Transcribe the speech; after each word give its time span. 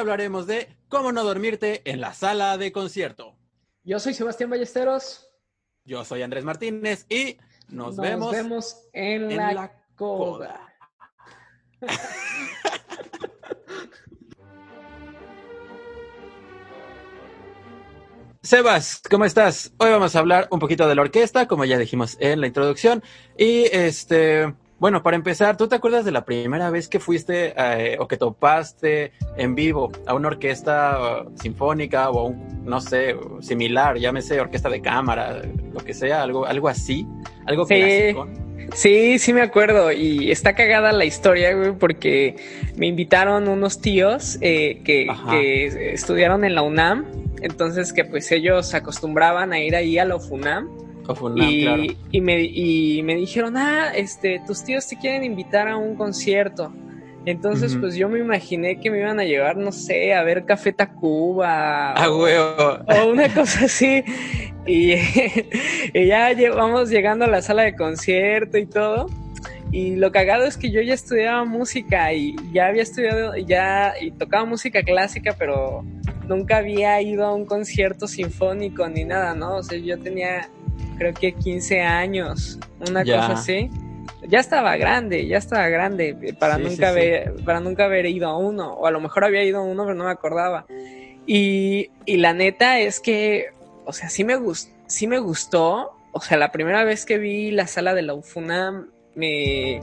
hablaremos 0.00 0.46
de 0.46 0.76
cómo 0.88 1.12
no 1.12 1.22
dormirte 1.22 1.82
en 1.84 2.00
la 2.00 2.14
sala 2.14 2.58
de 2.58 2.72
concierto. 2.72 3.36
Yo 3.84 4.00
soy 4.00 4.14
Sebastián 4.14 4.50
Ballesteros. 4.50 5.28
Yo 5.84 6.04
soy 6.04 6.22
Andrés 6.22 6.44
Martínez 6.44 7.06
y 7.08 7.36
nos, 7.68 7.96
vemos, 7.96 8.32
vemos 8.32 8.88
en, 8.92 9.36
la, 9.36 9.72
coda. 9.94 10.74
Sebas, 18.42 19.02
¿cómo 19.10 19.26
estás? 19.26 19.72
Hoy 19.76 19.90
vamos 19.90 20.16
a 20.16 20.18
hablar 20.18 20.48
un 20.50 20.60
poquito 20.60 20.88
de 20.88 20.94
la 20.94 21.02
orquesta, 21.02 21.46
como 21.46 21.66
ya 21.66 21.76
dijimos 21.76 22.16
en 22.20 22.40
la 22.40 22.46
introducción. 22.46 23.02
Y 23.36 23.64
este, 23.70 24.54
bueno, 24.80 25.02
para 25.02 25.14
empezar, 25.14 25.58
¿tú 25.58 25.68
te 25.68 25.76
acuerdas 25.76 26.06
de 26.06 26.10
la 26.10 26.24
primera 26.24 26.70
vez 26.70 26.88
que 26.88 26.98
fuiste 27.00 27.52
eh, 27.54 27.98
o 28.00 28.08
que 28.08 28.16
topaste 28.16 29.12
en 29.36 29.54
vivo 29.54 29.92
a 30.06 30.14
una 30.14 30.28
orquesta 30.28 31.22
uh, 31.22 31.38
sinfónica 31.38 32.08
o 32.08 32.28
un, 32.28 32.64
no 32.64 32.80
sé, 32.80 33.14
similar, 33.40 33.98
llámese 33.98 34.40
orquesta 34.40 34.70
de 34.70 34.80
cámara, 34.80 35.42
lo 35.70 35.80
que 35.80 35.92
sea, 35.92 36.22
algo, 36.22 36.46
algo 36.46 36.66
así, 36.66 37.06
algo 37.44 37.66
sí. 37.66 37.74
clásico? 37.74 38.28
Sí, 38.72 39.18
sí 39.18 39.34
me 39.34 39.42
acuerdo 39.42 39.92
y 39.92 40.30
está 40.30 40.54
cagada 40.54 40.92
la 40.92 41.04
historia, 41.04 41.54
güey, 41.54 41.72
porque 41.72 42.36
me 42.76 42.86
invitaron 42.86 43.48
unos 43.48 43.82
tíos 43.82 44.38
eh, 44.40 44.80
que, 44.82 45.08
que, 45.28 45.92
estudiaron 45.92 46.42
en 46.42 46.54
la 46.54 46.62
UNAM, 46.62 47.04
entonces 47.42 47.92
que 47.92 48.06
pues 48.06 48.32
ellos 48.32 48.72
acostumbraban 48.72 49.52
a 49.52 49.58
ir 49.58 49.76
ahí 49.76 49.98
a 49.98 50.06
la 50.06 50.16
Y, 51.36 51.96
y, 52.10 52.20
me, 52.20 52.42
y 52.42 53.02
me 53.02 53.14
dijeron, 53.16 53.56
ah, 53.56 53.92
este, 53.94 54.40
tus 54.46 54.64
tíos 54.64 54.86
te 54.86 54.96
quieren 54.96 55.24
invitar 55.24 55.68
a 55.68 55.76
un 55.76 55.96
concierto. 55.96 56.72
Entonces, 57.26 57.76
pues 57.78 57.96
yo 57.96 58.08
me 58.08 58.18
imaginé 58.18 58.80
que 58.80 58.90
me 58.90 58.98
iban 58.98 59.20
a 59.20 59.24
llevar, 59.24 59.56
no 59.58 59.72
sé, 59.72 60.14
a 60.14 60.22
ver 60.22 60.46
Café 60.46 60.72
Tacuba. 60.72 61.92
Ah, 61.92 62.10
huevo. 62.10 62.78
O 62.86 63.10
una 63.10 63.32
cosa 63.32 63.66
así. 63.66 64.02
Y, 64.66 64.94
y, 65.94 66.06
ya 66.06 66.34
vamos 66.54 66.88
llegando 66.88 67.26
a 67.26 67.28
la 67.28 67.42
sala 67.42 67.62
de 67.62 67.76
concierto 67.76 68.56
y 68.56 68.64
todo. 68.64 69.08
Y 69.70 69.96
lo 69.96 70.10
cagado 70.10 70.44
es 70.44 70.56
que 70.56 70.70
yo 70.70 70.80
ya 70.80 70.94
estudiaba 70.94 71.44
música 71.44 72.12
y 72.12 72.34
ya 72.52 72.66
había 72.66 72.82
estudiado, 72.82 73.36
ya, 73.36 73.94
y 74.00 74.10
tocaba 74.10 74.44
música 74.44 74.82
clásica, 74.82 75.36
pero 75.38 75.84
nunca 76.26 76.56
había 76.56 77.00
ido 77.02 77.26
a 77.26 77.34
un 77.34 77.44
concierto 77.44 78.08
sinfónico 78.08 78.88
ni 78.88 79.04
nada, 79.04 79.34
¿no? 79.34 79.56
O 79.56 79.62
sea, 79.62 79.78
yo 79.78 79.98
tenía 80.00 80.48
creo 81.00 81.14
que 81.14 81.32
15 81.32 81.80
años, 81.80 82.58
una 82.86 83.02
cosa 83.02 83.32
así. 83.32 83.70
Ya 84.28 84.38
estaba 84.38 84.76
grande, 84.76 85.26
ya 85.26 85.38
estaba 85.38 85.66
grande 85.68 86.36
para 86.38 86.58
nunca 86.58 86.90
haber, 86.90 87.36
para 87.42 87.58
nunca 87.58 87.86
haber 87.86 88.04
ido 88.04 88.28
a 88.28 88.36
uno, 88.36 88.74
o 88.74 88.86
a 88.86 88.90
lo 88.90 89.00
mejor 89.00 89.24
había 89.24 89.42
ido 89.42 89.60
a 89.60 89.62
uno, 89.62 89.84
pero 89.84 89.94
no 89.94 90.04
me 90.04 90.10
acordaba. 90.10 90.66
Y, 91.26 91.90
y 92.04 92.18
la 92.18 92.34
neta 92.34 92.80
es 92.80 93.00
que, 93.00 93.46
o 93.86 93.94
sea, 93.94 94.10
sí 94.10 94.24
me, 94.24 94.36
gust, 94.36 94.72
sí 94.88 95.06
me 95.06 95.18
gustó. 95.18 95.96
O 96.12 96.20
sea, 96.20 96.36
la 96.36 96.52
primera 96.52 96.84
vez 96.84 97.06
que 97.06 97.16
vi 97.16 97.50
la 97.50 97.66
sala 97.66 97.94
de 97.94 98.02
la 98.02 98.12
UFUNAM 98.12 98.90
me, 99.14 99.80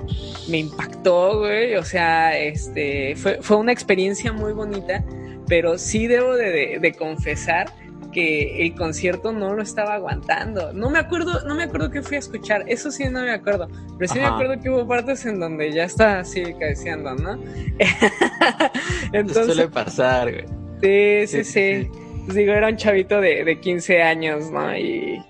me 0.50 0.60
impactó, 0.60 1.40
güey. 1.40 1.78
O 1.78 1.84
sea, 1.84 2.38
este, 2.38 3.16
fue, 3.16 3.40
fue 3.42 3.58
una 3.58 3.72
experiencia 3.72 4.32
muy 4.34 4.54
bonita, 4.54 5.04
pero 5.48 5.80
sí 5.80 6.06
debo 6.06 6.36
de, 6.36 6.78
de 6.80 6.94
confesar 6.94 7.74
que 8.12 8.66
el 8.66 8.76
concierto 8.76 9.32
no 9.32 9.54
lo 9.54 9.62
estaba 9.62 9.96
aguantando. 9.96 10.74
No 10.74 10.90
me 10.90 11.00
acuerdo, 11.00 11.46
no 11.46 11.56
me 11.56 11.64
acuerdo 11.64 11.92
que 11.92 12.02
fui 12.02 12.16
a 12.16 12.20
escuchar, 12.20 12.64
eso 12.68 12.92
sí 12.92 13.06
no 13.10 13.22
me 13.22 13.32
acuerdo, 13.32 13.68
pero 13.98 14.14
sí 14.14 14.20
me 14.20 14.26
acuerdo 14.26 14.60
que 14.62 14.70
hubo 14.70 14.88
partes 14.88 15.26
en 15.26 15.40
donde 15.40 15.72
ya 15.72 15.86
está 15.86 16.20
así 16.20 16.44
cabeceando, 16.60 17.16
¿no? 17.16 17.40
Entonces 19.14 19.46
suele 19.46 19.68
pasar, 19.68 20.32
güey. 20.32 20.46
Sí, 20.82 21.28
sí, 21.28 21.44
sí. 21.44 21.90
Pues 22.26 22.36
digo, 22.36 22.54
era 22.54 22.68
un 22.68 22.76
chavito 22.76 23.22
de, 23.22 23.44
de 23.44 23.60
15 23.60 24.02
años, 24.02 24.52
¿no? 24.52 24.76
Y 24.78 25.24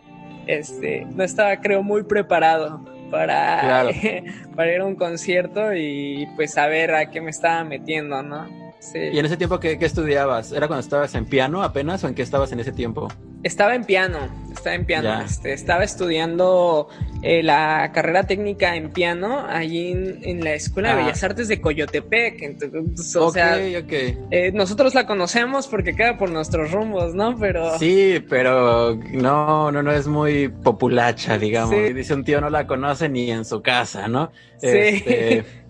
este, 0.48 1.06
no 1.14 1.24
estaba, 1.24 1.56
creo, 1.62 1.84
muy 1.84 2.04
preparado 2.04 2.84
para, 3.12 3.90
para 4.56 4.74
ir 4.74 4.82
a 4.82 4.86
un 4.86 4.96
concierto 4.96 5.74
y 5.74 6.28
pues 6.36 6.54
saber 6.54 6.94
a 6.94 7.10
qué 7.12 7.22
me 7.22 7.30
estaba 7.30 7.64
metiendo, 7.64 8.22
¿no? 8.24 8.67
¿Y 8.94 9.20
en 9.20 9.26
ese 9.26 9.38
tiempo 9.38 9.60
¿qué, 9.60 9.78
estudiabas? 9.80 10.52
¿Era 10.52 10.68
cuando 10.68 10.82
estabas 10.82 11.14
en 11.16 11.26
piano 11.26 11.64
apenas 11.64 12.04
o 12.04 12.08
en 12.08 12.16
qué 12.16 12.22
estabas 12.22 12.52
en 12.52 12.60
ese 12.60 12.72
tiempo? 12.72 13.08
Estaba 13.44 13.76
en 13.76 13.84
piano, 13.84 14.18
estaba 14.52 14.76
en 14.76 14.86
piano. 14.86 15.22
Este, 15.22 15.54
estaba 15.54 15.84
estudiando 15.84 16.90
eh, 17.22 17.44
la 17.44 17.92
carrera 17.94 18.24
técnica 18.24 18.76
en 18.76 18.90
piano 18.92 19.46
allí 19.48 19.92
en, 19.92 20.44
la 20.44 20.54
Escuela 20.54 20.90
de 20.90 21.02
ah. 21.02 21.06
Bellas 21.06 21.24
Artes 21.24 21.48
de 21.48 21.62
Coyotepec. 21.62 22.42
Entonces, 22.42 23.16
o 23.16 23.32
sea, 23.32 23.60
eh, 23.60 24.52
nosotros 24.54 24.96
la 24.96 25.06
conocemos 25.06 25.68
porque 25.68 25.96
queda 25.96 26.18
por 26.18 26.32
nuestros 26.32 26.72
rumbos, 26.72 27.14
¿no? 27.14 27.38
Pero... 27.38 27.78
Sí, 27.78 28.24
pero 28.28 28.96
no, 28.96 29.72
no, 29.72 29.84
no 29.84 29.92
es 29.92 30.08
muy 30.08 30.50
populacha, 30.50 31.38
digamos. 31.38 31.76
Dice 31.94 32.14
un 32.14 32.24
tío 32.24 32.42
no 32.42 32.50
la 32.50 32.66
conoce 32.66 33.08
ni 33.10 33.30
en 33.32 33.46
su 33.46 33.62
casa, 33.62 34.08
¿no? 34.08 34.32
Sí. 34.60 34.68
Este, 34.68 35.46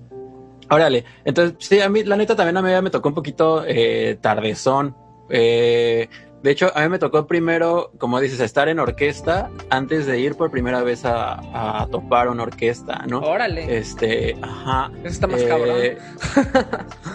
Órale, 0.70 1.06
entonces 1.24 1.56
sí, 1.60 1.80
a 1.80 1.90
mí 1.90 2.04
la 2.04 2.18
neta 2.18 2.36
también 2.36 2.58
a 2.58 2.62
mí 2.62 2.82
me 2.82 2.90
tocó 2.90 3.10
un 3.10 3.16
poquito 3.16 3.64
eh, 3.66 4.18
tardezón. 4.22 4.96
Eh, 5.30 6.08
de 6.44 6.52
hecho, 6.52 6.72
a 6.76 6.82
mí 6.84 6.90
me 6.90 7.00
tocó 7.00 7.26
primero, 7.26 7.92
como 7.98 8.20
dices, 8.20 8.40
estar 8.40 8.70
en 8.70 8.80
orquesta 8.80 9.50
antes 9.70 10.06
de 10.06 10.20
ir 10.20 10.36
por 10.36 10.52
primera 10.52 10.84
vez 10.84 11.04
a, 11.04 11.82
a 11.82 11.88
topar 11.88 12.30
una 12.30 12.44
orquesta, 12.44 13.04
¿no? 13.08 13.20
Órale. 13.20 13.78
Este, 13.78 14.38
ajá. 14.42 14.92
Eso 15.00 15.08
está 15.08 15.28
más 15.28 15.44
cabrón. 15.44 15.78
Eh, 15.82 15.98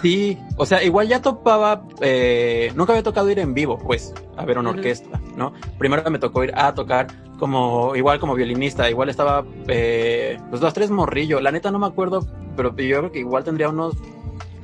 sí, 0.01 0.37
o 0.57 0.65
sea, 0.65 0.83
igual 0.83 1.07
ya 1.07 1.21
topaba, 1.21 1.83
eh, 2.01 2.71
nunca 2.75 2.91
había 2.91 3.03
tocado 3.03 3.29
ir 3.29 3.39
en 3.39 3.53
vivo, 3.53 3.77
pues, 3.77 4.13
a 4.35 4.45
ver 4.45 4.57
una 4.57 4.71
orquesta, 4.71 5.19
¿no? 5.37 5.53
Primero 5.79 6.09
me 6.11 6.19
tocó 6.19 6.43
ir 6.43 6.51
a 6.55 6.73
tocar 6.73 7.07
como, 7.43 7.93
igual 7.93 8.21
como 8.21 8.35
violinista, 8.35 8.89
igual 8.89 9.09
estaba, 9.09 9.43
eh, 9.67 10.39
pues 10.49 10.61
dos, 10.61 10.73
tres 10.73 10.89
morrillo. 10.89 11.41
La 11.41 11.51
neta 11.51 11.71
no 11.71 11.77
me 11.77 11.87
acuerdo 11.87 12.25
pero 12.55 12.69
yo 12.77 12.99
creo 12.99 13.11
que 13.11 13.19
igual 13.19 13.43
tendría 13.43 13.67
unos 13.67 13.95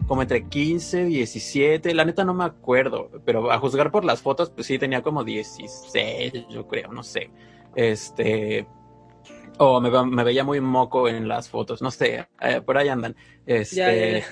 como 0.07 0.21
entre 0.21 0.45
15, 0.45 1.03
17, 1.03 1.93
la 1.93 2.05
neta 2.05 2.23
no 2.23 2.33
me 2.33 2.45
acuerdo, 2.45 3.11
pero 3.25 3.51
a 3.51 3.59
juzgar 3.59 3.91
por 3.91 4.05
las 4.05 4.21
fotos, 4.21 4.49
pues 4.49 4.65
sí 4.65 4.79
tenía 4.79 5.01
como 5.01 5.25
16, 5.25 6.47
yo 6.49 6.67
creo, 6.69 6.93
no 6.93 7.03
sé. 7.03 7.31
Este, 7.75 8.65
o 9.57 9.81
me, 9.81 10.23
veía 10.23 10.45
muy 10.45 10.61
moco 10.61 11.09
en 11.09 11.27
las 11.27 11.49
fotos, 11.49 11.81
no 11.81 11.91
sé, 11.91 12.29
eh, 12.39 12.61
por 12.61 12.77
ahí 12.77 12.87
andan. 12.87 13.17
Este, 13.45 14.23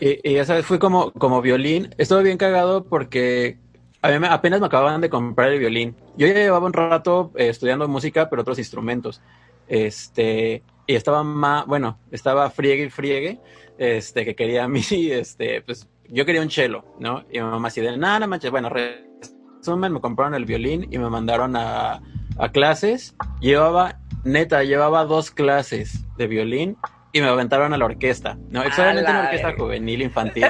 y, 0.00 0.34
esa 0.34 0.56
vez 0.56 0.66
fui 0.66 0.80
como, 0.80 1.12
como 1.12 1.40
violín, 1.42 1.94
estuve 1.96 2.24
bien 2.24 2.38
cagado 2.38 2.84
porque 2.84 3.60
a 4.02 4.10
mí 4.10 4.26
apenas 4.28 4.60
me 4.60 4.66
acababan 4.66 5.00
de 5.00 5.10
comprar 5.10 5.52
el 5.52 5.58
violín. 5.58 5.96
Yo 6.16 6.26
ya 6.26 6.34
llevaba 6.34 6.66
un 6.66 6.72
rato 6.72 7.32
eh, 7.36 7.48
estudiando 7.48 7.88
música, 7.88 8.30
pero 8.30 8.42
otros 8.42 8.58
instrumentos. 8.58 9.20
Este, 9.66 10.62
y 10.86 10.94
estaba 10.94 11.22
más, 11.24 11.66
bueno, 11.66 11.98
estaba 12.10 12.48
friegue 12.50 12.84
y 12.84 12.90
friegue, 12.90 13.40
este, 13.76 14.24
que 14.24 14.34
quería 14.34 14.64
a 14.64 14.68
mí, 14.68 14.82
este, 14.90 15.62
pues 15.62 15.88
yo 16.08 16.24
quería 16.24 16.42
un 16.42 16.48
chelo, 16.48 16.84
¿no? 16.98 17.24
Y 17.30 17.38
mi 17.38 17.44
mamá 17.44 17.68
así 17.68 17.80
de, 17.80 17.96
nada, 17.96 18.26
manches, 18.26 18.50
bueno, 18.50 18.70
resumen, 18.70 19.92
me 19.92 20.00
compraron 20.00 20.34
el 20.34 20.44
violín 20.44 20.86
y 20.90 20.98
me 20.98 21.10
mandaron 21.10 21.56
a, 21.56 22.00
a 22.38 22.52
clases. 22.52 23.14
Llevaba, 23.40 24.00
neta, 24.24 24.62
llevaba 24.64 25.04
dos 25.04 25.30
clases 25.30 26.06
de 26.16 26.26
violín 26.26 26.76
y 27.12 27.20
me 27.20 27.26
aventaron 27.26 27.72
a 27.72 27.78
la 27.78 27.84
orquesta, 27.84 28.38
¿no? 28.50 28.62
Solamente 28.74 29.10
una 29.10 29.24
orquesta 29.24 29.54
juvenil, 29.56 30.02
infantil. 30.02 30.46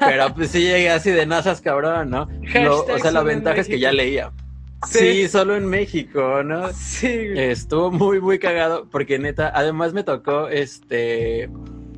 pero 0.00 0.34
pues 0.34 0.50
sí 0.50 0.60
llegué 0.60 0.90
así 0.90 1.10
de 1.10 1.26
nazas, 1.26 1.60
cabrón, 1.60 2.10
¿no? 2.10 2.22
o 2.22 2.98
sea, 2.98 3.10
la 3.10 3.22
ventaja 3.22 3.60
es 3.60 3.68
que 3.68 3.78
ya 3.78 3.92
leía. 3.92 4.32
Sí. 4.86 5.28
solo 5.28 5.56
en 5.56 5.66
México, 5.66 6.42
¿no? 6.44 6.72
Sí. 6.72 7.30
Estuvo 7.34 7.90
muy, 7.90 8.20
muy 8.20 8.38
cagado 8.38 8.86
porque 8.88 9.18
neta, 9.18 9.50
además 9.52 9.92
me 9.92 10.04
tocó 10.04 10.48
este 10.48 11.50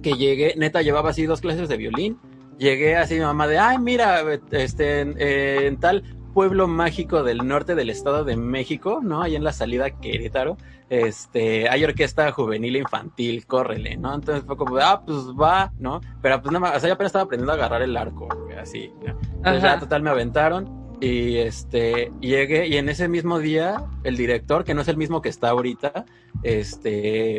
que 0.03 0.15
llegué, 0.15 0.55
neta, 0.57 0.81
llevaba 0.81 1.11
así 1.11 1.27
dos 1.27 1.41
clases 1.41 1.69
de 1.69 1.77
violín. 1.77 2.19
Llegué 2.59 2.97
así 2.97 3.15
mi 3.15 3.21
mamá 3.21 3.47
de, 3.47 3.59
ay, 3.59 3.79
mira, 3.79 4.23
este, 4.51 5.01
en, 5.01 5.77
tal 5.79 6.03
pueblo 6.35 6.69
mágico 6.69 7.23
del 7.23 7.39
norte 7.39 7.75
del 7.75 7.91
estado 7.91 8.25
de 8.25 8.37
México, 8.37 9.01
¿no? 9.03 9.23
Ahí 9.23 9.35
en 9.35 9.45
la 9.45 9.53
salida 9.53 9.91
Querétaro, 9.91 10.57
este, 10.91 11.69
hay 11.69 11.85
orquesta 11.85 12.33
juvenil 12.33 12.77
infantil, 12.77 13.47
córrele, 13.47 13.97
¿no? 13.97 14.13
Entonces 14.13 14.45
fue 14.45 14.57
como, 14.57 14.77
ah, 14.79 15.01
pues 15.07 15.19
va, 15.41 15.73
¿no? 15.79 16.01
Pero 16.21 16.43
pues 16.43 16.53
nada 16.53 16.61
más, 16.61 16.77
o 16.77 16.81
sea, 16.81 16.89
yo 16.89 16.95
apenas 16.95 17.11
estaba 17.11 17.25
aprendiendo 17.25 17.53
a 17.53 17.55
agarrar 17.55 17.83
el 17.83 17.97
arco, 17.97 18.29
así, 18.61 18.93
¿no? 19.07 19.17
Entonces 19.37 19.63
ya 19.63 19.79
total 19.79 20.03
me 20.03 20.11
aventaron 20.11 20.97
y 21.01 21.37
este, 21.37 22.11
llegué, 22.21 22.67
y 22.67 22.77
en 22.77 22.89
ese 22.89 23.07
mismo 23.07 23.39
día, 23.39 23.85
el 24.03 24.17
director, 24.17 24.65
que 24.65 24.75
no 24.75 24.83
es 24.83 24.89
el 24.89 24.97
mismo 24.97 25.23
que 25.23 25.29
está 25.29 25.51
ahorita, 25.51 26.07
este, 26.43 27.39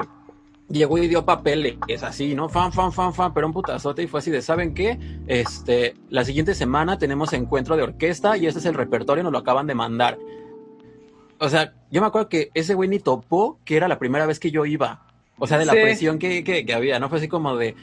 llegó 0.70 0.98
y 0.98 1.10
dio 1.10 1.26
papeles, 1.26 1.76
es 1.90 2.04
así, 2.04 2.34
¿no? 2.34 2.48
Fan, 2.48 2.72
fan, 2.72 2.94
fan, 2.94 3.14
fan, 3.14 3.34
pero 3.34 3.48
un 3.48 3.54
putazote 3.54 4.02
y 4.02 4.08
fue 4.08 4.22
así 4.22 4.32
de, 4.32 4.42
¿saben 4.42 4.74
qué? 4.74 4.98
Este, 5.28 5.96
la 6.10 6.24
siguiente 6.24 6.56
semana 6.56 6.98
tenemos 6.98 7.34
encuentro 7.34 7.76
de 7.76 7.84
orquesta 7.84 8.38
y 8.38 8.48
ese 8.48 8.60
es 8.60 8.66
el 8.66 8.76
repertorio, 8.76 9.24
nos 9.24 9.34
lo 9.34 9.40
acaban 9.40 9.68
de 9.68 9.76
mandar. 9.76 10.18
O 11.42 11.50
sea, 11.50 11.74
yo 11.90 12.02
me 12.02 12.08
acuerdo 12.08 12.30
que 12.30 12.52
ese 12.54 12.76
güey 12.76 12.88
ni 12.88 13.00
topó 13.00 13.60
que 13.66 13.76
era 13.76 13.88
la 13.88 14.00
primera 14.00 14.26
vez 14.26 14.40
que 14.40 14.52
yo 14.52 14.66
iba. 14.66 15.08
O 15.40 15.48
sea, 15.48 15.58
de 15.58 15.66
la 15.66 15.74
presión 15.74 16.20
que, 16.20 16.44
que, 16.44 16.66
que 16.66 16.74
había, 16.74 17.00
¿no? 17.00 17.10
Fue 17.10 17.18
así 17.18 17.28
como 17.28 17.58
de, 17.58 17.76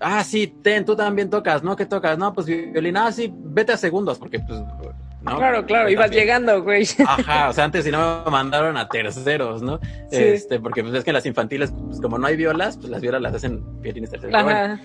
ah, 0.00 0.24
sí, 0.24 0.46
ten, 0.46 0.86
tú 0.86 0.96
también 0.96 1.28
tocas, 1.28 1.62
¿no? 1.62 1.76
¿Qué 1.76 1.84
tocas? 1.84 2.16
No, 2.16 2.32
pues 2.32 2.46
violín, 2.46 2.96
ah, 2.96 3.12
sí, 3.12 3.30
vete 3.32 3.72
a 3.72 3.76
segundos, 3.76 4.18
porque 4.18 4.40
pues 4.40 4.58
Claro, 5.24 5.64
claro, 5.64 5.88
ibas 5.88 6.10
llegando, 6.10 6.62
güey. 6.62 6.86
Ajá, 7.06 7.48
o 7.48 7.52
sea, 7.52 7.64
antes 7.64 7.84
si 7.84 7.90
no 7.90 8.22
me 8.24 8.30
mandaron 8.30 8.76
a 8.76 8.88
terceros, 8.88 9.62
¿no? 9.62 9.80
Este, 10.10 10.60
porque 10.60 10.82
pues 10.82 10.94
es 10.94 11.04
que 11.04 11.10
en 11.10 11.14
las 11.14 11.26
infantiles, 11.26 11.72
pues 11.86 12.00
como 12.00 12.18
no 12.18 12.26
hay 12.26 12.36
violas, 12.36 12.76
pues 12.76 12.90
las 12.90 13.00
violas 13.00 13.22
las 13.22 13.34
hacen 13.34 13.62
violines 13.80 14.10
terceros. 14.10 14.34
Ajá. 14.34 14.78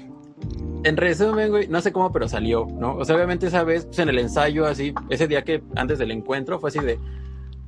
en 0.83 0.97
resumen, 0.97 1.49
güey, 1.49 1.67
no 1.67 1.81
sé 1.81 1.91
cómo, 1.91 2.11
pero 2.11 2.27
salió, 2.29 2.67
¿no? 2.71 2.95
O 2.95 3.05
sea, 3.05 3.15
obviamente 3.15 3.47
esa 3.47 3.63
vez, 3.63 3.85
pues 3.85 3.99
en 3.99 4.09
el 4.09 4.19
ensayo, 4.19 4.65
así, 4.65 4.93
ese 5.09 5.27
día 5.27 5.43
que 5.43 5.61
antes 5.75 5.99
del 5.99 6.11
encuentro, 6.11 6.59
fue 6.59 6.69
así 6.69 6.79
de, 6.79 6.97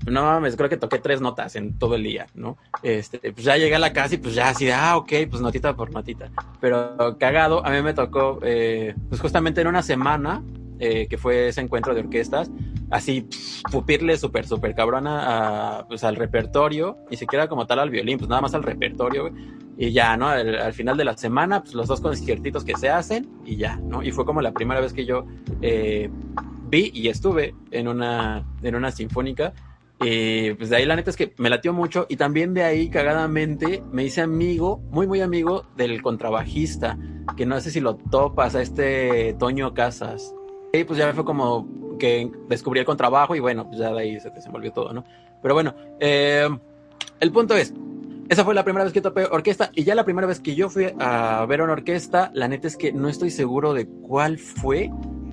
no 0.06 0.24
mames, 0.24 0.56
creo 0.56 0.70
que 0.70 0.78
toqué 0.78 1.00
tres 1.00 1.22
notas 1.22 1.56
en 1.56 1.78
todo 1.78 1.96
el 1.96 2.04
día, 2.04 2.28
¿no? 2.34 2.58
Este, 2.82 3.20
pues 3.20 3.44
ya 3.44 3.58
llegué 3.58 3.76
a 3.76 3.80
la 3.80 3.94
casa 3.94 4.16
y 4.16 4.18
pues 4.18 4.34
ya 4.34 4.50
así 4.50 4.66
de, 4.66 4.74
ah, 4.74 4.98
ok, 4.98 5.12
pues 5.30 5.42
notita 5.42 5.76
por 5.76 5.92
notita. 5.92 6.30
Pero 6.60 7.18
cagado, 7.20 7.66
a 7.66 7.70
mí 7.72 7.82
me 7.82 7.94
tocó, 7.94 8.40
eh, 8.42 8.96
pues 9.10 9.22
justamente 9.22 9.62
en 9.62 9.68
una 9.68 9.84
semana, 9.84 10.44
eh, 10.80 11.08
que 11.08 11.18
fue 11.18 11.50
ese 11.50 11.62
encuentro 11.62 11.94
de 11.94 12.02
orquestas, 12.02 12.50
así 12.90 13.28
pupirle 13.72 14.18
súper, 14.18 14.48
súper 14.48 14.74
cabrona 14.74 15.86
pues, 15.88 16.04
al 16.04 16.16
repertorio, 16.16 16.98
y 17.10 17.18
siquiera 17.18 17.48
como 17.48 17.68
tal 17.68 17.80
al 17.80 17.90
violín, 17.90 18.18
pues 18.18 18.30
nada 18.30 18.42
más 18.42 18.54
al 18.54 18.64
repertorio, 18.64 19.32
y 19.78 19.92
ya, 19.92 20.18
¿no? 20.18 20.28
Al, 20.28 20.74
final 20.74 20.98
de 20.98 21.06
la 21.06 21.18
semana, 21.18 21.62
pues 21.62 21.76
los 21.76 21.88
dos 21.88 22.02
conciertitos 22.02 22.64
que 22.64 22.76
se 22.76 22.90
hacen, 22.90 23.30
y 23.46 23.58
ya, 23.58 23.78
¿no? 23.78 24.04
Y 24.04 24.12
fue 24.12 24.26
como 24.26 24.42
la 24.42 24.52
primera 24.52 24.82
vez 24.82 24.94
que 24.94 25.06
yo 25.06 25.26
eh, 25.62 26.10
vi 26.70 26.92
y 26.94 27.08
estuve 27.10 27.56
en 27.72 27.88
una, 27.88 28.44
en 28.62 28.76
una 28.76 28.92
sinfónica, 28.92 29.54
y 30.02 30.54
pues 30.56 30.70
de 30.70 30.78
ahí 30.78 30.86
la 30.86 30.96
neta 30.96 31.12
es 31.12 31.16
que 31.16 31.34
me 31.38 31.50
latió 31.50 31.74
mucho 31.74 32.08
y 32.10 32.16
también 32.16 32.54
de 32.54 32.64
ahí 32.64 32.90
cagadamente 32.90 33.84
me 33.92 34.04
hice 34.04 34.22
amigo, 34.22 34.78
muy 34.90 35.06
muy 35.06 35.22
amigo 35.22 35.66
del 35.78 36.02
contrabajista, 36.02 36.98
que 37.38 37.46
no 37.46 37.60
sé 37.62 37.70
si 37.70 37.80
lo 37.80 37.96
topas, 37.96 38.56
a 38.56 38.62
este 38.62 39.36
Toño 39.38 39.74
Casas. 39.74 40.34
Y 40.74 40.84
pues 40.86 40.98
ya 40.98 41.14
fue 41.14 41.24
como 41.24 41.98
que 42.00 42.32
descubrí 42.50 42.80
el 42.80 42.86
contrabajo 42.86 43.36
y 43.36 43.40
bueno, 43.40 43.68
pues 43.68 43.78
ya 43.78 43.94
de 43.94 44.02
ahí 44.02 44.20
se 44.20 44.32
desenvolvió 44.32 44.72
todo, 44.72 44.92
¿no? 44.92 45.06
Pero 45.42 45.54
bueno, 45.54 45.76
eh, 46.00 46.50
el 47.20 47.32
punto 47.32 47.56
es, 47.56 47.74
esa 48.30 48.44
fue 48.44 48.56
la 48.56 48.64
primera 48.64 48.84
vez 48.84 48.94
que 48.94 49.02
topé 49.02 49.26
orquesta 49.26 49.70
y 49.76 49.84
ya 49.84 49.94
la 49.94 50.04
primera 50.04 50.26
vez 50.26 50.40
que 50.40 50.56
yo 50.56 50.70
fui 50.70 50.88
a 51.00 51.46
ver 51.48 51.62
una 51.62 51.74
orquesta, 51.74 52.32
la 52.34 52.48
neta 52.48 52.68
es 52.68 52.76
que 52.76 52.92
no 52.92 53.08
estoy 53.08 53.30
seguro 53.30 53.74
de 53.74 53.86
cuál 53.86 54.40
fue, 54.40 54.90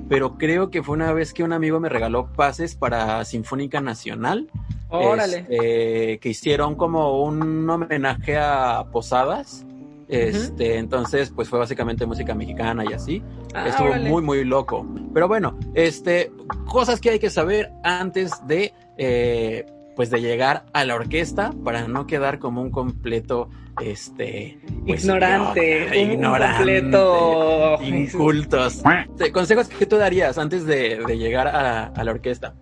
pero 0.08 0.38
creo 0.38 0.70
que 0.70 0.82
fue 0.82 0.96
una 0.96 1.12
vez 1.12 1.32
que 1.32 1.42
un 1.42 1.52
amigo 1.52 1.80
me 1.80 1.88
regaló 1.88 2.32
pases 2.32 2.74
para 2.74 3.24
Sinfónica 3.24 3.80
Nacional. 3.80 4.48
Órale. 4.88 5.46
Este, 5.48 6.18
que 6.18 6.28
hicieron 6.30 6.74
como 6.74 7.22
un 7.22 7.68
homenaje 7.68 8.38
a 8.38 8.86
Posadas. 8.90 9.64
Este, 10.08 10.78
entonces, 10.78 11.30
pues 11.30 11.50
fue 11.50 11.58
básicamente 11.58 12.06
música 12.06 12.34
mexicana 12.34 12.82
y 12.88 12.94
así. 12.94 13.22
Ah, 13.54 13.68
Estuvo 13.68 13.94
muy, 13.94 14.22
muy 14.22 14.44
loco. 14.44 14.86
Pero 15.12 15.28
bueno, 15.28 15.58
este, 15.74 16.32
cosas 16.66 16.98
que 17.00 17.10
hay 17.10 17.18
que 17.18 17.28
saber 17.28 17.70
antes 17.84 18.32
de, 18.46 18.72
eh, 18.96 19.66
pues 19.98 20.10
de 20.10 20.20
llegar 20.20 20.64
a 20.72 20.84
la 20.84 20.94
orquesta 20.94 21.52
para 21.64 21.88
no 21.88 22.06
quedar 22.06 22.38
como 22.38 22.62
un 22.62 22.70
completo, 22.70 23.50
este, 23.82 24.60
pues, 24.86 25.02
ignorante, 25.02 25.88
un 25.88 26.12
ignorante, 26.12 26.56
completo 26.56 27.78
incultos. 27.82 28.80
Consejos 29.32 29.66
que 29.66 29.86
tú 29.86 29.96
darías 29.96 30.38
antes 30.38 30.66
de, 30.66 31.04
llegar 31.18 31.48
a, 31.48 32.04
la 32.04 32.10
orquesta. 32.12 32.54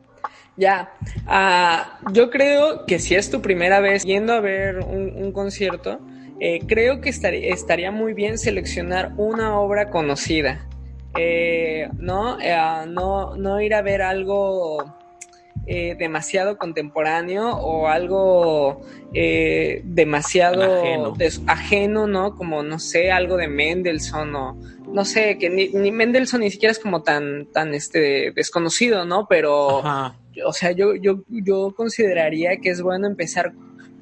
Ya, 0.56 0.94
ah, 1.27 1.99
yo 2.11 2.31
creo 2.31 2.87
que 2.87 2.99
si 2.99 3.15
es 3.15 3.31
tu 3.31 3.43
primera 3.43 3.81
vez 3.81 4.03
yendo 4.03 4.33
a 4.33 4.41
ver 4.41 4.79
un 4.79 5.31
concierto, 5.33 6.00
eh, 6.41 6.61
creo 6.67 7.03
que 7.03 7.11
estaría, 7.11 7.91
muy 7.91 8.15
bien 8.15 8.38
seleccionar 8.38 9.12
una 9.19 9.59
obra 9.59 9.91
conocida. 9.91 10.67
Eh, 11.19 11.91
¿no? 11.99 12.38
Eh, 12.41 12.56
¿no? 12.88 13.37
no 13.37 13.61
ir 13.61 13.75
a 13.75 13.83
ver 13.83 14.00
algo 14.00 14.97
demasiado 15.66 16.58
contemporáneo 16.58 17.56
o 17.56 17.88
algo 17.88 18.80
demasiado 19.12 20.62
ajeno. 21.46 22.06
¿no? 22.06 22.34
Como, 22.34 22.62
no 22.62 22.78
sé, 22.78 23.10
algo 23.10 23.36
de 23.36 23.48
Mendelssohn 23.48 24.34
o 24.34 24.56
no 24.92 25.04
sé, 25.04 25.38
que 25.38 25.50
ni, 25.50 25.68
ni 25.68 25.90
Mendelssohn 25.90 26.40
ni 26.40 26.50
siquiera 26.50 26.72
es 26.72 26.78
como 26.78 27.02
tan, 27.02 27.46
tan 27.52 27.74
este, 27.74 28.32
desconocido, 28.32 29.04
¿no? 29.04 29.26
Pero, 29.28 29.78
o 29.78 30.52
sea, 30.52 30.72
yo, 30.72 30.94
yo, 30.94 31.22
yo 31.28 31.74
consideraría 31.76 32.58
que 32.58 32.70
es 32.70 32.82
bueno 32.82 33.06
empezar 33.06 33.52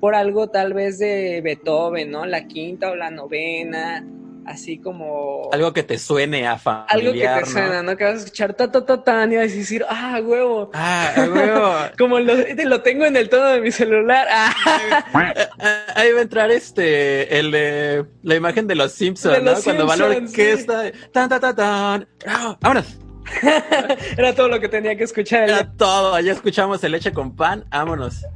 por 0.01 0.15
algo 0.15 0.51
tal 0.51 0.75
vez 0.75 0.99
de 0.99 1.41
Beethoven, 1.43 2.11
¿no? 2.11 2.27
La 2.27 2.47
quinta 2.47 2.91
o 2.91 2.97
la 2.97 3.11
novena, 3.11 4.07
así 4.47 4.79
como... 4.79 5.51
Algo 5.53 5.73
que 5.73 5.83
te 5.83 5.99
suene 5.99 6.47
a 6.47 6.59
familiar, 6.59 6.89
Algo 6.91 7.13
que 7.13 7.45
te 7.45 7.51
suena, 7.51 7.83
¿no? 7.83 7.97
Que 7.97 8.05
vas 8.05 8.15
a 8.15 8.17
escuchar 8.19 8.55
ta 8.55 8.71
ta 8.71 8.85
ta 8.85 9.03
ta 9.03 9.25
y 9.25 9.37
vas 9.37 9.53
a 9.53 9.55
decir, 9.55 9.85
ah, 9.89 10.21
huevo. 10.23 10.71
Ah, 10.75 11.13
huevo. 11.17 11.75
como 11.99 12.21
lo, 12.21 12.35
lo, 12.37 12.83
tengo 12.83 13.05
en 13.05 13.17
el 13.17 13.29
tono 13.29 13.47
de 13.47 13.61
mi 13.61 13.71
celular. 13.71 14.27
Ah. 14.31 15.05
Ahí 15.95 16.13
va 16.13 16.19
a 16.19 16.23
entrar 16.23 16.51
este, 16.51 17.39
el 17.39 17.51
de 17.51 18.05
la 18.23 18.35
imagen 18.35 18.67
de 18.67 18.75
los 18.75 18.93
Simpsons, 18.93 19.43
¿no? 19.43 19.55
Cuando 19.63 19.87
va 19.87 19.97
la 19.97 20.07
orquesta, 20.07 20.91
tan 21.13 21.29
ta 21.29 21.41
ta 21.41 21.55
tan. 21.55 22.09
¡Ah! 22.27 22.57
¡Vámonos! 22.61 23.04
Era 24.17 24.35
todo 24.35 24.49
lo 24.49 24.61
que 24.61 24.69
tenía 24.69 24.97
que 24.97 25.05
escuchar. 25.05 25.49
Era 25.49 25.73
todo, 25.73 26.19
ya 26.21 26.33
escuchamos 26.33 26.83
el 26.85 26.93
leche 26.93 27.13
con 27.13 27.35
pan, 27.35 27.65
vámonos. 27.71 28.27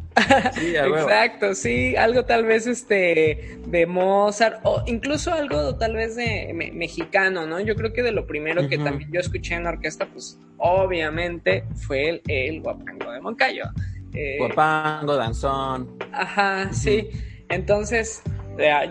Sí, 0.55 0.75
Exacto, 0.75 1.55
sí, 1.55 1.95
algo 1.95 2.25
tal 2.25 2.45
vez 2.45 2.67
este 2.67 3.61
de 3.67 3.87
Mozart 3.87 4.61
o 4.65 4.83
incluso 4.87 5.33
algo 5.33 5.77
tal 5.77 5.95
vez 5.95 6.17
de 6.17 6.73
mexicano, 6.75 7.47
¿no? 7.47 7.61
Yo 7.61 7.77
creo 7.77 7.93
que 7.93 8.03
de 8.03 8.11
lo 8.11 8.27
primero 8.27 8.69
que 8.69 8.79
también 8.79 9.13
yo 9.13 9.21
escuché 9.21 9.55
en 9.55 9.65
la 9.65 9.71
orquesta, 9.71 10.07
pues 10.07 10.41
obviamente 10.57 11.65
fue 11.87 12.09
el, 12.09 12.23
el 12.27 12.63
guapango 12.63 13.13
de 13.13 13.21
Moncayo. 13.21 13.65
Eh, 14.13 14.39
guapango, 14.39 15.15
danzón. 15.15 15.97
Ajá, 16.13 16.73
sí. 16.73 17.09
Entonces, 17.49 18.23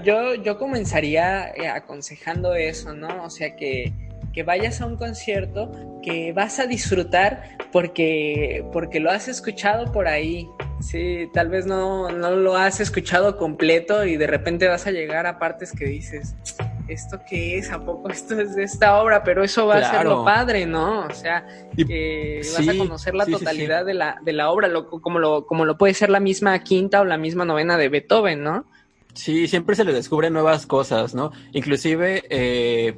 yo, 0.04 0.36
yo 0.36 0.58
comenzaría 0.58 1.50
eh, 1.56 1.68
aconsejando 1.68 2.56
eso, 2.56 2.94
¿no? 2.94 3.24
O 3.24 3.30
sea 3.30 3.56
que 3.56 3.94
que 4.38 4.44
vayas 4.44 4.82
a 4.82 4.86
un 4.86 4.98
concierto 4.98 5.72
que 6.04 6.32
vas 6.32 6.60
a 6.60 6.68
disfrutar 6.68 7.58
porque, 7.72 8.64
porque 8.72 9.00
lo 9.00 9.10
has 9.10 9.28
escuchado 9.28 9.92
por 9.92 10.08
ahí. 10.08 10.48
Sí, 10.80 11.28
tal 11.34 11.50
vez 11.50 11.66
no, 11.66 12.12
no 12.12 12.30
lo 12.36 12.56
has 12.56 12.80
escuchado 12.80 13.36
completo 13.36 14.06
y 14.06 14.16
de 14.16 14.28
repente 14.28 14.68
vas 14.68 14.86
a 14.86 14.92
llegar 14.92 15.26
a 15.26 15.40
partes 15.40 15.72
que 15.72 15.86
dices, 15.86 16.36
¿esto 16.88 17.20
qué 17.28 17.58
es? 17.58 17.72
¿A 17.72 17.84
poco 17.84 18.10
esto 18.10 18.40
es 18.40 18.56
de 18.56 18.62
esta 18.62 19.02
obra? 19.02 19.24
Pero 19.24 19.44
eso 19.44 19.66
va 19.66 19.78
a 19.78 19.92
ser 19.92 20.06
lo 20.06 20.24
padre, 20.24 20.68
¿no? 20.68 21.08
O 21.08 21.14
sea, 21.16 21.44
vas 21.76 22.68
a 22.70 22.78
conocer 22.78 23.16
la 23.16 23.26
totalidad 23.26 23.86
de, 23.86 23.96
la, 23.96 24.20
de 24.22 24.34
la 24.34 24.52
obra, 24.52 24.68
lo, 24.68 24.88
como, 24.88 25.18
lo, 25.18 25.48
como 25.48 25.66
lo 25.66 25.80
puede 25.80 25.96
ser 25.96 26.12
la 26.12 26.20
misma 26.20 26.60
quinta 26.60 27.02
o 27.02 27.06
la 27.06 27.18
misma 27.18 27.44
novena 27.44 27.76
de 27.76 27.90
Beethoven, 27.90 28.44
¿no? 28.44 28.66
Sí, 29.16 29.48
siempre 29.48 29.76
se 29.76 29.84
le 29.84 29.94
descubren 29.94 30.32
nuevas 30.32 30.68
cosas, 30.68 31.16
¿no? 31.16 31.32
Inclusive, 31.54 32.24
eh, 32.30 32.94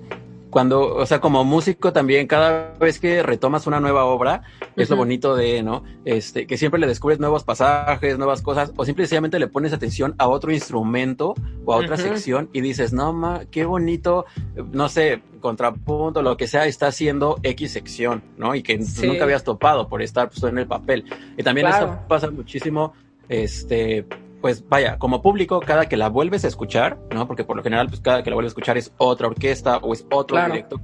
cuando, 0.50 0.96
o 0.96 1.06
sea, 1.06 1.20
como 1.20 1.44
músico 1.44 1.94
también, 1.94 2.27
cada 2.27 2.74
vez 2.79 3.00
que 3.00 3.22
retomas 3.22 3.68
una 3.68 3.79
nueva 3.79 4.06
obra, 4.06 4.41
es 4.75 4.89
lo 4.89 4.96
bonito 4.96 5.36
de, 5.36 5.62
¿no? 5.62 5.84
Este, 6.06 6.48
que 6.48 6.58
siempre 6.58 6.79
le 6.79 6.88
descubres 6.88 7.20
nuevos 7.20 7.44
pasajes, 7.44 8.18
nuevas 8.18 8.41
cosas, 8.41 8.72
o 8.75 8.86
simplemente 8.86 9.38
le 9.39 9.48
pones 9.48 9.74
atención 9.74 10.15
a 10.18 10.27
otro 10.27 10.51
instrumento 10.51 11.36
o 11.65 11.74
a 11.74 11.77
otra 11.77 11.98
sección 11.98 12.50
y 12.51 12.62
dices, 12.62 12.94
no, 12.94 13.13
ma, 13.13 13.41
qué 13.51 13.65
bonito, 13.65 14.25
no 14.72 14.89
sé, 14.89 15.22
contrapunto, 15.39 16.22
lo 16.22 16.36
que 16.36 16.48
sea, 16.48 16.65
está 16.65 16.88
haciendo 16.88 17.39
X 17.44 17.72
sección, 17.72 18.24
¿no? 18.38 18.56
Y 18.56 18.63
que 18.63 18.77
nunca 18.77 19.24
habías 19.24 19.44
topado 19.44 19.88
por 19.88 20.01
estar 20.01 20.29
pues, 20.29 20.44
en 20.44 20.58
el 20.58 20.68
papel. 20.68 21.06
Y 21.38 21.44
también 21.44 21.68
eso 21.68 22.00
pasa 22.08 22.32
muchísimo, 22.32 22.94
este, 23.27 24.06
pues 24.41 24.67
vaya, 24.67 24.98
como 24.98 25.22
público, 25.22 25.60
cada 25.60 25.88
que 25.88 25.98
la 25.98 26.10
vuelves 26.10 26.46
a 26.46 26.48
escuchar, 26.48 27.00
¿no? 27.13 27.27
Porque 27.27 27.43
por 27.43 27.58
lo 27.58 27.63
general, 27.63 27.88
pues 27.88 28.01
cada 28.01 28.24
que 28.24 28.29
la 28.29 28.36
vuelves 28.36 28.51
a 28.51 28.53
escuchar 28.53 28.77
es 28.77 28.93
otra 28.98 29.27
orquesta 29.27 29.77
o 29.77 29.93
es 29.93 30.05
otro 30.10 30.43
directo 30.46 30.79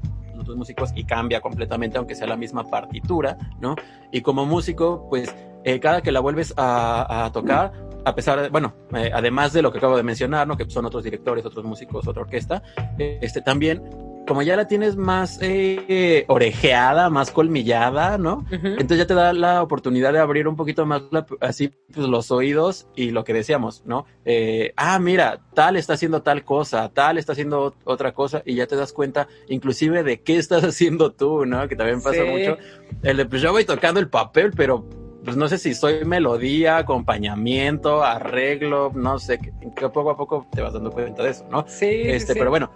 otros 0.46 0.58
músicos 0.58 0.92
y 0.96 1.04
cambia 1.06 1.42
completamente, 1.42 1.98
aunque 1.98 2.16
sea 2.16 2.28
la 2.28 2.38
misma 2.38 2.70
partitura, 2.70 3.38
¿no? 3.60 3.76
Y 4.12 4.22
como 4.22 4.46
músico, 4.46 5.08
pues 5.10 5.34
eh, 5.64 5.80
cada 5.80 6.02
que 6.02 6.12
la 6.12 6.20
vuelves 6.20 6.54
a, 6.58 7.30
tocar, 7.34 7.72
a 8.06 8.16
pesar 8.16 8.42
de, 8.42 8.50
bueno, 8.50 8.74
eh, 8.96 9.12
además 9.14 9.54
de 9.54 9.62
lo 9.62 9.72
que 9.72 9.80
acabo 9.80 9.98
de 9.98 10.04
mencionar, 10.04 10.48
¿no? 10.48 10.56
Que 10.56 10.70
son 10.70 10.86
otros 10.86 11.04
directores, 11.04 11.46
otros 11.46 11.66
músicos, 11.66 12.08
otra 12.08 12.22
orquesta, 12.22 12.62
este 12.98 13.42
también 13.42 13.82
como 14.28 14.42
ya 14.42 14.56
la 14.56 14.68
tienes 14.68 14.96
más 14.96 15.40
eh, 15.42 16.26
orejeada, 16.28 17.10
más 17.10 17.32
colmillada, 17.32 18.18
¿no? 18.18 18.46
Entonces 18.52 18.98
ya 18.98 19.08
te 19.08 19.14
da 19.14 19.34
la 19.34 19.62
oportunidad 19.62 20.14
de 20.14 20.20
abrir 20.20 20.48
un 20.48 20.56
poquito 20.56 20.86
más 20.86 21.04
así 21.42 21.72
pues, 21.94 22.08
los 22.08 22.32
oídos 22.32 22.88
y 22.96 23.12
lo 23.12 23.24
que 23.24 23.34
decíamos, 23.34 23.84
¿no? 23.86 24.06
Eh, 24.26 24.74
ah, 24.76 25.00
mira, 25.00 25.42
tal 25.54 25.78
está 25.78 25.94
haciendo 25.94 26.22
tal 26.22 26.44
cosa, 26.44 26.90
tal 26.90 27.18
está 27.18 27.34
haciendo 27.34 27.76
otra 27.84 28.14
cosa 28.14 28.42
y 28.46 28.56
ya 28.56 28.68
te 28.68 28.76
das 28.76 28.94
cuenta 28.94 29.28
inclusive 29.48 30.04
de 30.04 30.22
qué 30.22 30.38
estás 30.38 30.64
haciendo 30.64 31.12
tú, 31.12 31.46
¿no? 31.46 31.68
Que 31.68 31.76
también 31.76 32.02
pasa 32.02 32.24
mucho. 32.24 32.58
El 33.04 33.18
de, 33.18 33.26
pues 33.26 33.42
yo 33.42 33.52
voy 33.52 33.66
tocando 33.66 34.00
el 34.00 34.10
papel, 34.10 34.52
pero 34.56 34.86
pues 35.26 35.36
no 35.36 35.48
sé 35.48 35.58
si 35.58 35.74
soy 35.74 36.06
melodía, 36.06 36.78
acompañamiento, 36.78 38.04
arreglo, 38.04 38.92
no 38.94 39.18
sé, 39.18 39.40
que, 39.40 39.52
poco 39.90 40.12
a 40.12 40.16
poco 40.16 40.48
te 40.52 40.62
vas 40.62 40.74
dando 40.74 40.92
cuenta 40.92 41.24
de 41.24 41.32
eso, 41.32 41.46
¿no? 41.50 41.66
Sí. 41.68 42.04
Este, 42.06 42.36
pero 42.36 42.52
bueno, 42.52 42.72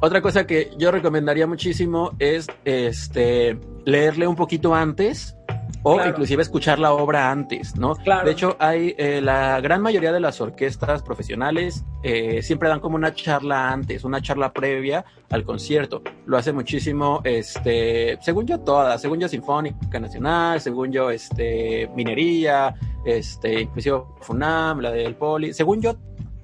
otra 0.00 0.20
cosa 0.20 0.46
que 0.46 0.70
yo 0.78 0.90
recomendaría 0.90 1.46
muchísimo 1.46 2.12
es 2.18 2.46
este 2.64 3.58
leerle 3.84 4.26
un 4.26 4.36
poquito 4.36 4.74
antes 4.74 5.36
o 5.82 6.04
inclusive 6.04 6.42
escuchar 6.42 6.80
la 6.80 6.92
obra 6.92 7.30
antes, 7.30 7.76
¿no? 7.76 7.94
De 7.94 8.32
hecho, 8.32 8.56
hay 8.58 8.94
eh, 8.98 9.20
la 9.22 9.60
gran 9.60 9.80
mayoría 9.80 10.10
de 10.10 10.18
las 10.18 10.40
orquestas 10.40 11.00
profesionales 11.02 11.84
eh, 12.02 12.42
siempre 12.42 12.68
dan 12.68 12.80
como 12.80 12.96
una 12.96 13.14
charla 13.14 13.70
antes, 13.70 14.02
una 14.02 14.20
charla 14.20 14.52
previa 14.52 15.04
al 15.30 15.44
concierto. 15.44 16.02
Lo 16.26 16.36
hace 16.36 16.52
muchísimo, 16.52 17.20
este, 17.22 18.18
según 18.20 18.46
yo 18.46 18.58
todas, 18.58 19.00
según 19.00 19.20
yo 19.20 19.28
Sinfónica 19.28 20.00
Nacional, 20.00 20.60
según 20.60 20.90
yo, 20.90 21.10
este, 21.10 21.88
Minería, 21.94 22.74
este, 23.04 23.60
inclusive 23.62 24.02
FUNAM, 24.22 24.80
la 24.80 24.90
del 24.90 25.14
Poli, 25.14 25.54
según 25.54 25.80
yo 25.80 25.94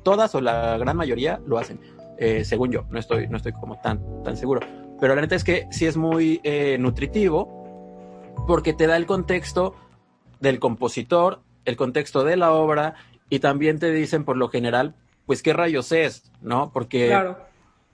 todas 0.04 0.34
o 0.36 0.40
la 0.40 0.78
gran 0.78 0.96
mayoría 0.96 1.40
lo 1.46 1.58
hacen. 1.58 1.80
Eh, 2.18 2.44
según 2.44 2.70
yo, 2.70 2.84
no 2.90 2.98
estoy, 2.98 3.28
no 3.28 3.36
estoy 3.36 3.52
como 3.52 3.80
tan, 3.80 4.00
tan 4.22 4.36
seguro. 4.36 4.60
Pero 5.00 5.14
la 5.14 5.20
neta 5.20 5.34
es 5.34 5.44
que 5.44 5.66
sí 5.70 5.86
es 5.86 5.96
muy 5.96 6.40
nutritivo 6.78 7.62
porque 8.46 8.72
te 8.72 8.86
da 8.86 8.96
el 8.96 9.06
contexto 9.06 9.74
del 10.40 10.58
compositor, 10.58 11.40
el 11.64 11.76
contexto 11.76 12.24
de 12.24 12.36
la 12.36 12.52
obra 12.52 12.94
y 13.28 13.38
también 13.38 13.78
te 13.78 13.90
dicen 13.92 14.24
por 14.24 14.36
lo 14.36 14.48
general, 14.48 14.94
pues 15.26 15.42
qué 15.42 15.52
rayos 15.52 15.92
es, 15.92 16.30
¿no? 16.42 16.70
Porque 16.72 17.16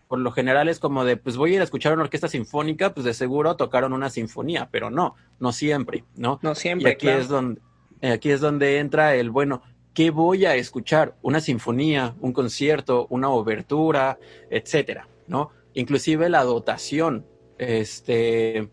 por 0.09 0.19
lo 0.19 0.33
general 0.33 0.69
es 0.69 0.81
como 0.81 1.05
de, 1.05 1.17
pues 1.17 1.37
voy 1.37 1.53
a 1.53 1.55
ir 1.57 1.61
a 1.61 1.65
escuchar 1.65 1.93
una 1.93 2.03
orquesta 2.03 2.29
sinfónica, 2.29 2.95
pues 2.95 3.05
de 3.05 3.15
seguro 3.15 3.57
tocaron 3.57 3.93
una 3.93 4.09
sinfonía, 4.09 4.69
pero 4.71 4.91
no, 4.91 5.15
no 5.39 5.53
siempre, 5.53 6.05
¿no? 6.17 6.41
No 6.43 6.55
siempre. 6.55 6.91
Y 6.91 6.95
aquí 6.95 7.09
es 7.09 7.29
donde, 7.29 7.61
aquí 8.03 8.31
es 8.31 8.41
donde 8.41 8.79
entra 8.79 9.15
el, 9.15 9.31
bueno, 9.31 9.63
¿qué 9.95 10.11
voy 10.11 10.47
a 10.47 10.54
escuchar? 10.54 11.14
Una 11.23 11.40
sinfonía, 11.40 12.14
un 12.21 12.33
concierto, 12.33 13.07
una 13.11 13.30
obertura, 13.30 14.18
etcétera, 14.50 15.09
¿no? 15.26 15.50
Inclusive 15.75 16.28
la 16.28 16.45
dotación, 16.45 17.26
este, 17.59 18.68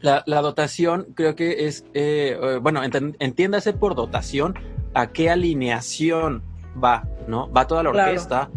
la, 0.00 0.22
dotación 0.26 1.08
creo 1.14 1.34
que 1.34 1.66
es, 1.66 1.84
eh, 1.94 2.38
eh, 2.40 2.58
bueno, 2.60 2.82
entiéndase 2.84 3.72
por 3.72 3.94
dotación 3.94 4.54
a 4.94 5.12
qué 5.12 5.30
alineación 5.30 6.42
va, 6.82 7.06
¿no? 7.26 7.50
Va 7.52 7.66
toda 7.66 7.82
la 7.82 7.90
orquesta, 7.90 8.50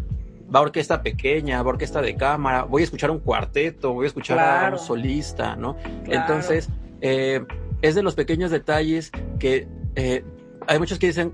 va 0.54 0.62
orquesta 0.62 1.02
pequeña, 1.02 1.62
va 1.62 1.70
orquesta 1.70 2.02
de 2.02 2.16
cámara, 2.16 2.64
voy 2.64 2.84
a 2.84 2.86
escuchar 2.86 3.12
un 3.12 3.20
cuarteto, 3.20 3.94
voy 3.94 4.06
a 4.06 4.08
escuchar 4.08 4.40
a 4.40 4.72
un 4.72 4.80
solista, 4.80 5.56
¿no? 5.56 5.78
Entonces, 6.06 6.70
eh, 7.02 7.46
es 7.82 7.96
de 7.96 8.04
los 8.04 8.16
pequeños 8.16 8.52
detalles 8.52 9.12
que 9.40 9.68
hay 10.68 10.80
muchos 10.80 11.00
que 11.00 11.08
dicen, 11.08 11.34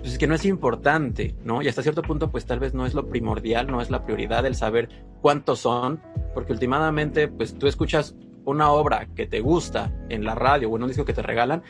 pues 0.00 0.18
que 0.18 0.26
no 0.26 0.34
es 0.34 0.44
importante, 0.44 1.34
¿no? 1.44 1.62
Y 1.62 1.68
hasta 1.68 1.82
cierto 1.82 2.02
punto, 2.02 2.30
pues 2.30 2.46
tal 2.46 2.58
vez 2.58 2.74
no 2.74 2.86
es 2.86 2.94
lo 2.94 3.08
primordial, 3.08 3.66
no 3.66 3.80
es 3.80 3.90
la 3.90 4.04
prioridad 4.04 4.46
el 4.46 4.54
saber 4.54 4.88
cuántos 5.20 5.60
son, 5.60 6.00
porque 6.34 6.52
últimamente, 6.52 7.28
pues 7.28 7.54
tú 7.54 7.66
escuchas 7.66 8.14
una 8.44 8.70
obra 8.70 9.08
que 9.14 9.26
te 9.26 9.40
gusta 9.40 9.92
en 10.08 10.24
la 10.24 10.34
radio 10.34 10.70
o 10.70 10.76
en 10.76 10.82
un 10.82 10.88
disco 10.88 11.04
que 11.04 11.12
te 11.12 11.22
regalan 11.22 11.62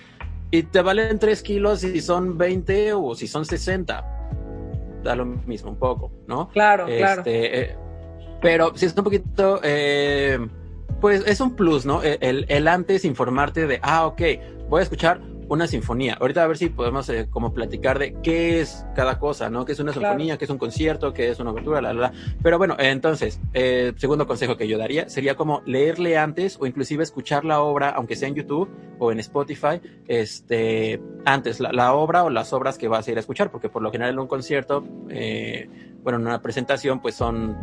y 0.51 0.63
te 0.65 0.83
valen 0.83 1.19
3 1.19 1.43
kilos 1.43 1.81
si 1.81 2.01
son 2.01 2.39
20 2.39 2.93
o 2.95 3.15
si 3.15 3.27
son 3.27 3.45
60. 3.45 4.05
Da 5.03 5.15
lo 5.15 5.25
mismo 5.25 5.71
un 5.71 5.79
poco, 5.79 6.13
¿no? 6.27 6.49
Claro, 6.49 6.87
claro. 6.87 7.21
Este, 7.21 7.61
eh, 7.61 7.77
pero 8.41 8.73
si 8.77 8.87
es 8.87 8.97
un 8.97 9.05
poquito, 9.05 9.61
eh, 9.63 10.39
pues 11.01 11.25
es 11.27 11.41
un 11.41 11.55
plus, 11.57 11.87
¿no? 11.87 12.03
El, 12.03 12.47
el, 12.49 12.69
antes 12.69 13.05
informarte 13.05 13.67
de, 13.67 13.81
ah, 13.83 14.07
ok, 14.07 14.23
voy 14.69 14.81
a 14.81 14.83
escuchar 14.83 15.21
una 15.51 15.67
sinfonía. 15.67 16.17
Ahorita 16.21 16.45
a 16.45 16.47
ver 16.47 16.57
si 16.57 16.69
podemos 16.69 17.09
eh, 17.09 17.27
como 17.29 17.53
platicar 17.53 17.99
de 17.99 18.15
qué 18.23 18.61
es 18.61 18.87
cada 18.95 19.19
cosa, 19.19 19.51
¿no? 19.51 19.65
¿Qué 19.65 19.73
es 19.73 19.81
una 19.81 19.93
sinfonía? 19.93 20.39
¿Qué 20.39 20.45
es 20.45 20.51
un 20.51 20.59
concierto? 20.59 21.13
¿Qué 21.13 21.29
es 21.29 21.41
una 21.41 21.51
abertura? 21.51 21.81
La, 21.81 21.93
la, 21.93 22.13
Pero 22.41 22.57
bueno, 22.57 22.77
entonces, 22.79 23.41
eh, 23.53 23.93
segundo 23.97 24.29
consejo 24.29 24.57
que 24.57 24.69
yo 24.69 24.79
daría 24.79 25.09
sería 25.09 25.35
como 25.35 25.61
leerle 25.67 26.17
antes 26.17 26.57
o 26.61 26.67
inclusive 26.67 27.03
escuchar 27.03 27.45
la 27.45 27.63
obra, 27.63 27.91
aunque 27.91 28.15
sea 28.15 28.29
en 28.29 28.37
YouTube 28.37 28.71
o 29.01 29.11
en 29.11 29.19
Spotify, 29.19 29.81
este, 30.07 31.03
antes 31.25 31.59
la, 31.59 31.73
la 31.73 31.95
obra 31.95 32.23
o 32.23 32.31
las 32.31 32.53
obras 32.53 32.79
que 32.79 32.87
vas 32.87 33.09
a 33.09 33.11
ir 33.11 33.17
a 33.17 33.21
escuchar, 33.21 33.51
porque 33.51 33.69
por 33.69 33.83
lo 33.83 33.91
general 33.91 34.13
en 34.13 34.21
un 34.21 34.29
concierto, 34.29 34.85
eh, 35.09 35.69
bueno, 36.05 36.21
en 36.21 36.29
una 36.29 36.41
presentación, 36.41 37.03
pues 37.03 37.17
son 37.17 37.59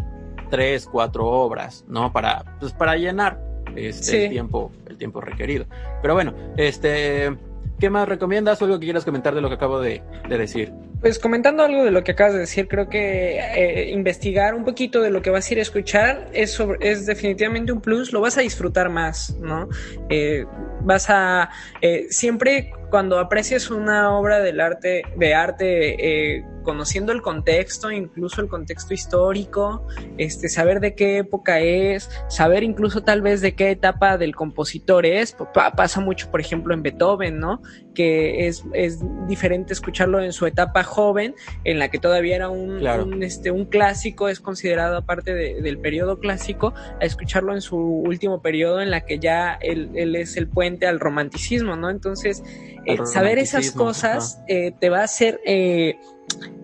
tres, 0.50 0.89
cuatro 0.91 1.25
obras, 1.25 1.86
¿no? 1.88 2.12
Para, 2.12 2.58
pues 2.60 2.74
para 2.74 2.98
llenar 2.98 3.41
este, 3.77 4.25
el 4.25 4.32
tiempo, 4.32 4.72
el 4.88 4.98
tiempo 4.98 5.22
requerido. 5.22 5.67
Pero 6.01 6.15
bueno, 6.15 6.34
este, 6.58 7.38
¿Qué 7.79 7.89
más 7.89 8.10
recomiendas 8.10 8.62
o 8.62 8.65
algo 8.65 8.79
que 8.79 8.86
quieras 8.86 9.05
comentar 9.05 9.36
de 9.36 9.41
lo 9.41 9.50
que 9.50 9.55
acabo 9.55 9.79
de, 9.79 10.01
decir? 10.27 10.74
Pues 11.00 11.19
comentando 11.19 11.63
algo 11.63 11.84
de 11.84 11.91
lo 11.91 12.03
que 12.03 12.13
acabas 12.13 12.34
de 12.34 12.39
decir, 12.39 12.67
creo 12.67 12.89
que 12.89 13.39
eh, 13.39 13.91
investigar 13.91 14.55
un 14.55 14.65
poquito 14.65 15.01
de 15.01 15.12
lo 15.12 15.22
que 15.22 15.29
vas 15.29 15.48
a 15.48 15.53
ir 15.53 15.60
a 15.60 15.62
escuchar 15.62 16.27
es, 16.34 16.57
definitivamente 17.05 17.72
un 17.72 17.81
plus, 17.81 18.13
lo 18.13 18.22
vas 18.22 18.38
a 18.38 18.41
disfrutar 18.41 18.89
más, 18.89 19.36
¿no? 19.39 19.69
Eh, 20.10 20.46
vas 20.81 21.10
a 21.10 21.50
eh, 21.81 22.07
siempre 22.10 22.72
cuando 22.89 23.20
aprecias 23.20 23.70
una 23.70 24.17
obra 24.17 24.39
del 24.39 24.62
arte, 24.62 25.03
de 25.17 25.34
arte, 25.34 26.38
eh, 26.38 26.46
conociendo 26.67 27.13
el 27.13 27.22
contexto, 27.22 27.91
incluso 27.91 28.41
el 28.41 28.50
contexto 28.50 28.94
histórico, 28.94 29.88
este, 30.17 30.50
saber 30.50 30.82
de 30.82 30.96
qué 30.96 31.20
época 31.20 31.62
es, 31.62 32.10
saber 32.27 32.62
incluso 32.62 33.03
tal 33.03 33.22
vez 33.22 33.39
de 33.39 33.56
qué 33.56 33.72
etapa 33.72 34.17
del 34.17 34.36
compositor 34.36 35.06
es, 35.06 35.34
pasa 35.53 36.01
mucho, 36.01 36.29
por 36.29 36.41
ejemplo, 36.41 36.74
en 36.74 36.84
Beethoven, 36.84 37.39
¿no? 37.39 37.62
Que 37.96 38.48
es, 38.48 38.65
es 38.74 39.00
diferente 39.29 39.72
escucharlo 39.72 40.22
en 40.22 40.34
su 40.34 40.46
etapa 40.46 40.84
joven, 40.84 41.36
en 41.63 41.79
la 41.79 41.88
que 41.88 42.00
todavía 42.00 42.36
era 42.36 42.50
un, 42.50 43.24
este, 43.24 43.50
un 43.50 43.63
clásico, 43.65 44.27
es 44.27 44.41
considerado 44.41 45.06
parte 45.06 45.34
del 45.34 45.79
periodo 45.79 46.20
clásico, 46.20 46.74
a 47.00 47.06
escucharlo 47.06 47.53
en 47.53 47.62
su 47.62 47.77
último 47.77 48.41
periodo, 48.41 48.82
en 48.82 48.91
la 48.91 49.06
que 49.06 49.20
ya 49.20 49.58
él, 49.62 49.91
él 49.96 50.17
es 50.17 50.36
el 50.36 50.50
puente 50.50 50.86
al 50.86 51.00
romanticismo, 51.00 51.77
¿no? 51.77 51.89
Entonces, 51.89 52.44
eh, 52.88 53.06
saber 53.06 53.38
esas 53.38 53.72
cosas 53.72 54.39
eh, 54.48 54.72
te 54.79 54.89
va 54.89 55.01
a 55.01 55.03
hacer, 55.03 55.41
eh, 55.46 56.00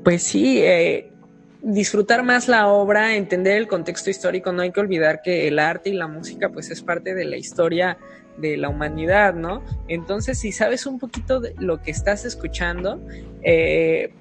pues 0.03 0.23
sí, 0.23 0.63
disfrutar 1.61 2.23
más 2.23 2.47
la 2.47 2.67
obra, 2.67 3.15
entender 3.15 3.57
el 3.57 3.67
contexto 3.67 4.09
histórico. 4.09 4.51
No 4.51 4.61
hay 4.61 4.71
que 4.71 4.79
olvidar 4.79 5.21
que 5.21 5.47
el 5.47 5.59
arte 5.59 5.89
y 5.89 5.93
la 5.93 6.07
música, 6.07 6.49
pues 6.49 6.71
es 6.71 6.81
parte 6.81 7.13
de 7.13 7.25
la 7.25 7.37
historia 7.37 7.97
de 8.37 8.57
la 8.57 8.69
humanidad, 8.69 9.35
¿no? 9.35 9.63
Entonces, 9.87 10.39
si 10.39 10.51
sabes 10.51 10.87
un 10.87 10.97
poquito 10.97 11.39
de 11.39 11.53
lo 11.59 11.81
que 11.81 11.91
estás 11.91 12.25
escuchando, 12.25 12.99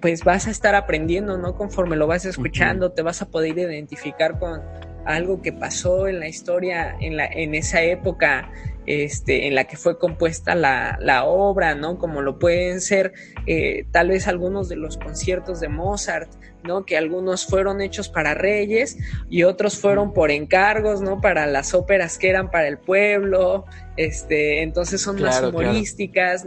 pues 0.01 0.25
vas 0.25 0.47
a 0.47 0.51
estar 0.51 0.75
aprendiendo, 0.75 1.39
¿no? 1.39 1.57
Conforme 1.57 1.97
lo 1.97 2.07
vas 2.07 2.25
escuchando, 2.25 2.93
te 2.93 3.03
vas 3.03 3.23
a 3.23 3.29
poder 3.29 3.57
identificar 3.57 4.39
con 4.39 4.61
algo 5.05 5.43
que 5.43 5.53
pasó 5.53 6.09
en 6.09 6.21
la 6.21 6.29
historia, 6.29 6.97
en, 7.01 7.17
la, 7.17 7.27
en 7.27 7.55
esa 7.55 7.83
época 7.83 8.51
este, 8.87 9.47
en 9.47 9.55
la 9.55 9.65
que 9.65 9.77
fue 9.77 9.99
compuesta 9.99 10.55
la, 10.55 10.99
la 11.01 11.25
obra, 11.25 11.75
¿no? 11.75 11.99
Como 11.99 12.23
lo 12.23 12.39
pueden 12.39 12.81
ser 12.81 13.13
eh, 13.47 13.87
tal 13.91 14.09
vez 14.09 14.29
algunos 14.29 14.69
de 14.69 14.77
los 14.77 14.97
conciertos 14.97 15.61
de 15.61 15.69
Mozart, 15.69 16.31
¿no? 16.65 16.85
Que 16.85 16.97
algunos 16.97 17.47
fueron 17.47 17.81
hechos 17.81 18.09
para 18.09 18.35
reyes 18.35 18.97
y 19.29 19.43
otros 19.45 19.79
fueron 19.79 20.13
por 20.13 20.31
encargos, 20.31 21.01
¿no? 21.01 21.21
Para 21.21 21.47
las 21.47 21.75
óperas 21.75 22.19
que 22.19 22.29
eran 22.29 22.51
para 22.51 22.69
el 22.69 22.79
pueblo, 22.79 23.65
este, 23.97 24.63
entonces 24.63 25.01
son 25.01 25.21
más 25.21 25.43
humorísticas. 25.43 26.47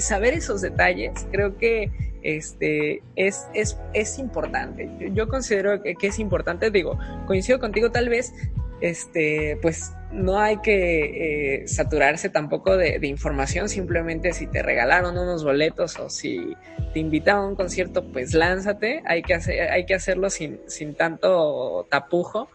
saber 0.00 0.34
esos 0.34 0.60
detalles, 0.60 1.26
creo 1.30 1.56
que 1.58 2.11
este, 2.22 3.02
es, 3.16 3.48
es, 3.54 3.78
es 3.92 4.18
importante. 4.18 4.90
Yo, 5.12 5.28
considero 5.28 5.82
que, 5.82 5.96
es 6.00 6.18
importante, 6.18 6.70
digo, 6.70 6.98
coincido 7.26 7.58
contigo 7.58 7.90
tal 7.90 8.08
vez, 8.08 8.32
este, 8.80 9.58
pues 9.62 9.92
no 10.12 10.38
hay 10.38 10.58
que 10.58 11.62
eh, 11.62 11.68
saturarse 11.68 12.28
tampoco 12.28 12.76
de, 12.76 13.06
información, 13.06 13.68
simplemente 13.68 14.32
si 14.32 14.46
te 14.46 14.62
regalaron 14.62 15.16
unos 15.16 15.44
boletos 15.44 15.98
o 15.98 16.10
si 16.10 16.54
te 16.92 17.00
invitaron 17.00 17.44
a 17.44 17.48
un 17.48 17.56
concierto, 17.56 18.04
pues 18.12 18.34
lánzate, 18.34 19.02
hay 19.06 19.22
que, 19.22 19.34
hacer, 19.34 19.70
hay 19.70 19.86
que 19.86 19.94
hacerlo 19.94 20.30
sin, 20.30 20.60
sin 20.66 20.94
tanto 20.94 21.86
tapujo. 21.90 22.48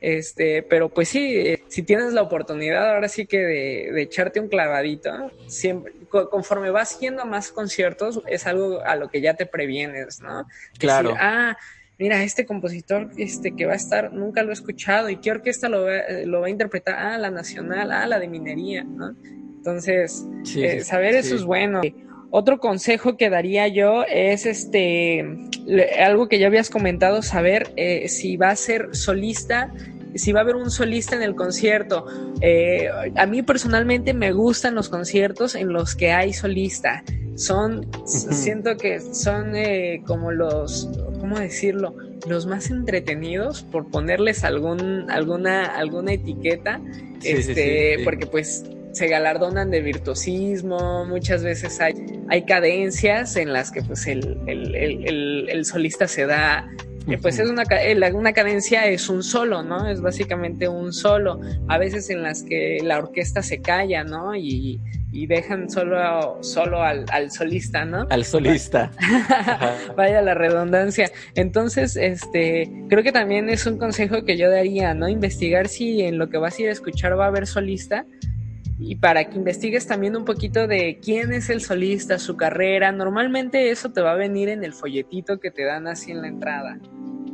Este, 0.00 0.62
pero 0.62 0.88
pues 0.88 1.10
sí, 1.10 1.58
si 1.68 1.82
tienes 1.82 2.14
la 2.14 2.22
oportunidad 2.22 2.94
ahora 2.94 3.08
sí 3.08 3.26
que 3.26 3.38
de, 3.38 4.02
echarte 4.02 4.40
un 4.40 4.48
clavadito, 4.48 5.10
siempre, 5.46 5.92
conforme 6.08 6.70
vas 6.70 6.98
yendo 6.98 7.22
a 7.22 7.26
más 7.26 7.52
conciertos, 7.52 8.22
es 8.26 8.46
algo 8.46 8.80
a 8.80 8.96
lo 8.96 9.10
que 9.10 9.20
ya 9.20 9.34
te 9.34 9.44
previenes, 9.44 10.20
¿no? 10.20 10.46
Claro. 10.78 11.14
ah, 11.18 11.56
mira, 11.98 12.22
este 12.22 12.46
compositor 12.46 13.10
este, 13.18 13.54
que 13.54 13.66
va 13.66 13.74
a 13.74 13.76
estar, 13.76 14.12
nunca 14.12 14.42
lo 14.42 14.50
he 14.50 14.54
escuchado, 14.54 15.10
¿y 15.10 15.16
qué 15.16 15.32
orquesta 15.32 15.68
lo 15.68 15.84
va, 15.84 16.00
lo 16.24 16.40
va 16.40 16.46
a 16.46 16.50
interpretar? 16.50 16.94
Ah, 16.98 17.18
la 17.18 17.30
nacional, 17.30 17.92
ah, 17.92 18.06
la 18.06 18.18
de 18.18 18.28
minería, 18.28 18.84
¿no? 18.84 19.14
Entonces, 19.60 20.26
eh, 20.56 20.80
saber 20.80 21.14
eso 21.14 21.34
es 21.34 21.44
bueno. 21.44 21.82
Otro 22.30 22.58
consejo 22.58 23.16
que 23.16 23.30
daría 23.30 23.68
yo 23.68 24.04
es 24.04 24.46
este 24.46 25.24
algo 26.00 26.28
que 26.28 26.38
ya 26.38 26.46
habías 26.46 26.70
comentado, 26.70 27.22
saber 27.22 27.72
eh, 27.76 28.08
si 28.08 28.36
va 28.36 28.50
a 28.50 28.56
ser 28.56 28.94
solista 28.94 29.72
si 30.14 30.32
va 30.32 30.40
a 30.40 30.42
haber 30.42 30.56
un 30.56 30.70
solista 30.70 31.14
en 31.14 31.22
el 31.22 31.34
concierto. 31.34 32.06
Eh, 32.40 32.88
a 33.14 33.26
mí 33.26 33.42
personalmente 33.42 34.14
me 34.14 34.32
gustan 34.32 34.74
los 34.74 34.88
conciertos 34.88 35.54
en 35.54 35.72
los 35.72 35.94
que 35.94 36.12
hay 36.12 36.32
solista. 36.32 37.04
Son, 37.36 37.88
siento 38.04 38.76
que 38.76 39.00
son 39.00 39.54
eh, 39.54 40.02
como 40.06 40.30
los, 40.32 40.90
¿cómo 41.20 41.38
decirlo? 41.38 41.94
los 42.28 42.46
más 42.46 42.70
entretenidos, 42.70 43.62
por 43.62 43.88
ponerles 43.88 44.44
algún, 44.44 45.10
alguna, 45.10 45.64
alguna 45.64 46.12
etiqueta, 46.12 46.80
este, 47.22 47.98
porque 48.04 48.26
pues 48.26 48.64
se 48.92 49.08
galardonan 49.08 49.70
de 49.70 49.80
virtuosismo, 49.80 51.04
muchas 51.06 51.42
veces 51.42 51.80
hay, 51.80 51.94
hay 52.28 52.44
cadencias 52.44 53.36
en 53.36 53.52
las 53.52 53.70
que 53.70 53.82
pues 53.82 54.06
el, 54.06 54.38
el 54.46 55.64
solista 55.64 56.08
se 56.08 56.26
da 56.26 56.68
pues 57.22 57.38
es 57.38 57.48
una, 57.48 57.64
una 58.14 58.32
cadencia 58.32 58.86
es 58.86 59.08
un 59.08 59.22
solo, 59.22 59.62
¿no? 59.62 59.88
Es 59.88 60.00
básicamente 60.00 60.68
un 60.68 60.92
solo. 60.92 61.40
A 61.68 61.78
veces 61.78 62.10
en 62.10 62.22
las 62.22 62.42
que 62.42 62.78
la 62.82 62.98
orquesta 62.98 63.42
se 63.42 63.60
calla, 63.60 64.04
¿no? 64.04 64.34
Y, 64.34 64.80
y 65.12 65.26
dejan 65.26 65.68
solo, 65.70 66.38
solo 66.42 66.82
al, 66.82 67.06
al, 67.10 67.30
solista, 67.30 67.84
¿no? 67.84 68.06
Al 68.10 68.24
solista. 68.24 68.90
Vaya 69.96 70.22
la 70.22 70.34
redundancia. 70.34 71.10
Entonces, 71.34 71.96
este, 71.96 72.70
creo 72.88 73.02
que 73.02 73.12
también 73.12 73.48
es 73.48 73.66
un 73.66 73.78
consejo 73.78 74.24
que 74.24 74.36
yo 74.36 74.50
daría, 74.50 74.94
¿no? 74.94 75.08
Investigar 75.08 75.68
si 75.68 76.02
en 76.02 76.18
lo 76.18 76.28
que 76.28 76.38
vas 76.38 76.58
a 76.58 76.62
ir 76.62 76.68
a 76.68 76.72
escuchar 76.72 77.18
va 77.18 77.24
a 77.24 77.28
haber 77.28 77.46
solista 77.46 78.06
y 78.80 78.96
para 78.96 79.28
que 79.28 79.36
investigues 79.36 79.86
también 79.86 80.16
un 80.16 80.24
poquito 80.24 80.66
de 80.66 80.98
quién 81.02 81.32
es 81.32 81.50
el 81.50 81.60
solista, 81.60 82.18
su 82.18 82.36
carrera. 82.36 82.92
Normalmente 82.92 83.70
eso 83.70 83.92
te 83.92 84.00
va 84.00 84.12
a 84.12 84.16
venir 84.16 84.48
en 84.48 84.64
el 84.64 84.72
folletito 84.72 85.38
que 85.38 85.50
te 85.50 85.64
dan 85.64 85.86
así 85.86 86.10
en 86.10 86.22
la 86.22 86.28
entrada. 86.28 86.78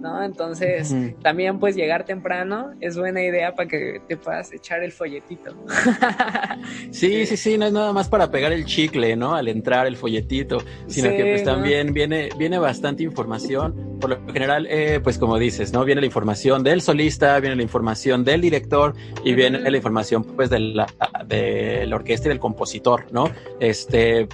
¿No? 0.01 0.23
Entonces, 0.23 0.95
también 1.23 1.59
pues 1.59 1.75
llegar 1.75 2.05
temprano 2.05 2.71
es 2.81 2.97
buena 2.97 3.23
idea 3.23 3.55
para 3.55 3.69
que 3.69 4.01
te 4.07 4.17
puedas 4.17 4.53
echar 4.53 4.83
el 4.83 4.93
folletito. 4.93 5.57
sí, 6.91 7.27
sí, 7.27 7.37
sí, 7.37 7.59
no 7.59 7.67
es 7.67 7.73
nada 7.73 7.93
más 7.93 8.09
para 8.09 8.31
pegar 8.31 8.53
el 8.53 8.65
chicle, 8.65 9.17
¿no? 9.17 9.35
Al 9.35 9.49
entrar 9.49 9.87
el 9.87 9.97
folletito, 9.97 10.59
sino 10.87 11.11
que 11.11 11.25
pues 11.25 11.45
también 11.45 11.93
viene, 11.93 12.29
viene 12.39 12.59
bastante 12.59 13.03
información. 13.03 13.99
Por 14.01 14.11
lo 14.11 14.33
general, 14.33 14.67
eh, 14.71 15.01
pues 15.03 15.19
como 15.19 15.39
dices, 15.39 15.73
¿no? 15.73 15.85
Viene 15.85 16.01
la 16.01 16.07
información 16.07 16.63
del 16.63 16.83
solista, 16.83 17.39
viene 17.41 17.57
la 17.57 17.63
información 17.63 18.25
del 18.25 18.41
director 18.41 18.95
y 19.25 19.35
viene 19.35 19.59
la 19.71 19.77
información 19.77 20.25
pues 20.25 20.51
de 20.51 20.61
la, 20.61 20.87
de 21.27 21.87
la 21.87 21.97
orquesta 21.97 22.29
y 22.29 22.31
del 22.31 22.39
compositor, 22.39 23.07
¿no? 23.11 23.31
Este, 23.59 24.29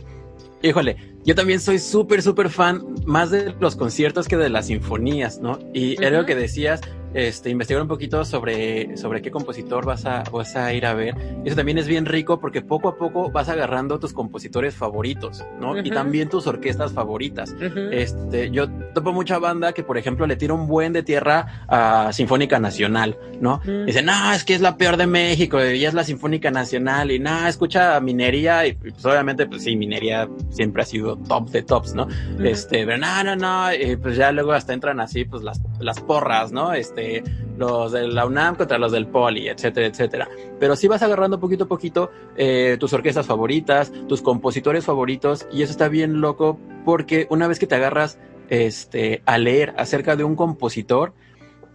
híjole, 0.63 0.97
yo 1.25 1.35
también 1.35 1.61
soy 1.61 1.79
súper, 1.79 2.23
súper 2.23 2.51
fan 2.51 2.83
más 3.05 3.31
de 3.31 3.55
los 3.61 3.77
conciertos 3.77 4.29
que 4.29 4.37
de 4.37 4.49
las 4.49 4.67
sinfonías, 4.67 5.41
¿no? 5.41 5.59
Y 5.73 6.03
era 6.03 6.19
lo 6.19 6.27
que 6.27 6.35
decías, 6.35 6.81
este, 7.15 7.51
investigar 7.51 7.83
un 7.83 7.89
poquito 7.89 8.25
sobre, 8.25 8.97
sobre 8.97 9.21
qué 9.21 9.31
compositor 9.31 9.85
vas 9.85 10.07
a, 10.07 10.23
vas 10.33 10.57
a 10.57 10.73
ir 10.73 10.87
a 10.87 10.95
ver. 10.95 11.15
Eso 11.45 11.57
también 11.57 11.79
es 11.79 11.87
bien 11.87 12.07
rico 12.07 12.41
porque 12.41 12.63
poco 12.63 12.89
a 12.89 12.97
poco 12.97 13.31
vas 13.31 13.49
agarrando 13.49 13.99
tus 13.99 14.13
compositores 14.13 14.75
favoritos, 14.75 15.45
¿no? 15.61 15.79
Y 15.79 15.91
también 15.91 16.29
tus 16.29 16.47
orquestas 16.47 16.93
favoritas. 16.93 17.55
Este, 17.91 18.51
yo 18.51 18.69
topo 18.95 19.13
mucha 19.13 19.39
banda 19.39 19.73
que, 19.73 19.83
por 19.83 19.99
ejemplo, 19.99 20.27
le 20.27 20.37
tira 20.37 20.55
un 20.55 20.67
buen 20.67 20.93
de 20.93 21.03
tierra 21.03 21.65
a 21.69 22.13
Sinfónica 22.13 22.59
Nacional, 22.59 23.19
¿no? 23.41 23.61
Dicen, 23.87 24.07
no, 24.07 24.33
es 24.33 24.45
que 24.45 24.55
es 24.55 24.61
la 24.61 24.77
peor 24.77 24.97
de 24.97 25.07
México 25.07 25.63
y 25.63 25.85
es 25.85 25.95
la 25.95 26.05
Sinfónica 26.05 26.51
Nacional 26.51 27.11
y 27.11 27.19
nada, 27.19 27.49
escucha 27.49 28.01
minería 28.01 28.67
y 28.67 28.73
pues 28.73 29.05
obviamente, 29.05 29.47
pues 29.47 29.65
sí, 29.65 29.77
minería 29.77 30.29
siempre 30.51 30.83
ha 30.83 30.87
sido 30.87 31.12
top 31.17 31.51
de 31.51 31.63
tops, 31.63 31.95
¿no? 31.95 32.09
Este, 32.43 32.85
pero 32.87 32.99
no, 32.99 33.25
no, 33.25 33.37
no, 33.37 33.75
y 33.75 33.97
pues 33.97 34.17
ya 34.17 34.33
luego 34.33 34.53
hasta 34.53 34.73
entran 34.73 35.01
así, 35.01 35.25
pues 35.25 35.43
las, 35.43 35.61
las 35.81 36.01
porras, 36.01 36.53
¿no? 36.53 36.73
Este, 36.73 37.23
los 37.57 37.93
de 37.93 38.09
la 38.09 38.27
UNAM 38.27 38.57
contra 38.57 38.79
los 38.79 38.93
del 38.93 39.07
Poli, 39.07 39.49
etcétera, 39.49 39.87
etcétera. 39.87 40.29
Pero 40.59 40.77
sí 40.77 40.89
vas 40.89 41.03
agarrando 41.03 41.41
poquito 41.41 41.65
a 41.65 41.69
poquito 41.69 42.11
eh, 42.37 42.77
tus 42.79 42.93
orquestas 42.93 43.27
favoritas, 43.27 43.93
tus 44.09 44.23
compositores 44.23 44.85
favoritos, 44.85 45.47
y 45.53 45.63
eso 45.63 45.73
está 45.73 45.89
bien 45.89 46.21
loco 46.21 46.59
porque 46.85 47.27
una 47.31 47.47
vez 47.49 47.59
que 47.59 47.67
te 47.67 47.75
agarras 47.75 48.19
este, 48.49 49.23
a 49.27 49.39
leer 49.39 49.75
acerca 49.77 50.17
de 50.17 50.25
un 50.25 50.37
compositor, 50.37 51.15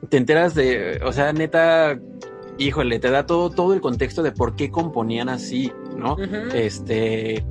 te 0.09 0.17
enteras 0.17 0.53
de, 0.53 0.99
o 1.03 1.11
sea, 1.11 1.33
neta, 1.33 1.99
híjole, 2.57 2.99
te 2.99 3.09
da 3.09 3.25
todo, 3.25 3.49
todo 3.49 3.73
el 3.73 3.81
contexto 3.81 4.23
de 4.23 4.31
por 4.31 4.55
qué 4.55 4.69
componían 4.69 5.29
así, 5.29 5.71
¿no? 5.95 6.17
Este. 6.53 7.45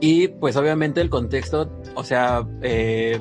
Y 0.00 0.28
pues 0.28 0.56
obviamente 0.56 1.00
el 1.00 1.10
contexto, 1.10 1.70
o 1.94 2.04
sea, 2.04 2.46
eh, 2.62 3.18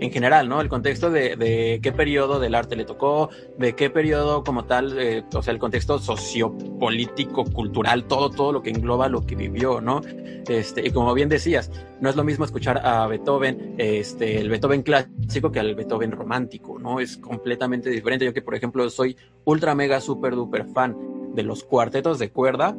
en 0.00 0.12
general, 0.12 0.48
¿no? 0.48 0.60
El 0.60 0.68
contexto 0.68 1.10
de, 1.10 1.36
de, 1.36 1.80
qué 1.82 1.92
periodo 1.92 2.38
del 2.38 2.54
arte 2.54 2.76
le 2.76 2.84
tocó, 2.84 3.30
de 3.58 3.74
qué 3.74 3.90
periodo 3.90 4.44
como 4.44 4.64
tal, 4.64 4.98
eh, 4.98 5.24
o 5.32 5.42
sea, 5.42 5.52
el 5.52 5.58
contexto 5.58 5.98
sociopolítico, 5.98 7.44
cultural, 7.44 8.04
todo, 8.04 8.30
todo 8.30 8.52
lo 8.52 8.62
que 8.62 8.70
engloba 8.70 9.08
lo 9.08 9.24
que 9.24 9.34
vivió, 9.34 9.80
¿no? 9.80 10.02
Este, 10.48 10.86
y 10.86 10.90
como 10.90 11.14
bien 11.14 11.28
decías, 11.28 11.70
no 12.00 12.10
es 12.10 12.16
lo 12.16 12.24
mismo 12.24 12.44
escuchar 12.44 12.86
a 12.86 13.06
Beethoven, 13.06 13.74
este, 13.78 14.38
el 14.38 14.50
Beethoven 14.50 14.82
clásico 14.82 15.50
que 15.50 15.60
al 15.60 15.74
Beethoven 15.74 16.12
romántico, 16.12 16.78
¿no? 16.78 17.00
Es 17.00 17.16
completamente 17.16 17.90
diferente. 17.90 18.24
Yo 18.24 18.34
que, 18.34 18.42
por 18.42 18.54
ejemplo, 18.54 18.88
soy 18.90 19.16
ultra 19.44 19.74
mega 19.74 20.00
super 20.00 20.34
duper 20.34 20.66
fan 20.66 20.96
de 21.34 21.42
los 21.42 21.64
cuartetos 21.64 22.18
de 22.18 22.30
cuerda, 22.30 22.76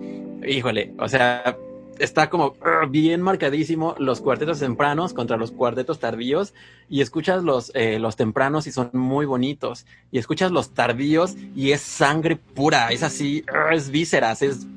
híjole, 0.48 0.94
o 1.00 1.10
sea, 1.10 1.58
está 2.00 2.30
como 2.30 2.48
uh, 2.48 2.88
bien 2.90 3.22
marcadísimo 3.22 3.96
los 3.98 4.22
cuartetos 4.22 4.60
tempranos 4.60 5.14
contra 5.14 5.38
los 5.38 5.52
cuartetos 5.52 6.00
tardíos 6.00 6.54
y 6.90 7.02
escuchas 7.02 7.44
los, 7.44 7.72
eh, 7.76 8.00
los 8.00 8.16
tempranos 8.16 8.68
y 8.68 8.72
son 8.72 8.90
muy 8.94 9.26
bonitos 9.26 9.86
y 10.12 10.18
escuchas 10.18 10.52
los 10.52 10.74
tardíos 10.74 11.36
y 11.56 11.72
es 11.72 11.82
sangre 11.82 12.36
pura, 12.36 12.90
es 12.90 13.04
así, 13.04 13.46
uh, 13.50 13.74
es 13.74 13.90
vísceras, 13.90 14.42
es 14.42 14.68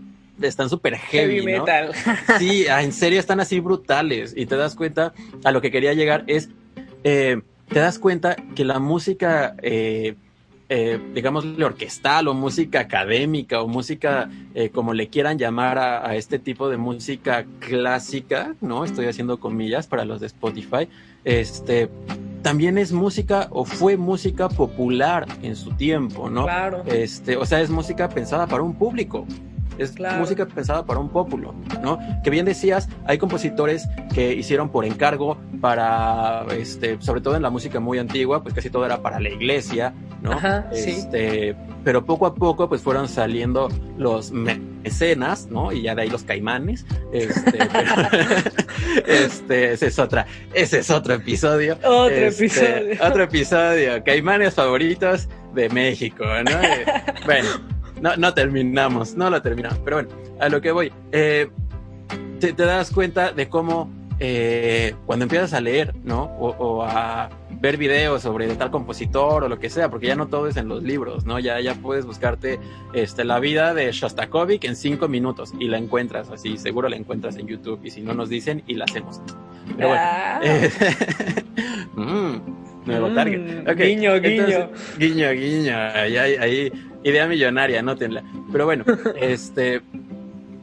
están 0.40 0.68
súper 0.68 0.96
heavy, 0.96 1.42
metal. 1.42 1.92
Sí, 2.38 2.66
ah, 2.68 2.82
en 2.82 2.92
serio 2.92 3.18
están 3.18 3.40
así 3.40 3.60
brutales 3.60 4.34
y 4.36 4.46
te 4.46 4.56
das 4.56 4.74
cuenta 4.74 5.12
a 5.44 5.50
lo 5.50 5.60
que 5.60 5.70
quería 5.70 5.94
llegar 5.94 6.24
es 6.26 6.48
eh, 7.04 7.40
te 7.68 7.80
das 7.80 7.98
cuenta 7.98 8.36
que 8.54 8.64
la 8.64 8.78
música 8.78 9.54
eh, 9.62 10.14
eh, 10.70 11.00
digamos, 11.14 11.44
orquestal 11.44 12.28
o 12.28 12.34
música 12.34 12.80
académica 12.80 13.62
o 13.62 13.68
música, 13.68 14.28
eh, 14.54 14.68
como 14.68 14.92
le 14.92 15.08
quieran 15.08 15.38
llamar 15.38 15.78
a, 15.78 16.14
este 16.16 16.38
tipo 16.38 16.68
de 16.68 16.76
música 16.76 17.46
clásica, 17.58 18.54
¿no? 18.60 18.84
Estoy 18.84 19.06
haciendo 19.06 19.40
comillas 19.40 19.86
para 19.86 20.04
los 20.04 20.20
de 20.20 20.26
Spotify. 20.26 20.88
Este, 21.24 21.88
también 22.42 22.76
es 22.78 22.92
música 22.92 23.48
o 23.50 23.64
fue 23.64 23.96
música 23.96 24.48
popular 24.48 25.26
en 25.42 25.56
su 25.56 25.70
tiempo, 25.72 26.28
¿no? 26.28 26.44
Claro. 26.44 26.84
Este, 26.86 27.36
o 27.36 27.46
sea, 27.46 27.60
es 27.60 27.70
música 27.70 28.08
pensada 28.08 28.46
para 28.46 28.62
un 28.62 28.74
público 28.74 29.26
es 29.78 29.94
música 30.18 30.46
pensada 30.46 30.84
para 30.84 31.00
un 31.00 31.08
pueblo, 31.08 31.54
¿no? 31.82 31.98
Que 32.22 32.30
bien 32.30 32.44
decías, 32.44 32.88
hay 33.06 33.18
compositores 33.18 33.88
que 34.14 34.34
hicieron 34.34 34.70
por 34.70 34.84
encargo 34.84 35.38
para, 35.60 36.44
este, 36.52 37.00
sobre 37.00 37.20
todo 37.20 37.36
en 37.36 37.42
la 37.42 37.50
música 37.50 37.80
muy 37.80 37.98
antigua, 37.98 38.42
pues 38.42 38.54
casi 38.54 38.70
todo 38.70 38.84
era 38.84 39.00
para 39.00 39.20
la 39.20 39.28
iglesia, 39.28 39.94
¿no? 40.22 40.32
Ajá, 40.32 40.68
este, 40.72 41.54
pero 41.84 42.04
poco 42.04 42.26
a 42.26 42.34
poco 42.34 42.68
pues 42.68 42.82
fueron 42.82 43.08
saliendo 43.08 43.68
los 43.96 44.32
mecenas, 44.32 45.46
¿no? 45.46 45.72
Y 45.72 45.82
ya 45.82 45.94
de 45.94 46.02
ahí 46.02 46.10
los 46.10 46.24
caimanes, 46.24 46.84
este, 47.12 47.58
este, 49.06 49.72
ese 49.72 49.86
es 49.86 49.98
otra, 49.98 50.26
ese 50.54 50.80
es 50.80 50.90
otro 50.90 51.14
episodio. 51.14 51.78
Otro 51.84 52.08
este, 52.08 52.44
episodio. 52.44 53.06
Otro 53.06 53.22
episodio, 53.22 54.04
caimanes 54.04 54.54
favoritos 54.54 55.28
de 55.54 55.68
México, 55.68 56.24
¿no? 56.24 56.58
Eh, 56.68 56.84
bueno 57.24 57.77
no, 58.00 58.16
no 58.16 58.34
terminamos, 58.34 59.14
no 59.14 59.30
lo 59.30 59.40
terminamos. 59.42 59.78
Pero 59.84 59.96
bueno, 59.96 60.10
a 60.40 60.48
lo 60.48 60.60
que 60.60 60.72
voy. 60.72 60.92
Eh, 61.12 61.48
te, 62.40 62.52
das 62.52 62.90
cuenta 62.90 63.32
de 63.32 63.48
cómo 63.48 63.90
eh, 64.20 64.94
cuando 65.06 65.24
empiezas 65.24 65.52
a 65.52 65.60
leer, 65.60 65.94
¿no? 66.04 66.24
O, 66.38 66.82
a 66.82 67.28
ver 67.60 67.76
videos 67.76 68.22
sobre 68.22 68.46
tal 68.54 68.70
compositor 68.70 69.44
o 69.44 69.48
lo 69.48 69.58
que 69.58 69.68
sea, 69.68 69.90
porque 69.90 70.06
ya 70.06 70.14
no 70.14 70.28
todo 70.28 70.46
es 70.46 70.56
en 70.56 70.68
los 70.68 70.82
libros, 70.82 71.24
¿no? 71.24 71.38
Ya, 71.38 71.60
ya 71.60 71.74
puedes 71.74 72.06
buscarte 72.06 72.60
este, 72.92 73.24
la 73.24 73.40
vida 73.40 73.74
de 73.74 73.90
Shostakovich 73.90 74.64
en 74.64 74.76
cinco 74.76 75.08
minutos 75.08 75.52
y 75.58 75.66
la 75.66 75.78
encuentras 75.78 76.30
así, 76.30 76.56
seguro 76.56 76.88
la 76.88 76.96
encuentras 76.96 77.36
en 77.36 77.48
YouTube 77.48 77.80
y 77.82 77.90
si 77.90 78.00
no 78.00 78.14
nos 78.14 78.28
dicen 78.28 78.62
y 78.66 78.74
la 78.74 78.84
hacemos. 78.84 79.20
Pero 79.76 79.88
bueno. 79.88 80.02
Ah. 80.04 80.40
Mm, 81.98 82.86
nuevo 82.86 83.10
target. 83.12 83.40
Mm, 83.40 83.76
guiño, 83.76 84.20
guiño. 84.20 84.70
guiño, 84.98 85.30
guiño. 85.32 85.76
Ahí, 85.76 86.16
ahí, 86.16 86.72
idea 87.08 87.26
millonaria, 87.26 87.80
anótenla. 87.80 88.22
Pero 88.52 88.64
bueno, 88.64 88.84
este 89.20 89.82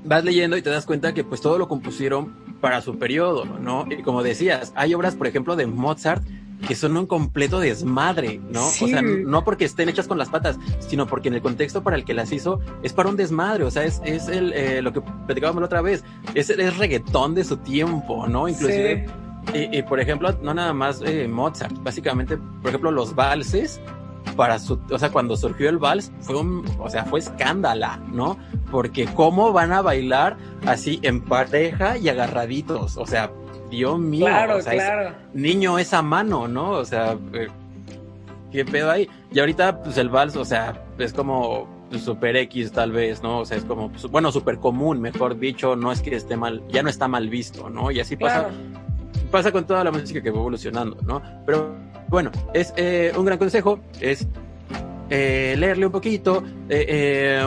vas 0.03 0.23
leyendo 0.23 0.55
y 0.55 0.61
te 0.61 0.69
das 0.69 0.85
cuenta 0.85 1.13
que 1.13 1.23
pues 1.23 1.41
todo 1.41 1.57
lo 1.57 1.67
compusieron 1.67 2.33
para 2.61 2.81
su 2.81 2.97
periodo, 2.97 3.45
¿no? 3.45 3.85
Y 3.89 4.01
como 4.03 4.23
decías, 4.23 4.71
hay 4.75 4.93
obras, 4.93 5.15
por 5.15 5.27
ejemplo, 5.27 5.55
de 5.55 5.65
Mozart 5.65 6.23
que 6.67 6.75
son 6.75 6.95
un 6.97 7.05
completo 7.05 7.59
desmadre, 7.59 8.39
¿no? 8.49 8.65
O 8.65 8.71
sea, 8.71 9.01
no 9.01 9.43
porque 9.43 9.65
estén 9.65 9.89
hechas 9.89 10.07
con 10.07 10.17
las 10.17 10.29
patas, 10.29 10.57
sino 10.79 11.05
porque 11.05 11.27
en 11.27 11.35
el 11.35 11.41
contexto 11.41 11.83
para 11.83 11.95
el 11.95 12.05
que 12.05 12.13
las 12.13 12.31
hizo 12.31 12.59
es 12.81 12.93
para 12.93 13.09
un 13.09 13.17
desmadre, 13.17 13.65
o 13.65 13.71
sea, 13.71 13.83
es, 13.83 14.01
es 14.03 14.27
el, 14.27 14.53
eh, 14.53 14.81
lo 14.81 14.93
que 14.93 15.01
platicábamos 15.01 15.61
la 15.61 15.65
otra 15.65 15.81
vez, 15.81 16.03
es, 16.33 16.49
es 16.49 16.77
reggaetón 16.77 17.35
de 17.35 17.43
su 17.43 17.57
tiempo, 17.57 18.27
¿no? 18.27 18.47
Inclusive, 18.47 19.05
y, 19.53 19.83
por 19.83 19.99
ejemplo, 19.99 20.35
no 20.41 20.53
nada 20.55 20.73
más 20.73 21.01
eh, 21.05 21.27
Mozart, 21.27 21.77
básicamente, 21.83 22.37
por 22.37 22.69
ejemplo, 22.69 22.89
los 22.89 23.13
valses 23.13 23.79
para 24.35 24.59
su, 24.59 24.79
o 24.91 24.99
sea, 24.99 25.11
cuando 25.11 25.37
surgió 25.37 25.69
el 25.69 25.77
vals, 25.77 26.11
fue 26.21 26.37
un, 26.37 26.65
o 26.79 26.89
sea, 26.89 27.05
fue 27.05 27.19
escándala, 27.19 27.99
¿no? 28.11 28.37
Porque 28.71 29.05
cómo 29.05 29.53
van 29.53 29.71
a 29.71 29.81
bailar 29.81 30.37
así 30.65 30.99
en 31.03 31.21
pareja 31.21 31.97
y 31.97 32.09
agarraditos, 32.09 32.97
o 32.97 33.05
sea, 33.05 33.31
Dios 33.69 33.99
mío, 33.99 34.25
claro, 34.25 34.57
o 34.57 34.61
sea, 34.61 34.73
claro. 34.73 35.15
niño 35.33 35.79
esa 35.79 36.01
mano, 36.01 36.47
¿no? 36.47 36.71
O 36.71 36.85
sea, 36.85 37.17
eh, 37.33 37.47
¿qué 38.51 38.65
pedo 38.65 38.91
ahí? 38.91 39.09
Y 39.31 39.39
ahorita, 39.39 39.83
pues 39.83 39.97
el 39.97 40.09
vals, 40.09 40.35
o 40.35 40.45
sea, 40.45 40.83
es 40.97 41.13
como 41.13 41.67
pues, 41.89 42.03
super 42.03 42.35
X 42.35 42.71
tal 42.71 42.91
vez, 42.91 43.21
¿no? 43.23 43.39
O 43.39 43.45
sea, 43.45 43.57
es 43.57 43.65
como, 43.65 43.89
pues, 43.89 44.03
bueno, 44.07 44.31
super 44.31 44.57
común, 44.59 45.01
mejor 45.01 45.37
dicho, 45.39 45.75
no 45.75 45.91
es 45.91 46.01
que 46.01 46.15
esté 46.15 46.35
mal, 46.35 46.63
ya 46.69 46.83
no 46.83 46.89
está 46.89 47.07
mal 47.07 47.29
visto, 47.29 47.69
¿no? 47.69 47.91
Y 47.91 47.99
así 47.99 48.15
pasa, 48.15 48.49
pasa 49.35 49.51
con 49.51 49.67
toda 49.67 49.83
la 49.83 49.91
música 49.91 50.21
que 50.21 50.31
va 50.31 50.37
evolucionando, 50.37 50.95
¿no? 51.01 51.21
Pero 51.45 51.75
bueno, 52.07 52.31
es 52.53 52.73
eh, 52.77 53.11
un 53.17 53.25
gran 53.25 53.37
consejo, 53.37 53.81
es 53.99 54.25
eh, 55.09 55.55
leerle 55.57 55.87
un 55.87 55.91
poquito, 55.91 56.41
eh, 56.69 57.45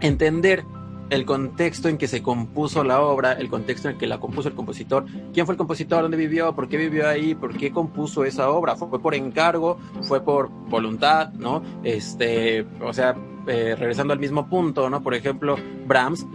entender 0.00 0.64
el 1.10 1.26
contexto 1.26 1.90
en 1.90 1.98
que 1.98 2.08
se 2.08 2.22
compuso 2.22 2.82
la 2.82 3.02
obra, 3.02 3.32
el 3.32 3.50
contexto 3.50 3.90
en 3.90 3.98
que 3.98 4.06
la 4.06 4.18
compuso 4.18 4.48
el 4.48 4.54
compositor, 4.54 5.04
quién 5.34 5.44
fue 5.44 5.52
el 5.52 5.58
compositor, 5.58 6.00
dónde 6.00 6.16
vivió, 6.16 6.54
por 6.54 6.66
qué 6.66 6.78
vivió 6.78 7.06
ahí, 7.06 7.34
por 7.34 7.54
qué 7.54 7.70
compuso 7.72 8.24
esa 8.24 8.48
obra, 8.48 8.74
fue 8.74 8.98
por 8.98 9.14
encargo, 9.14 9.76
fue 10.00 10.22
por 10.22 10.48
voluntad, 10.48 11.30
¿no? 11.34 11.62
Este, 11.84 12.64
o 12.80 12.94
sea, 12.94 13.14
eh, 13.46 13.76
regresando 13.78 14.14
al 14.14 14.18
mismo 14.18 14.48
punto, 14.48 14.88
¿no? 14.88 15.02
Por 15.02 15.14
ejemplo, 15.14 15.56
Brahms, 15.86 16.26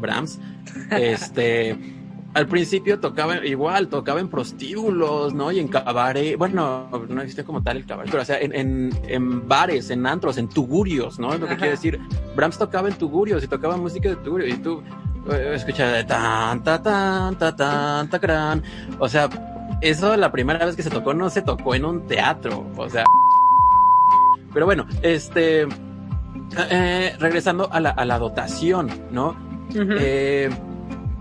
Brahms, 0.00 0.40
este 0.90 2.00
al 2.34 2.46
principio 2.46 2.98
tocaba 2.98 3.44
igual, 3.44 3.88
tocaba 3.88 4.20
en 4.20 4.28
prostíbulos, 4.28 5.34
¿no? 5.34 5.52
Y 5.52 5.58
en 5.58 5.68
cabaret, 5.68 6.36
bueno, 6.38 6.88
no 7.08 7.20
existe 7.20 7.44
como 7.44 7.62
tal 7.62 7.76
el 7.76 7.86
cabaret, 7.86 8.10
pero 8.10 8.22
o 8.22 8.26
sea, 8.26 8.38
en, 8.40 8.90
en, 9.06 9.46
bares, 9.46 9.90
en 9.90 10.06
antros, 10.06 10.38
en 10.38 10.48
tugurios, 10.48 11.18
¿no? 11.18 11.34
Es 11.34 11.40
lo 11.40 11.46
que 11.46 11.56
quiere 11.56 11.72
decir. 11.72 12.00
Brahms 12.34 12.58
tocaba 12.58 12.88
en 12.88 12.94
tugurios 12.94 13.44
y 13.44 13.48
tocaba 13.48 13.76
música 13.76 14.08
de 14.08 14.16
tugurios 14.16 14.56
y 14.56 14.62
tú 14.62 14.82
eh, 15.30 15.52
escuchabas 15.54 15.94
de 15.94 16.04
tan, 16.04 16.62
ta, 16.64 16.82
tan, 16.82 17.36
ta, 17.36 17.54
tan, 17.54 18.08
ta, 18.08 18.18
gran. 18.18 18.62
O 18.98 19.08
sea, 19.08 19.28
eso 19.82 20.16
la 20.16 20.32
primera 20.32 20.64
vez 20.64 20.74
que 20.74 20.82
se 20.82 20.90
tocó 20.90 21.12
no 21.12 21.28
se 21.28 21.42
tocó 21.42 21.74
en 21.74 21.84
un 21.84 22.06
teatro, 22.06 22.66
o 22.76 22.88
sea. 22.88 23.04
Pero 24.54 24.64
bueno, 24.64 24.86
este, 25.02 25.66
eh, 26.70 27.16
regresando 27.18 27.68
a 27.70 27.80
la, 27.80 27.90
a 27.90 28.06
la 28.06 28.18
dotación, 28.18 28.90
¿no? 29.10 29.36
eh, 29.74 30.50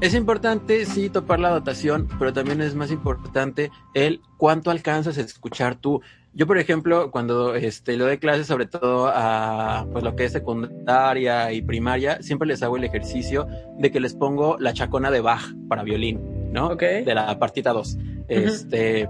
es 0.02 0.16
importante, 0.16 0.86
sí, 0.86 1.10
topar 1.10 1.40
la 1.40 1.52
dotación, 1.52 2.08
pero 2.18 2.34
también 2.34 2.60
es 2.60 2.74
más 2.74 2.92
importante 2.92 3.72
el 3.94 4.20
cuánto 4.38 4.72
alcanzas 4.72 5.18
a 5.20 5.22
escuchar 5.22 5.76
tú. 5.76 6.02
Yo, 6.34 6.48
por 6.48 6.58
ejemplo, 6.58 7.12
cuando 7.12 7.54
este, 7.56 7.96
le 7.98 8.04
doy 8.04 8.18
clases, 8.18 8.48
sobre 8.48 8.66
todo 8.66 9.12
a 9.14 9.86
pues, 9.92 10.04
lo 10.04 10.16
que 10.16 10.26
es 10.26 10.32
secundaria 10.32 11.52
y 11.54 11.62
primaria, 11.62 12.22
siempre 12.24 12.48
les 12.48 12.64
hago 12.64 12.78
el 12.78 12.84
ejercicio 12.84 13.48
de 13.78 13.92
que 13.92 14.00
les 14.00 14.16
pongo 14.16 14.58
la 14.60 14.74
chacona 14.74 15.12
de 15.12 15.22
Bach 15.22 15.54
para 15.70 15.84
violín, 15.84 16.52
¿no? 16.52 16.76
De 16.76 17.14
la 17.14 17.38
partita 17.38 17.72
2. 17.72 17.98
Este, 18.28 19.08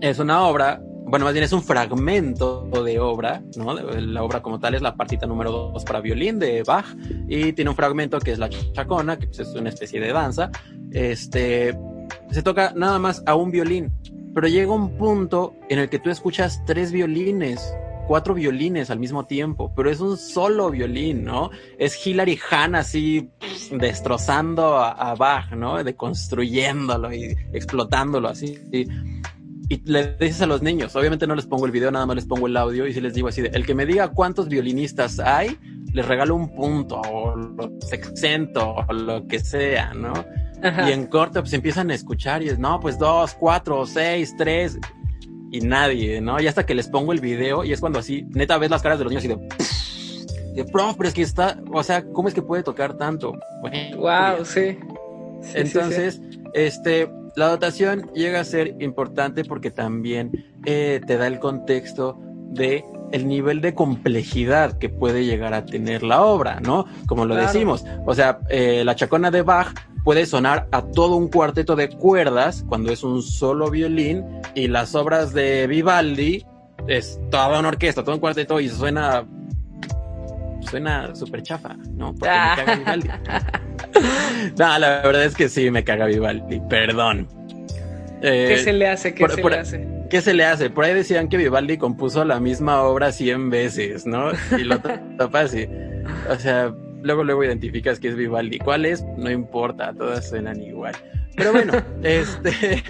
es 0.00 0.18
una 0.18 0.42
obra 0.42 0.82
bueno, 1.08 1.24
más 1.24 1.34
bien 1.34 1.44
es 1.44 1.52
un 1.52 1.62
fragmento 1.62 2.68
de 2.84 2.98
obra, 2.98 3.40
¿no? 3.56 3.74
La 3.74 4.24
obra 4.24 4.42
como 4.42 4.58
tal 4.58 4.74
es 4.74 4.82
la 4.82 4.96
partita 4.96 5.24
número 5.24 5.52
2 5.72 5.84
para 5.84 6.00
violín 6.00 6.40
de 6.40 6.64
Bach 6.64 6.84
y 7.28 7.52
tiene 7.52 7.70
un 7.70 7.76
fragmento 7.76 8.18
que 8.18 8.32
es 8.32 8.40
la 8.40 8.48
chacona, 8.48 9.16
que 9.16 9.28
pues, 9.28 9.38
es 9.38 9.54
una 9.54 9.68
especie 9.68 10.00
de 10.00 10.12
danza. 10.12 10.50
Este, 10.90 11.78
se 12.32 12.42
toca 12.42 12.72
nada 12.74 12.98
más 12.98 13.22
a 13.24 13.36
un 13.36 13.52
violín, 13.52 13.92
pero 14.34 14.48
llega 14.48 14.72
un 14.72 14.98
punto 14.98 15.54
en 15.68 15.78
el 15.78 15.88
que 15.88 16.00
tú 16.00 16.10
escuchas 16.10 16.60
tres 16.66 16.90
violines, 16.90 17.72
cuatro 18.08 18.34
violines 18.34 18.90
al 18.90 18.98
mismo 18.98 19.26
tiempo, 19.26 19.72
pero 19.76 19.88
es 19.90 20.00
un 20.00 20.16
solo 20.16 20.70
violín, 20.72 21.24
¿no? 21.24 21.50
Es 21.78 22.04
Hilary 22.04 22.36
Hahn 22.50 22.74
así 22.74 23.30
destrozando 23.70 24.76
a, 24.76 24.90
a 24.90 25.14
Bach, 25.14 25.52
¿no? 25.52 25.84
Deconstruyéndolo 25.84 27.14
y 27.14 27.36
explotándolo 27.52 28.28
así. 28.28 28.58
Y, 28.72 28.88
y 29.68 29.82
le 29.90 30.16
dices 30.16 30.42
a 30.42 30.46
los 30.46 30.62
niños, 30.62 30.94
obviamente 30.94 31.26
no 31.26 31.34
les 31.34 31.46
pongo 31.46 31.66
el 31.66 31.72
video, 31.72 31.90
nada 31.90 32.06
más 32.06 32.16
les 32.16 32.26
pongo 32.26 32.46
el 32.46 32.56
audio 32.56 32.86
y 32.86 32.92
si 32.92 33.00
les 33.00 33.14
digo 33.14 33.28
así, 33.28 33.42
de, 33.42 33.48
el 33.48 33.66
que 33.66 33.74
me 33.74 33.84
diga 33.84 34.08
cuántos 34.08 34.48
violinistas 34.48 35.18
hay, 35.18 35.58
les 35.92 36.06
regalo 36.06 36.36
un 36.36 36.54
punto 36.54 37.00
o 37.00 37.34
lo 37.34 37.72
exento 37.90 38.76
o 38.76 38.92
lo 38.92 39.26
que 39.26 39.40
sea, 39.40 39.92
¿no? 39.94 40.12
Y 40.86 40.92
en 40.92 41.06
corto 41.06 41.40
pues 41.40 41.52
empiezan 41.52 41.90
a 41.90 41.94
escuchar 41.94 42.42
y 42.42 42.48
es, 42.48 42.58
no, 42.58 42.78
pues 42.80 42.98
dos, 42.98 43.34
cuatro, 43.34 43.86
seis, 43.86 44.34
tres 44.38 44.78
y 45.50 45.60
nadie, 45.60 46.20
¿no? 46.20 46.40
Y 46.40 46.46
hasta 46.46 46.64
que 46.64 46.74
les 46.74 46.88
pongo 46.88 47.12
el 47.12 47.20
video 47.20 47.64
y 47.64 47.72
es 47.72 47.80
cuando 47.80 47.98
así, 47.98 48.24
neta 48.30 48.58
ves 48.58 48.70
las 48.70 48.82
caras 48.82 48.98
de 48.98 49.04
los 49.04 49.12
niños 49.12 49.24
y 49.24 49.28
de... 49.28 49.48
De, 50.54 50.64
prof, 50.64 50.94
pero 50.96 51.08
es 51.08 51.14
que 51.14 51.20
está, 51.20 51.60
o 51.70 51.82
sea, 51.82 52.02
¿cómo 52.02 52.28
es 52.28 52.34
que 52.34 52.40
puede 52.40 52.62
tocar 52.62 52.96
tanto? 52.96 53.34
wow, 53.98 54.42
sí. 54.42 54.78
Entonces, 55.54 56.18
este, 56.54 57.10
la 57.36 57.48
dotación 57.48 58.10
llega 58.14 58.40
a 58.40 58.44
ser 58.44 58.74
importante 58.80 59.44
porque 59.44 59.70
también 59.70 60.32
eh, 60.64 61.00
te 61.06 61.16
da 61.16 61.26
el 61.26 61.38
contexto 61.38 62.18
de 62.50 62.84
el 63.12 63.28
nivel 63.28 63.60
de 63.60 63.74
complejidad 63.74 64.78
que 64.78 64.88
puede 64.88 65.24
llegar 65.24 65.54
a 65.54 65.64
tener 65.64 66.02
la 66.02 66.22
obra, 66.22 66.58
¿no? 66.60 66.86
Como 67.06 67.24
lo 67.24 67.36
decimos, 67.36 67.84
o 68.04 68.14
sea, 68.14 68.40
eh, 68.48 68.82
la 68.84 68.96
chacona 68.96 69.30
de 69.30 69.42
Bach 69.42 69.68
puede 70.02 70.26
sonar 70.26 70.66
a 70.72 70.82
todo 70.82 71.16
un 71.16 71.28
cuarteto 71.28 71.76
de 71.76 71.88
cuerdas 71.88 72.64
cuando 72.68 72.90
es 72.90 73.04
un 73.04 73.22
solo 73.22 73.70
violín 73.70 74.24
y 74.54 74.66
las 74.68 74.94
obras 74.94 75.32
de 75.32 75.66
Vivaldi 75.66 76.44
es 76.88 77.20
toda 77.30 77.58
una 77.58 77.68
orquesta, 77.68 78.02
todo 78.02 78.14
un 78.14 78.20
cuarteto 78.20 78.60
y 78.60 78.68
suena 78.68 79.26
suena 80.66 81.14
súper 81.14 81.42
chafa, 81.42 81.76
¿no? 81.94 82.14
Porque 82.14 82.34
me 82.34 82.64
caga 82.64 82.76
Vivaldi. 82.76 83.08
no, 84.58 84.78
la 84.78 84.88
verdad 85.02 85.24
es 85.24 85.34
que 85.34 85.48
sí 85.48 85.70
me 85.70 85.84
caga 85.84 86.06
Vivaldi, 86.06 86.60
perdón. 86.68 87.28
¿Qué 88.20 88.54
eh, 88.54 88.58
se 88.58 88.72
le 88.72 88.88
hace? 88.88 89.14
¿Qué 89.14 89.28
se 89.28 89.42
le 89.42 89.56
hace? 89.56 89.88
¿Qué 90.08 90.20
se 90.20 90.34
le 90.34 90.44
hace? 90.44 90.70
Por 90.70 90.84
ahí 90.84 90.94
decían 90.94 91.28
que 91.28 91.36
Vivaldi 91.36 91.78
compuso 91.78 92.24
la 92.24 92.40
misma 92.40 92.82
obra 92.82 93.12
100 93.12 93.50
veces, 93.50 94.06
¿no? 94.06 94.30
Y 94.56 94.64
lo 94.64 94.78
tapa 94.78 95.40
así. 95.40 95.68
O 96.30 96.36
sea, 96.36 96.72
luego 97.02 97.24
luego 97.24 97.44
identificas 97.44 97.98
que 97.98 98.08
es 98.08 98.16
Vivaldi. 98.16 98.58
¿Cuál 98.58 98.86
es? 98.86 99.04
No 99.16 99.30
importa, 99.30 99.92
todas 99.92 100.28
suenan 100.28 100.60
igual. 100.62 100.94
Pero 101.36 101.52
bueno, 101.52 101.72
este... 102.02 102.82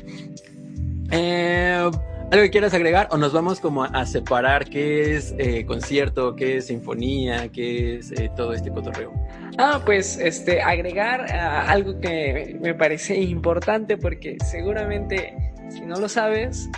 Eh, 1.10 1.90
¿Algo 2.32 2.42
que 2.42 2.50
quieras 2.50 2.74
agregar 2.74 3.06
o 3.12 3.16
nos 3.16 3.32
vamos 3.32 3.60
como 3.60 3.84
a, 3.84 4.04
separar 4.04 4.64
qué 4.64 5.14
es 5.14 5.32
eh, 5.38 5.64
concierto, 5.64 6.34
qué 6.34 6.56
es 6.56 6.66
sinfonía, 6.66 7.48
qué 7.52 7.98
es 7.98 8.10
eh, 8.10 8.28
todo 8.34 8.52
este 8.52 8.72
cotorreo? 8.72 9.12
Ah, 9.58 9.80
pues 9.86 10.18
este 10.18 10.60
agregar 10.60 11.24
ah, 11.32 11.70
algo 11.70 12.00
que 12.00 12.58
me 12.60 12.74
parece 12.74 13.16
importante 13.16 13.96
porque 13.96 14.38
seguramente 14.44 15.36
si 15.68 15.82
no 15.82 16.00
lo 16.00 16.08
sabes 16.08 16.68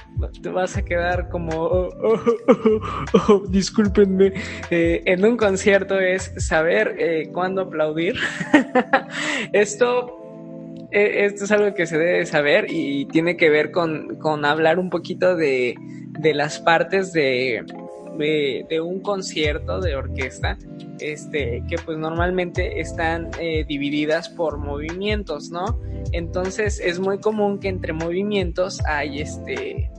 te 0.42 0.50
vas 0.50 0.76
a 0.76 0.84
quedar 0.84 1.30
como 1.30 1.56
oh, 1.56 1.88
oh, 2.02 2.80
oh, 3.28 3.42
discúlpenme 3.48 4.34
eh, 4.70 5.02
en 5.06 5.24
un 5.24 5.38
concierto 5.38 5.98
es 5.98 6.30
saber 6.37 6.94
cuándo 7.32 7.62
aplaudir. 7.62 8.16
Esto 9.54 10.18
e, 10.22 10.28
esto 10.90 11.44
es 11.44 11.53
algo 11.53 11.74
que 11.74 11.87
se 11.87 11.98
debe 11.98 12.27
saber 12.27 12.66
y 12.68 13.07
tiene 13.07 13.37
que 13.37 13.51
ver 13.51 13.70
con, 13.70 14.16
con 14.16 14.44
hablar 14.44 14.79
un 14.79 14.90
poquito 14.90 15.37
de, 15.37 15.74
de 16.18 16.35
las 16.35 16.59
partes 16.59 17.12
de, 17.12 17.64
de, 18.18 18.81
un 18.81 19.01
concierto 19.01 19.81
de 19.81 19.94
orquesta, 19.94 20.59
este, 20.98 21.62
que 21.68 21.77
pues 21.79 21.98
normalmente 21.98 22.81
están 22.81 23.31
eh, 23.38 23.64
divididas 23.66 24.29
por 24.29 24.59
movimientos, 24.59 25.51
¿no? 25.51 25.79
Entonces 26.12 26.81
es 26.81 26.98
muy 26.98 27.18
común 27.18 27.61
que 27.61 27.68
entre 27.68 27.92
movimientos 27.92 28.81
hay 28.87 29.20
este, 29.20 29.90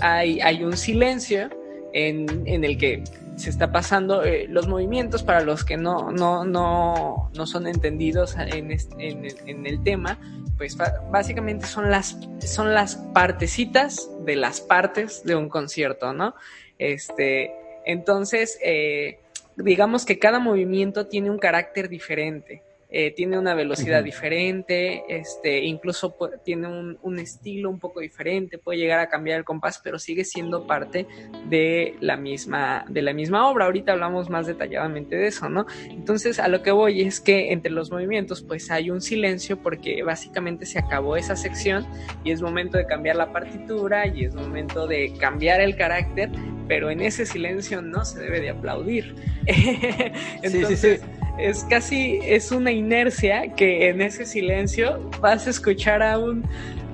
hay, 0.00 0.40
hay 0.40 0.64
un 0.64 0.76
silencio 0.76 1.48
en, 1.92 2.26
en 2.46 2.64
el 2.64 2.78
que 2.78 3.04
se 3.38 3.50
está 3.50 3.70
pasando 3.70 4.24
eh, 4.24 4.46
los 4.48 4.66
movimientos 4.66 5.22
para 5.22 5.40
los 5.40 5.64
que 5.64 5.76
no, 5.76 6.10
no, 6.10 6.44
no, 6.44 7.30
no 7.34 7.46
son 7.46 7.66
entendidos 7.66 8.36
en, 8.36 8.70
en, 8.98 9.66
el 9.66 9.82
tema, 9.84 10.18
pues 10.56 10.76
básicamente 11.10 11.66
son 11.66 11.90
las, 11.90 12.18
son 12.40 12.74
las 12.74 12.96
partecitas 12.96 14.10
de 14.24 14.36
las 14.36 14.60
partes 14.60 15.22
de 15.24 15.36
un 15.36 15.48
concierto, 15.48 16.12
¿no? 16.12 16.34
Este, 16.78 17.52
entonces, 17.86 18.58
eh, 18.62 19.20
digamos 19.56 20.04
que 20.04 20.18
cada 20.18 20.40
movimiento 20.40 21.06
tiene 21.06 21.30
un 21.30 21.38
carácter 21.38 21.88
diferente. 21.88 22.62
Eh, 22.90 23.12
tiene 23.14 23.38
una 23.38 23.52
velocidad 23.52 24.02
diferente, 24.02 25.04
este, 25.10 25.62
incluso 25.62 26.16
tiene 26.42 26.96
un, 27.02 27.18
estilo 27.18 27.68
un 27.68 27.78
poco 27.78 28.00
diferente, 28.00 28.56
puede 28.56 28.78
llegar 28.78 28.98
a 28.98 29.10
cambiar 29.10 29.38
el 29.38 29.44
compás, 29.44 29.78
pero 29.84 29.98
sigue 29.98 30.24
siendo 30.24 30.66
parte 30.66 31.06
de 31.50 31.96
la 32.00 32.16
misma, 32.16 32.86
de 32.88 33.02
la 33.02 33.12
misma 33.12 33.46
obra. 33.50 33.66
Ahorita 33.66 33.92
hablamos 33.92 34.30
más 34.30 34.46
detalladamente 34.46 35.16
de 35.16 35.26
eso, 35.26 35.50
¿no? 35.50 35.66
Entonces, 35.90 36.38
a 36.38 36.48
lo 36.48 36.62
que 36.62 36.70
voy 36.70 37.02
es 37.02 37.20
que 37.20 37.52
entre 37.52 37.72
los 37.72 37.90
movimientos, 37.90 38.40
pues 38.40 38.70
hay 38.70 38.90
un 38.90 39.02
silencio 39.02 39.58
porque 39.62 40.02
básicamente 40.02 40.64
se 40.64 40.78
acabó 40.78 41.18
esa 41.18 41.36
sección 41.36 41.86
y 42.24 42.30
es 42.30 42.40
momento 42.40 42.78
de 42.78 42.86
cambiar 42.86 43.16
la 43.16 43.32
partitura 43.32 44.06
y 44.06 44.24
es 44.24 44.34
momento 44.34 44.86
de 44.86 45.12
cambiar 45.18 45.60
el 45.60 45.76
carácter, 45.76 46.30
pero 46.66 46.90
en 46.90 47.02
ese 47.02 47.26
silencio 47.26 47.82
no 47.82 48.06
se 48.06 48.18
debe 48.18 48.40
de 48.40 48.48
aplaudir. 48.48 49.14
Entonces, 49.44 50.68
sí, 50.80 50.96
sí, 50.96 50.96
sí 50.96 51.18
es 51.38 51.64
casi, 51.64 52.18
es 52.22 52.52
una 52.52 52.72
inercia 52.72 53.54
que 53.54 53.88
en 53.88 54.00
ese 54.00 54.26
silencio 54.26 55.10
vas 55.20 55.46
a 55.46 55.50
escuchar 55.50 56.02
a 56.02 56.18
un 56.18 56.44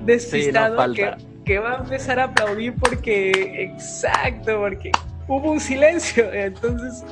despistado 0.05 0.93
que 0.93 1.15
que 1.45 1.59
va 1.59 1.73
a 1.73 1.77
empezar 1.77 2.19
a 2.19 2.25
aplaudir 2.25 2.73
porque, 2.73 3.31
exacto, 3.61 4.57
porque 4.59 4.91
hubo 5.27 5.51
un 5.51 5.59
silencio. 5.59 6.31
Entonces 6.33 7.05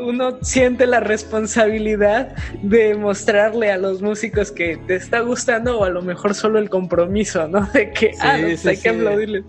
uno 0.00 0.38
siente 0.42 0.86
la 0.86 1.00
responsabilidad 1.00 2.34
de 2.62 2.94
mostrarle 2.94 3.70
a 3.70 3.76
los 3.76 4.02
músicos 4.02 4.50
que 4.52 4.76
te 4.86 4.96
está 4.96 5.20
gustando 5.20 5.78
o 5.78 5.84
a 5.84 5.90
lo 5.90 6.02
mejor 6.02 6.34
solo 6.34 6.58
el 6.58 6.70
compromiso, 6.70 7.48
¿no? 7.48 7.66
De 7.72 7.90
que 7.90 8.12
ah, 8.20 8.36
pues 8.40 8.66
hay 8.66 8.76
que 8.76 8.88
aplaudirles. 8.90 9.44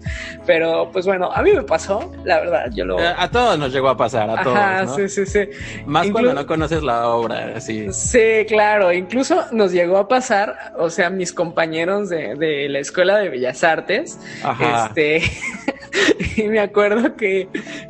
Pero 0.45 0.89
pues 0.91 1.05
bueno, 1.05 1.31
a 1.31 1.41
mí 1.41 1.51
me 1.51 1.63
pasó, 1.63 2.11
la 2.23 2.39
verdad, 2.39 2.71
yo 2.73 2.85
lo... 2.85 2.99
Eh, 2.99 3.13
a 3.17 3.29
todos 3.29 3.57
nos 3.57 3.71
llegó 3.71 3.89
a 3.89 3.97
pasar, 3.97 4.29
a 4.29 4.43
todos. 4.43 4.95
sí, 4.95 5.09
sí, 5.09 5.25
sí. 5.25 5.49
Más 5.85 6.09
cuando 6.09 6.33
no 6.33 6.45
conoces 6.45 6.83
la 6.83 7.07
obra, 7.09 7.59
sí. 7.59 7.87
Sí, 7.91 8.45
claro, 8.47 8.91
incluso 8.91 9.45
nos 9.51 9.71
llegó 9.71 9.97
a 9.97 10.07
pasar, 10.07 10.73
o 10.77 10.89
sea, 10.89 11.09
mis 11.09 11.33
compañeros 11.33 12.09
de, 12.09 12.35
de 12.35 12.69
la 12.69 12.79
Escuela 12.79 13.17
de 13.17 13.29
Bellas 13.29 13.63
Artes, 13.63 14.19
este... 14.59 15.21
y 16.37 16.43
me 16.43 16.59
acuerdo 16.59 17.15
que, 17.15 17.49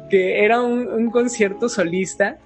que 0.09 0.43
era 0.43 0.61
un, 0.61 0.87
un 0.87 1.11
concierto 1.11 1.69
solista 1.69 2.37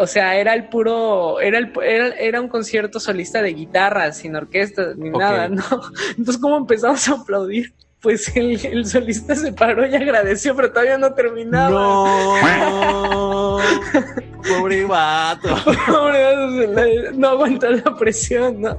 o 0.00 0.06
sea, 0.06 0.36
era 0.36 0.54
el 0.54 0.68
puro, 0.68 1.40
era, 1.40 1.58
el, 1.58 1.72
era, 2.18 2.40
un 2.40 2.48
concierto 2.48 3.00
solista 3.00 3.42
de 3.42 3.54
guitarra, 3.54 4.12
sin 4.12 4.36
orquesta, 4.36 4.94
ni 4.96 5.10
nada, 5.10 5.48
¿no? 5.48 5.64
Entonces, 6.10 6.38
¿cómo 6.38 6.56
empezamos 6.56 7.08
a 7.08 7.12
aplaudir? 7.14 7.72
Pues 8.00 8.36
el, 8.36 8.64
el, 8.64 8.86
solista 8.86 9.34
se 9.34 9.52
paró 9.52 9.86
y 9.86 9.94
agradeció, 9.94 10.54
pero 10.54 10.70
todavía 10.70 10.98
no 10.98 11.14
terminaba. 11.14 11.70
No, 11.70 13.58
pobre 14.48 14.84
vato. 14.84 15.48
Pobre 15.86 16.24
vato, 16.24 17.12
no 17.14 17.28
aguantó 17.28 17.70
la 17.70 17.96
presión, 17.96 18.60
¿no? 18.60 18.78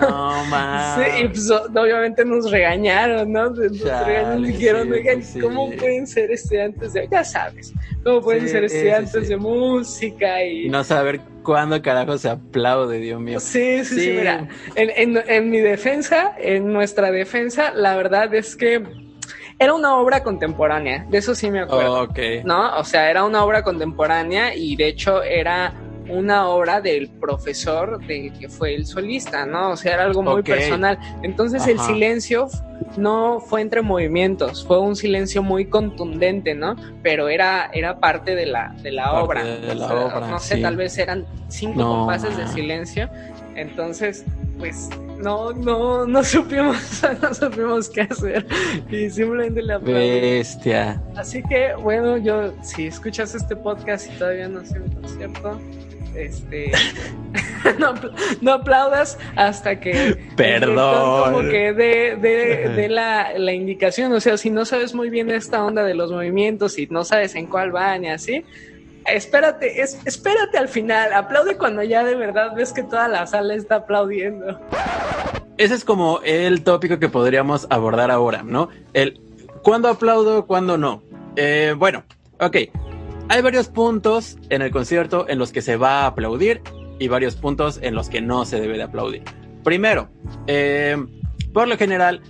No, 0.00 0.44
más. 0.46 0.82
Sí, 1.02 1.24
y 1.24 1.28
pues 1.28 1.50
obviamente 1.50 2.24
nos 2.24 2.50
regañaron, 2.50 3.32
¿no? 3.32 3.50
Nos 3.50 3.80
regañaron 3.80 4.44
y 4.44 4.48
dijeron, 4.48 4.88
pues 4.88 5.36
¿cómo 5.40 5.70
pueden 5.70 6.06
ser 6.06 6.30
estudiantes 6.30 6.92
de, 6.92 7.08
ya 7.10 7.24
sabes, 7.24 7.72
cómo 8.04 8.20
pueden 8.20 8.48
ser 8.48 8.64
estudiantes 8.64 9.28
de 9.28 9.36
música 9.36 10.44
y... 10.44 10.68
No 10.68 10.84
saber 10.84 11.20
cuándo 11.42 11.80
carajo 11.82 12.18
se 12.18 12.28
aplaude, 12.28 12.98
Dios 12.98 13.20
mío. 13.20 13.40
Sí, 13.40 13.84
sí, 13.84 14.00
sí, 14.00 14.10
mira, 14.10 14.48
en, 14.74 14.90
en, 15.16 15.22
en 15.26 15.50
mi 15.50 15.58
defensa, 15.58 16.34
en 16.38 16.72
nuestra 16.72 17.10
defensa, 17.10 17.72
la 17.74 17.96
verdad 17.96 18.32
es 18.34 18.56
que 18.56 18.82
era 19.58 19.74
una 19.74 19.96
obra 19.96 20.22
contemporánea, 20.22 21.06
de 21.08 21.18
eso 21.18 21.34
sí 21.34 21.50
me 21.50 21.60
acuerdo. 21.60 22.08
¿No? 22.44 22.76
O 22.78 22.84
sea, 22.84 23.10
era 23.10 23.24
una 23.24 23.44
obra 23.44 23.62
contemporánea 23.62 24.54
y 24.54 24.76
de 24.76 24.88
hecho 24.88 25.22
era 25.22 25.74
una 26.08 26.48
obra 26.48 26.80
del 26.80 27.08
profesor 27.08 28.04
de 28.06 28.32
que 28.38 28.48
fue 28.48 28.74
el 28.74 28.86
solista, 28.86 29.46
¿no? 29.46 29.70
O 29.70 29.76
sea, 29.76 29.94
era 29.94 30.04
algo 30.04 30.22
muy 30.22 30.42
personal. 30.42 30.98
Entonces 31.22 31.66
el 31.66 31.78
silencio 31.78 32.48
no 32.96 33.40
fue 33.40 33.60
entre 33.60 33.82
movimientos, 33.82 34.64
fue 34.66 34.78
un 34.80 34.96
silencio 34.96 35.42
muy 35.42 35.66
contundente, 35.66 36.54
¿no? 36.54 36.76
Pero 37.02 37.28
era, 37.28 37.70
era 37.72 37.98
parte 37.98 38.34
de 38.34 38.46
la, 38.46 38.74
de 38.82 38.92
la 38.92 39.22
obra. 39.22 39.44
no 40.28 40.38
sé, 40.38 40.58
tal 40.58 40.76
vez 40.76 40.98
eran 40.98 41.26
cinco 41.48 41.82
compases 41.82 42.36
de 42.36 42.48
silencio. 42.48 43.08
Entonces, 43.54 44.24
pues 44.58 44.88
no, 45.22 45.52
no, 45.52 46.06
no 46.06 46.24
supimos, 46.24 47.02
no 47.22 47.34
supimos 47.34 47.88
qué 47.88 48.02
hacer. 48.02 48.46
Y 48.90 49.08
simplemente 49.08 49.62
le 49.62 49.78
Bestia. 49.78 51.02
Así 51.16 51.42
que, 51.42 51.74
bueno, 51.74 52.16
yo, 52.16 52.52
si 52.62 52.88
escuchas 52.88 53.34
este 53.34 53.56
podcast 53.56 54.08
y 54.12 54.18
todavía 54.18 54.48
no 54.48 54.64
sé 54.64 54.78
el 54.78 54.92
concierto, 54.94 55.60
este 56.14 56.72
no, 57.78 57.94
no, 58.42 58.52
aplaudas 58.52 59.18
hasta 59.34 59.80
que 59.80 60.18
perdón. 60.36 61.32
como 61.32 61.40
que 61.48 61.72
dé 61.72 62.16
de, 62.16 62.68
de, 62.76 62.88
la, 62.88 63.32
la, 63.38 63.52
indicación. 63.52 64.12
O 64.12 64.20
sea 64.20 64.36
si 64.36 64.50
no 64.50 64.66
sabes 64.66 64.94
muy 64.94 65.08
bien 65.08 65.30
esta 65.30 65.64
onda 65.64 65.84
de 65.84 65.94
los 65.94 66.10
movimientos 66.10 66.78
y 66.78 66.86
no 66.88 67.04
sabes 67.04 67.34
en 67.34 67.46
cuál 67.46 67.72
van 67.72 68.04
y 68.04 68.10
así 68.10 68.44
espérate 69.06 69.82
es, 69.82 69.98
espérate 70.04 70.58
al 70.58 70.68
final 70.68 71.12
aplaude 71.12 71.56
cuando 71.56 71.82
ya 71.82 72.04
de 72.04 72.14
verdad 72.14 72.54
ves 72.54 72.72
que 72.72 72.82
toda 72.82 73.08
la 73.08 73.26
sala 73.26 73.54
está 73.54 73.76
aplaudiendo. 73.76 74.60
Ese 75.58 75.74
es 75.74 75.84
como 75.84 76.20
el 76.24 76.62
tópico 76.64 76.98
que 76.98 77.08
podríamos 77.08 77.66
abordar 77.70 78.10
ahora 78.10 78.42
no 78.42 78.68
el 78.92 79.20
cuándo 79.62 79.88
aplaudo 79.88 80.46
cuándo 80.46 80.78
no. 80.78 81.02
Eh, 81.36 81.74
bueno 81.76 82.04
ok. 82.40 82.56
Hay 83.28 83.40
varios 83.40 83.68
puntos 83.68 84.36
en 84.50 84.62
el 84.62 84.70
concierto 84.70 85.26
en 85.28 85.38
los 85.38 85.52
que 85.52 85.62
se 85.62 85.76
va 85.76 86.02
a 86.02 86.06
aplaudir 86.06 86.60
y 86.98 87.08
varios 87.08 87.36
puntos 87.36 87.78
en 87.82 87.94
los 87.94 88.08
que 88.08 88.20
no 88.20 88.44
se 88.44 88.60
debe 88.60 88.76
de 88.76 88.82
aplaudir. 88.82 89.22
Primero, 89.64 90.08
eh, 90.46 90.96
por 91.52 91.68
lo 91.68 91.76
general, 91.76 92.20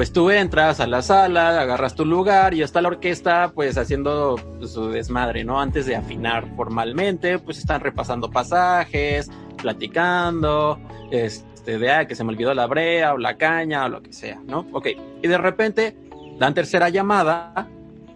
pues 0.00 0.14
tú 0.14 0.30
entras 0.30 0.80
a 0.80 0.86
la 0.86 1.02
sala, 1.02 1.60
agarras 1.60 1.94
tu 1.94 2.06
lugar 2.06 2.54
y 2.54 2.62
está 2.62 2.80
la 2.80 2.88
orquesta 2.88 3.52
pues 3.54 3.76
haciendo 3.76 4.40
su 4.66 4.88
desmadre, 4.88 5.44
¿no? 5.44 5.60
Antes 5.60 5.84
de 5.84 5.94
afinar 5.94 6.48
formalmente, 6.56 7.38
pues 7.38 7.58
están 7.58 7.82
repasando 7.82 8.30
pasajes, 8.30 9.30
platicando, 9.60 10.78
este, 11.10 11.78
de 11.78 11.90
ah, 11.92 12.06
que 12.06 12.14
se 12.14 12.24
me 12.24 12.30
olvidó 12.30 12.54
la 12.54 12.66
brea 12.66 13.12
o 13.12 13.18
la 13.18 13.36
caña 13.36 13.84
o 13.84 13.88
lo 13.90 14.02
que 14.02 14.14
sea, 14.14 14.40
¿no? 14.46 14.66
Ok, 14.72 14.86
y 15.22 15.28
de 15.28 15.36
repente 15.36 15.94
dan 16.38 16.54
tercera 16.54 16.88
llamada 16.88 17.68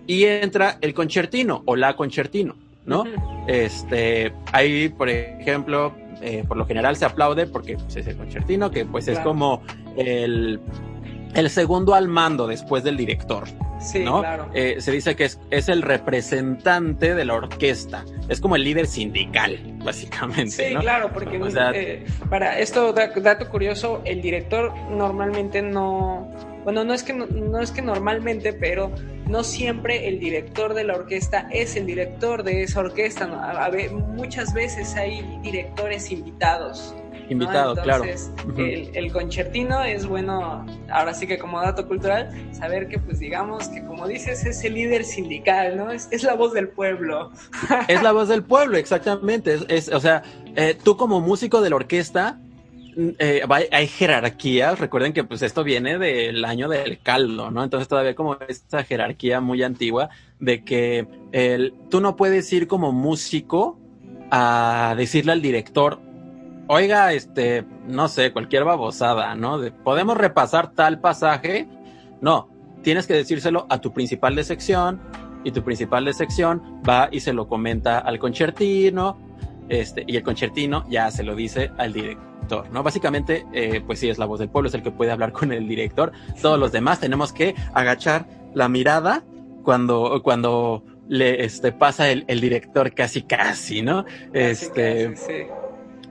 y 0.07 0.25
entra 0.25 0.79
el 0.81 0.95
concertino 0.95 1.65
o 1.67 1.77
la 1.77 1.97
concertino, 1.97 2.57
¿no? 2.87 3.05
Este, 3.47 4.33
ahí, 4.53 4.89
por 4.89 5.11
ejemplo, 5.11 5.95
eh, 6.23 6.45
por 6.49 6.57
lo 6.57 6.65
general 6.65 6.97
se 6.97 7.05
aplaude 7.05 7.47
porque 7.47 7.77
pues, 7.77 7.97
es 7.97 8.07
el 8.07 8.17
concertino, 8.17 8.71
que 8.71 8.87
pues 8.87 9.07
es 9.07 9.21
como 9.21 9.61
el, 9.99 10.59
el 11.35 11.51
segundo 11.51 11.95
al 11.95 12.09
mando 12.09 12.47
después 12.47 12.85
del 12.85 12.97
director. 12.97 13.45
Sí, 13.81 14.01
¿no? 14.01 14.21
claro. 14.21 14.49
Eh, 14.55 14.77
se 14.79 14.93
dice 14.93 15.15
que 15.15 15.25
es, 15.25 15.39
es, 15.51 15.69
el 15.69 15.83
representante 15.83 17.15
de 17.15 17.25
la 17.25 17.35
orquesta, 17.35 18.05
es 18.29 18.41
como 18.41 18.57
el 18.57 18.65
líder 18.65 18.87
sindical, 18.87 19.59
básicamente. 19.85 20.69
Sí, 20.69 20.75
¿no? 20.75 20.81
claro, 20.81 21.11
porque 21.13 21.39
eh, 21.75 22.07
para 22.31 22.59
esto, 22.59 22.93
dato 22.93 23.51
curioso, 23.51 24.01
el 24.05 24.23
director 24.23 24.73
normalmente 24.91 25.61
no 25.61 26.31
bueno, 26.65 26.83
no 26.83 26.95
es 26.95 27.03
que 27.03 27.13
no, 27.13 27.61
es 27.61 27.71
que 27.71 27.83
normalmente, 27.83 28.55
pero 28.55 28.91
no 29.29 29.45
siempre 29.45 30.09
el 30.09 30.19
director 30.19 30.73
de 30.73 30.85
la 30.85 30.95
orquesta 30.95 31.47
es 31.53 31.77
el 31.77 31.85
director 31.85 32.43
de 32.43 32.63
esa 32.63 32.81
orquesta. 32.81 33.25
A, 33.25 33.69
ver, 33.69 33.93
muchas 33.93 34.55
veces 34.55 34.97
hay 34.97 35.23
directores 35.43 36.11
invitados. 36.11 36.95
Invitado, 37.29 37.75
claro. 37.77 38.05
el, 38.05 38.91
el, 38.95 39.13
concertino 39.13 39.83
es 39.83 40.07
bueno, 40.07 40.67
ahora 40.91 41.15
sí 41.15 41.27
que 41.27 41.39
como 41.39 41.61
dato 41.61 41.89
cultural, 41.89 42.31
saber 42.53 42.89
que, 42.89 42.99
pues 42.99 43.19
digamos 43.19 43.69
que 43.69 43.85
como 43.85 44.07
dices, 44.07 44.45
es 44.45 44.63
el 44.65 44.75
líder 44.75 45.05
sindical, 45.05 45.77
¿no? 45.77 45.91
Es, 45.91 46.09
es 46.11 46.23
la 46.23 46.35
voz 46.35 46.53
del 46.53 46.69
pueblo. 46.69 47.33
es 47.89 48.03
la 48.03 48.13
voz 48.13 48.29
del 48.29 48.43
pueblo, 48.43 48.77
exactamente. 48.77 49.55
Es, 49.55 49.65
es 49.69 49.89
o 49.89 50.01
sea, 50.01 50.23
eh, 50.57 50.77
tú 50.83 50.97
como 50.97 51.21
músico 51.21 51.61
de 51.61 51.71
la 51.71 51.77
orquesta, 51.77 52.39
eh, 53.19 53.43
hay 53.49 53.89
jerarquías, 53.89 54.79
recuerden 54.79 55.13
que 55.13 55.25
pues 55.25 55.43
esto 55.43 55.65
viene 55.65 55.99
del 55.99 56.45
año 56.45 56.69
del 56.69 57.01
caldo, 57.01 57.51
¿no? 57.51 57.65
Entonces 57.65 57.89
todavía 57.89 58.15
como 58.15 58.37
esta 58.49 58.85
jerarquía 58.85 59.41
muy 59.41 59.63
antigua 59.63 60.11
de 60.39 60.65
que 60.65 61.07
el, 61.33 61.75
tú 61.91 62.01
no 62.01 62.17
puedes 62.17 62.53
ir 62.53 62.69
como 62.69 62.93
músico 62.93 63.79
a 64.31 64.95
decirle 64.97 65.33
al 65.33 65.43
director, 65.43 66.01
oiga, 66.69 67.13
este, 67.13 67.65
no 67.87 68.09
sé, 68.09 68.33
cualquier 68.33 68.65
babosada, 68.65 69.35
¿no? 69.35 69.59
De, 69.59 69.71
Podemos 69.71 70.17
repasar 70.17 70.73
tal 70.73 71.01
pasaje. 71.01 71.69
No, 72.21 72.49
tienes 72.83 73.07
que 73.07 73.15
decírselo 73.15 73.67
a 73.69 73.81
tu 73.81 73.93
principal 73.93 74.35
de 74.35 74.45
sección 74.45 75.01
y 75.45 75.51
tu 75.51 75.63
principal 75.63 76.05
de 76.05 76.15
sección 76.15 76.81
va 76.89 77.09
y 77.11 77.21
se 77.21 77.33
lo 77.33 77.49
comenta 77.49 77.99
al 77.99 78.19
concertino, 78.19 79.19
este, 79.69 80.05
y 80.07 80.17
el 80.17 80.23
concertino 80.23 80.85
ya 80.89 81.11
se 81.11 81.23
lo 81.23 81.35
dice 81.35 81.71
al 81.79 81.93
director 81.93 82.35
¿no? 82.73 82.83
Básicamente, 82.83 83.47
eh, 83.53 83.83
pues 83.85 83.99
sí, 83.99 84.09
es 84.09 84.19
la 84.19 84.27
voz 84.27 84.39
del 84.39 84.49
pueblo, 84.49 84.69
es 84.69 84.75
el 84.75 84.83
que 84.83 84.91
puede 84.91 85.11
hablar 85.11 85.33
con 85.33 85.53
el 85.53 85.67
director. 85.67 86.13
Todos 86.43 86.59
los 86.59 86.73
demás 86.73 87.01
tenemos 87.01 87.33
que 87.33 87.55
agachar 87.73 88.27
la 88.55 88.69
mirada 88.69 89.25
cuando, 89.63 90.21
cuando 90.23 90.85
le 91.09 91.45
este, 91.45 91.73
pasa 91.73 92.11
el, 92.11 92.25
el 92.29 92.41
director 92.41 92.93
casi 92.95 93.23
casi, 93.23 93.83
¿no? 93.83 94.05
este. 94.33 95.15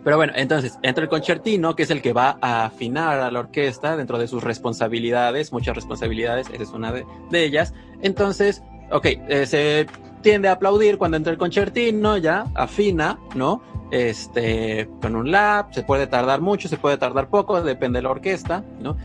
Pero 0.04 0.18
bueno, 0.18 0.34
entonces 0.36 0.78
entra 0.82 1.04
el 1.04 1.10
concertino, 1.10 1.76
que 1.76 1.84
es 1.84 1.90
el 1.90 2.02
que 2.02 2.14
va 2.14 2.38
a 2.42 2.66
afinar 2.66 3.20
a 3.20 3.32
la 3.32 3.40
orquesta 3.40 3.96
dentro 3.96 4.18
de 4.18 4.28
sus 4.28 4.44
responsabilidades, 4.44 5.54
muchas 5.54 5.76
responsabilidades, 5.76 6.50
esa 6.50 6.64
es 6.64 6.70
una 6.70 6.92
de, 6.92 7.06
ellas. 7.32 7.74
Entonces, 8.02 8.64
ok, 8.92 9.06
eh, 9.06 9.46
se 9.46 9.88
tiende 10.22 10.50
a 10.50 10.54
aplaudir 10.54 10.98
cuando 10.98 11.18
entra 11.18 11.32
el 11.32 11.38
concertino, 11.38 12.18
ya 12.18 12.46
afina, 12.54 13.18
¿no? 13.36 13.62
este, 13.94 14.90
con 15.02 15.16
un 15.16 15.30
lap, 15.30 15.72
se 15.72 15.84
puede 15.84 16.08
tardar 16.08 16.42
mucho, 16.42 16.68
se 16.68 16.78
puede 16.78 16.98
tardar 16.98 17.30
poco, 17.30 17.62
depende 17.62 18.00
de 18.00 18.04
la 18.04 18.10
orquesta, 18.10 18.64
¿no? 18.80 18.98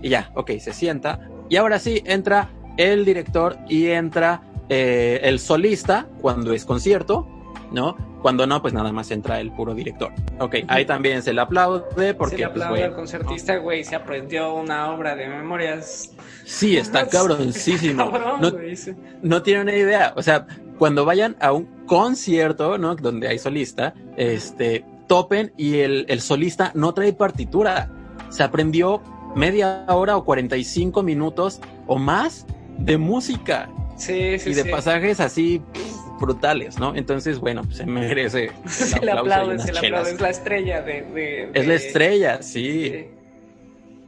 Y 0.00 0.10
ya, 0.10 0.30
ok, 0.36 0.52
se 0.60 0.72
sienta. 0.72 1.18
Y 1.48 1.56
ahora 1.56 1.80
sí, 1.80 2.00
entra 2.06 2.50
el 2.76 3.04
director 3.04 3.56
y 3.68 3.86
entra 3.86 4.42
eh, 4.68 5.18
el 5.24 5.40
solista 5.40 6.06
cuando 6.20 6.52
es 6.52 6.64
concierto, 6.64 7.26
¿no? 7.72 7.96
Cuando 8.22 8.46
no, 8.46 8.60
pues 8.60 8.74
nada 8.74 8.92
más 8.92 9.10
entra 9.10 9.40
el 9.40 9.52
puro 9.52 9.74
director. 9.74 10.12
Ok, 10.38 10.56
ahí 10.68 10.84
también 10.84 11.22
se 11.22 11.32
le 11.32 11.40
aplaude 11.40 12.14
porque... 12.14 12.36
Se 12.36 12.42
le 12.42 12.48
pues, 12.48 12.62
aplaude 12.62 12.84
al 12.84 12.94
concertista, 12.94 13.56
güey, 13.56 13.84
se 13.84 13.94
aprendió 13.94 14.54
una 14.54 14.92
obra 14.92 15.14
de 15.14 15.28
memorias. 15.28 16.12
Sí, 16.44 16.76
está 16.76 17.06
cabroncísimo. 17.08 18.10
no, 18.40 18.52
no 19.22 19.42
tiene 19.42 19.60
una 19.62 19.76
idea. 19.76 20.12
O 20.16 20.22
sea, 20.22 20.46
cuando 20.78 21.04
vayan 21.04 21.36
a 21.40 21.52
un 21.52 21.66
concierto, 21.86 22.78
¿no? 22.78 22.96
Donde 22.96 23.28
hay 23.28 23.38
solista, 23.38 23.94
este, 24.16 24.84
topen 25.06 25.52
y 25.56 25.78
el, 25.78 26.06
el 26.08 26.20
solista 26.20 26.72
no 26.74 26.94
trae 26.94 27.12
partitura. 27.12 27.90
Se 28.30 28.42
aprendió 28.42 29.02
media 29.34 29.84
hora 29.88 30.16
o 30.16 30.24
45 30.24 31.02
minutos 31.02 31.60
o 31.86 31.98
más 31.98 32.46
de 32.78 32.98
música. 32.98 33.68
Sí, 33.96 34.38
sí, 34.38 34.50
y 34.50 34.54
de 34.54 34.66
pasajes 34.66 35.20
así 35.20 35.62
brutales, 36.18 36.78
¿no? 36.78 36.94
Entonces, 36.94 37.38
bueno, 37.38 37.62
se 37.70 37.86
merece. 37.86 38.50
se 38.66 39.04
le 39.04 39.12
aplaude, 39.12 39.58
se 39.58 39.72
le 39.72 39.78
aplaude, 39.78 40.12
es 40.12 40.20
la 40.20 40.30
estrella 40.30 40.82
de, 40.82 41.50
Es 41.54 41.66
la 41.66 41.74
estrella, 41.74 42.42
sí. 42.42 43.08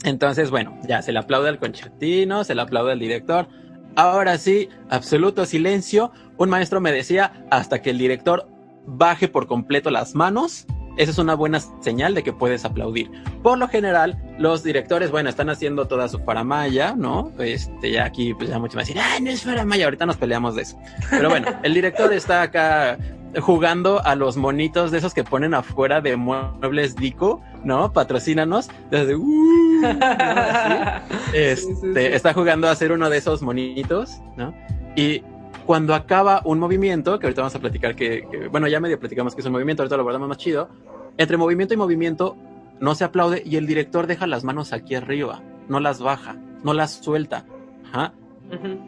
Entonces, 0.04 0.50
bueno, 0.50 0.78
ya 0.86 1.02
se 1.02 1.12
le 1.12 1.18
aplaude 1.18 1.48
al 1.48 1.58
concertino, 1.58 2.44
se 2.44 2.54
le 2.54 2.62
aplaude 2.62 2.92
al 2.92 2.98
director. 2.98 3.48
Ahora 3.96 4.38
sí, 4.38 4.68
absoluto 4.90 5.44
silencio. 5.44 6.12
Un 6.36 6.50
maestro 6.50 6.80
me 6.80 6.92
decía 6.92 7.44
hasta 7.50 7.82
que 7.82 7.90
el 7.90 7.98
director 7.98 8.48
baje 8.86 9.28
por 9.28 9.46
completo 9.46 9.90
las 9.90 10.14
manos 10.14 10.66
esa 10.98 11.12
es 11.12 11.18
una 11.18 11.34
buena 11.34 11.60
señal 11.80 12.14
de 12.14 12.22
que 12.22 12.32
puedes 12.32 12.64
aplaudir. 12.64 13.10
Por 13.42 13.56
lo 13.56 13.68
general, 13.68 14.20
los 14.38 14.64
directores, 14.64 15.10
bueno, 15.10 15.30
están 15.30 15.48
haciendo 15.48 15.86
toda 15.86 16.08
su 16.08 16.24
paramaya, 16.24 16.94
¿no? 16.96 17.32
Este, 17.38 17.92
ya 17.92 18.04
aquí, 18.04 18.34
pues 18.34 18.50
ya 18.50 18.58
mucho 18.58 18.76
más 18.76 18.86
decir, 18.86 19.00
ay, 19.00 19.22
no 19.22 19.30
es 19.30 19.42
paramaya, 19.44 19.84
ahorita 19.84 20.06
nos 20.06 20.16
peleamos 20.16 20.56
de 20.56 20.62
eso. 20.62 20.76
Pero 21.08 21.30
bueno, 21.30 21.48
el 21.62 21.72
director 21.72 22.12
está 22.12 22.42
acá 22.42 22.98
jugando 23.40 24.04
a 24.04 24.14
los 24.14 24.36
monitos 24.36 24.90
de 24.90 24.98
esos 24.98 25.14
que 25.14 25.22
ponen 25.22 25.54
afuera 25.54 26.00
de 26.00 26.16
muebles 26.16 26.96
Dico, 26.96 27.40
¿no? 27.62 27.92
Patrocínanos. 27.92 28.68
Desde, 28.90 29.14
uh, 29.14 29.82
Este, 31.32 32.16
está 32.16 32.34
jugando 32.34 32.68
a 32.68 32.72
hacer 32.72 32.90
uno 32.90 33.08
de 33.08 33.18
esos 33.18 33.42
monitos, 33.42 34.20
¿no? 34.36 34.52
Y 34.96 35.22
cuando 35.68 35.94
acaba 35.94 36.40
un 36.46 36.58
movimiento, 36.58 37.18
que 37.18 37.26
ahorita 37.26 37.42
vamos 37.42 37.54
a 37.54 37.58
platicar 37.58 37.94
que, 37.94 38.48
bueno, 38.50 38.68
ya 38.68 38.80
medio 38.80 38.98
platicamos 38.98 39.34
que 39.34 39.42
es 39.42 39.46
un 39.46 39.52
movimiento, 39.52 39.82
ahorita 39.82 39.98
lo 39.98 40.02
guardamos 40.02 40.26
más 40.26 40.38
chido, 40.38 40.70
entre 41.18 41.36
movimiento 41.36 41.74
y 41.74 41.76
movimiento 41.76 42.38
no 42.80 42.94
se 42.94 43.04
aplaude 43.04 43.42
y 43.44 43.56
el 43.56 43.66
director 43.66 44.06
deja 44.06 44.26
las 44.26 44.44
manos 44.44 44.72
aquí 44.72 44.94
arriba, 44.94 45.42
no 45.68 45.78
las 45.78 46.00
baja, 46.00 46.36
no 46.64 46.72
las 46.72 46.92
suelta. 46.92 47.44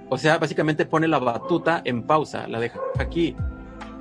O 0.08 0.16
sea, 0.16 0.38
básicamente 0.38 0.86
pone 0.86 1.06
la 1.06 1.18
batuta 1.18 1.82
en 1.84 2.04
pausa, 2.04 2.48
la 2.48 2.58
deja 2.58 2.80
aquí. 2.98 3.36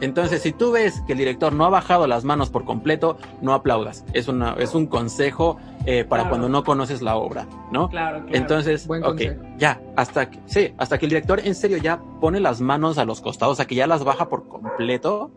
Entonces, 0.01 0.41
si 0.41 0.53
tú 0.53 0.71
ves 0.71 1.01
que 1.05 1.13
el 1.13 1.17
director 1.17 1.53
no 1.53 1.65
ha 1.65 1.69
bajado 1.69 2.07
las 2.07 2.23
manos 2.23 2.49
por 2.49 2.65
completo, 2.65 3.17
no 3.41 3.53
aplaudas. 3.53 4.05
Es, 4.13 4.27
una, 4.27 4.53
es 4.53 4.73
un 4.73 4.87
consejo 4.87 5.57
eh, 5.85 6.05
para 6.05 6.29
cuando 6.29 6.47
no 6.47 6.63
conoces 6.63 7.01
la 7.01 7.15
obra, 7.15 7.47
¿no? 7.71 7.89
Claro, 7.89 8.19
claro. 8.25 8.37
Entonces, 8.37 8.87
ok, 8.89 9.21
ya, 9.57 9.81
hasta 9.95 10.29
que, 10.29 10.39
sí, 10.45 10.73
hasta 10.77 10.97
que 10.97 11.05
el 11.05 11.09
director 11.09 11.39
en 11.43 11.55
serio 11.55 11.77
ya 11.77 12.01
pone 12.21 12.39
las 12.39 12.61
manos 12.61 12.97
a 12.97 13.05
los 13.05 13.21
costados, 13.21 13.53
o 13.53 13.55
sea, 13.55 13.65
que 13.65 13.75
ya 13.75 13.87
las 13.87 14.03
baja 14.03 14.29
por 14.29 14.47
completo, 14.47 15.31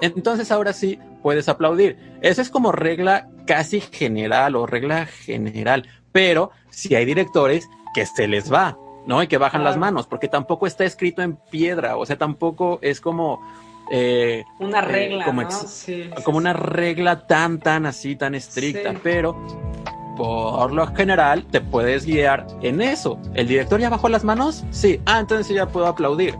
entonces 0.00 0.50
ahora 0.50 0.72
sí 0.72 0.98
puedes 1.22 1.48
aplaudir. 1.48 1.98
Esa 2.22 2.42
es 2.42 2.50
como 2.50 2.72
regla 2.72 3.28
casi 3.46 3.80
general 3.80 4.56
o 4.56 4.66
regla 4.66 5.06
general, 5.06 5.86
pero 6.12 6.50
si 6.70 6.94
hay 6.94 7.04
directores 7.04 7.68
que 7.94 8.06
se 8.06 8.28
les 8.28 8.52
va, 8.52 8.78
¿no? 9.06 9.22
Y 9.22 9.26
que 9.26 9.38
bajan 9.38 9.64
las 9.64 9.76
manos, 9.76 10.06
porque 10.06 10.28
tampoco 10.28 10.66
está 10.66 10.84
escrito 10.84 11.22
en 11.22 11.36
piedra, 11.36 11.96
o 11.96 12.06
sea, 12.06 12.16
tampoco 12.16 12.78
es 12.82 13.00
como 13.00 13.40
eh, 13.90 14.44
una 14.58 14.78
eh, 14.78 14.82
regla, 14.82 15.24
como, 16.24 16.38
una 16.38 16.52
regla 16.52 17.26
tan, 17.26 17.58
tan 17.58 17.86
así, 17.86 18.14
tan 18.14 18.34
estricta, 18.34 18.94
pero 19.02 19.36
por 20.16 20.72
lo 20.72 20.86
general 20.94 21.44
te 21.50 21.60
puedes 21.60 22.06
guiar 22.06 22.46
en 22.62 22.80
eso. 22.80 23.18
¿El 23.34 23.48
director 23.48 23.80
ya 23.80 23.90
bajó 23.90 24.08
las 24.08 24.22
manos? 24.22 24.64
Sí. 24.70 25.00
Ah, 25.06 25.18
entonces 25.18 25.54
ya 25.54 25.66
puedo 25.66 25.86
aplaudir. 25.86 26.36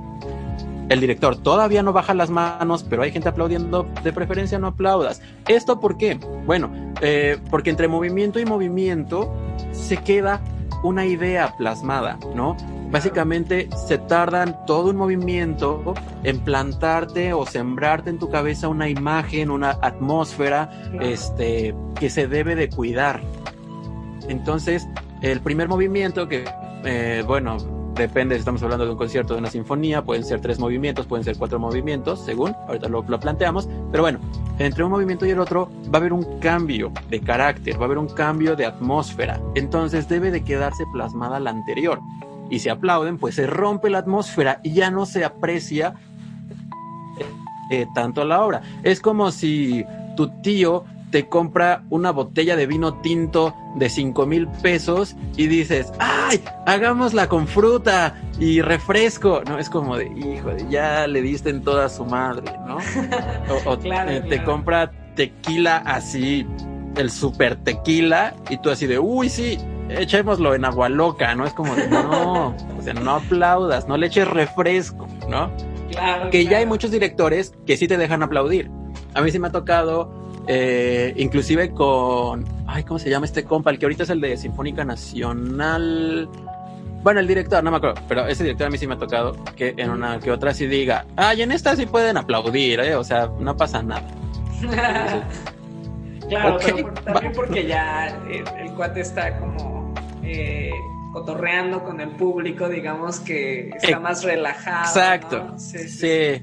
El 0.91 1.01
director 1.01 1.37
todavía 1.37 1.83
no 1.83 1.93
baja 1.93 2.15
las 2.15 2.31
manos, 2.31 2.85
pero 2.89 3.03
hay 3.03 3.13
gente 3.13 3.29
aplaudiendo, 3.29 3.89
de 4.03 4.13
preferencia 4.13 4.59
no 4.59 4.67
aplaudas. 4.69 5.23
¿Esto 5.47 5.81
por 5.81 5.97
qué? 5.97 6.19
Bueno, 6.47 6.71
eh, 7.01 7.39
porque 7.49 7.71
entre 7.71 7.89
movimiento 7.89 8.39
y 8.41 8.45
movimiento 8.45 9.33
se 9.73 9.97
queda 9.99 10.41
una 10.83 11.07
idea 11.07 11.55
plasmada, 11.57 12.19
¿no? 12.35 12.57
Básicamente 12.91 13.69
se 13.87 13.99
tardan 13.99 14.67
todo 14.67 14.91
un 14.91 14.97
movimiento 14.97 15.95
en 16.25 16.41
plantarte 16.41 17.33
o 17.33 17.47
sembrarte 17.47 18.11
en 18.11 18.19
tu 18.19 18.29
cabeza 18.31 18.69
una 18.69 18.89
imagen, 18.89 19.51
una 19.51 19.79
atmósfera, 19.81 20.71
este, 21.01 21.75
que 21.99 22.11
se 22.11 22.27
debe 22.27 22.57
de 22.57 22.69
cuidar. 22.69 23.21
Entonces, 24.29 24.89
el 25.23 25.41
primer 25.41 25.69
movimiento 25.69 26.29
que, 26.29 26.45
eh, 26.85 27.23
bueno, 27.25 27.59
depende 27.95 28.35
si 28.35 28.41
estamos 28.41 28.63
hablando 28.63 28.85
de 28.85 28.91
un 28.91 28.97
concierto, 28.97 29.35
de 29.35 29.41
una 29.41 29.51
sinfonía, 29.51 30.03
pueden 30.03 30.25
ser 30.25 30.41
tres 30.41 30.59
movimientos, 30.59 31.07
pueden 31.07 31.25
ser 31.25 31.37
cuatro 31.37 31.61
movimientos, 31.61 32.25
según, 32.25 32.57
ahorita 32.67 32.89
lo, 32.89 33.03
lo, 33.03 33.21
planteamos, 33.21 33.69
pero 33.93 34.03
bueno, 34.03 34.19
entre 34.59 34.83
un 34.83 34.91
movimiento 34.91 35.27
y 35.27 35.31
el 35.31 35.39
otro 35.39 35.71
va 35.93 35.95
a 35.95 35.97
haber 35.99 36.13
un 36.13 36.41
cambio 36.41 36.93
de 37.09 37.21
carácter, 37.21 37.77
va 37.77 37.83
a 37.83 37.85
haber 37.85 37.99
un 37.99 38.09
cambio 38.09 38.57
de 38.57 38.67
atmósfera, 38.67 39.41
entonces 39.55 40.09
debe 40.09 40.31
de 40.31 40.43
quedarse 40.43 40.85
plasmada 40.93 41.39
la 41.39 41.51
anterior 41.51 42.01
y 42.51 42.59
se 42.59 42.71
aplauden, 42.71 43.19
pues 43.19 43.37
se 43.37 43.47
rompe 43.47 43.91
la 43.91 43.99
atmósfera 43.99 44.61
y 44.63 44.73
ya 44.73 44.91
no 44.91 45.07
se 45.07 45.25
aprecia 45.25 45.95
eh, 47.71 47.87
tanto 47.95 48.25
la 48.25 48.43
obra. 48.43 48.63
Es 48.83 49.01
como 49.01 49.31
si 49.31 49.85
tu 50.17 50.29
tío 50.43 50.85
te 51.11 51.29
compra 51.29 51.85
una 51.91 52.11
botella 52.11 52.57
de 52.57 52.67
vino 52.67 52.95
tinto 52.95 53.55
de 53.77 53.89
cinco 53.89 54.27
mil 54.27 54.49
pesos 54.63 55.17
y 55.37 55.47
dices, 55.47 55.93
¡ay! 55.99 56.43
Hagámosla 56.67 57.29
con 57.29 57.47
fruta 57.47 58.21
y 58.39 58.61
refresco. 58.61 59.43
No, 59.47 59.59
es 59.59 59.69
como 59.69 59.97
de, 59.97 60.07
hijo, 60.07 60.57
ya 60.69 61.07
le 61.07 61.23
diste 61.23 61.51
en 61.51 61.63
toda 61.63 61.89
su 61.89 62.05
madre, 62.05 62.53
¿no? 62.67 62.79
O, 63.67 63.79
eh, 63.83 64.23
te 64.29 64.43
compra 64.45 64.91
tequila 65.15 65.79
así, 65.79 66.47
el 66.97 67.11
super 67.11 67.57
tequila, 67.57 68.35
y 68.49 68.59
tú 68.59 68.71
así 68.71 68.87
de, 68.87 68.99
uy, 68.99 69.29
sí, 69.29 69.59
echémoslo 69.99 70.55
en 70.55 70.65
agua 70.65 70.89
loca, 70.89 71.35
¿no? 71.35 71.47
Es 71.47 71.53
como 71.53 71.75
de, 71.75 71.89
no, 71.89 72.55
o 72.79 72.83
sea, 72.83 72.95
no 72.95 73.17
aplaudas, 73.17 73.89
no 73.89 73.97
le 73.97 74.07
eches 74.07 74.29
refresco, 74.29 75.07
¿no? 75.29 75.51
Claro. 75.91 76.31
Que 76.31 76.45
ya 76.45 76.59
hay 76.59 76.67
muchos 76.67 76.91
directores 76.91 77.53
que 77.67 77.77
sí 77.77 77.89
te 77.89 77.97
dejan 77.97 78.23
aplaudir. 78.23 78.71
A 79.15 79.23
mí 79.23 79.31
sí 79.31 79.39
me 79.39 79.49
ha 79.49 79.53
tocado, 79.53 80.13
eh, 80.47 81.13
inclusive 81.17 81.73
con, 81.73 82.45
ay, 82.67 82.85
¿cómo 82.85 82.99
se 82.99 83.11
llama 83.11 83.27
este 83.27 83.45
compa? 83.45 83.71
El 83.71 83.79
que 83.79 83.87
ahorita 83.87 84.05
es 84.05 84.11
el 84.11 84.21
de 84.21 84.37
Sinfónica 84.37 84.85
Nacional. 84.85 86.29
Bueno, 87.03 87.21
el 87.21 87.27
director, 87.27 87.65
no 87.65 87.71
me 87.71 87.79
acuerdo, 87.79 88.01
pero 88.09 88.27
ese 88.27 88.45
director 88.45 88.67
a 88.67 88.71
mí 88.71 88.79
sí 88.79 88.87
me 88.87 88.95
ha 88.95 88.99
tocado 88.99 89.37
que 89.57 89.75
en 89.77 89.91
una 89.91 90.21
que 90.21 90.31
otra 90.31 90.53
sí 90.53 90.67
diga, 90.67 91.07
ay, 91.17 91.43
en 91.43 91.51
esta 91.51 91.75
sí 91.75 91.87
pueden 91.87 92.17
aplaudir, 92.17 92.81
¿eh? 92.81 92.95
O 92.95 93.03
sea, 93.03 93.31
no 93.39 93.57
pasa 93.57 93.83
nada. 93.83 94.07
claro, 96.29 96.59
pero 96.65 96.93
también 96.93 97.33
porque 97.35 97.67
ya 97.67 98.09
el 98.29 98.73
cuate 98.75 99.01
está 99.01 99.39
como 99.39 99.80
eh, 100.33 100.73
cotorreando 101.13 101.83
con 101.83 102.01
el 102.01 102.11
público, 102.11 102.69
digamos 102.69 103.21
que 103.21 103.71
está 103.71 103.99
más 103.99 104.23
relajado. 104.23 104.85
Exacto. 104.85 105.59
Sí, 105.59 106.43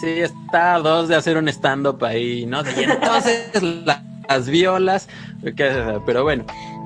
sí, 0.00 0.06
está 0.06 0.74
a 0.74 0.78
dos 0.80 1.08
de 1.08 1.16
hacer 1.16 1.36
un 1.36 1.48
stand-up 1.48 2.04
ahí, 2.04 2.46
¿no? 2.46 2.62
Y 2.62 2.82
entonces 2.90 3.50
las 3.62 4.48
violas, 4.48 5.08
pero 6.06 6.22
bueno, 6.24 6.44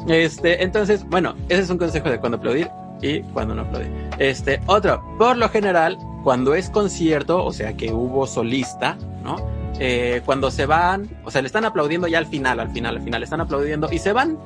este, 0.08 0.62
entonces, 0.62 1.04
bueno, 1.08 1.34
ese 1.48 1.62
es 1.62 1.70
un 1.70 1.78
consejo 1.78 2.10
de 2.10 2.18
cuando 2.20 2.38
aplaudir 2.38 2.68
y 3.02 3.20
cuando 3.22 3.54
no 3.54 3.62
aplaudir. 3.62 3.90
Este, 4.18 4.60
otro, 4.66 5.02
por 5.18 5.36
lo 5.36 5.48
general, 5.48 5.98
cuando 6.22 6.54
es 6.54 6.70
concierto, 6.70 7.44
o 7.44 7.52
sea 7.52 7.76
que 7.76 7.92
hubo 7.92 8.26
solista, 8.26 8.96
¿no? 9.22 9.36
Eh, 9.78 10.22
cuando 10.24 10.50
se 10.50 10.64
van, 10.64 11.08
o 11.24 11.30
sea, 11.30 11.42
le 11.42 11.46
están 11.46 11.64
aplaudiendo 11.64 12.06
ya 12.06 12.18
al 12.18 12.26
final, 12.26 12.60
al 12.60 12.70
final, 12.70 12.96
al 12.96 13.02
final, 13.02 13.20
le 13.20 13.24
están 13.24 13.40
aplaudiendo 13.40 13.88
y 13.92 13.98
se 13.98 14.12
van, 14.12 14.38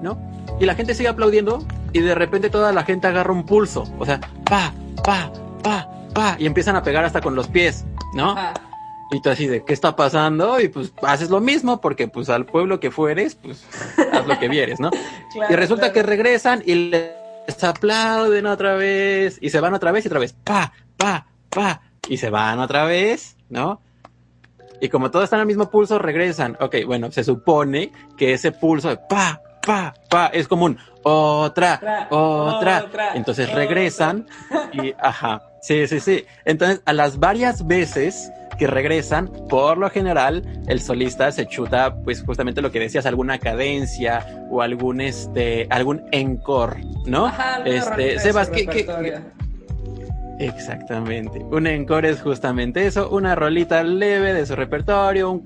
¿no? 0.00 0.16
Y 0.58 0.64
la 0.64 0.74
gente 0.74 0.94
sigue 0.94 1.08
aplaudiendo 1.08 1.64
y 1.92 2.00
de 2.00 2.14
repente 2.14 2.50
toda 2.50 2.72
la 2.72 2.84
gente 2.84 3.06
agarra 3.06 3.32
un 3.32 3.44
pulso, 3.44 3.84
o 3.98 4.04
sea, 4.04 4.20
pa, 4.44 4.72
pa, 5.04 5.32
pa, 5.62 5.88
pa, 6.14 6.36
y 6.38 6.46
empiezan 6.46 6.76
a 6.76 6.82
pegar 6.82 7.04
hasta 7.04 7.20
con 7.20 7.34
los 7.34 7.48
pies, 7.48 7.84
¿no? 8.14 8.34
Y 9.12 9.20
tú 9.20 9.30
así 9.30 9.46
de, 9.46 9.64
¿qué 9.64 9.72
está 9.72 9.94
pasando? 9.94 10.60
Y 10.60 10.68
pues 10.68 10.92
haces 11.02 11.30
lo 11.30 11.40
mismo 11.40 11.80
porque 11.80 12.08
pues 12.08 12.28
al 12.28 12.44
pueblo 12.44 12.80
que 12.80 12.90
fueres, 12.90 13.36
pues 13.36 13.64
haz 14.12 14.26
lo 14.26 14.38
que 14.38 14.48
vieres, 14.48 14.80
¿no? 14.80 14.90
y 15.50 15.54
resulta 15.54 15.92
que 15.92 16.02
regresan 16.02 16.62
y 16.66 16.74
les 16.74 17.62
aplauden 17.62 18.46
otra 18.46 18.74
vez 18.74 19.38
y 19.40 19.50
se 19.50 19.60
van 19.60 19.74
otra 19.74 19.92
vez 19.92 20.04
y 20.04 20.08
otra 20.08 20.20
vez, 20.20 20.32
pa, 20.32 20.72
pa, 20.96 21.26
pa, 21.50 21.82
y 22.08 22.16
se 22.16 22.30
van 22.30 22.58
otra 22.58 22.84
vez, 22.84 23.36
¿no? 23.48 23.80
Y 24.80 24.88
como 24.88 25.10
todos 25.10 25.24
están 25.24 25.40
al 25.40 25.46
mismo 25.46 25.70
pulso, 25.70 25.98
regresan. 25.98 26.56
Ok, 26.60 26.76
bueno, 26.86 27.10
se 27.10 27.24
supone 27.24 27.92
que 28.16 28.34
ese 28.34 28.52
pulso 28.52 28.88
de 28.88 28.98
pa, 28.98 29.40
pa, 29.66 29.92
pa, 30.08 30.26
es 30.28 30.48
común. 30.48 30.78
Otra, 31.02 32.08
otra, 32.10 32.86
Entonces 33.14 33.52
regresan 33.52 34.26
y, 34.72 34.94
ajá, 34.98 35.42
sí, 35.60 35.86
sí, 35.86 36.00
sí. 36.00 36.24
Entonces, 36.44 36.80
a 36.86 36.92
las 36.92 37.18
varias 37.18 37.66
veces 37.66 38.32
que 38.58 38.66
regresan, 38.66 39.30
por 39.48 39.76
lo 39.76 39.90
general, 39.90 40.42
el 40.66 40.80
solista 40.80 41.30
se 41.30 41.46
chuta, 41.46 41.94
pues 42.02 42.22
justamente 42.22 42.62
lo 42.62 42.72
que 42.72 42.80
decías, 42.80 43.04
alguna 43.06 43.38
cadencia 43.38 44.26
o 44.50 44.62
algún 44.62 45.00
este, 45.00 45.66
algún 45.70 46.02
encore, 46.12 46.80
¿no? 47.04 47.26
Ajá, 47.26 47.62
este, 47.64 48.18
Sebas, 48.18 48.48
¿qué, 48.48 48.66
qué, 48.66 49.20
Exactamente. 50.38 51.38
Un 51.38 51.66
encore 51.66 52.08
es 52.08 52.20
justamente 52.20 52.86
eso, 52.86 53.10
una 53.10 53.34
rolita 53.34 53.82
leve 53.82 54.32
de 54.32 54.46
su 54.46 54.56
repertorio, 54.56 55.42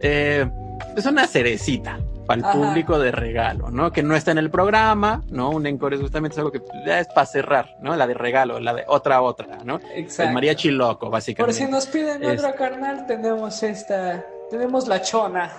eh, 0.00 0.48
es 0.96 1.06
una 1.06 1.26
cerecita 1.26 1.98
para 2.36 2.52
el 2.52 2.58
público 2.58 2.98
de 2.98 3.12
regalo, 3.12 3.70
¿no? 3.70 3.92
Que 3.92 4.02
no 4.02 4.16
está 4.16 4.30
en 4.30 4.38
el 4.38 4.50
programa, 4.50 5.22
¿no? 5.30 5.50
Un 5.50 5.66
encore 5.66 5.96
es 5.96 6.02
justamente 6.02 6.38
algo 6.38 6.50
que 6.50 6.62
ya 6.86 7.00
es 7.00 7.08
para 7.08 7.26
cerrar, 7.26 7.76
¿no? 7.82 7.94
La 7.96 8.06
de 8.06 8.14
regalo, 8.14 8.58
la 8.58 8.74
de 8.74 8.84
otra 8.86 9.20
otra, 9.20 9.58
¿no? 9.64 9.80
Exacto. 9.94 10.28
El 10.28 10.34
mariachi 10.34 10.70
loco, 10.70 11.10
básicamente. 11.10 11.58
Por 11.58 11.66
si 11.66 11.70
nos 11.70 11.86
piden 11.86 12.24
otra 12.24 12.54
carnal, 12.54 13.06
tenemos 13.06 13.62
esta, 13.62 14.24
tenemos 14.50 14.88
la 14.88 15.02
chona. 15.02 15.50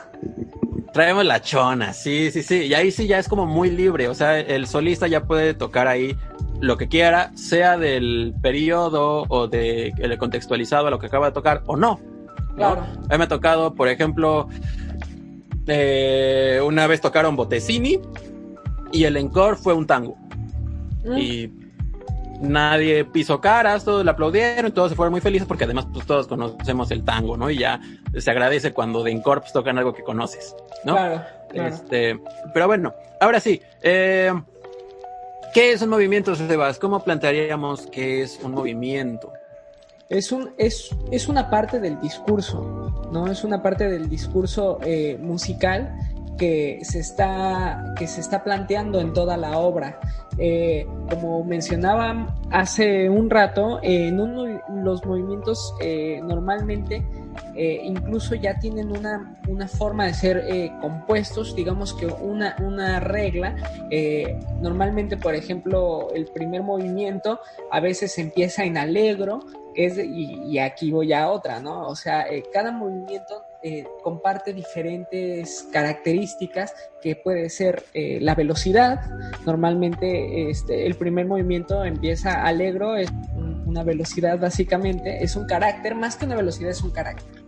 Traemos 0.94 1.26
la 1.26 1.42
chona, 1.42 1.94
sí, 1.94 2.32
sí, 2.32 2.44
sí. 2.44 2.64
Y 2.66 2.74
ahí 2.74 2.92
sí 2.92 3.08
ya 3.08 3.18
es 3.18 3.28
como 3.28 3.46
muy 3.46 3.70
libre. 3.70 4.08
O 4.08 4.14
sea, 4.14 4.40
el 4.40 4.68
solista 4.68 5.08
ya 5.08 5.24
puede 5.24 5.54
tocar 5.54 5.88
ahí 5.88 6.16
lo 6.60 6.78
que 6.78 6.88
quiera, 6.88 7.32
sea 7.36 7.78
del 7.78 8.34
periodo 8.42 9.26
o 9.28 9.48
de 9.48 9.94
el 9.98 10.18
contextualizado 10.18 10.88
a 10.88 10.90
lo 10.92 11.00
que 11.00 11.08
acaba 11.08 11.28
de 11.28 11.34
tocar 11.34 11.62
o 11.66 11.76
no. 11.76 12.00
Claro. 12.56 12.82
A 12.82 13.14
mí 13.14 13.18
me 13.18 13.24
ha 13.24 13.28
tocado, 13.28 13.74
por 13.74 13.88
ejemplo, 13.88 14.48
eh, 15.68 16.62
una 16.64 16.88
vez 16.88 17.02
tocaron 17.02 17.36
Botecini 17.36 18.00
y 18.92 19.06
el 19.06 19.18
encore 19.18 19.56
fue 19.56 19.74
un 19.74 19.88
tango. 19.88 20.18
Mm. 21.04 21.18
Y 21.18 21.54
nadie 22.42 23.06
pisó 23.06 23.40
caras, 23.40 23.86
todos 23.86 24.04
le 24.04 24.12
aplaudieron, 24.12 24.72
todos 24.72 24.90
se 24.90 24.96
fueron 24.96 25.12
muy 25.12 25.22
felices 25.22 25.48
porque 25.48 25.64
además 25.64 25.88
pues, 25.94 26.06
todos 26.06 26.28
conocemos 26.28 26.92
el 26.92 27.04
tango, 27.04 27.38
¿no? 27.38 27.50
Y 27.50 27.58
ya 27.58 27.80
se 28.18 28.30
agradece 28.32 28.74
cuando 28.74 29.04
de 29.04 29.12
encore 29.12 29.42
pues, 29.42 29.54
tocan 29.54 29.78
algo 29.78 29.94
que 29.94 30.04
conoces, 30.04 30.56
¿no? 30.84 30.96
Claro, 30.96 31.22
Este, 31.54 32.20
pero 32.54 32.68
bueno, 32.68 32.94
ahora 33.22 33.40
sí, 33.40 33.62
eh, 33.82 34.34
¿qué 35.54 35.72
es 35.72 35.82
un 35.82 35.90
movimiento, 35.90 36.36
Sebas? 36.36 36.80
¿Cómo 36.80 37.04
plantearíamos 37.04 37.88
que 37.88 38.22
es 38.22 38.40
un 38.44 38.52
movimiento? 38.52 39.32
Es, 40.10 40.32
un, 40.32 40.52
es, 40.58 40.90
es 41.12 41.28
una 41.28 41.50
parte 41.50 41.80
del 41.80 42.00
discurso, 42.00 43.10
¿no? 43.12 43.28
Es 43.28 43.44
una 43.44 43.62
parte 43.62 43.90
del 43.90 44.10
discurso 44.10 44.80
eh, 44.84 45.18
musical 45.22 45.98
que 46.38 46.80
se, 46.84 47.00
está, 47.00 47.94
que 47.98 48.08
se 48.08 48.20
está 48.22 48.44
planteando 48.44 49.00
en 49.00 49.14
toda 49.14 49.38
la 49.38 49.60
obra. 49.60 50.00
Eh, 50.40 50.88
como 51.10 51.44
mencionaba 51.44 52.36
hace 52.50 53.08
un 53.08 53.30
rato, 53.30 53.80
en 53.84 54.18
los 54.84 55.06
movimientos 55.06 55.76
eh, 55.80 56.20
normalmente 56.24 57.06
incluso 57.56 58.36
ya 58.36 58.60
tienen 58.60 58.96
una, 58.96 59.40
una 59.48 59.68
forma 59.68 60.06
de 60.06 60.14
ser 60.14 60.72
compuestos, 60.82 61.56
digamos 61.56 61.94
que 61.94 62.06
una, 62.06 62.56
una 62.60 63.00
regla. 63.00 63.56
normalmente, 64.62 65.18
por 65.18 65.34
ejemplo, 65.34 66.10
el 66.14 66.26
primer 66.26 66.62
movimiento 66.62 67.40
a 67.72 67.80
veces 67.80 68.18
empieza 68.20 68.64
en 68.66 68.78
alegro, 68.78 69.40
es, 69.76 69.98
y, 69.98 70.58
aquí 70.60 70.92
voy 70.92 71.14
a 71.14 71.30
otra, 71.30 71.60
¿no? 71.60 71.88
O 71.88 71.96
sea, 71.96 72.28
eh, 72.28 72.44
cada 72.52 72.72
movimiento 72.72 73.44
eh, 73.62 73.86
comparte 74.02 74.54
diferentes 74.54 75.68
características 75.72 76.74
que 77.02 77.16
puede 77.16 77.50
ser 77.50 77.84
eh, 77.94 78.20
la 78.22 78.36
velocidad. 78.36 79.02
Normalmente 79.46 80.50
este, 80.50 80.86
el 80.86 80.96
primer 80.96 81.26
movimiento 81.26 81.84
empieza 81.84 82.44
alegro, 82.44 82.96
es 82.96 83.10
una 83.66 83.84
velocidad 83.84 84.40
básicamente, 84.40 85.24
es 85.24 85.36
un 85.36 85.46
carácter, 85.46 85.96
más 85.96 86.16
que 86.16 86.26
una 86.26 86.36
velocidad 86.36 86.72
es 86.72 86.82
un 86.82 86.92
carácter 86.92 87.43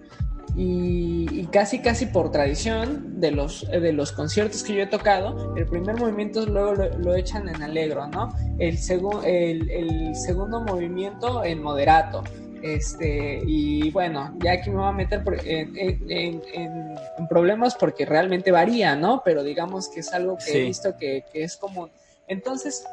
y, 0.57 1.47
casi 1.51 1.79
casi 1.79 2.05
por 2.05 2.31
tradición 2.31 3.19
de 3.19 3.31
los, 3.31 3.69
de 3.69 3.93
los 3.93 4.11
conciertos 4.11 4.63
que 4.63 4.75
yo 4.75 4.83
he 4.83 4.87
tocado, 4.87 5.55
el 5.55 5.65
primer 5.65 5.97
movimiento 5.97 6.45
luego 6.45 6.73
lo, 6.73 7.15
echan 7.15 7.47
en 7.49 7.61
alegro, 7.61 8.07
¿no? 8.07 8.33
El, 8.57 8.77
el, 9.25 9.69
el, 9.69 10.15
segundo 10.15 10.61
movimiento 10.61 11.43
en 11.43 11.61
moderato. 11.61 12.23
Este, 12.61 13.41
y 13.45 13.91
bueno, 13.91 14.33
ya 14.43 14.53
aquí 14.53 14.69
me 14.69 14.77
voy 14.77 14.87
a 14.87 14.91
meter 14.91 15.23
en, 15.45 15.77
en, 15.77 17.27
problemas 17.29 17.75
porque 17.75 18.05
realmente 18.05 18.51
varía, 18.51 18.95
¿no? 18.95 19.21
Pero 19.23 19.43
digamos 19.43 19.89
que 19.89 19.99
es 19.99 20.13
algo 20.13 20.37
que 20.37 20.51
he 20.51 20.65
visto 20.65 20.97
que, 20.97 21.25
que 21.31 21.43
es 21.43 21.57
como 21.57 21.89
entonces, 22.28 22.86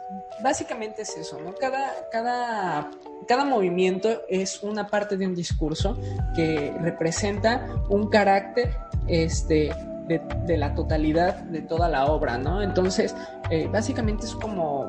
básicamente 0.43 1.03
es 1.03 1.17
eso, 1.17 1.41
¿no? 1.41 1.55
Cada, 1.55 2.09
cada, 2.11 2.91
cada 3.27 3.45
movimiento 3.45 4.23
es 4.29 4.63
una 4.63 4.89
parte 4.89 5.17
de 5.17 5.27
un 5.27 5.35
discurso 5.35 5.97
que 6.35 6.75
representa 6.81 7.67
un 7.89 8.09
carácter 8.09 8.77
este, 9.07 9.75
de, 10.07 10.57
la 10.59 10.75
totalidad 10.75 11.37
de 11.45 11.63
toda 11.63 11.89
la 11.89 12.07
obra, 12.07 12.37
¿no? 12.37 12.63
Entonces, 12.63 13.15
eh, 13.51 13.69
básicamente 13.73 14.27
es 14.27 14.35
como, 14.35 14.89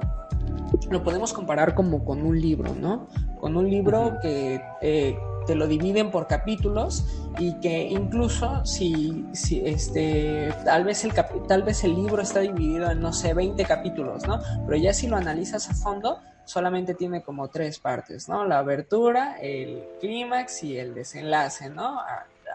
lo 0.89 1.04
podemos 1.04 1.32
comparar 1.32 1.74
como 1.74 2.04
con 2.04 2.22
un 2.22 2.39
libro, 2.39 2.76
¿no? 2.76 3.08
Con 3.39 3.56
un 3.56 3.70
libro 3.70 4.18
que... 4.22 4.62
Eh, 4.82 5.18
te 5.46 5.56
lo 5.56 5.68
dividen 5.68 6.12
por 6.12 6.28
capítulos 6.28 7.06
y 7.38 7.60
que 7.60 7.84
incluso 7.84 8.66
si, 8.66 9.26
si 9.34 9.66
este, 9.66 10.54
tal, 10.66 10.84
vez 10.84 11.04
el 11.04 11.14
tal 11.48 11.64
vez 11.64 11.84
el 11.84 11.96
libro 11.96 12.22
está 12.22 12.39
dividido 12.39 12.91
en, 12.91 13.00
no 13.00 13.14
sé, 13.14 13.34
20 13.34 13.64
capítulos, 13.66 14.28
¿no? 14.28 14.39
Pero 14.66 14.78
ya 14.78 14.94
si 14.94 15.08
lo 15.08 15.18
analizas 15.18 15.70
a 15.70 15.74
fondo, 15.74 16.20
solamente 16.46 16.94
tiene 16.94 17.24
como 17.24 17.48
tres 17.48 17.80
partes, 17.80 18.28
¿no? 18.30 18.46
La 18.46 18.60
abertura, 18.60 19.38
el 19.41 19.84
clímax 20.00 20.64
y 20.64 20.78
el 20.78 20.94
desenlace, 20.94 21.70
¿no? 21.70 22.02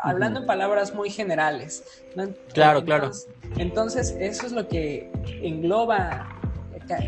Hablando 0.02 0.40
en 0.40 0.46
palabras 0.46 0.94
muy 0.94 1.10
generales. 1.10 2.04
¿no? 2.14 2.28
Claro, 2.52 2.84
claro. 2.84 3.10
Entonces, 3.56 4.14
eso 4.20 4.46
es 4.46 4.52
lo 4.52 4.68
que 4.68 5.10
engloba 5.42 6.37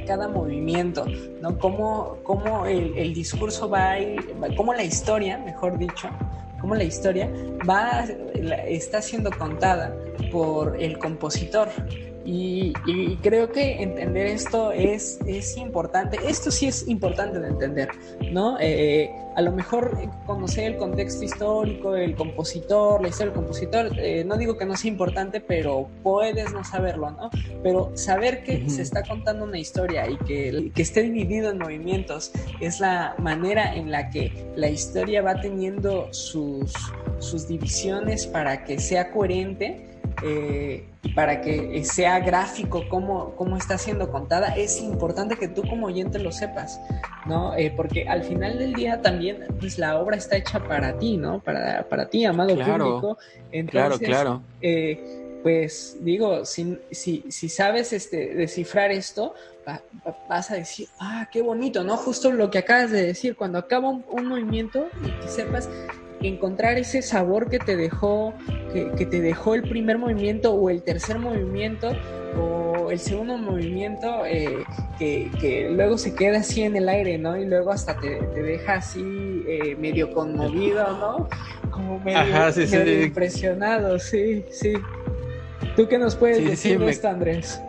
cada 0.06 0.28
movimiento, 0.28 1.06
¿no? 1.40 1.58
Cómo, 1.58 2.18
cómo 2.22 2.66
el, 2.66 3.14
discurso 3.14 3.68
va 3.68 3.90
a 3.90 4.00
ir, 4.00 4.20
cómo 4.56 4.74
la 4.74 4.84
historia, 4.84 5.38
mejor 5.38 5.78
dicho, 5.78 6.08
cómo 6.60 6.74
la 6.74 6.84
historia 6.84 7.30
va, 7.68 8.04
está 8.68 9.00
siendo 9.00 9.30
contada 9.30 9.94
por 10.30 10.80
el 10.80 10.98
compositor. 10.98 11.68
Y, 12.24 12.72
creo 13.22 13.50
que 13.50 13.82
entender 13.82 14.26
esto 14.26 14.72
es, 14.72 15.18
es 15.26 15.56
importante. 15.56 16.18
Esto 16.26 16.50
sí 16.50 16.66
es 16.66 16.86
importante 16.88 17.38
de 17.38 17.48
entender, 17.48 17.88
¿no? 18.30 18.56
Eh, 18.60 19.10
a 19.36 19.42
lo 19.42 19.52
mejor 19.52 19.96
conocer 20.26 20.72
el 20.72 20.76
contexto 20.76 21.24
histórico, 21.24 21.94
el 21.94 22.14
compositor, 22.14 23.00
la 23.00 23.08
historia 23.08 23.32
del 23.32 23.42
compositor, 23.42 23.98
eh, 23.98 24.24
no 24.24 24.36
digo 24.36 24.56
que 24.56 24.66
no 24.66 24.76
sea 24.76 24.90
importante, 24.90 25.40
pero 25.40 25.88
puedes 26.02 26.52
no 26.52 26.64
saberlo, 26.64 27.10
¿no? 27.10 27.30
Pero 27.62 27.92
saber 27.94 28.42
que 28.42 28.68
se 28.68 28.82
está 28.82 29.02
contando 29.02 29.44
una 29.44 29.58
historia 29.58 30.08
y 30.08 30.16
que, 30.18 30.72
que 30.74 30.82
esté 30.82 31.02
dividido 31.02 31.50
en 31.50 31.58
movimientos 31.58 32.32
es 32.60 32.80
la 32.80 33.14
manera 33.18 33.74
en 33.74 33.90
la 33.90 34.10
que 34.10 34.32
la 34.56 34.68
historia 34.68 35.22
va 35.22 35.40
teniendo 35.40 36.12
sus, 36.12 36.72
sus 37.18 37.48
divisiones 37.48 38.26
para 38.26 38.64
que 38.64 38.78
sea 38.78 39.10
coherente 39.12 39.86
eh, 40.22 40.86
para 41.14 41.40
que 41.40 41.82
sea 41.84 42.20
gráfico 42.20 42.84
cómo, 42.88 43.34
cómo, 43.36 43.56
está 43.56 43.78
siendo 43.78 44.10
contada, 44.10 44.56
es 44.56 44.80
importante 44.80 45.36
que 45.36 45.48
tú 45.48 45.62
como 45.62 45.86
oyente 45.86 46.18
lo 46.18 46.30
sepas, 46.32 46.80
¿no? 47.26 47.56
Eh, 47.56 47.72
porque 47.74 48.08
al 48.08 48.22
final 48.22 48.58
del 48.58 48.74
día 48.74 49.00
también, 49.02 49.46
pues 49.58 49.78
la 49.78 49.98
obra 49.98 50.16
está 50.16 50.36
hecha 50.36 50.60
para 50.60 50.98
ti, 50.98 51.16
¿no? 51.16 51.40
Para, 51.40 51.88
para 51.88 52.08
ti, 52.08 52.24
amado 52.24 52.54
público. 52.54 53.18
claro, 53.68 53.98
claro. 53.98 54.42
Eh, 54.60 55.38
pues 55.42 55.96
digo, 56.00 56.44
si, 56.44 56.78
si, 56.90 57.24
si, 57.28 57.48
sabes 57.48 57.94
este, 57.94 58.34
descifrar 58.34 58.90
esto, 58.90 59.34
vas 60.28 60.50
a 60.50 60.54
decir, 60.54 60.88
ah, 60.98 61.28
qué 61.32 61.40
bonito, 61.40 61.82
¿no? 61.82 61.96
Justo 61.96 62.30
lo 62.30 62.50
que 62.50 62.58
acabas 62.58 62.90
de 62.90 63.06
decir, 63.06 63.36
cuando 63.36 63.58
acaba 63.58 63.88
un, 63.88 64.04
un 64.10 64.26
movimiento 64.26 64.88
y 65.02 65.10
que 65.22 65.28
sepas 65.28 65.68
encontrar 66.22 66.78
ese 66.78 67.02
sabor 67.02 67.48
que 67.48 67.58
te 67.58 67.76
dejó, 67.76 68.34
que, 68.72 69.06
te 69.06 69.20
dejó 69.20 69.54
el 69.54 69.62
primer 69.62 69.98
movimiento 69.98 70.52
o 70.54 70.70
el 70.70 70.82
tercer 70.82 71.18
movimiento 71.18 71.92
o 72.38 72.90
el 72.90 72.98
segundo 72.98 73.38
movimiento 73.38 74.24
eh, 74.26 74.64
que, 74.98 75.68
luego 75.70 75.98
se 75.98 76.14
queda 76.14 76.38
así 76.38 76.62
en 76.62 76.76
el 76.76 76.88
aire, 76.88 77.18
¿no? 77.18 77.36
Y 77.36 77.46
luego 77.46 77.70
hasta 77.70 77.98
te, 77.98 78.20
deja 78.20 78.74
así 78.74 79.44
eh, 79.46 79.76
medio 79.76 80.12
conmovido, 80.12 80.84
¿no? 80.98 81.28
Como 81.70 81.98
medio, 82.00 83.04
impresionado, 83.04 83.98
sí, 83.98 84.44
sí. 84.50 84.74
¿Tú 85.76 85.88
qué 85.88 85.98
nos 85.98 86.16
puedes 86.16 86.44
decir 86.44 86.78
de 86.78 86.90
esto, 86.90 87.08
Andrés? 87.08 87.60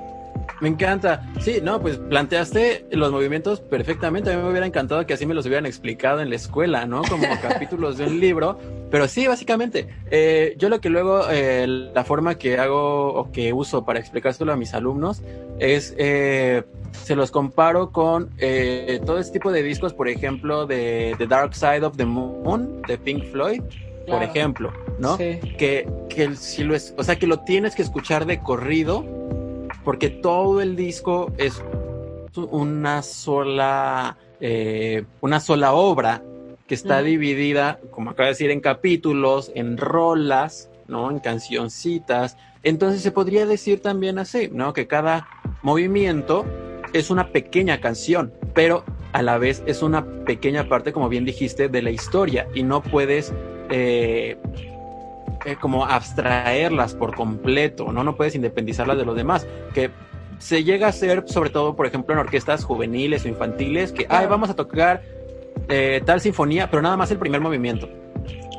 Me 0.61 0.69
encanta. 0.69 1.27
Sí, 1.39 1.59
no, 1.61 1.81
pues 1.81 1.97
planteaste 1.97 2.85
los 2.91 3.11
movimientos 3.11 3.59
perfectamente. 3.59 4.31
A 4.31 4.37
mí 4.37 4.43
me 4.43 4.49
hubiera 4.49 4.67
encantado 4.67 5.05
que 5.07 5.15
así 5.15 5.25
me 5.25 5.33
los 5.33 5.45
hubieran 5.47 5.65
explicado 5.65 6.21
en 6.21 6.29
la 6.29 6.35
escuela, 6.35 6.85
¿no? 6.85 7.01
Como 7.01 7.25
capítulos 7.41 7.97
de 7.97 8.05
un 8.05 8.19
libro. 8.19 8.59
Pero 8.91 9.07
sí, 9.07 9.25
básicamente, 9.25 9.87
eh, 10.11 10.55
yo 10.57 10.69
lo 10.69 10.79
que 10.79 10.89
luego, 10.89 11.23
eh, 11.31 11.65
la 11.67 12.03
forma 12.03 12.35
que 12.35 12.59
hago 12.59 13.13
o 13.13 13.31
que 13.31 13.53
uso 13.53 13.85
para 13.85 13.99
explicárselo 13.99 14.53
a 14.53 14.55
mis 14.55 14.73
alumnos 14.73 15.23
es, 15.59 15.95
eh, 15.97 16.63
se 16.91 17.15
los 17.15 17.31
comparo 17.31 17.91
con 17.91 18.29
todo 19.05 19.17
este 19.17 19.33
tipo 19.33 19.51
de 19.51 19.63
discos, 19.63 19.93
por 19.93 20.09
ejemplo, 20.09 20.67
de 20.67 21.15
The 21.17 21.25
Dark 21.25 21.55
Side 21.55 21.83
of 21.83 21.97
the 21.97 22.05
Moon, 22.05 22.81
de 22.87 22.97
Pink 22.97 23.31
Floyd 23.31 23.61
por 24.07 24.23
ejemplo, 24.23 24.73
¿no? 24.99 25.17
Que, 25.17 25.87
que 26.09 26.35
si 26.35 26.63
lo 26.63 26.75
es, 26.75 26.93
o 26.97 27.03
sea, 27.03 27.15
que 27.17 27.27
lo 27.27 27.39
tienes 27.39 27.75
que 27.75 27.81
escuchar 27.81 28.25
de 28.25 28.39
corrido, 28.39 29.05
porque 29.83 30.09
todo 30.09 30.61
el 30.61 30.75
disco 30.75 31.31
es 31.37 31.61
una 32.35 33.01
sola, 33.01 34.17
eh, 34.39 35.03
una 35.21 35.39
sola 35.39 35.73
obra 35.73 36.23
que 36.67 36.75
está 36.75 37.01
dividida, 37.01 37.79
como 37.89 38.11
acaba 38.11 38.27
de 38.27 38.33
decir, 38.33 38.51
en 38.51 38.61
capítulos, 38.61 39.51
en 39.55 39.77
rolas, 39.77 40.69
¿no? 40.87 41.11
En 41.11 41.19
cancioncitas. 41.19 42.37
Entonces 42.63 43.01
se 43.01 43.11
podría 43.11 43.45
decir 43.45 43.81
también 43.81 44.19
así, 44.19 44.49
¿no? 44.51 44.71
Que 44.71 44.87
cada 44.87 45.27
movimiento 45.63 46.45
es 46.93 47.09
una 47.09 47.27
pequeña 47.29 47.81
canción, 47.81 48.33
pero 48.53 48.85
a 49.11 49.21
la 49.21 49.37
vez 49.37 49.63
es 49.65 49.81
una 49.81 50.05
pequeña 50.23 50.69
parte, 50.69 50.93
como 50.93 51.09
bien 51.09 51.25
dijiste, 51.25 51.67
de 51.67 51.81
la 51.81 51.91
historia 51.91 52.47
y 52.53 52.63
no 52.63 52.81
puedes 52.81 53.33
eh, 53.69 54.37
eh, 55.45 55.55
como 55.59 55.85
abstraerlas 55.85 56.93
por 56.93 57.15
completo, 57.15 57.91
¿no? 57.91 58.03
No 58.03 58.15
puedes 58.15 58.35
independizarlas 58.35 58.97
de 58.97 59.05
los 59.05 59.15
demás, 59.15 59.47
que 59.73 59.91
se 60.39 60.63
llega 60.63 60.87
a 60.87 60.89
hacer 60.89 61.23
sobre 61.27 61.49
todo, 61.49 61.75
por 61.75 61.85
ejemplo, 61.85 62.13
en 62.13 62.19
orquestas 62.19 62.63
juveniles 62.63 63.25
o 63.25 63.27
infantiles, 63.27 63.91
que, 63.91 64.07
ay, 64.09 64.25
vamos 64.27 64.49
a 64.49 64.55
tocar 64.55 65.03
eh, 65.69 66.01
tal 66.05 66.19
sinfonía, 66.19 66.69
pero 66.69 66.81
nada 66.81 66.97
más 66.97 67.11
el 67.11 67.17
primer 67.17 67.41
movimiento. 67.41 67.87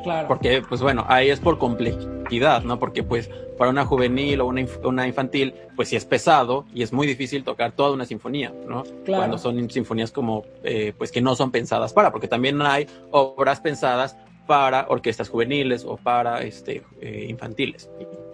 Claro. 0.03 0.27
Porque, 0.27 0.61
pues 0.67 0.81
bueno, 0.81 1.05
ahí 1.07 1.29
es 1.29 1.39
por 1.39 1.57
complejidad, 1.57 2.63
¿no? 2.63 2.79
Porque, 2.79 3.03
pues, 3.03 3.29
para 3.57 3.69
una 3.69 3.85
juvenil 3.85 4.41
o 4.41 4.47
una, 4.47 4.65
una 4.83 5.07
infantil, 5.07 5.53
pues 5.75 5.89
sí 5.89 5.95
es 5.95 6.05
pesado 6.05 6.65
y 6.73 6.83
es 6.83 6.91
muy 6.91 7.07
difícil 7.07 7.43
tocar 7.43 7.71
toda 7.71 7.91
una 7.91 8.05
sinfonía, 8.05 8.53
¿no? 8.67 8.83
Claro. 9.05 9.21
Cuando 9.21 9.37
son 9.37 9.69
sinfonías 9.69 10.11
como, 10.11 10.43
eh, 10.63 10.93
pues 10.97 11.11
que 11.11 11.21
no 11.21 11.35
son 11.35 11.51
pensadas 11.51 11.93
para, 11.93 12.11
porque 12.11 12.27
también 12.27 12.61
hay 12.61 12.87
obras 13.11 13.61
pensadas 13.61 14.17
para 14.47 14.87
orquestas 14.89 15.29
juveniles 15.29 15.85
o 15.85 15.97
para 15.97 16.41
este, 16.41 16.83
eh, 17.01 17.27
infantiles. 17.29 17.89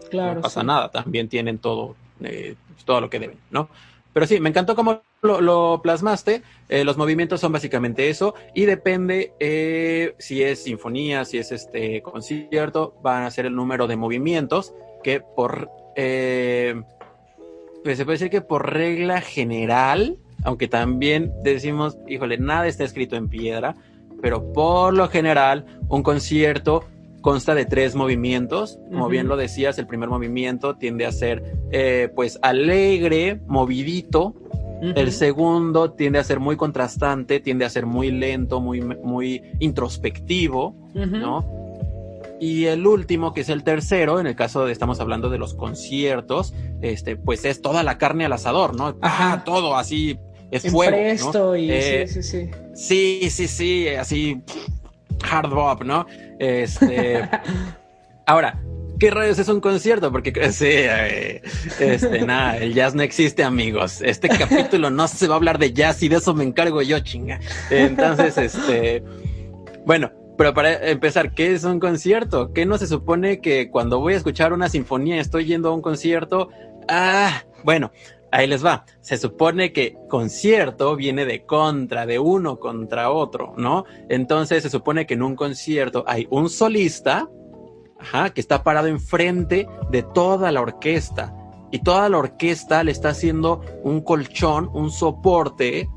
Claro. 0.10 0.36
No 0.36 0.42
pasa 0.42 0.64
nada, 0.64 0.90
también 0.90 1.30
tienen 1.30 1.60
todo, 1.60 1.96
eh, 2.24 2.56
todo 2.86 3.02
lo 3.02 3.10
que 3.10 3.20
deben, 3.20 3.38
¿no? 3.52 3.70
Pero 4.14 4.26
sí, 4.26 4.40
me 4.40 4.50
encantó 4.50 4.76
cómo 4.76 5.02
lo, 5.22 5.42
lo 5.42 5.82
plasmaste. 5.82 6.42
Eh, 6.68 6.84
los 6.84 6.98
movimientos 6.98 7.40
son 7.40 7.52
básicamente 7.52 8.10
eso 8.10 8.34
y 8.54 8.66
depende 8.66 9.34
eh, 9.40 10.16
si 10.18 10.44
es 10.44 10.64
sinfonía, 10.64 11.26
si 11.26 11.38
es 11.38 11.52
este 11.52 12.02
concierto, 12.02 12.96
van 13.02 13.24
a 13.24 13.32
ser 13.32 13.46
el 13.46 13.56
número 13.56 13.88
de 13.88 13.96
movimientos 13.96 14.74
que 15.04 15.22
por, 15.22 15.70
eh, 15.96 16.82
pues 17.84 17.98
se 17.98 18.06
puede 18.06 18.16
decir 18.16 18.30
que 18.30 18.42
por 18.42 18.74
regla 18.74 19.22
general, 19.22 20.18
aunque 20.44 20.68
también 20.68 21.32
decimos, 21.44 21.98
híjole, 22.08 22.38
nada 22.38 22.68
está 22.68 22.84
escrito 22.84 23.16
en 23.16 23.30
piedra, 23.30 23.76
pero 24.22 24.52
por 24.54 24.94
lo 24.94 25.08
general 25.08 25.66
un 25.88 26.04
concierto 26.04 26.86
consta 27.22 27.56
de 27.56 27.66
tres 27.66 27.96
movimientos. 27.96 28.80
Como 28.92 29.08
bien 29.08 29.28
lo 29.28 29.38
decías, 29.38 29.78
el 29.78 29.88
primer 29.88 30.10
movimiento 30.10 30.76
tiende 30.76 31.06
a 31.06 31.12
ser 31.12 31.44
eh, 31.72 32.12
pues 32.16 32.40
alegre, 32.42 33.40
movidito. 33.48 34.36
El 34.82 35.12
segundo 35.12 35.92
tiende 35.92 36.20
a 36.20 36.24
ser 36.24 36.40
muy 36.40 36.56
contrastante, 36.56 37.42
tiende 37.42 37.66
a 37.66 37.70
ser 37.70 37.86
muy 37.86 38.12
lento, 38.12 38.62
muy, 38.62 38.80
muy 38.80 39.44
introspectivo, 39.60 40.74
¿no? 40.94 41.60
Y 42.40 42.66
el 42.66 42.88
último, 42.88 43.34
que 43.34 43.42
es 43.42 43.50
el 43.50 43.64
tercero, 43.64 44.22
en 44.22 44.28
el 44.28 44.36
caso 44.36 44.66
de 44.66 44.72
estamos 44.72 45.02
hablando 45.02 45.30
de 45.30 45.38
los 45.38 45.54
conciertos, 45.54 46.54
este, 46.82 47.18
pues 47.18 47.44
es 47.44 47.62
toda 47.62 47.84
la 47.84 47.98
carne 47.98 48.24
al 48.24 48.32
asador, 48.32 48.78
¿no? 48.78 48.96
Ajá. 49.02 49.44
Todo 49.44 49.76
así, 49.76 50.18
es 50.52 50.66
En 50.66 50.72
fuego. 50.72 50.92
presto 50.92 51.50
¿no? 51.50 51.56
y 51.56 51.72
Eh, 51.72 52.08
sí, 52.08 52.22
sí, 52.22 52.24
sí. 52.24 52.50
Sí, 52.74 53.30
sí, 53.30 53.48
sí, 53.48 53.88
así 53.90 54.42
hard 55.30 55.50
bop, 55.50 55.84
¿no? 55.84 56.06
Este, 56.40 57.28
ahora, 58.26 58.60
¿qué 59.00 59.12
rayos 59.12 59.40
es 59.40 59.48
un 59.48 59.62
concierto? 59.62 60.12
Porque 60.12 60.32
sí, 60.52 60.68
eh, 60.68 61.42
este, 61.80 62.22
nada, 62.26 62.58
el 62.58 62.74
jazz 62.74 62.96
no 62.96 63.04
existe, 63.04 63.44
amigos. 63.44 64.02
Este 64.02 64.30
capítulo 64.30 64.90
no 64.90 65.08
se 65.08 65.28
va 65.28 65.36
a 65.36 65.38
hablar 65.38 65.58
de 65.58 65.74
jazz 65.74 66.02
y 66.04 66.10
de 66.10 66.18
eso 66.18 66.34
me 66.34 66.44
encargo 66.44 66.82
yo, 66.82 67.00
chinga. 67.00 67.40
Entonces, 67.70 68.38
este, 68.38 69.04
bueno, 69.86 70.12
pero 70.38 70.54
para 70.54 70.90
empezar, 70.90 71.34
¿qué 71.34 71.54
es 71.54 71.64
un 71.64 71.80
concierto? 71.80 72.54
¿Qué 72.54 72.66
no 72.66 72.78
se 72.78 72.88
supone 72.88 73.42
que 73.42 73.70
cuando 73.70 74.00
voy 74.00 74.14
a 74.14 74.18
escuchar 74.18 74.54
una 74.54 74.70
sinfonía 74.70 75.20
estoy 75.20 75.46
yendo 75.46 75.70
a 75.70 75.74
un 75.74 75.82
concierto? 75.82 76.50
Ah, 76.88 77.44
bueno, 77.64 77.92
ahí 78.32 78.48
les 78.48 78.64
va. 78.64 78.86
Se 79.02 79.18
supone 79.18 79.74
que 79.74 79.96
concierto 80.10 80.96
viene 80.96 81.26
de 81.26 81.46
contra, 81.46 82.06
de 82.06 82.20
uno 82.20 82.60
contra 82.60 83.12
otro, 83.12 83.54
¿no? 83.58 83.86
Entonces 84.10 84.64
se 84.64 84.70
supone 84.70 85.06
que 85.06 85.16
en 85.16 85.24
un 85.24 85.36
concierto 85.36 86.04
hay 86.08 86.28
un 86.30 86.50
solista, 86.50 87.30
ajá, 88.00 88.32
que 88.32 88.42
está 88.42 88.64
parado 88.64 88.88
enfrente 88.88 89.68
de 89.92 90.04
toda 90.04 90.52
la 90.52 90.62
orquesta. 90.62 91.36
Y 91.72 91.80
toda 91.80 92.10
la 92.10 92.18
orquesta 92.18 92.84
le 92.84 92.92
está 92.92 93.10
haciendo 93.10 93.62
un 93.84 94.02
colchón, 94.02 94.70
un 94.74 94.90
soporte, 94.90 95.88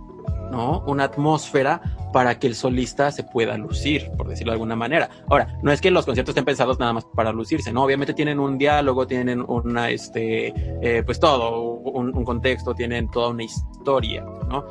¿no? 0.52 0.84
Una 0.86 1.04
atmósfera 1.04 1.80
para 2.12 2.38
que 2.38 2.46
el 2.46 2.54
solista 2.54 3.10
se 3.10 3.24
pueda 3.24 3.56
lucir, 3.56 4.10
por 4.18 4.28
decirlo 4.28 4.52
de 4.52 4.56
alguna 4.56 4.76
manera. 4.76 5.08
Ahora, 5.28 5.58
no 5.62 5.72
es 5.72 5.80
que 5.80 5.90
los 5.90 6.04
conciertos 6.04 6.32
estén 6.32 6.44
pensados 6.44 6.78
nada 6.78 6.92
más 6.92 7.06
para 7.16 7.32
lucirse, 7.32 7.72
¿no? 7.72 7.82
Obviamente 7.82 8.12
tienen 8.12 8.38
un 8.38 8.58
diálogo, 8.58 9.06
tienen 9.06 9.42
una, 9.48 9.88
este, 9.88 10.52
eh, 10.82 11.02
pues 11.04 11.18
todo, 11.18 11.60
un, 11.60 12.12
contexto, 12.24 12.74
tienen 12.74 13.10
toda 13.10 13.30
una 13.30 13.44
historia, 13.44 14.24
¿no? 14.48 14.64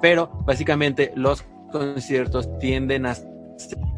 Pero 0.00 0.30
básicamente 0.46 1.12
los 1.14 1.44
conciertos 1.70 2.58
tienden 2.58 3.04
a 3.06 3.14
ser 3.14 3.28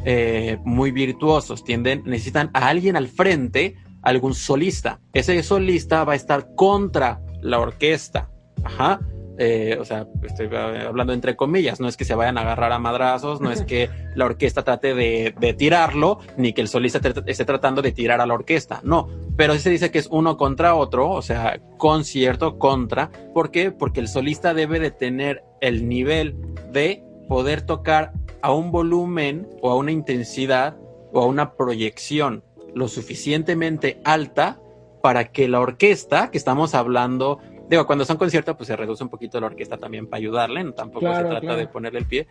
eh, 0.05 0.59
muy 0.65 0.91
virtuosos, 0.91 1.63
tienden, 1.63 2.03
necesitan 2.05 2.49
a 2.53 2.67
alguien 2.67 2.97
al 2.97 3.07
frente, 3.07 3.75
algún 4.01 4.33
solista. 4.33 4.99
Ese 5.13 5.41
solista 5.41 6.03
va 6.03 6.13
a 6.13 6.15
estar 6.17 6.53
contra 6.55 7.21
la 7.41 7.59
orquesta. 7.59 8.29
Ajá. 8.63 8.99
Eh, 9.41 9.77
o 9.79 9.85
sea, 9.85 10.05
estoy 10.21 10.53
hablando 10.53 11.13
entre 11.13 11.37
comillas, 11.37 11.79
no 11.79 11.87
es 11.87 11.95
que 11.95 12.03
se 12.03 12.13
vayan 12.13 12.37
a 12.37 12.41
agarrar 12.41 12.73
a 12.73 12.77
madrazos, 12.77 13.39
no 13.39 13.51
es 13.51 13.61
que 13.65 13.89
la 14.13 14.25
orquesta 14.25 14.63
trate 14.63 14.93
de, 14.93 15.33
de 15.39 15.53
tirarlo, 15.53 16.19
ni 16.35 16.51
que 16.51 16.59
el 16.59 16.67
solista 16.67 16.99
esté 17.25 17.45
tratando 17.45 17.81
de 17.81 17.93
tirar 17.93 18.19
a 18.19 18.25
la 18.25 18.33
orquesta, 18.33 18.81
no, 18.83 19.07
pero 19.37 19.53
sí 19.53 19.61
se 19.61 19.69
dice 19.69 19.91
que 19.91 19.99
es 19.99 20.07
uno 20.11 20.35
contra 20.35 20.75
otro, 20.75 21.09
o 21.09 21.21
sea, 21.21 21.61
concierto 21.77 22.59
contra, 22.59 23.11
¿por 23.33 23.49
qué? 23.49 23.71
Porque 23.71 24.01
el 24.01 24.09
solista 24.09 24.53
debe 24.53 24.81
de 24.81 24.91
tener 24.91 25.41
el 25.61 25.87
nivel 25.87 26.35
de 26.73 27.01
poder 27.29 27.61
tocar 27.61 28.11
a 28.41 28.51
un 28.51 28.71
volumen 28.71 29.47
o 29.61 29.71
a 29.71 29.77
una 29.77 29.93
intensidad 29.93 30.75
o 31.13 31.21
a 31.21 31.25
una 31.25 31.53
proyección 31.53 32.43
lo 32.75 32.89
suficientemente 32.89 34.01
alta 34.03 34.59
para 35.01 35.31
que 35.31 35.47
la 35.47 35.59
orquesta, 35.59 36.29
que 36.31 36.37
estamos 36.37 36.75
hablando, 36.75 37.39
digo, 37.69 37.85
cuando 37.85 38.03
son 38.05 38.17
conciertos, 38.17 38.55
pues 38.55 38.67
se 38.67 38.75
reduce 38.75 39.03
un 39.03 39.09
poquito 39.09 39.39
la 39.39 39.47
orquesta 39.47 39.77
también 39.77 40.07
para 40.07 40.19
ayudarle, 40.19 40.63
no 40.63 40.73
tampoco 40.73 41.01
Claro, 41.01 41.17
se 41.17 41.23
trata 41.29 41.39
claro. 41.41 41.57
de 41.57 41.67
ponerle 41.67 41.99
el 41.99 42.05
pie, 42.05 42.27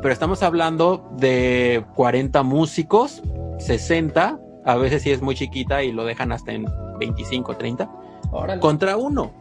pero 0.00 0.12
estamos 0.12 0.42
hablando 0.42 1.10
de 1.18 1.84
40 1.94 2.42
músicos, 2.42 3.22
60, 3.58 4.38
a 4.64 4.76
veces 4.76 5.02
sí 5.02 5.10
es 5.10 5.20
muy 5.22 5.34
chiquita 5.34 5.82
y 5.82 5.92
lo 5.92 6.04
dejan 6.04 6.32
hasta 6.32 6.52
en 6.52 6.66
25, 6.98 7.56
30, 7.56 7.90
Órale. 8.32 8.60
contra 8.60 8.96
uno. 8.96 9.32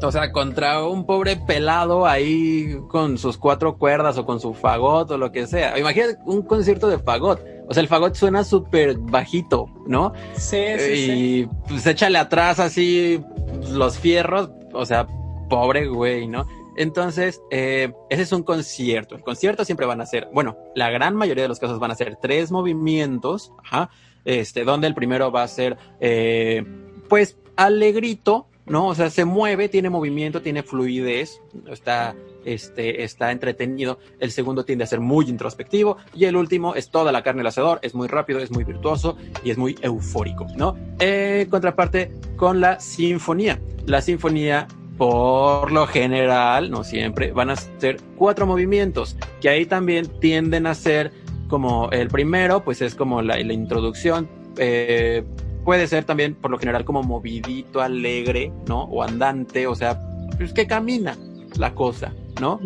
O 0.00 0.12
sea, 0.12 0.30
contra 0.30 0.86
un 0.86 1.04
pobre 1.04 1.34
pelado 1.36 2.06
ahí 2.06 2.76
con 2.88 3.18
sus 3.18 3.36
cuatro 3.36 3.78
cuerdas 3.78 4.16
o 4.16 4.24
con 4.24 4.38
su 4.38 4.54
fagot 4.54 5.10
o 5.10 5.18
lo 5.18 5.32
que 5.32 5.48
sea. 5.48 5.76
Imagínate 5.76 6.18
un 6.24 6.42
concierto 6.42 6.88
de 6.88 7.00
fagot. 7.00 7.40
O 7.70 7.72
sea, 7.72 7.82
el 7.82 7.88
fagot 7.88 8.16
suena 8.16 8.42
súper 8.42 8.98
bajito, 8.98 9.70
¿no? 9.86 10.12
Sí, 10.34 10.58
sí, 10.76 10.96
sí. 10.96 11.10
y 11.12 11.48
pues 11.68 11.86
échale 11.86 12.18
atrás 12.18 12.58
así 12.58 13.22
los 13.70 13.96
fierros. 13.96 14.50
O 14.72 14.84
sea, 14.84 15.06
pobre 15.48 15.86
güey, 15.86 16.26
¿no? 16.26 16.48
Entonces, 16.76 17.40
eh, 17.52 17.92
ese 18.08 18.22
es 18.22 18.32
un 18.32 18.42
concierto. 18.42 19.14
El 19.14 19.22
concierto 19.22 19.64
siempre 19.64 19.86
van 19.86 20.00
a 20.00 20.06
ser, 20.06 20.28
bueno, 20.32 20.56
la 20.74 20.90
gran 20.90 21.14
mayoría 21.14 21.44
de 21.44 21.48
los 21.48 21.60
casos 21.60 21.78
van 21.78 21.92
a 21.92 21.94
ser 21.94 22.16
tres 22.20 22.50
movimientos, 22.50 23.52
ajá, 23.62 23.90
este, 24.24 24.64
donde 24.64 24.88
el 24.88 24.94
primero 24.94 25.30
va 25.30 25.44
a 25.44 25.48
ser, 25.48 25.78
eh, 26.00 26.64
pues, 27.08 27.38
alegrito, 27.54 28.48
¿no? 28.66 28.88
O 28.88 28.96
sea, 28.96 29.10
se 29.10 29.24
mueve, 29.24 29.68
tiene 29.68 29.90
movimiento, 29.90 30.42
tiene 30.42 30.64
fluidez, 30.64 31.40
está, 31.70 32.16
este, 32.44 33.04
está 33.04 33.32
entretenido. 33.32 33.98
El 34.18 34.30
segundo 34.30 34.64
tiende 34.64 34.84
a 34.84 34.86
ser 34.86 35.00
muy 35.00 35.28
introspectivo 35.28 35.96
y 36.14 36.24
el 36.24 36.36
último 36.36 36.74
es 36.74 36.90
toda 36.90 37.12
la 37.12 37.22
carne 37.22 37.40
del 37.40 37.48
asador, 37.48 37.78
es 37.82 37.94
muy 37.94 38.08
rápido, 38.08 38.40
es 38.40 38.50
muy 38.50 38.64
virtuoso 38.64 39.16
y 39.44 39.50
es 39.50 39.58
muy 39.58 39.78
eufórico, 39.82 40.46
¿no? 40.56 40.76
Eh, 40.98 41.46
contraparte 41.50 42.12
con 42.36 42.60
la 42.60 42.80
sinfonía. 42.80 43.60
La 43.86 44.02
sinfonía, 44.02 44.68
por 44.96 45.72
lo 45.72 45.86
general, 45.86 46.70
no 46.70 46.84
siempre, 46.84 47.32
van 47.32 47.50
a 47.50 47.56
ser 47.56 47.98
cuatro 48.16 48.46
movimientos, 48.46 49.16
que 49.40 49.48
ahí 49.48 49.66
también 49.66 50.06
tienden 50.20 50.66
a 50.66 50.74
ser 50.74 51.12
como 51.48 51.90
el 51.90 52.08
primero, 52.08 52.62
pues 52.64 52.80
es 52.80 52.94
como 52.94 53.22
la, 53.22 53.36
la 53.36 53.52
introducción, 53.52 54.28
eh, 54.56 55.24
puede 55.64 55.86
ser 55.86 56.04
también 56.04 56.34
por 56.34 56.50
lo 56.50 56.58
general 56.58 56.84
como 56.84 57.02
movidito, 57.02 57.80
alegre, 57.80 58.52
¿no? 58.66 58.84
O 58.84 59.02
andante, 59.02 59.66
o 59.66 59.74
sea, 59.74 60.00
pues 60.36 60.52
que 60.52 60.66
camina 60.66 61.16
la 61.58 61.74
cosa, 61.74 62.14
¿no? 62.40 62.60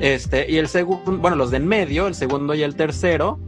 Este, 0.00 0.50
y 0.50 0.56
el 0.56 0.68
segundo, 0.68 1.18
bueno, 1.18 1.36
los 1.36 1.50
de 1.50 1.58
en 1.58 1.66
medio, 1.66 2.06
el 2.06 2.14
segundo 2.14 2.54
y 2.54 2.62
el 2.62 2.74
tercero, 2.74 3.38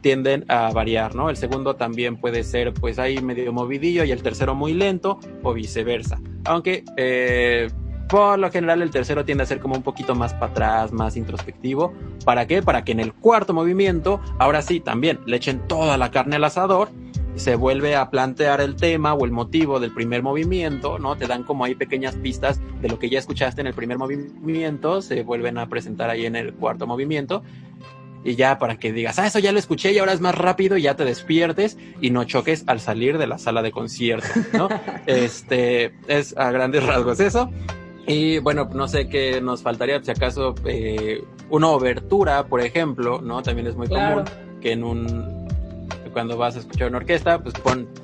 tienden 0.00 0.44
a 0.48 0.70
variar, 0.72 1.14
¿no? 1.14 1.30
El 1.30 1.36
segundo 1.36 1.76
también 1.76 2.16
puede 2.16 2.44
ser 2.44 2.72
pues 2.72 2.98
ahí 2.98 3.20
medio 3.20 3.52
movidillo 3.52 4.04
y 4.04 4.12
el 4.12 4.22
tercero 4.22 4.54
muy 4.54 4.74
lento 4.74 5.18
o 5.42 5.52
viceversa. 5.52 6.20
Aunque 6.44 6.84
eh, 6.96 7.68
por 8.08 8.38
lo 8.38 8.50
general 8.50 8.80
el 8.80 8.90
tercero 8.90 9.24
tiende 9.24 9.44
a 9.44 9.46
ser 9.46 9.60
como 9.60 9.74
un 9.74 9.82
poquito 9.82 10.14
más 10.14 10.32
para 10.34 10.52
atrás, 10.52 10.92
más 10.92 11.16
introspectivo. 11.16 11.92
¿Para 12.24 12.46
qué? 12.46 12.62
Para 12.62 12.84
que 12.84 12.92
en 12.92 13.00
el 13.00 13.12
cuarto 13.12 13.52
movimiento, 13.52 14.20
ahora 14.38 14.62
sí, 14.62 14.80
también 14.80 15.20
le 15.26 15.36
echen 15.36 15.60
toda 15.68 15.98
la 15.98 16.10
carne 16.10 16.36
al 16.36 16.44
asador 16.44 16.88
se 17.38 17.56
vuelve 17.56 17.96
a 17.96 18.10
plantear 18.10 18.60
el 18.60 18.76
tema 18.76 19.14
o 19.14 19.24
el 19.24 19.30
motivo 19.30 19.80
del 19.80 19.92
primer 19.92 20.22
movimiento, 20.22 20.98
¿no? 20.98 21.16
Te 21.16 21.26
dan 21.26 21.44
como 21.44 21.64
ahí 21.64 21.74
pequeñas 21.74 22.16
pistas 22.16 22.60
de 22.80 22.88
lo 22.88 22.98
que 22.98 23.08
ya 23.08 23.18
escuchaste 23.18 23.60
en 23.60 23.66
el 23.66 23.74
primer 23.74 23.98
movimiento, 23.98 25.02
se 25.02 25.22
vuelven 25.22 25.58
a 25.58 25.68
presentar 25.68 26.10
ahí 26.10 26.26
en 26.26 26.36
el 26.36 26.54
cuarto 26.54 26.86
movimiento. 26.86 27.42
Y 28.24 28.34
ya 28.34 28.58
para 28.58 28.78
que 28.78 28.92
digas, 28.92 29.18
ah, 29.18 29.26
eso 29.26 29.38
ya 29.38 29.52
lo 29.52 29.58
escuché 29.58 29.92
y 29.92 29.98
ahora 29.98 30.12
es 30.12 30.20
más 30.20 30.34
rápido 30.34 30.76
y 30.76 30.82
ya 30.82 30.96
te 30.96 31.04
despiertes 31.04 31.78
y 32.00 32.10
no 32.10 32.24
choques 32.24 32.64
al 32.66 32.80
salir 32.80 33.16
de 33.16 33.28
la 33.28 33.38
sala 33.38 33.62
de 33.62 33.70
concierto, 33.70 34.28
¿no? 34.52 34.68
este, 35.06 35.94
es 36.08 36.36
a 36.36 36.50
grandes 36.50 36.84
rasgos 36.84 37.20
eso. 37.20 37.50
Y 38.08 38.38
bueno, 38.38 38.68
no 38.72 38.88
sé 38.88 39.08
qué 39.08 39.40
nos 39.40 39.62
faltaría, 39.62 40.02
si 40.02 40.10
acaso 40.10 40.54
eh, 40.64 41.22
una 41.50 41.68
obertura, 41.68 42.46
por 42.46 42.60
ejemplo, 42.60 43.20
¿no? 43.22 43.42
También 43.42 43.66
es 43.66 43.76
muy 43.76 43.86
común 43.86 44.24
que 44.60 44.72
en 44.72 44.82
un 44.82 45.37
cuando 46.18 46.36
vas 46.36 46.56
a 46.56 46.58
escuchar 46.58 46.88
una 46.88 46.98
orquesta, 46.98 47.40
pues 47.40 47.54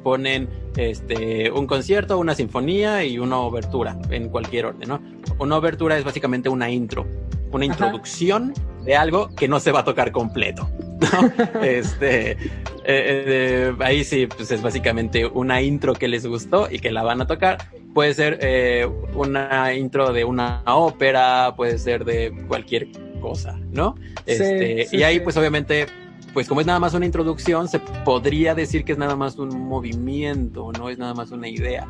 ponen 0.04 0.48
este, 0.76 1.50
un 1.50 1.66
concierto, 1.66 2.16
una 2.16 2.36
sinfonía 2.36 3.04
y 3.04 3.18
una 3.18 3.38
obertura 3.38 3.98
en 4.08 4.28
cualquier 4.28 4.66
orden, 4.66 4.88
¿no? 4.88 5.02
Una 5.40 5.56
obertura 5.56 5.98
es 5.98 6.04
básicamente 6.04 6.48
una 6.48 6.70
intro, 6.70 7.08
una 7.50 7.64
introducción 7.64 8.54
de 8.84 8.94
algo 8.94 9.34
que 9.34 9.48
no 9.48 9.58
se 9.58 9.72
va 9.72 9.80
a 9.80 9.84
tocar 9.84 10.12
completo. 10.12 10.70
¿no? 11.00 11.32
este, 11.64 12.30
eh, 12.30 12.36
eh, 12.84 13.74
ahí 13.80 14.04
sí, 14.04 14.28
pues 14.28 14.48
es 14.52 14.62
básicamente 14.62 15.26
una 15.26 15.60
intro 15.60 15.92
que 15.94 16.06
les 16.06 16.24
gustó 16.24 16.68
y 16.70 16.78
que 16.78 16.92
la 16.92 17.02
van 17.02 17.20
a 17.20 17.26
tocar. 17.26 17.68
Puede 17.94 18.14
ser 18.14 18.38
eh, 18.42 18.88
una 19.14 19.74
intro 19.74 20.12
de 20.12 20.22
una 20.24 20.62
ópera, 20.66 21.54
puede 21.56 21.78
ser 21.78 22.04
de 22.04 22.32
cualquier 22.46 22.86
cosa, 23.20 23.58
¿no? 23.72 23.96
Este, 24.24 24.86
y 24.92 25.02
ahí, 25.02 25.18
pues 25.18 25.36
obviamente 25.36 25.88
pues 26.34 26.48
como 26.48 26.60
es 26.60 26.66
nada 26.66 26.80
más 26.80 26.92
una 26.92 27.06
introducción, 27.06 27.68
se 27.68 27.78
podría 27.78 28.54
decir 28.54 28.84
que 28.84 28.92
es 28.92 28.98
nada 28.98 29.14
más 29.14 29.38
un 29.38 29.66
movimiento, 29.68 30.72
no 30.72 30.90
es 30.90 30.98
nada 30.98 31.14
más 31.14 31.30
una 31.30 31.48
idea. 31.48 31.88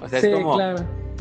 O 0.00 0.08
sea, 0.08 0.20
es 0.20 0.28
como... 0.28 0.58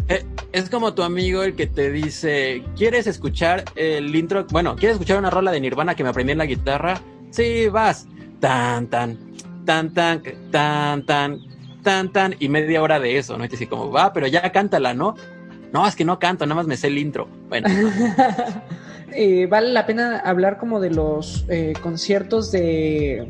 Eh, 0.07 0.25
es 0.51 0.69
como 0.69 0.93
tu 0.95 1.03
amigo 1.03 1.43
el 1.43 1.55
que 1.55 1.67
te 1.67 1.91
dice, 1.91 2.63
¿quieres 2.75 3.05
escuchar 3.05 3.65
el 3.75 4.15
intro? 4.15 4.45
Bueno, 4.51 4.75
¿quieres 4.75 4.95
escuchar 4.95 5.19
una 5.19 5.29
rola 5.29 5.51
de 5.51 5.59
Nirvana 5.59 5.93
que 5.93 6.03
me 6.03 6.09
aprendí 6.09 6.31
en 6.31 6.39
la 6.39 6.45
guitarra? 6.45 6.99
Sí, 7.29 7.67
vas. 7.67 8.07
Tan, 8.39 8.87
tan, 8.87 9.19
tan, 9.65 9.93
tan, 9.93 10.23
tan, 10.51 11.05
tan, 11.05 11.39
tan, 11.83 12.11
tan, 12.11 12.35
y 12.39 12.49
media 12.49 12.81
hora 12.81 12.99
de 12.99 13.19
eso, 13.19 13.37
¿no? 13.37 13.45
Y 13.45 13.49
te 13.49 13.57
dice 13.57 13.67
como, 13.67 13.91
va, 13.91 14.13
pero 14.13 14.25
ya 14.25 14.51
cántala, 14.51 14.95
¿no? 14.95 15.15
No, 15.71 15.85
es 15.85 15.95
que 15.95 16.05
no 16.05 16.17
canto, 16.17 16.45
nada 16.45 16.55
más 16.55 16.67
me 16.67 16.77
sé 16.77 16.87
el 16.87 16.97
intro. 16.97 17.27
Bueno. 17.47 17.67
Eh, 19.13 19.47
vale 19.47 19.69
la 19.69 19.85
pena 19.85 20.19
hablar 20.19 20.57
como 20.57 20.79
de 20.79 20.91
los 20.91 21.45
eh, 21.49 21.73
conciertos 21.81 22.51
de, 22.51 23.27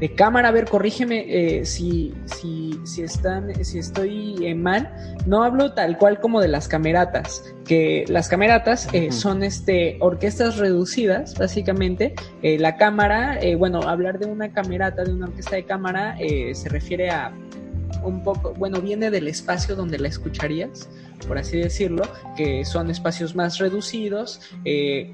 de 0.00 0.14
cámara. 0.14 0.48
A 0.48 0.50
ver, 0.52 0.66
corrígeme 0.66 1.24
eh, 1.28 1.64
si, 1.64 2.14
si, 2.26 2.78
si, 2.84 3.02
están, 3.02 3.64
si 3.64 3.78
estoy 3.78 4.54
mal. 4.54 4.92
No 5.26 5.42
hablo 5.42 5.72
tal 5.72 5.98
cual 5.98 6.20
como 6.20 6.40
de 6.40 6.48
las 6.48 6.68
cameratas, 6.68 7.44
que 7.64 8.04
las 8.08 8.28
cameratas 8.28 8.88
son 9.10 9.42
este, 9.42 9.96
orquestas 10.00 10.56
reducidas, 10.56 11.34
básicamente. 11.38 12.14
la 12.42 12.76
cámara, 12.76 13.38
bueno, 13.56 13.82
hablar 13.82 14.18
de 14.18 14.26
una 14.26 14.52
camerata, 14.52 15.04
de 15.04 15.12
una 15.12 15.26
orquesta 15.26 15.56
de 15.56 15.64
cámara, 15.64 16.16
se 16.18 16.68
refiere 16.68 17.10
a 17.10 17.32
un 18.02 18.22
poco, 18.22 18.54
bueno, 18.54 18.80
viene 18.80 19.10
del 19.10 19.28
espacio 19.28 19.76
donde 19.76 19.98
la 19.98 20.08
escucharías, 20.08 20.88
por 21.26 21.38
así 21.38 21.58
decirlo, 21.58 22.02
que 22.36 22.64
son 22.64 22.90
espacios 22.90 23.34
más 23.34 23.58
reducidos, 23.58 24.40
eh, 24.64 25.10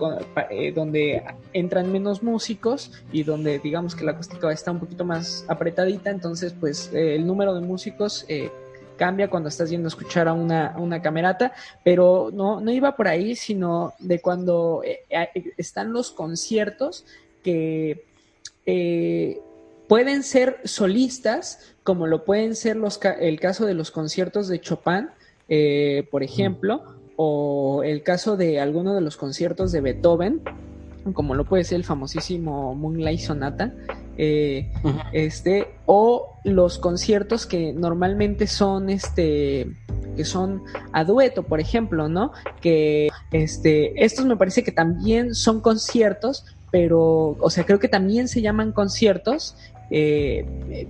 eh, 0.50 0.72
donde 0.72 1.22
entran 1.52 1.92
menos 1.92 2.22
músicos 2.22 2.92
y 3.12 3.22
donde 3.22 3.58
digamos 3.58 3.94
que 3.94 4.04
la 4.04 4.12
acústica 4.12 4.50
está 4.52 4.70
un 4.70 4.80
poquito 4.80 5.04
más 5.04 5.44
apretadita, 5.48 6.10
entonces 6.10 6.54
pues 6.58 6.90
eh, 6.92 7.16
el 7.16 7.26
número 7.26 7.54
de 7.54 7.60
músicos 7.60 8.26
cambia 8.96 9.28
cuando 9.30 9.48
estás 9.48 9.70
yendo 9.70 9.86
a 9.86 9.90
escuchar 9.90 10.26
a 10.26 10.32
una, 10.32 10.74
una 10.76 11.00
camerata, 11.00 11.52
pero 11.84 12.30
no, 12.32 12.60
no 12.60 12.72
iba 12.72 12.96
por 12.96 13.06
ahí, 13.06 13.36
sino 13.36 13.92
de 14.00 14.20
cuando 14.20 14.82
están 15.56 15.92
los 15.92 16.10
conciertos 16.10 17.04
que 17.44 18.04
pueden 19.88 20.22
ser 20.22 20.60
solistas, 20.64 21.74
como 21.88 22.06
lo 22.06 22.22
pueden 22.22 22.54
ser 22.54 22.76
los, 22.76 23.00
el 23.18 23.40
caso 23.40 23.64
de 23.64 23.72
los 23.72 23.90
conciertos 23.90 24.46
de 24.46 24.60
Chopin, 24.60 25.08
eh, 25.48 26.06
por 26.10 26.22
ejemplo, 26.22 26.82
o 27.16 27.82
el 27.82 28.02
caso 28.02 28.36
de 28.36 28.60
alguno 28.60 28.94
de 28.94 29.00
los 29.00 29.16
conciertos 29.16 29.72
de 29.72 29.80
Beethoven, 29.80 30.42
como 31.14 31.34
lo 31.34 31.46
puede 31.46 31.64
ser 31.64 31.76
el 31.76 31.84
famosísimo 31.84 32.74
Moonlight 32.74 33.20
Sonata, 33.20 33.72
eh, 34.18 34.70
este, 35.14 35.68
o 35.86 36.34
los 36.44 36.76
conciertos 36.76 37.46
que 37.46 37.72
normalmente 37.72 38.46
son 38.46 38.90
este 38.90 39.74
que 40.14 40.26
son 40.26 40.64
a 40.92 41.04
dueto, 41.04 41.44
por 41.44 41.58
ejemplo, 41.58 42.10
¿no? 42.10 42.32
Que 42.60 43.08
este, 43.32 44.04
estos 44.04 44.26
me 44.26 44.36
parece 44.36 44.62
que 44.62 44.72
también 44.72 45.34
son 45.34 45.62
conciertos, 45.62 46.44
pero, 46.70 47.38
o 47.40 47.48
sea, 47.48 47.64
creo 47.64 47.78
que 47.78 47.88
también 47.88 48.28
se 48.28 48.42
llaman 48.42 48.72
conciertos 48.72 49.56
eh, 49.90 50.46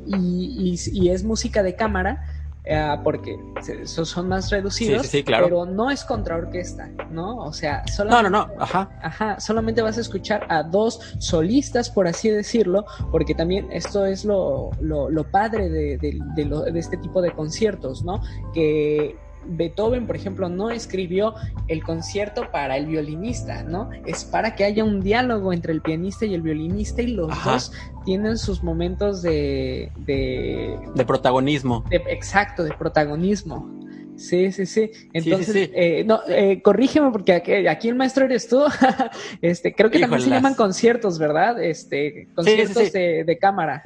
y, 0.06 1.08
es 1.08 1.24
música 1.24 1.62
de 1.62 1.74
cámara. 1.74 2.24
Eh, 2.70 2.96
porque 3.02 3.38
son 3.84 4.28
más 4.28 4.50
reducidos, 4.50 5.08
pero 5.24 5.64
no 5.64 5.90
es 5.90 6.04
contra 6.04 6.36
orquesta, 6.36 6.90
¿no? 7.10 7.38
O 7.38 7.50
sea, 7.50 7.82
solamente, 7.86 8.28
no, 8.28 8.46
no, 8.46 8.46
no, 8.46 8.62
ajá. 8.62 8.90
Ajá, 9.02 9.40
solamente 9.40 9.80
vas 9.80 9.96
a 9.96 10.02
escuchar 10.02 10.46
a 10.50 10.62
dos 10.62 11.16
solistas, 11.18 11.88
por 11.88 12.06
así 12.06 12.28
decirlo, 12.28 12.84
porque 13.10 13.34
también 13.34 13.68
esto 13.72 14.04
es 14.04 14.26
lo, 14.26 14.70
lo, 14.82 15.30
padre 15.30 15.70
de, 15.70 15.96
de, 15.96 16.20
de 16.36 16.78
este 16.78 16.98
tipo 16.98 17.22
de 17.22 17.30
conciertos, 17.30 18.04
¿no? 18.04 18.20
Que 18.52 19.16
Beethoven, 19.46 20.06
por 20.06 20.16
ejemplo, 20.16 20.48
no 20.48 20.70
escribió 20.70 21.34
el 21.68 21.82
concierto 21.82 22.50
para 22.50 22.76
el 22.76 22.86
violinista, 22.86 23.62
¿no? 23.62 23.90
Es 24.06 24.24
para 24.24 24.54
que 24.54 24.64
haya 24.64 24.84
un 24.84 25.00
diálogo 25.00 25.52
entre 25.52 25.72
el 25.72 25.80
pianista 25.80 26.26
y 26.26 26.34
el 26.34 26.42
violinista 26.42 27.02
y 27.02 27.08
los 27.08 27.28
dos 27.44 27.72
tienen 28.04 28.38
sus 28.38 28.62
momentos 28.62 29.22
de... 29.22 29.90
De, 29.98 31.04
protagonismo. 31.06 31.84
exacto, 31.90 32.64
de 32.64 32.72
protagonismo. 32.72 33.78
Sí, 34.16 34.50
sí, 34.50 34.66
sí. 34.66 34.90
Entonces, 35.12 35.70
Eh, 35.72 36.04
no, 36.04 36.20
eh, 36.28 36.60
corrígeme 36.60 37.10
porque 37.12 37.32
aquí, 37.32 37.88
el 37.88 37.94
maestro 37.94 38.24
eres 38.24 38.48
tú. 38.48 38.64
este, 39.42 39.74
creo 39.74 39.90
que 39.90 40.00
también 40.00 40.22
se 40.22 40.30
llaman 40.30 40.54
conciertos, 40.54 41.18
¿verdad? 41.18 41.62
Este, 41.62 42.28
conciertos 42.34 42.92
de, 42.92 43.22
de 43.24 43.38
cámara. 43.38 43.82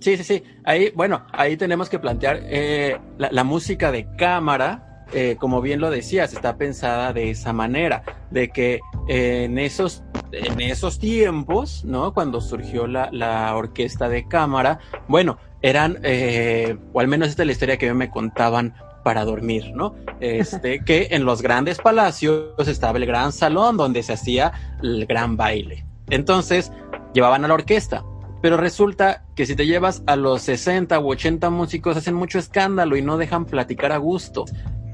Sí, 0.00 0.16
sí, 0.16 0.24
sí. 0.24 0.44
Ahí, 0.64 0.92
bueno, 0.94 1.26
ahí 1.32 1.56
tenemos 1.56 1.88
que 1.88 1.98
plantear 1.98 2.40
eh, 2.44 2.98
la, 3.18 3.44
música 3.44 3.90
de 3.90 4.06
cámara, 4.16 5.04
eh, 5.12 5.36
como 5.38 5.60
bien 5.60 5.80
lo 5.80 5.90
decías, 5.90 6.32
está 6.32 6.56
pensada 6.56 7.12
de 7.12 7.30
esa 7.30 7.52
manera, 7.52 8.02
de 8.30 8.48
que 8.50 8.80
en 9.08 9.58
esos 9.58 10.04
en 10.32 10.60
esos 10.60 10.98
tiempos, 10.98 11.84
¿no? 11.84 12.12
Cuando 12.12 12.40
surgió 12.40 12.86
la, 12.86 13.08
la 13.12 13.54
orquesta 13.56 14.08
de 14.08 14.28
cámara, 14.28 14.78
bueno, 15.08 15.38
eran, 15.62 15.98
eh, 16.02 16.76
o 16.92 17.00
al 17.00 17.08
menos 17.08 17.28
esta 17.28 17.42
es 17.42 17.46
la 17.46 17.52
historia 17.52 17.78
que 17.78 17.92
me 17.94 18.10
contaban 18.10 18.74
para 19.04 19.24
dormir, 19.24 19.72
¿no? 19.74 19.94
Este, 20.20 20.80
que 20.84 21.08
en 21.10 21.24
los 21.24 21.42
grandes 21.42 21.78
palacios 21.78 22.68
estaba 22.68 22.98
el 22.98 23.06
gran 23.06 23.32
salón 23.32 23.76
donde 23.76 24.02
se 24.02 24.12
hacía 24.12 24.52
el 24.82 25.06
gran 25.06 25.36
baile. 25.36 25.84
Entonces, 26.10 26.72
llevaban 27.14 27.44
a 27.44 27.48
la 27.48 27.54
orquesta 27.54 28.04
pero 28.40 28.56
resulta 28.56 29.24
que 29.34 29.46
si 29.46 29.56
te 29.56 29.66
llevas 29.66 30.02
a 30.06 30.16
los 30.16 30.42
60 30.42 30.98
u 31.00 31.10
80 31.10 31.50
músicos 31.50 31.96
hacen 31.96 32.14
mucho 32.14 32.38
escándalo 32.38 32.96
y 32.96 33.02
no 33.02 33.16
dejan 33.16 33.44
platicar 33.44 33.92
a 33.92 33.98
gusto. 33.98 34.44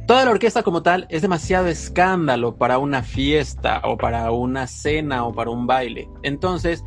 Toda 0.07 0.25
la 0.25 0.33
orquesta 0.33 0.63
como 0.63 0.83
tal 0.83 1.07
es 1.09 1.23
demasiado 1.23 1.67
escándalo 1.67 2.57
para 2.57 2.79
una 2.79 3.03
fiesta 3.03 3.81
o 3.85 3.97
para 3.97 4.31
una 4.33 4.67
cena 4.67 5.25
o 5.25 5.33
para 5.33 5.51
un 5.51 5.67
baile. 5.67 6.11
Entonces, 6.23 6.85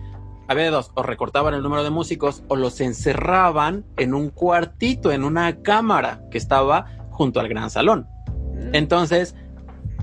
había 0.47 0.69
dos, 0.69 0.91
o 0.93 1.03
recortaban 1.03 1.53
el 1.53 1.63
número 1.63 1.83
de 1.83 1.89
músicos 1.89 2.43
o 2.47 2.55
los 2.55 2.79
encerraban 2.79 3.85
en 3.97 4.13
un 4.13 4.29
cuartito, 4.29 5.11
en 5.11 5.23
una 5.23 5.61
cámara 5.61 6.21
que 6.31 6.37
estaba 6.37 6.85
junto 7.09 7.39
al 7.39 7.49
gran 7.49 7.69
salón. 7.69 8.07
Mm. 8.53 8.75
Entonces, 8.75 9.35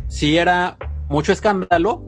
si 0.09 0.37
era 0.37 0.77
mucho 1.09 1.33
escándalo, 1.33 2.05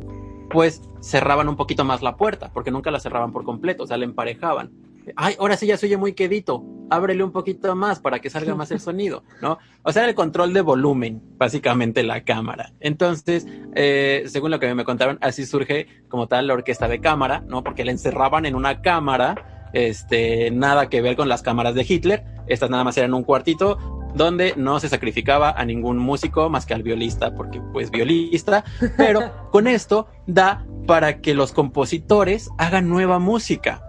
pues 0.50 0.82
cerraban 1.00 1.48
un 1.48 1.56
poquito 1.56 1.84
más 1.84 2.02
la 2.02 2.16
puerta, 2.16 2.50
porque 2.52 2.70
nunca 2.70 2.90
la 2.90 3.00
cerraban 3.00 3.32
por 3.32 3.44
completo, 3.44 3.84
o 3.84 3.86
sea, 3.86 3.96
la 3.96 4.04
emparejaban. 4.04 4.70
ay, 5.14 5.36
ahora 5.38 5.56
sí 5.56 5.66
ya 5.66 5.76
se 5.76 5.86
oye 5.86 5.96
muy 5.96 6.14
quedito, 6.14 6.64
ábrele 6.90 7.22
un 7.22 7.32
poquito 7.32 7.74
más 7.76 8.00
para 8.00 8.18
que 8.18 8.30
salga 8.30 8.54
más 8.54 8.70
el 8.70 8.80
sonido, 8.80 9.22
¿no? 9.40 9.58
O 9.82 9.92
sea, 9.92 10.08
el 10.08 10.14
control 10.14 10.52
de 10.52 10.60
volumen, 10.60 11.22
básicamente 11.36 12.02
la 12.02 12.24
cámara. 12.24 12.72
Entonces, 12.80 13.46
eh, 13.74 14.24
según 14.26 14.50
lo 14.50 14.58
que 14.58 14.74
me 14.74 14.84
contaron, 14.84 15.18
así 15.20 15.46
surge 15.46 15.86
como 16.08 16.26
tal 16.26 16.46
la 16.46 16.54
orquesta 16.54 16.88
de 16.88 17.00
cámara, 17.00 17.44
¿no? 17.46 17.62
Porque 17.62 17.84
la 17.84 17.92
encerraban 17.92 18.46
en 18.46 18.54
una 18.54 18.82
cámara, 18.82 19.68
este, 19.72 20.50
nada 20.50 20.88
que 20.88 21.02
ver 21.02 21.16
con 21.16 21.28
las 21.28 21.42
cámaras 21.42 21.74
de 21.74 21.86
Hitler, 21.88 22.24
estas 22.46 22.70
nada 22.70 22.84
más 22.84 22.96
eran 22.96 23.14
un 23.14 23.24
cuartito 23.24 23.78
donde 24.16 24.54
no 24.56 24.80
se 24.80 24.88
sacrificaba 24.88 25.50
a 25.50 25.64
ningún 25.64 25.98
músico 25.98 26.48
más 26.48 26.64
que 26.64 26.72
al 26.74 26.82
violista, 26.82 27.34
porque 27.34 27.60
pues 27.72 27.90
violista, 27.90 28.64
pero 28.96 29.30
con 29.52 29.66
esto 29.66 30.08
da 30.26 30.64
para 30.86 31.20
que 31.20 31.34
los 31.34 31.52
compositores 31.52 32.50
hagan 32.56 32.88
nueva 32.88 33.18
música 33.18 33.82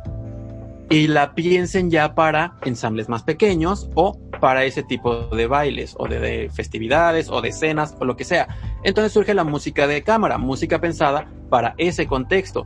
y 0.89 1.07
la 1.07 1.33
piensen 1.33 1.89
ya 1.89 2.13
para 2.13 2.57
ensambles 2.65 3.07
más 3.07 3.23
pequeños 3.23 3.89
o 3.95 4.19
para 4.41 4.65
ese 4.65 4.83
tipo 4.83 5.27
de 5.27 5.47
bailes 5.47 5.95
o 5.97 6.07
de, 6.07 6.49
festividades 6.53 7.29
o 7.29 7.41
de 7.41 7.49
escenas 7.49 7.95
o 7.99 8.05
lo 8.05 8.17
que 8.17 8.25
sea. 8.25 8.47
Entonces 8.83 9.13
surge 9.13 9.33
la 9.33 9.45
música 9.45 9.87
de 9.87 10.03
cámara, 10.03 10.37
música 10.37 10.79
pensada 10.79 11.29
para 11.49 11.73
ese 11.77 12.05
contexto. 12.05 12.65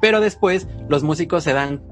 Pero 0.00 0.20
después 0.20 0.66
los 0.88 1.02
músicos 1.02 1.44
se 1.44 1.52
dan, 1.52 1.82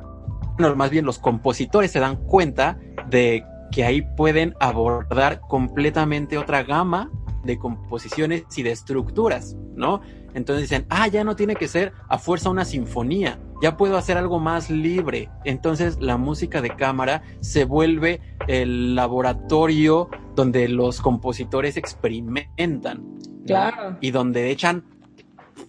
no, 0.58 0.74
más 0.76 0.90
bien 0.90 1.04
los 1.04 1.18
compositores 1.18 1.90
se 1.90 2.00
dan 2.00 2.16
cuenta 2.16 2.78
de 3.08 3.44
que 3.70 3.84
ahí 3.84 4.02
pueden 4.02 4.54
abordar 4.60 5.40
completamente 5.40 6.38
otra 6.38 6.62
gama 6.62 7.10
de 7.44 7.58
composiciones 7.58 8.44
y 8.56 8.62
de 8.62 8.72
estructuras, 8.72 9.56
¿no? 9.74 10.00
Entonces 10.34 10.68
dicen, 10.68 10.86
ah, 10.90 11.08
ya 11.08 11.24
no 11.24 11.36
tiene 11.36 11.56
que 11.56 11.68
ser 11.68 11.92
a 12.08 12.18
fuerza 12.18 12.50
una 12.50 12.64
sinfonía, 12.64 13.40
ya 13.62 13.76
puedo 13.76 13.96
hacer 13.96 14.16
algo 14.16 14.38
más 14.38 14.70
libre. 14.70 15.28
Entonces 15.44 15.98
la 16.00 16.16
música 16.16 16.62
de 16.62 16.76
cámara 16.76 17.22
se 17.40 17.64
vuelve 17.64 18.20
el 18.46 18.94
laboratorio 18.94 20.08
donde 20.36 20.68
los 20.68 21.00
compositores 21.00 21.76
experimentan. 21.76 23.04
Claro. 23.46 23.96
Y 24.00 24.10
donde 24.10 24.50
echan 24.50 24.84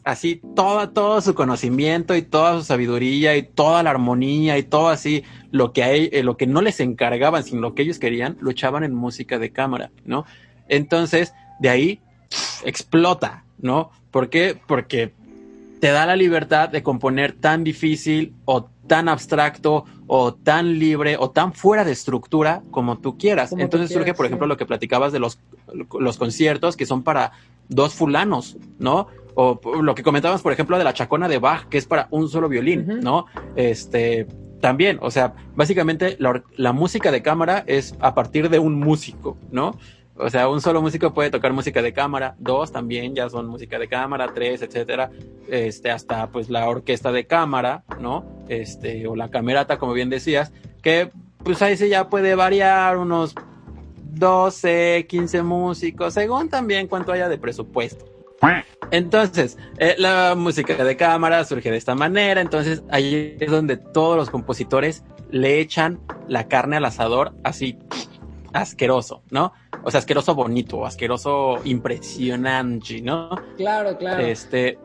así 0.04 0.42
todo, 0.56 0.90
todo 0.90 1.22
su 1.22 1.34
conocimiento 1.34 2.16
y 2.16 2.22
toda 2.22 2.58
su 2.58 2.64
sabiduría 2.64 3.36
y 3.38 3.44
toda 3.44 3.84
la 3.84 3.92
armonía 3.92 4.58
y 4.58 4.64
todo 4.64 4.90
así 4.90 5.24
lo 5.52 5.74
que 5.74 5.84
hay, 5.84 6.10
eh, 6.12 6.24
lo 6.24 6.38
que 6.38 6.48
no 6.48 6.62
les 6.62 6.80
encargaban, 6.80 7.44
sino 7.44 7.62
lo 7.62 7.76
que 7.76 7.84
ellos 7.84 8.00
querían, 8.00 8.38
lo 8.42 8.52
echaban 8.52 8.84
en 8.84 8.94
música 8.94 9.40
de 9.40 9.52
cámara, 9.52 9.92
¿no? 10.06 10.26
Entonces, 10.68 11.34
de 11.60 11.70
ahí 11.70 12.00
explota, 12.64 13.44
¿no? 13.60 13.92
¿Por 14.12 14.30
qué? 14.30 14.58
Porque 14.68 15.14
te 15.80 15.92
da 15.92 16.06
la 16.06 16.16
libertad 16.16 16.70
de 16.70 16.84
componer 16.84 17.34
tan 17.34 17.64
difícil 17.64 18.34
o 18.46 18.70
tan 18.88 19.10
abstracto 19.10 19.86
o 20.08 20.34
tan 20.34 20.78
libre 20.78 21.18
o 21.18 21.32
tan 21.32 21.54
fuera 21.54 21.84
de 21.84 21.92
estructura 21.92 22.62
como 22.72 23.00
tú 23.00 23.18
quieras. 23.18 23.52
Entonces 23.58 23.92
surge, 23.92 24.14
por 24.14 24.26
ejemplo, 24.26 24.48
lo 24.48 24.58
que 24.58 24.66
platicabas 24.66 25.12
de 25.12 25.20
los, 25.20 25.40
los 26.00 26.18
conciertos 26.18 26.78
que 26.78 26.86
son 26.86 27.04
para 27.04 27.32
dos 27.68 27.94
fulanos, 27.94 28.58
¿no? 28.80 29.08
O 29.36 29.60
lo 29.82 29.96
que 29.96 30.04
comentabas, 30.04 30.42
por 30.42 30.54
ejemplo, 30.54 30.78
de 30.78 30.84
la 30.84 30.94
chacona 30.94 31.28
de 31.28 31.38
Bach, 31.40 31.68
que 31.70 31.78
es 31.78 31.86
para 31.86 32.08
un 32.12 32.30
solo 32.30 32.50
violín, 32.50 33.00
¿no? 33.02 33.26
Este, 33.56 34.28
también, 34.60 35.00
o 35.02 35.10
sea, 35.10 35.34
básicamente 35.56 36.16
la, 36.20 36.44
la, 36.56 36.74
música 36.74 37.12
de 37.12 37.22
cámara 37.22 37.64
es 37.66 37.96
a 38.00 38.14
partir 38.14 38.50
de 38.50 38.60
un 38.60 38.76
músico, 38.76 39.38
¿no? 39.52 39.78
O 40.16 40.30
sea, 40.30 40.50
un 40.50 40.62
solo 40.62 40.82
músico 40.82 41.14
puede 41.14 41.32
tocar 41.32 41.52
música 41.52 41.82
de 41.82 41.94
cámara, 41.94 42.36
dos 42.38 42.72
también 42.72 43.16
ya 43.16 43.30
son 43.30 43.48
música 43.48 43.80
de 43.80 43.88
cámara, 43.88 44.32
tres, 44.34 44.62
etcétera, 44.62 45.10
este, 45.50 45.90
hasta 45.90 46.28
pues 46.28 46.50
la 46.50 46.68
orquesta 46.70 47.12
de 47.12 47.26
cámara, 47.26 47.84
¿no? 48.00 48.24
Este, 48.48 49.08
o 49.08 49.16
la 49.16 49.30
camerata, 49.30 49.80
como 49.80 49.94
bien 49.94 50.10
decías, 50.10 50.52
que 50.84 51.10
pues 51.44 51.62
ahí 51.62 51.76
sí 51.76 51.90
ya 51.90 52.10
puede 52.10 52.36
variar 52.36 52.98
unos 52.98 53.34
12, 54.12 55.08
15 55.10 55.42
músicos, 55.42 56.14
según 56.14 56.50
también 56.50 56.88
cuánto 56.88 57.12
haya 57.14 57.30
de 57.30 57.38
presupuesto. 57.38 58.11
Entonces, 58.92 59.58
eh, 59.78 59.96
la 59.98 60.36
música 60.36 60.84
de 60.84 60.98
cámara 60.98 61.46
surge 61.46 61.72
de 61.72 61.78
esta 61.78 61.96
manera, 61.96 62.42
entonces 62.42 62.84
ahí 62.90 63.38
es 63.40 63.50
donde 63.50 63.78
todos 63.78 64.18
los 64.18 64.30
compositores 64.30 65.04
le 65.30 65.60
echan 65.60 66.00
la 66.28 66.48
carne 66.48 66.78
al 66.78 66.86
asador 66.86 67.34
así 67.44 67.78
asqueroso, 68.54 69.24
¿no? 69.30 69.54
O 69.84 69.92
sea, 69.92 70.00
asqueroso 70.00 70.36
bonito, 70.36 70.86
asqueroso 70.86 71.60
impresionante, 71.64 73.02
¿no? 73.02 73.30
Claro, 73.56 73.98
claro. 73.98 74.26
Este, 74.26 74.78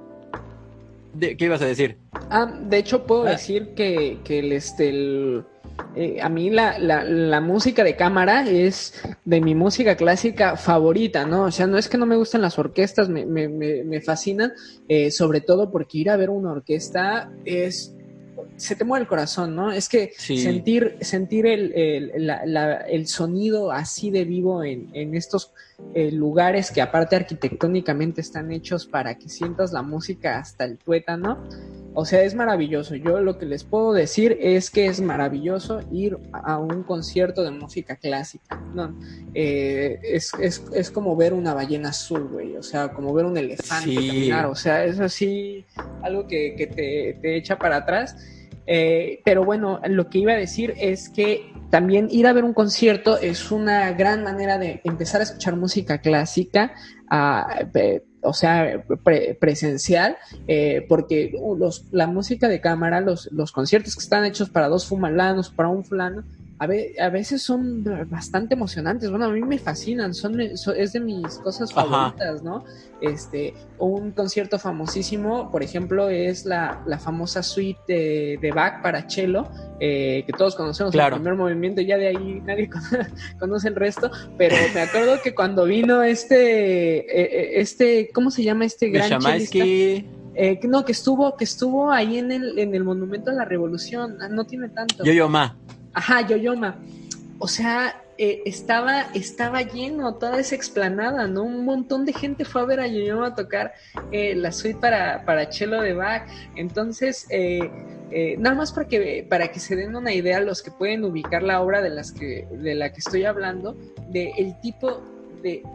¿qué 1.19 1.37
ibas 1.41 1.63
a 1.63 1.67
decir? 1.67 1.99
Ah, 2.31 2.47
de 2.47 2.79
hecho 2.79 3.05
puedo 3.05 3.27
ah. 3.27 3.31
decir 3.31 3.75
que, 3.75 4.21
que 4.23 4.39
el, 4.39 4.53
este, 4.53 4.89
el, 4.89 5.45
eh, 5.95 6.19
a 6.21 6.29
mí 6.29 6.51
la, 6.51 6.79
la, 6.79 7.05
la, 7.05 7.41
música 7.41 7.83
de 7.83 7.97
cámara 7.97 8.49
es 8.49 8.95
de 9.25 9.41
mi 9.41 9.55
música 9.55 9.97
clásica 9.97 10.57
favorita, 10.57 11.25
¿no? 11.25 11.45
O 11.45 11.51
sea, 11.51 11.67
no 11.67 11.79
es 11.79 11.89
que 11.89 11.97
no 11.97 12.07
me 12.07 12.17
gusten 12.17 12.43
las 12.43 12.59
orquestas, 12.59 13.09
me, 13.09 13.25
me, 13.25 13.49
me, 13.49 13.83
me 13.83 14.01
fascinan, 14.01 14.53
eh, 14.89 15.11
sobre 15.11 15.41
todo 15.41 15.71
porque 15.71 15.99
ir 15.99 16.11
a 16.11 16.17
ver 16.17 16.31
una 16.31 16.53
orquesta 16.53 17.31
es 17.45 17.97
se 18.57 18.75
te 18.75 18.85
mueve 18.85 19.03
el 19.03 19.09
corazón, 19.09 19.55
¿no? 19.55 19.71
Es 19.71 19.89
que 19.89 20.13
sentir, 20.17 20.97
sentir 21.01 21.47
el, 21.47 21.73
el, 21.75 22.31
el, 22.89 23.07
sonido 23.07 23.71
así 23.71 24.11
de 24.11 24.25
vivo 24.25 24.65
en, 24.65 24.89
en 24.95 25.15
estos 25.15 25.53
eh, 25.95 26.11
lugares 26.11 26.71
que 26.71 26.81
aparte 26.83 27.17
arquitectónicamente 27.17 28.21
están 28.21 28.53
hechos 28.53 28.87
para 28.87 29.17
que 29.17 29.29
sientas 29.29 29.73
la 29.73 29.83
música 29.83 30.39
hasta 30.39 30.65
el 30.65 30.79
tuétano, 30.79 31.43
o 31.95 32.05
sea, 32.05 32.23
es 32.23 32.35
maravilloso. 32.35 32.95
Yo 32.95 33.21
lo 33.21 33.39
que 33.39 33.47
les 33.47 33.65
puedo 33.65 33.95
decir 33.95 34.37
es 34.41 34.71
que 34.71 34.87
es 34.87 35.01
maravilloso 35.01 35.81
ir 35.91 36.19
a 36.33 36.59
un 36.59 36.83
concierto 36.83 37.43
de 37.43 37.51
música 37.51 37.97
clásica, 37.97 38.61
¿no? 38.75 38.95
Eh, 39.33 39.99
es, 40.03 40.33
es, 40.39 40.63
es, 40.75 40.91
como 40.91 41.17
ver 41.17 41.33
una 41.33 41.55
ballena 41.55 41.89
azul, 41.89 42.29
güey, 42.29 42.57
o 42.57 42.63
sea, 42.63 42.93
como 42.93 43.15
ver 43.15 43.25
un 43.25 43.39
elefante 43.39 43.95
caminar, 43.95 44.47
o 44.47 44.55
sea, 44.55 44.85
es 44.85 45.01
así 45.01 45.65
algo 46.03 46.27
que, 46.27 46.55
que 46.57 46.67
te, 46.67 47.19
te 47.23 47.37
echa 47.37 47.57
para 47.59 47.77
atrás 47.77 48.17
eh, 48.67 49.21
pero 49.25 49.45
bueno, 49.45 49.81
lo 49.89 50.09
que 50.09 50.19
iba 50.19 50.33
a 50.33 50.37
decir 50.37 50.75
es 50.77 51.09
que 51.09 51.53
también 51.71 52.09
ir 52.11 52.27
a 52.27 52.33
ver 52.33 52.45
un 52.45 52.55
concierto 52.55 53.19
es 53.19 53.51
una 53.51 53.93
gran 53.93 54.23
manera 54.23 54.59
de 54.59 54.81
empezar 54.85 55.21
a 55.21 55.25
escuchar 55.25 55.57
música 55.57 55.99
clásica, 55.99 56.75
o 58.23 58.33
sea, 58.33 58.85
presencial, 59.41 60.17
eh, 60.49 60.85
porque 60.89 61.33
los, 61.59 61.87
la 61.93 62.07
música 62.07 62.49
de 62.49 62.61
cámara, 62.61 63.01
los, 63.01 63.31
los 63.33 63.53
conciertos 63.53 63.95
que 63.95 64.03
están 64.03 64.25
hechos 64.25 64.51
para 64.51 64.69
dos 64.69 64.87
fumalanos, 64.87 65.51
para 65.51 65.69
un 65.69 65.85
fulano, 65.85 66.25
a, 66.59 66.67
veces 67.11 67.43
son 67.43 67.85
bastante 68.09 68.55
emocionantes. 68.55 69.11
Bueno, 69.11 69.27
a 69.27 69.31
mí 69.31 69.43
me 69.43 69.59
fascinan, 69.59 70.15
son, 70.15 70.41
es 70.41 70.93
de 70.93 71.01
mis 71.01 71.39
cosas 71.39 71.73
favoritas, 71.73 72.43
¿no? 72.43 72.65
Este, 73.01 73.53
un 73.79 74.13
concierto 74.13 74.59
famosísimo, 74.59 75.51
por 75.51 75.63
ejemplo, 75.63 76.09
es 76.09 76.47
la, 76.47 76.83
la 76.87 76.99
famosa 76.99 77.43
suite 77.43 77.81
de, 77.87 78.39
de, 78.41 78.53
Bach 78.53 78.81
para 78.83 79.09
cello, 79.09 79.49
eh, 79.81 80.25
que 80.27 80.33
todos 80.33 80.55
conocemos 80.55 80.95
el 80.95 81.13
primer 81.13 81.35
movimiento, 81.35 81.83
ya 81.83 81.99
de 81.99 82.09
ahí 82.09 82.41
nadie 82.47 82.71
conoce 83.39 83.69
el 83.69 83.75
resto, 83.75 84.11
pero 84.39 84.57
me 84.73 84.81
acuerdo 84.81 85.21
que 85.23 85.35
cuando 85.35 85.67
vino 85.67 86.03
este, 86.03 87.01
eh, 87.01 87.05
eh, 87.11 87.61
este, 87.61 88.09
¿cómo 88.15 88.31
se 88.31 88.43
llama 88.43 88.65
este 88.65 88.89
gran? 88.89 89.21
Eh, 90.39 90.61
no, 90.69 90.85
que 90.85 90.93
estuvo, 90.93 91.35
que 91.37 91.45
estuvo 91.45 91.91
ahí 91.91 92.19
en 92.19 92.31
el, 92.31 92.59
en 92.59 92.75
el 92.75 92.85
Monumento 92.85 93.31
a 93.31 93.35
la 93.35 93.47
Revolución, 93.47 94.19
ah, 94.21 94.29
no 94.29 94.45
tiene 94.45 94.69
tanto. 94.69 95.03
Yo, 95.03 95.13
yo, 95.13 95.31
ma. 95.31 95.57
Ajá, 95.97 96.21
Yoyoma. 96.21 96.77
O 97.39 97.49
sea, 97.49 98.03
eh, 98.19 98.43
estaba, 98.45 99.07
estaba 99.15 99.63
lleno 99.63 100.17
toda 100.17 100.39
esa 100.39 100.55
explanada, 100.55 101.27
¿no? 101.27 101.43
Un 101.45 101.65
montón 101.65 102.05
de 102.05 102.13
gente 102.13 102.45
fue 102.45 102.61
a 102.61 102.65
ver 102.67 102.81
a 102.81 102.87
Yoyoma 102.87 103.35
tocar 103.35 103.73
eh, 104.13 104.35
la 104.35 104.53
suite 104.53 104.79
para, 104.79 105.25
para 105.25 105.49
Chelo 105.49 105.81
de 105.81 105.95
Bach. 105.95 106.29
Entonces, 106.55 107.27
eh, 107.31 108.37
nada 108.37 108.55
más 108.55 108.73
para 108.73 108.87
que, 108.87 109.27
para 109.27 109.49
que 109.49 109.59
se 109.59 109.75
den 109.75 109.97
una 109.97 110.13
idea 110.13 110.39
los 110.41 110.63
que 110.63 110.71
pueden 110.71 111.03
ubicar 111.03 111.43
la 111.43 111.63
obra 111.63 111.81
de, 111.81 111.89
las 111.89 112.13
que, 112.13 112.47
de 112.51 112.75
la 112.75 112.93
que 112.93 112.99
estoy 112.99 113.25
hablando, 113.25 113.75
de 114.11 114.33
el 114.37 114.61
tipo 114.61 115.03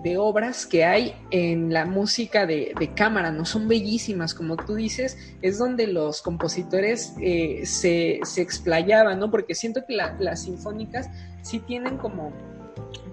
de, 0.04 0.18
obras 0.18 0.66
que 0.66 0.84
hay 0.84 1.16
en 1.32 1.72
la 1.74 1.86
música 1.86 2.46
de, 2.46 2.92
cámara, 2.96 3.32
¿no? 3.32 3.46
Son 3.46 3.68
bellísimas, 3.68 4.34
como 4.34 4.58
tú 4.58 4.76
dices, 4.76 5.18
es 5.42 5.58
donde 5.58 5.88
los 5.88 6.22
compositores 6.22 7.14
eh, 7.22 7.62
se, 7.66 8.20
se, 8.24 8.42
explayaban, 8.42 9.20
¿no? 9.20 9.32
Porque 9.32 9.56
siento 9.56 9.86
que 9.88 9.96
las 9.96 10.44
sinfónicas 10.44 11.10
sí 11.42 11.60
tienen 11.60 11.98
como 11.98 12.32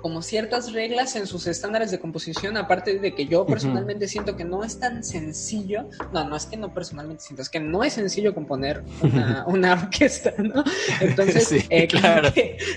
como 0.01 0.23
ciertas 0.23 0.73
reglas 0.73 1.17
en 1.17 1.27
sus 1.27 1.47
estándares 1.47 1.91
de 1.91 1.99
composición, 1.99 2.57
aparte 2.57 2.99
de 2.99 3.15
que 3.15 3.27
yo 3.27 3.47
personalmente 3.47 4.09
siento 4.09 4.37
que 4.37 4.45
no 4.45 4.65
es 4.65 4.79
tan 4.79 5.03
sencillo, 5.03 5.89
no, 6.13 6.29
no 6.29 6.37
es 6.37 6.47
que 6.47 6.57
no 6.57 6.73
personalmente 6.73 7.23
siento, 7.23 7.43
es 7.43 7.49
que 7.49 7.61
no 7.61 7.85
es 7.85 7.95
sencillo 7.95 8.35
componer 8.35 8.83
una, 9.03 9.45
una 9.49 9.73
orquesta, 9.73 10.33
¿no? 10.39 10.65
Entonces, 11.01 11.67
eh, 11.69 11.87
claro. 11.89 12.31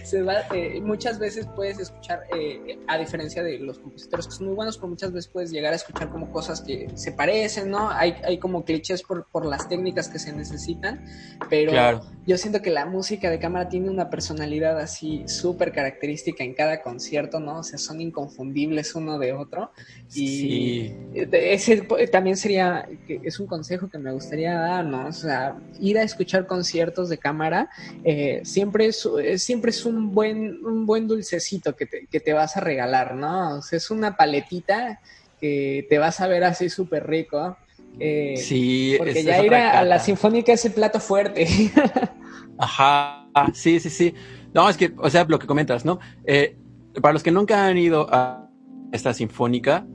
se 0.04 0.22
va, 0.22 0.42
eh, 0.54 0.82
muchas 0.82 1.20
veces 1.20 1.48
puedes 1.56 1.80
escuchar, 1.80 2.22
eh, 2.36 2.80
a 2.88 2.98
diferencia 2.98 3.44
de 3.44 3.60
los 3.60 3.80
compositores 3.80 4.28
que 4.28 4.34
son 4.34 4.48
muy 4.48 4.56
buenos, 4.56 4.78
pero 4.78 4.90
muchas 4.90 5.12
veces 5.12 5.32
puedes 5.32 5.52
llegar 5.52 5.74
a 5.74 5.76
escuchar 5.76 6.10
como 6.10 6.32
cosas 6.32 6.62
que 6.62 6.90
se 6.96 7.12
parecen, 7.12 7.70
¿no? 7.70 7.90
Hay, 7.90 8.16
hay 8.24 8.40
como 8.40 8.66
clichés 8.66 9.04
por, 9.04 9.28
por 9.28 9.46
las 9.46 9.70
técnicas 9.70 10.10
que 10.10 10.20
se 10.20 10.34
necesitan, 10.34 11.06
pero 11.50 12.02
yo 12.26 12.38
siento 12.38 12.62
que 12.62 12.70
la 12.70 12.86
música 12.86 13.30
de 13.30 13.40
cámara 13.40 13.70
tiene 13.70 13.90
una 13.90 14.10
personalidad 14.10 14.80
así 14.80 15.24
súper 15.28 15.72
característica 15.72 16.44
en 16.44 16.54
cada 16.54 16.82
concierto, 16.92 17.40
¿no? 17.40 17.60
O 17.60 17.64
sea, 17.64 17.80
son 17.80 18.02
inconfundibles 18.02 18.96
uno 18.96 19.18
de 19.18 19.32
otro. 19.34 19.72
Y 20.14 20.92
ese 21.14 21.82
también 22.12 22.36
sería, 22.36 22.88
es 23.08 23.40
un 23.40 23.48
consejo 23.48 23.90
que 23.90 23.98
me 23.98 24.12
gustaría 24.12 24.54
dar, 24.54 24.86
¿no? 24.86 25.08
O 25.08 25.14
sea, 25.14 25.56
ir 25.80 25.98
a 25.98 26.04
escuchar 26.04 26.46
conciertos 26.46 27.08
de 27.10 27.18
cámara 27.18 27.70
eh, 28.04 28.42
siempre, 28.44 28.88
es, 28.88 29.08
siempre 29.38 29.72
es 29.72 29.86
un 29.86 30.14
buen, 30.14 30.66
un 30.66 30.86
buen 30.86 31.08
dulcecito 31.08 31.76
que 31.76 31.86
te, 31.86 32.08
que 32.08 32.20
te 32.20 32.34
vas 32.34 32.58
a 32.58 32.60
regalar, 32.60 33.16
¿no? 33.16 33.58
O 33.58 33.62
sea, 33.62 33.78
es 33.78 33.90
una 33.90 34.18
paletita 34.18 35.00
que 35.40 35.88
te 35.90 35.98
vas 35.98 36.20
a 36.20 36.28
ver 36.28 36.44
así 36.44 36.70
súper 36.70 37.08
rico. 37.08 37.58
Eh, 38.00 38.36
sí, 38.38 38.96
porque 38.98 39.24
ya 39.24 39.44
ir 39.44 39.54
a, 39.54 39.84
la 39.84 40.00
sinfónica 40.00 40.54
es 40.54 40.66
el 40.66 40.74
plato 40.74 41.00
fuerte. 41.00 41.48
Ajá, 42.58 43.28
sí, 43.54 43.80
sí, 43.80 43.90
sí. 43.90 44.14
No, 44.54 44.70
es 44.70 44.78
que, 44.78 44.94
o 44.98 45.10
sea, 45.10 45.26
lo 45.28 45.40
que 45.40 45.48
comentas, 45.48 45.86
¿no? 45.86 46.00
Eh, 46.26 46.58
para 47.02 47.14
los 47.14 47.24
que 47.24 47.32
nunca 47.32 47.68
han 47.68 47.78
ido 47.78 48.08
a 48.12 48.50
esta 48.92 49.14
sinfónica, 49.14 49.86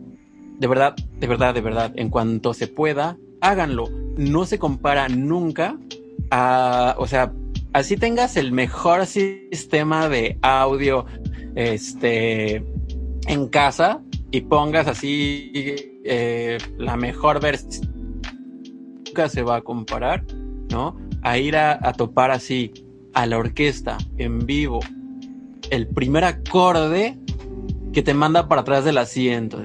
de 0.59 0.67
verdad, 0.67 0.95
de 1.19 1.27
verdad, 1.27 1.55
de 1.55 1.61
verdad, 1.61 1.93
en 1.97 2.09
cuanto 2.09 2.55
se 2.55 2.69
pueda, 2.69 3.19
háganlo. 3.41 3.89
No 4.17 4.47
se 4.47 4.59
compara 4.59 5.09
nunca 5.09 5.79
a, 6.31 6.95
o 6.99 7.07
sea, 7.07 7.33
así 7.73 7.97
tengas 7.97 8.37
el 8.37 8.53
mejor 8.53 9.07
sistema 9.07 10.09
de 10.09 10.39
audio, 10.41 11.05
este, 11.55 12.65
en 13.27 13.49
casa 13.49 14.03
y 14.31 14.43
pongas 14.43 14.87
así 14.87 15.51
eh, 16.05 16.59
la 16.79 16.97
mejor 16.97 17.41
versión 17.41 17.97
nunca 19.07 19.29
se 19.29 19.43
va 19.43 19.57
a 19.57 19.61
comparar, 19.63 20.25
¿no? 20.71 20.97
A 21.23 21.39
ir 21.39 21.57
a, 21.57 21.93
topar 21.95 22.31
así 22.31 22.73
a 23.15 23.27
la 23.27 23.39
orquesta 23.39 23.97
en 24.19 24.41
vivo 24.41 24.81
el 25.71 25.87
primer 25.89 26.25
acorde 26.25 27.19
que 27.93 28.03
te 28.03 28.15
manda 28.15 28.49
para 28.49 28.61
atrás 28.63 28.85
del 28.85 28.99
asiento. 28.99 29.63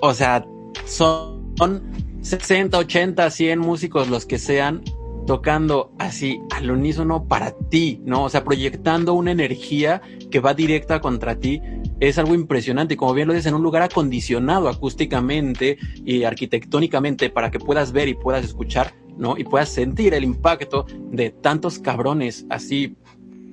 O 0.00 0.14
sea, 0.14 0.46
son 0.86 1.82
60, 2.22 2.78
80, 2.78 3.30
100 3.30 3.58
músicos 3.58 4.08
los 4.08 4.26
que 4.26 4.38
sean 4.38 4.82
tocando 5.26 5.92
así 5.98 6.40
al 6.56 6.70
unísono 6.70 7.28
para 7.28 7.50
ti, 7.50 8.00
¿no? 8.06 8.24
O 8.24 8.28
sea, 8.30 8.44
proyectando 8.44 9.12
una 9.12 9.30
energía 9.30 10.00
que 10.30 10.40
va 10.40 10.54
directa 10.54 11.02
contra 11.02 11.38
ti 11.38 11.60
es 12.00 12.16
algo 12.16 12.34
impresionante. 12.34 12.96
Como 12.96 13.12
bien 13.12 13.28
lo 13.28 13.34
dices, 13.34 13.48
en 13.48 13.54
un 13.54 13.62
lugar 13.62 13.82
acondicionado 13.82 14.70
acústicamente 14.70 15.76
y 16.02 16.24
arquitectónicamente 16.24 17.28
para 17.28 17.50
que 17.50 17.58
puedas 17.58 17.92
ver 17.92 18.08
y 18.08 18.14
puedas 18.14 18.42
escuchar, 18.42 18.94
¿no? 19.18 19.36
Y 19.36 19.44
puedas 19.44 19.68
sentir 19.68 20.14
el 20.14 20.24
impacto 20.24 20.86
de 21.10 21.28
tantos 21.28 21.78
cabrones 21.78 22.46
así, 22.48 22.96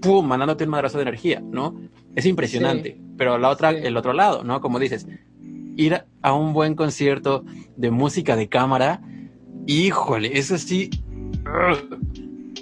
pum, 0.06 0.28
mandándote 0.28 0.64
un 0.66 0.70
madrazo 0.70 0.98
de 1.00 1.04
energía, 1.04 1.42
¿no? 1.42 1.76
Es 2.16 2.26
impresionante. 2.26 3.02
Pero 3.18 3.38
la 3.38 3.50
otra, 3.50 3.72
el 3.72 3.98
otro 3.98 4.14
lado, 4.14 4.44
¿no? 4.44 4.62
Como 4.62 4.80
dices, 4.80 5.08
ir 5.76 6.06
a 6.22 6.34
un 6.34 6.54
buen 6.54 6.76
concierto 6.76 7.44
de 7.76 7.92
música 7.92 8.36
de 8.36 8.48
cámara, 8.48 9.02
híjole, 9.66 10.38
eso 10.38 10.58
sí. 10.58 10.90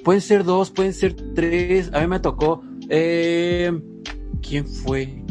pueden 0.04 0.22
ser 0.22 0.44
dos, 0.44 0.72
pueden 0.72 0.94
ser 0.94 1.16
tres. 1.36 1.92
A 1.94 2.00
mí 2.00 2.08
me 2.08 2.20
tocó. 2.20 2.64
Eh, 2.90 3.72
¿Quién 4.42 4.68
fue? 4.68 5.24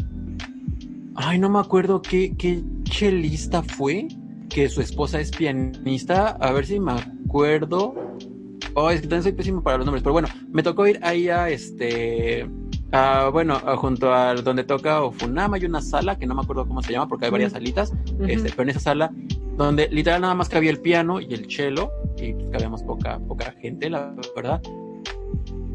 Ay, 1.15 1.39
no 1.39 1.49
me 1.49 1.59
acuerdo 1.59 2.01
qué, 2.01 2.35
qué 2.37 2.63
chelista 2.83 3.61
fue, 3.63 4.07
que 4.49 4.69
su 4.69 4.81
esposa 4.81 5.19
es 5.19 5.31
pianista. 5.31 6.29
A 6.29 6.51
ver 6.51 6.65
si 6.65 6.79
me 6.79 6.93
acuerdo. 6.93 7.95
Oh, 8.75 8.89
es 8.89 9.01
que 9.01 9.07
también 9.07 9.23
soy 9.23 9.31
pésimo 9.33 9.61
para 9.61 9.77
los 9.77 9.85
nombres, 9.85 10.03
pero 10.03 10.13
bueno, 10.13 10.27
me 10.51 10.63
tocó 10.63 10.87
ir 10.87 10.99
ahí 11.03 11.29
a 11.29 11.49
este. 11.49 12.49
bueno, 13.31 13.59
junto 13.77 14.13
a 14.13 14.33
donde 14.35 14.63
toca 14.63 15.03
Ofunama 15.03 15.57
hay 15.57 15.65
una 15.65 15.81
sala 15.81 16.17
que 16.17 16.25
no 16.25 16.35
me 16.35 16.41
acuerdo 16.41 16.67
cómo 16.67 16.81
se 16.81 16.93
llama 16.93 17.07
porque 17.07 17.25
hay 17.25 17.31
varias 17.31 17.51
salitas, 17.51 17.93
este, 18.27 18.49
pero 18.49 18.63
en 18.63 18.69
esa 18.69 18.79
sala 18.79 19.11
donde 19.57 19.87
literal 19.89 20.21
nada 20.21 20.33
más 20.33 20.49
cabía 20.49 20.71
el 20.71 20.79
piano 20.79 21.19
y 21.21 21.33
el 21.33 21.49
cello 21.49 21.91
y 22.17 22.33
cabíamos 22.51 22.83
poca, 22.83 23.19
poca 23.19 23.53
gente, 23.61 23.89
la 23.89 24.15
verdad. 24.35 24.61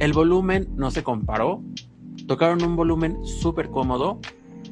El 0.01 0.13
volumen 0.13 0.69
no 0.77 0.91
se 0.91 1.03
comparó, 1.03 1.63
tocaron 2.27 2.63
un 2.63 2.77
volumen 2.77 3.25
súper 3.25 3.69
cómodo, 3.71 4.21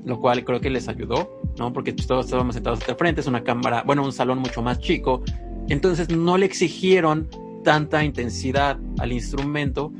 lo 0.05 0.21
cual 0.21 0.45
creo 0.45 0.61
que 0.61 0.71
les 0.71 0.89
ayudó, 0.89 1.41
¿no? 1.59 1.73
Porque 1.73 1.93
todos 1.93 2.27
estábamos 2.27 2.55
sentados 2.55 2.85
de 2.87 2.95
frente, 2.95 3.21
es 3.21 3.27
una 3.27 3.43
cámara, 3.43 3.83
bueno, 3.85 4.05
un 4.05 4.13
salón 4.13 4.39
mucho 4.39 4.63
más 4.63 4.79
chico, 4.79 5.23
entonces 5.69 6.11
no 6.11 6.37
le 6.39 6.47
exigieron 6.47 7.29
tanta 7.67 8.05
intensidad 8.05 8.79
al 9.01 9.11
instrumento 9.11 9.93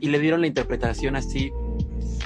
y 0.00 0.08
le 0.08 0.18
dieron 0.20 0.40
la 0.40 0.46
interpretación 0.46 1.16
así. 1.16 1.52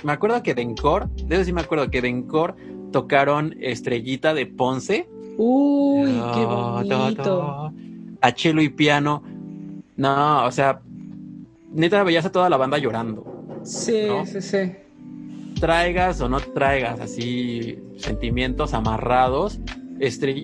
Me 0.05 0.13
acuerdo 0.13 0.41
que 0.45 0.55
de 0.55 0.63
Encore, 0.63 1.09
de 1.17 1.35
eso 1.35 1.45
sí 1.47 1.53
me 1.53 1.63
acuerdo 1.63 1.91
que 1.91 2.01
de 2.01 2.11
Encore 2.11 2.55
tocaron 2.93 3.57
Estrellita 3.61 4.35
de 4.35 4.47
Ponce. 4.47 5.09
Uy, 5.37 6.13
qué 6.33 6.45
bonito. 6.45 7.73
A 8.21 8.31
cello 8.37 8.63
y 8.63 8.69
piano. 8.69 9.25
No, 9.97 10.45
o 10.45 10.53
sea, 10.53 10.81
neta 11.73 12.05
veías 12.05 12.27
a 12.27 12.31
toda 12.31 12.49
la 12.49 12.57
banda 12.57 12.79
llorando. 12.79 13.25
Sí, 13.65 14.07
sí, 14.27 14.41
sí 14.41 14.73
traigas 15.59 16.21
o 16.21 16.29
no 16.29 16.41
traigas 16.41 17.01
así 17.01 17.79
sentimientos 17.97 18.75
amarrados, 18.75 19.61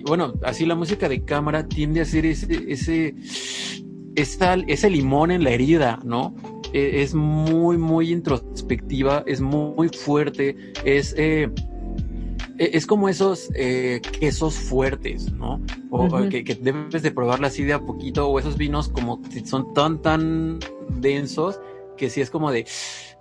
bueno, 0.07 0.33
así 0.43 0.65
la 0.65 0.75
música 0.75 1.09
de 1.09 1.23
cámara 1.23 1.67
tiende 1.67 2.01
a 2.01 2.05
ser 2.05 2.25
ese, 2.25 2.47
ese, 2.71 3.13
ese 4.21 4.89
limón 4.89 5.31
en 5.31 5.43
la 5.43 5.51
herida, 5.51 5.99
¿no? 6.03 6.33
E, 6.73 7.01
es 7.01 7.13
muy, 7.13 7.77
muy 7.77 8.11
introspectiva, 8.11 9.23
es 9.25 9.41
muy, 9.41 9.89
fuerte, 9.89 10.73
es, 10.85 11.13
eh, 11.17 11.49
e, 12.57 12.71
es 12.73 12.85
como 12.85 13.09
esos 13.09 13.49
eh, 13.55 14.01
quesos 14.19 14.55
fuertes, 14.55 15.31
¿no? 15.33 15.61
O, 15.89 16.07
que, 16.29 16.43
que, 16.43 16.55
debes 16.55 17.01
de 17.01 17.11
probarla 17.11 17.47
así 17.47 17.63
de 17.63 17.73
a 17.73 17.79
poquito, 17.79 18.27
o 18.29 18.39
esos 18.39 18.57
vinos 18.57 18.89
como 18.89 19.21
son 19.45 19.73
tan, 19.73 20.01
tan 20.01 20.59
densos 20.89 21.59
que 21.97 22.09
si 22.09 22.21
es 22.21 22.29
como 22.29 22.51
de 22.51 22.65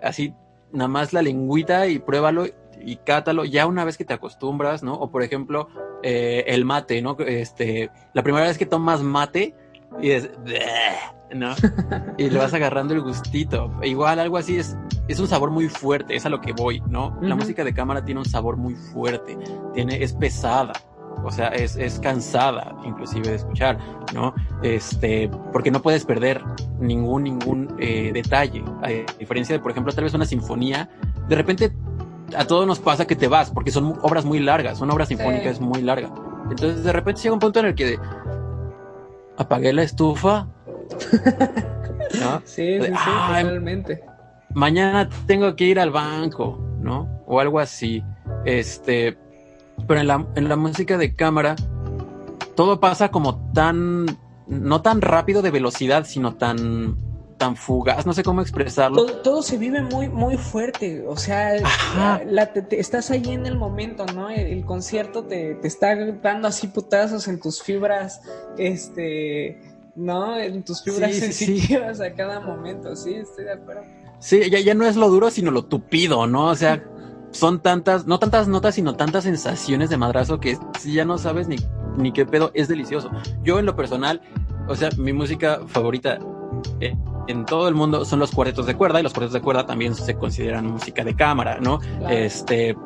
así 0.02 0.32
nada 0.72 0.88
más 0.88 1.12
la 1.12 1.22
lengüita 1.22 1.86
y 1.88 1.98
pruébalo 1.98 2.46
y 2.82 2.96
cátalo 2.96 3.44
ya 3.44 3.66
una 3.66 3.84
vez 3.84 3.98
que 3.98 4.04
te 4.04 4.14
acostumbras, 4.14 4.82
¿no? 4.82 4.94
O 4.94 5.10
por 5.10 5.22
ejemplo, 5.22 5.68
eh, 6.02 6.44
el 6.46 6.64
mate, 6.64 7.02
¿no? 7.02 7.16
Este, 7.18 7.90
la 8.14 8.22
primera 8.22 8.46
vez 8.46 8.56
que 8.56 8.66
tomas 8.66 9.02
mate 9.02 9.54
y 10.00 10.10
es, 10.10 10.30
¿no? 11.34 11.54
y 12.18 12.30
le 12.30 12.38
vas 12.38 12.54
agarrando 12.54 12.94
el 12.94 13.02
gustito. 13.02 13.72
Igual 13.82 14.18
algo 14.18 14.36
así 14.36 14.58
es, 14.58 14.76
es 15.08 15.18
un 15.18 15.28
sabor 15.28 15.50
muy 15.50 15.68
fuerte, 15.68 16.16
es 16.16 16.26
a 16.26 16.28
lo 16.28 16.40
que 16.40 16.52
voy, 16.52 16.80
¿no? 16.88 17.16
La 17.20 17.34
música 17.34 17.64
de 17.64 17.74
cámara 17.74 18.04
tiene 18.04 18.20
un 18.20 18.26
sabor 18.26 18.56
muy 18.56 18.74
fuerte, 18.74 19.38
tiene, 19.74 20.02
es 20.02 20.12
pesada, 20.12 20.72
o 21.24 21.30
sea, 21.30 21.48
es, 21.48 21.76
es 21.76 21.98
cansada 21.98 22.76
inclusive 22.84 23.28
de 23.28 23.34
escuchar, 23.36 23.78
¿no? 24.14 24.34
Este, 24.62 25.30
porque 25.52 25.70
no 25.70 25.82
puedes 25.82 26.04
perder 26.04 26.42
ningún, 26.78 27.24
ningún 27.24 27.76
eh, 27.78 28.10
detalle. 28.12 28.64
A 28.82 28.88
diferencia 29.18 29.54
de, 29.54 29.60
por 29.60 29.72
ejemplo, 29.72 29.92
tal 29.92 30.04
vez 30.04 30.14
una 30.14 30.24
sinfonía, 30.24 30.88
de 31.28 31.36
repente 31.36 31.72
a 32.36 32.46
todos 32.46 32.66
nos 32.66 32.78
pasa 32.78 33.06
que 33.06 33.16
te 33.16 33.28
vas, 33.28 33.50
porque 33.50 33.70
son 33.70 33.98
obras 34.02 34.24
muy 34.24 34.38
largas, 34.38 34.80
una 34.80 34.94
obra 34.94 35.06
sinfónica 35.06 35.50
es 35.50 35.60
muy 35.60 35.82
larga. 35.82 36.10
Entonces 36.50 36.84
de 36.84 36.92
repente 36.92 37.20
llega 37.22 37.34
un 37.34 37.40
punto 37.40 37.60
en 37.60 37.66
el 37.66 37.74
que 37.74 37.98
apagué 39.36 39.72
la 39.72 39.82
estufa. 39.82 40.48
¿no? 42.20 42.42
Sí, 42.44 42.80
sí, 42.80 42.86
sí, 42.86 42.92
totalmente. 42.92 44.04
Mañana 44.54 45.08
tengo 45.26 45.54
que 45.54 45.64
ir 45.64 45.78
al 45.78 45.90
banco, 45.90 46.58
¿no? 46.80 47.22
O 47.26 47.40
algo 47.40 47.60
así. 47.60 48.02
Este, 48.44 49.16
pero 49.86 50.00
en 50.00 50.06
la, 50.06 50.26
en 50.34 50.48
la 50.48 50.56
música 50.56 50.98
de 50.98 51.14
cámara 51.14 51.56
todo 52.56 52.80
pasa 52.80 53.10
como 53.10 53.52
tan, 53.52 54.06
no 54.46 54.82
tan 54.82 55.00
rápido 55.00 55.42
de 55.42 55.50
velocidad, 55.50 56.04
sino 56.04 56.34
tan, 56.34 56.96
tan 57.40 57.56
fugaz, 57.56 58.04
no 58.04 58.12
sé 58.12 58.22
cómo 58.22 58.42
expresarlo. 58.42 59.06
Todo, 59.06 59.42
se 59.42 59.56
vive 59.56 59.80
muy, 59.80 60.10
muy 60.10 60.36
fuerte, 60.36 61.06
o 61.08 61.16
sea, 61.16 61.56
estás 62.70 63.10
ahí 63.10 63.30
en 63.30 63.46
el 63.46 63.56
momento, 63.56 64.04
¿no? 64.14 64.28
El, 64.28 64.62
concierto 64.66 65.24
te, 65.24 65.54
te, 65.54 65.66
está 65.66 65.96
dando 66.22 66.48
así 66.48 66.66
putazos 66.66 67.28
en 67.28 67.40
tus 67.40 67.62
fibras, 67.62 68.20
este, 68.58 69.58
¿no? 69.96 70.38
En 70.38 70.62
tus 70.62 70.84
fibras 70.84 71.16
sensitivas 71.16 72.02
a 72.02 72.12
cada 72.12 72.40
momento, 72.40 72.94
sí, 72.94 73.14
estoy 73.14 73.46
de 73.46 73.52
acuerdo. 73.54 73.84
Sí, 74.18 74.50
ya, 74.50 74.60
ya 74.60 74.74
no 74.74 74.84
es 74.84 74.96
lo 74.96 75.08
duro, 75.08 75.30
sino 75.30 75.50
lo 75.50 75.64
tupido, 75.64 76.26
¿no? 76.26 76.48
O 76.48 76.54
sea, 76.54 76.84
son 77.30 77.62
tantas, 77.62 78.06
no 78.06 78.18
tantas 78.18 78.48
notas, 78.48 78.74
sino 78.74 78.96
tantas 78.96 79.24
sensaciones 79.24 79.88
de 79.88 79.96
madrazo 79.96 80.40
que 80.40 80.58
si 80.78 80.92
ya 80.92 81.06
no 81.06 81.16
sabes 81.16 81.48
ni, 81.48 81.56
ni 81.96 82.12
qué 82.12 82.26
pedo, 82.26 82.50
es 82.52 82.68
delicioso. 82.68 83.10
Yo 83.42 83.58
en 83.58 83.64
lo 83.64 83.76
personal, 83.76 84.20
o 84.68 84.76
sea, 84.76 84.90
mi 84.98 85.14
música 85.14 85.60
favorita 85.66 86.18
eh, 86.80 86.94
en 87.30 87.44
todo 87.44 87.68
el 87.68 87.74
mundo 87.74 88.04
son 88.04 88.18
los 88.18 88.30
cuartetos 88.30 88.66
de 88.66 88.74
cuerda 88.74 89.00
y 89.00 89.02
los 89.02 89.12
cuartetos 89.12 89.34
de 89.34 89.40
cuerda 89.40 89.66
también 89.66 89.94
se 89.94 90.16
consideran 90.16 90.66
música 90.66 91.04
de 91.04 91.14
cámara, 91.14 91.58
¿no? 91.60 91.80
Este, 92.08 92.76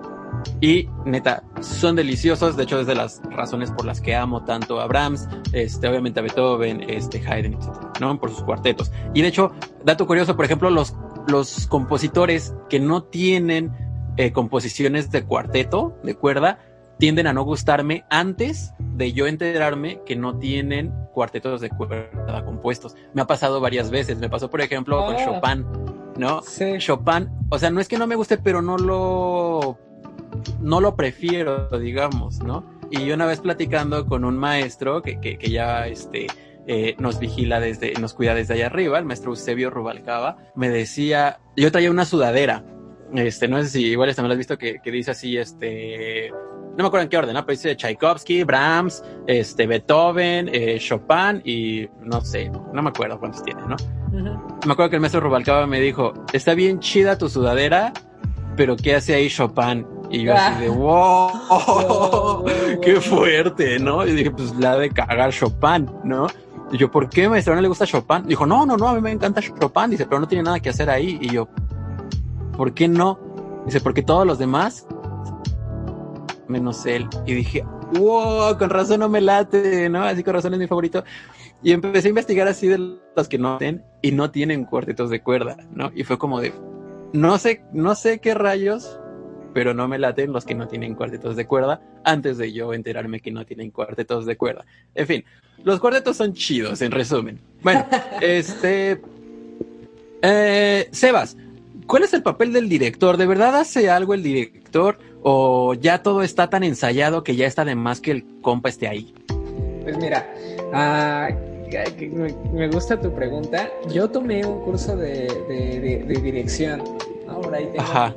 Y 0.60 0.88
neta, 1.04 1.42
son 1.60 1.96
deliciosos. 1.96 2.56
De 2.56 2.64
hecho, 2.64 2.80
es 2.80 2.86
de 2.86 2.94
las 2.94 3.22
razones 3.30 3.70
por 3.70 3.84
las 3.84 4.00
que 4.00 4.14
amo 4.14 4.44
tanto 4.44 4.80
a 4.80 4.86
Brahms, 4.86 5.28
este, 5.52 5.88
obviamente 5.88 6.20
a 6.20 6.22
Beethoven, 6.22 6.84
este, 6.88 7.22
Haydn, 7.26 7.54
etc. 7.54 7.68
¿no? 8.00 8.18
Por 8.18 8.30
sus 8.30 8.42
cuartetos. 8.42 8.90
Y 9.14 9.22
de 9.22 9.28
hecho, 9.28 9.52
dato 9.84 10.06
curioso, 10.06 10.36
por 10.36 10.44
ejemplo, 10.44 10.70
los, 10.70 10.94
los 11.28 11.66
compositores 11.66 12.54
que 12.68 12.80
no 12.80 13.04
tienen 13.04 13.72
eh, 14.16 14.32
composiciones 14.32 15.10
de 15.10 15.24
cuarteto, 15.24 15.96
de 16.02 16.14
cuerda, 16.14 16.58
tienden 16.98 17.26
a 17.26 17.32
no 17.32 17.42
gustarme 17.42 18.04
antes 18.10 18.72
de 18.94 19.12
yo 19.12 19.26
enterarme 19.26 20.00
que 20.06 20.16
no 20.16 20.38
tienen 20.38 20.92
cuartetos 21.12 21.60
de 21.60 21.70
cuerda 21.70 22.44
compuestos. 22.44 22.94
Me 23.12 23.22
ha 23.22 23.26
pasado 23.26 23.60
varias 23.60 23.90
veces. 23.90 24.18
Me 24.18 24.28
pasó, 24.28 24.50
por 24.50 24.60
ejemplo, 24.60 25.04
con 25.04 25.16
Ah. 25.16 25.24
Chopin, 25.24 25.66
¿no? 26.16 26.42
Sí. 26.42 26.78
Chopin, 26.78 27.28
o 27.50 27.58
sea, 27.58 27.70
no 27.70 27.80
es 27.80 27.88
que 27.88 27.98
no 27.98 28.06
me 28.06 28.16
guste, 28.16 28.38
pero 28.38 28.62
no 28.62 28.78
lo, 28.78 29.78
no 30.60 30.80
lo 30.80 30.96
prefiero, 30.96 31.68
digamos, 31.78 32.40
¿no? 32.40 32.64
Y 32.90 33.04
yo 33.04 33.14
una 33.14 33.26
vez 33.26 33.40
platicando 33.40 34.06
con 34.06 34.24
un 34.24 34.36
maestro 34.36 35.02
que, 35.02 35.18
que, 35.20 35.38
que 35.38 35.50
ya, 35.50 35.86
este, 35.86 36.26
eh, 36.66 36.94
nos 36.98 37.18
vigila 37.18 37.60
desde, 37.60 37.92
nos 37.94 38.14
cuida 38.14 38.34
desde 38.34 38.54
allá 38.54 38.66
arriba, 38.66 38.98
el 38.98 39.04
maestro 39.04 39.30
Eusebio 39.30 39.70
Rubalcaba, 39.70 40.36
me 40.54 40.68
decía, 40.68 41.40
yo 41.56 41.72
traía 41.72 41.90
una 41.90 42.04
sudadera, 42.04 42.64
este, 43.14 43.48
no 43.48 43.60
sé 43.62 43.68
si 43.68 43.84
igual 43.86 44.14
también 44.14 44.28
lo 44.28 44.32
has 44.34 44.38
visto 44.38 44.58
que, 44.58 44.80
que 44.82 44.90
dice 44.90 45.10
así, 45.10 45.36
este, 45.36 46.30
no 46.76 46.82
me 46.82 46.86
acuerdo 46.86 47.04
en 47.04 47.08
qué 47.08 47.16
orden, 47.16 47.34
¿no? 47.34 47.44
Pero 47.46 47.56
dice 47.56 47.76
Tchaikovsky, 47.76 48.44
Brahms, 48.44 49.02
este, 49.26 49.66
Beethoven, 49.66 50.50
eh, 50.52 50.78
Chopin 50.78 51.40
y 51.44 51.88
no 52.00 52.20
sé, 52.20 52.50
no 52.72 52.82
me 52.82 52.90
acuerdo 52.90 53.18
cuántos 53.18 53.42
tiene, 53.42 53.62
¿no? 53.68 53.76
Me 54.66 54.72
acuerdo 54.72 54.90
que 54.90 54.96
el 54.96 55.00
maestro 55.00 55.20
Rubalcaba 55.20 55.66
me 55.66 55.80
dijo, 55.80 56.14
está 56.32 56.54
bien 56.54 56.80
chida 56.80 57.18
tu 57.18 57.28
sudadera, 57.28 57.92
pero 58.56 58.76
¿qué 58.76 58.94
hace 58.96 59.14
ahí 59.14 59.28
Chopin? 59.28 59.86
Y 60.10 60.22
yo 60.24 60.34
así 60.34 60.60
de, 60.60 60.68
wow, 60.68 61.30
Wow. 61.48 62.44
qué 62.82 63.00
fuerte, 63.00 63.78
¿no? 63.78 64.06
Y 64.06 64.12
dije, 64.12 64.30
pues 64.30 64.54
la 64.56 64.76
de 64.76 64.90
cagar 64.90 65.32
Chopin, 65.32 65.90
¿no? 66.04 66.26
Y 66.70 66.76
yo, 66.78 66.90
¿por 66.90 67.08
qué 67.08 67.28
maestro 67.28 67.54
no 67.54 67.60
le 67.60 67.68
gusta 67.68 67.86
Chopin? 67.86 68.24
Dijo, 68.26 68.46
no, 68.46 68.64
no, 68.66 68.76
no, 68.76 68.88
a 68.88 68.94
mí 68.94 69.00
me 69.00 69.10
encanta 69.12 69.40
Chopin. 69.40 69.90
Dice, 69.90 70.06
pero 70.06 70.20
no 70.20 70.28
tiene 70.28 70.44
nada 70.44 70.60
que 70.60 70.70
hacer 70.70 70.90
ahí. 70.90 71.18
Y 71.20 71.30
yo, 71.30 71.48
¿por 72.56 72.72
qué 72.74 72.88
no? 72.88 73.18
Dice, 73.66 73.80
porque 73.80 74.02
todos 74.02 74.26
los 74.26 74.38
demás, 74.38 74.86
menos 76.48 76.84
él. 76.86 77.08
Y 77.26 77.34
dije, 77.34 77.64
wow, 77.92 78.56
con 78.58 78.70
razón 78.70 79.00
no 79.00 79.08
me 79.08 79.20
late, 79.20 79.88
¿no? 79.88 80.02
Así 80.02 80.22
con 80.22 80.34
razón 80.34 80.54
es 80.54 80.60
mi 80.60 80.66
favorito. 80.66 81.04
Y 81.62 81.72
empecé 81.72 82.08
a 82.08 82.10
investigar 82.10 82.48
así 82.48 82.68
de 82.68 82.98
los 83.16 83.28
que 83.28 83.38
no 83.38 83.58
tienen 83.58 83.82
y 84.02 84.12
no 84.12 84.30
tienen 84.30 84.64
cuartetos 84.64 85.10
de 85.10 85.22
cuerda, 85.22 85.56
¿no? 85.72 85.90
Y 85.94 86.04
fue 86.04 86.18
como 86.18 86.40
de, 86.40 86.52
no 87.12 87.38
sé, 87.38 87.64
no 87.72 87.94
sé 87.94 88.20
qué 88.20 88.34
rayos, 88.34 88.98
pero 89.54 89.72
no 89.72 89.88
me 89.88 89.98
laten 89.98 90.32
los 90.32 90.44
que 90.44 90.54
no 90.54 90.68
tienen 90.68 90.94
cuartetos 90.94 91.36
de 91.36 91.46
cuerda 91.46 91.80
antes 92.04 92.36
de 92.36 92.52
yo 92.52 92.74
enterarme 92.74 93.20
que 93.20 93.30
no 93.30 93.46
tienen 93.46 93.70
cuartetos 93.70 94.26
de 94.26 94.36
cuerda. 94.36 94.66
En 94.94 95.06
fin, 95.06 95.24
los 95.62 95.80
cuartetos 95.80 96.16
son 96.16 96.34
chidos, 96.34 96.82
en 96.82 96.90
resumen. 96.90 97.40
Bueno, 97.62 97.86
este... 98.20 99.00
Eh, 100.26 100.88
Sebas, 100.90 101.36
¿cuál 101.86 102.02
es 102.04 102.12
el 102.14 102.22
papel 102.22 102.52
del 102.52 102.68
director? 102.68 103.16
¿De 103.16 103.26
verdad 103.26 103.56
hace 103.58 103.90
algo 103.90 104.14
el 104.14 104.22
director 104.22 104.98
o 105.22 105.74
ya 105.74 106.02
todo 106.02 106.22
está 106.22 106.50
tan 106.50 106.64
ensayado 106.64 107.22
que 107.24 107.36
ya 107.36 107.46
está 107.46 107.64
de 107.64 107.74
más 107.74 108.00
que 108.00 108.10
el 108.12 108.24
compa 108.42 108.68
esté 108.68 108.88
ahí? 108.88 109.14
Pues 109.82 109.96
mira, 109.98 110.26
que 111.70 112.08
me, 112.52 112.68
gusta 112.68 113.00
tu 113.00 113.12
pregunta. 113.12 113.68
Yo 113.92 114.08
tomé 114.08 114.44
un 114.46 114.60
curso 114.64 114.96
de, 114.96 115.26
de- 115.48 115.80
de- 115.80 116.04
de 116.06 116.20
dirección. 116.20 116.82
Por 117.42 117.54
ahí 117.54 117.64
tengo 117.66 117.80
Ajá, 117.80 118.14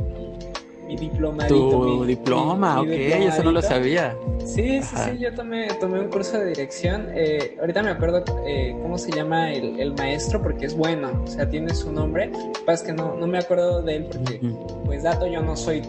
mi 0.87 0.95
diploma. 0.95 1.47
tu 1.47 2.05
diploma, 2.05 2.81
ok, 2.81 2.87
eso 2.89 3.43
no 3.43 3.51
lo 3.51 3.61
sabía. 3.61 4.15
Sí, 4.39 4.81
sí, 4.81 4.95
Ajá. 4.95 5.11
sí, 5.11 5.17
yo 5.17 5.33
tomé, 5.33 5.67
tomé 5.79 5.99
un 5.99 6.07
curso 6.07 6.39
de 6.39 6.47
dirección. 6.47 7.07
Eh, 7.13 7.57
ahorita 7.59 7.83
me 7.83 7.91
acuerdo 7.91 8.23
eh, 8.45 8.75
cómo 8.81 8.97
se 8.97 9.11
llama 9.11 9.51
el, 9.51 9.79
el 9.79 9.93
maestro 9.93 10.41
porque 10.41 10.65
es 10.65 10.75
bueno, 10.75 11.11
o 11.23 11.27
sea, 11.27 11.49
tiene 11.49 11.73
su 11.73 11.91
nombre. 11.91 12.31
Pasa 12.65 12.83
es 12.83 12.83
que 12.83 12.93
no, 12.93 13.15
no 13.15 13.27
me 13.27 13.39
acuerdo 13.39 13.81
de 13.81 13.97
él 13.97 14.05
porque, 14.05 14.39
pues, 14.85 15.03
dato, 15.03 15.27
yo 15.27 15.41
no 15.41 15.55
soy, 15.55 15.81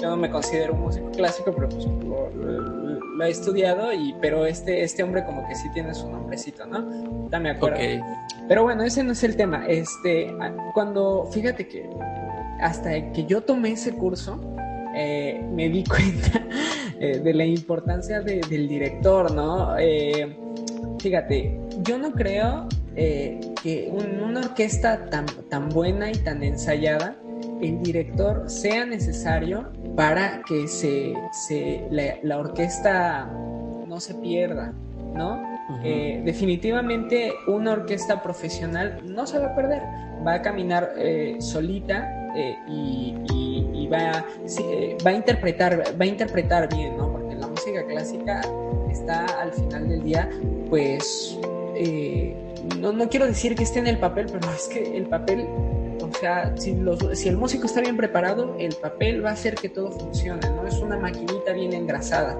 yo 0.00 0.10
no 0.10 0.16
me 0.16 0.30
considero 0.30 0.74
un 0.74 0.82
músico 0.82 1.10
clásico, 1.10 1.52
pero 1.52 1.68
pues 1.68 1.86
lo, 1.86 3.24
he 3.24 3.30
estudiado, 3.30 3.92
y, 3.92 4.14
pero 4.20 4.46
este, 4.46 4.82
este 4.82 5.02
hombre 5.02 5.24
como 5.24 5.48
que 5.48 5.54
sí 5.54 5.68
tiene 5.72 5.94
su 5.94 6.08
nombrecito, 6.08 6.66
¿no? 6.66 6.78
Ahorita 6.78 7.40
me 7.40 7.50
acuerdo. 7.50 7.78
Ok, 7.78 8.04
Pero 8.46 8.62
bueno, 8.62 8.82
ese 8.84 9.02
no 9.02 9.12
es 9.12 9.24
el 9.24 9.36
tema. 9.36 9.66
Este, 9.66 10.32
cuando, 10.74 11.28
fíjate 11.32 11.66
que 11.66 11.88
hasta 12.60 13.12
que 13.12 13.24
yo 13.26 13.40
tomé 13.42 13.72
ese 13.72 13.92
curso, 13.94 14.40
eh, 14.94 15.40
me 15.52 15.68
di 15.68 15.84
cuenta 15.88 16.42
eh, 17.00 17.18
de 17.18 17.34
la 17.34 17.44
importancia 17.44 18.20
de- 18.20 18.40
del 18.48 18.68
director, 18.68 19.30
¿no? 19.32 19.76
Eh, 19.78 20.36
fíjate, 21.00 21.58
yo 21.82 21.98
no 21.98 22.12
creo 22.12 22.66
que 22.94 23.90
un- 23.92 24.22
una 24.22 24.40
orquesta 24.40 25.06
tan, 25.10 25.26
tan 25.50 25.68
buena 25.68 26.10
y 26.10 26.14
tan 26.14 26.42
ensayada, 26.42 27.14
el 27.60 27.82
director 27.82 28.48
sea 28.48 28.86
necesario 28.86 29.70
para 29.96 30.40
que 30.48 30.66
se, 30.66 31.12
se- 31.46 31.82
la, 31.90 32.14
la 32.22 32.38
orquesta 32.38 33.30
no 33.86 34.00
se 34.00 34.14
pierda, 34.14 34.72
¿no? 35.14 35.42
Eh, 35.84 36.22
definitivamente 36.24 37.32
una 37.48 37.72
orquesta 37.72 38.22
profesional 38.22 39.00
no 39.04 39.26
se 39.26 39.38
va 39.40 39.48
a 39.48 39.54
perder, 39.56 39.82
va 40.26 40.34
a 40.34 40.42
caminar 40.42 40.92
eh, 40.96 41.36
solita 41.40 42.25
eh, 42.34 42.56
y, 42.68 43.88
va, 43.88 44.24
eh, 44.58 44.96
va 45.06 45.10
a 45.10 45.14
interpretar, 45.14 45.94
va 46.00 46.06
interpretar 46.06 46.68
bien, 46.74 46.96
¿no? 46.96 47.12
Porque 47.12 47.36
la 47.36 47.46
música 47.46 47.84
clásica 47.86 48.40
está 48.90 49.24
al 49.40 49.52
final 49.52 49.88
del 49.88 50.02
día, 50.02 50.28
pues, 50.68 51.38
eh, 51.76 52.34
no, 52.80 52.92
no 52.92 53.08
quiero 53.08 53.26
decir 53.26 53.54
que 53.54 53.62
esté 53.62 53.78
en 53.78 53.86
el 53.86 53.98
papel, 53.98 54.26
pero 54.32 54.50
es 54.50 54.66
que 54.66 54.96
el 54.96 55.06
papel, 55.06 55.46
o 55.46 56.10
sea, 56.18 56.52
si, 56.56 56.74
los- 56.74 56.98
si 57.16 57.28
el 57.28 57.36
músico 57.36 57.66
está 57.66 57.80
bien 57.80 57.96
preparado, 57.96 58.56
el 58.58 58.74
papel 58.74 59.24
va 59.24 59.30
a 59.30 59.32
hacer 59.34 59.54
que 59.54 59.68
todo 59.68 59.92
funcione, 59.92 60.40
¿no? 60.50 60.66
Es 60.66 60.78
una 60.80 60.98
maquinita 60.98 61.52
bien 61.52 61.72
engrasada. 61.72 62.36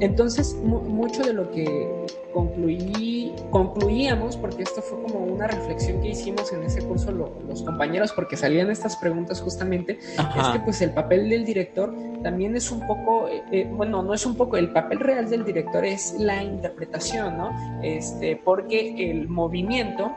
Entonces, 0.00 0.54
mu- 0.62 0.80
mucho 0.82 1.24
de 1.24 1.32
lo 1.32 1.50
que 1.50 2.06
concluí, 2.32 3.32
concluíamos, 3.50 4.36
porque 4.36 4.62
esto 4.62 4.82
fue 4.82 5.00
como 5.02 5.20
una 5.24 5.46
reflexión 5.46 6.00
que 6.00 6.08
hicimos 6.10 6.52
en 6.52 6.62
ese 6.62 6.82
curso 6.82 7.10
lo- 7.12 7.32
los 7.46 7.62
compañeros, 7.62 8.12
porque 8.12 8.36
salían 8.36 8.70
estas 8.70 8.96
preguntas 8.96 9.40
justamente, 9.40 9.98
es 9.98 10.48
que 10.52 10.60
pues 10.60 10.80
el 10.82 10.92
papel 10.92 11.28
del 11.28 11.44
director 11.44 11.94
también 12.22 12.56
es 12.56 12.70
un 12.70 12.86
poco, 12.86 13.28
eh, 13.28 13.42
eh, 13.52 13.70
bueno, 13.72 14.02
no 14.02 14.14
es 14.14 14.26
un 14.26 14.36
poco, 14.36 14.56
el 14.56 14.70
papel 14.72 15.00
real 15.00 15.28
del 15.30 15.44
director 15.44 15.84
es 15.84 16.14
la 16.18 16.42
interpretación, 16.42 17.38
¿no? 17.38 17.50
Este, 17.82 18.36
porque 18.36 19.10
el 19.10 19.28
movimiento, 19.28 20.12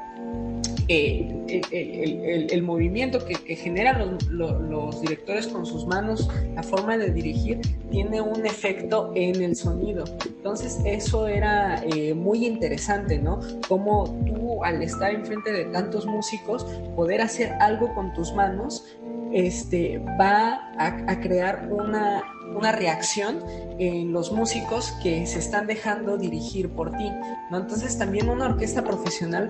eh, 0.92 2.48
el, 2.52 2.64
movimiento 2.64 3.20
que, 3.26 3.56
generan 3.56 4.00
los, 4.00 4.28
lo- 4.28 4.60
los 4.60 5.02
directores 5.02 5.48
con 5.48 5.66
sus 5.66 5.86
manos, 5.86 6.30
la 6.56 6.64
forma 6.64 6.98
de 6.98 7.12
dirigir, 7.12 7.60
tiene 7.90 8.22
un 8.22 8.46
efecto 8.46 9.12
en 9.16 9.42
el 9.42 9.56
sonido. 9.56 10.04
Entonces 10.26 10.80
eso 10.86 11.28
era 11.28 11.84
eh, 11.96 12.14
muy 12.14 12.46
interesante, 12.46 13.18
¿no? 13.20 13.40
Cómo 13.68 14.04
tú 14.26 14.64
al 14.64 14.82
estar 14.82 15.14
enfrente 15.14 15.52
de 15.52 15.66
tantos 15.66 16.06
músicos, 16.06 16.66
poder 16.96 17.22
hacer 17.22 17.54
algo 17.60 17.94
con 17.94 18.14
tus 18.14 18.34
manos, 18.34 18.86
este, 19.34 20.00
va 20.20 20.72
a, 20.78 21.20
crear 21.20 21.70
una, 21.72 22.24
una 22.56 22.72
reacción 22.72 23.40
en 23.80 24.12
los 24.12 24.32
músicos 24.32 24.92
que 25.04 25.26
se 25.26 25.40
están 25.40 25.68
dejando 25.68 26.18
dirigir 26.18 26.70
por 26.70 26.92
ti, 26.92 27.10
¿no? 27.50 27.58
Entonces 27.58 27.98
también 27.98 28.30
una 28.30 28.46
orquesta 28.46 28.84
profesional 28.84 29.48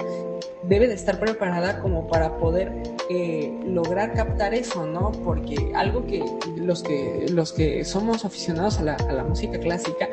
debe 0.63 0.87
de 0.87 0.93
estar 0.93 1.19
preparada 1.19 1.79
como 1.79 2.07
para 2.07 2.37
poder 2.37 2.71
eh, 3.09 3.51
lograr 3.65 4.13
captar 4.13 4.53
eso, 4.53 4.85
¿no? 4.85 5.11
Porque 5.11 5.71
algo 5.75 6.05
que 6.05 6.23
los 6.55 6.83
que 6.83 7.25
los 7.29 7.53
que 7.53 7.83
somos 7.83 8.25
aficionados 8.25 8.79
a 8.79 8.83
la, 8.83 8.93
a 8.95 9.13
la 9.13 9.23
música 9.23 9.59
clásica, 9.59 10.07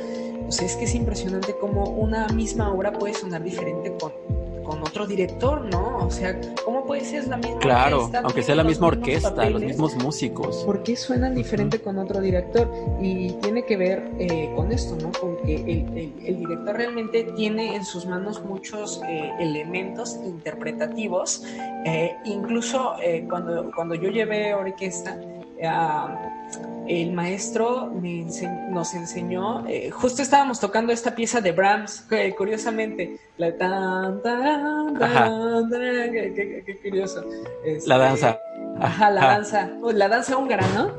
pues 0.44 0.62
es 0.62 0.76
que 0.76 0.84
es 0.84 0.94
impresionante 0.94 1.54
cómo 1.60 1.84
una 1.84 2.26
misma 2.28 2.72
obra 2.72 2.92
puede 2.92 3.14
sonar 3.14 3.42
diferente 3.42 3.94
con, 4.00 4.37
con 4.68 4.82
otro 4.82 5.06
director, 5.06 5.64
¿no? 5.64 5.96
O 6.04 6.10
sea, 6.10 6.38
¿cómo 6.62 6.84
puede 6.84 7.02
ser 7.02 7.26
la 7.26 7.38
misma 7.38 7.58
Claro, 7.58 7.96
orquesta, 7.96 8.20
aunque 8.20 8.42
sea 8.42 8.54
la 8.54 8.64
misma 8.64 8.86
orquesta, 8.88 9.48
los 9.48 9.62
mismos 9.62 9.96
músicos. 9.96 10.56
¿Por 10.66 10.82
qué 10.82 10.94
suenan 10.94 11.34
diferente 11.34 11.80
con 11.80 11.98
otro 11.98 12.20
director? 12.20 12.70
Y 13.00 13.32
tiene 13.40 13.64
que 13.64 13.78
ver 13.78 14.10
eh, 14.18 14.52
con 14.54 14.70
esto, 14.70 14.94
¿no? 15.02 15.10
Con 15.18 15.38
que 15.38 15.54
el, 15.54 15.96
el- 15.96 16.14
el 16.26 16.38
director 16.40 16.76
realmente 16.76 17.24
tiene 17.34 17.74
en 17.76 17.84
sus 17.84 18.04
manos 18.04 18.44
muchos 18.44 19.00
eh, 19.08 19.32
elementos 19.40 20.16
interpretativos. 20.22 21.42
Eh, 21.86 22.14
incluso 22.26 22.94
cuando, 23.30 23.70
cuando 23.74 23.94
yo 23.94 24.10
llevé 24.10 24.52
orquesta, 24.52 25.18
ah, 25.64 26.37
el 26.86 27.12
maestro 27.12 27.86
me 28.00 28.24
nos 28.70 28.94
enseñó, 28.94 29.66
eh, 29.68 29.90
justo 29.90 30.22
estábamos 30.22 30.58
tocando 30.60 30.92
esta 30.92 31.14
pieza 31.14 31.40
de 31.40 31.52
Brahms, 31.52 32.06
curiosamente, 32.36 33.18
la 33.36 33.54
tan, 33.56 34.22
tan, 34.22 34.94
tan, 34.98 35.02
Ajá. 35.02 35.24
tan, 35.70 35.70
qué, 36.12 36.32
qué- 36.34 36.62
qué 36.64 36.78
curioso. 36.78 37.24
Este, 37.64 37.88
La 37.88 37.98
danza. 37.98 38.38
Ajá, 38.80 39.10
la 39.10 39.20
Ajá. 39.20 39.28
danza. 39.34 39.70
Oh, 39.82 39.92
la 39.92 40.08
danza 40.08 40.36
húngara, 40.38 40.66
¿no? 40.74 40.90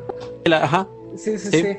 La- 0.46 0.64
ajá. 0.64 0.88
sí, 1.16 1.38
sí. 1.40 1.50
sí 1.52 1.78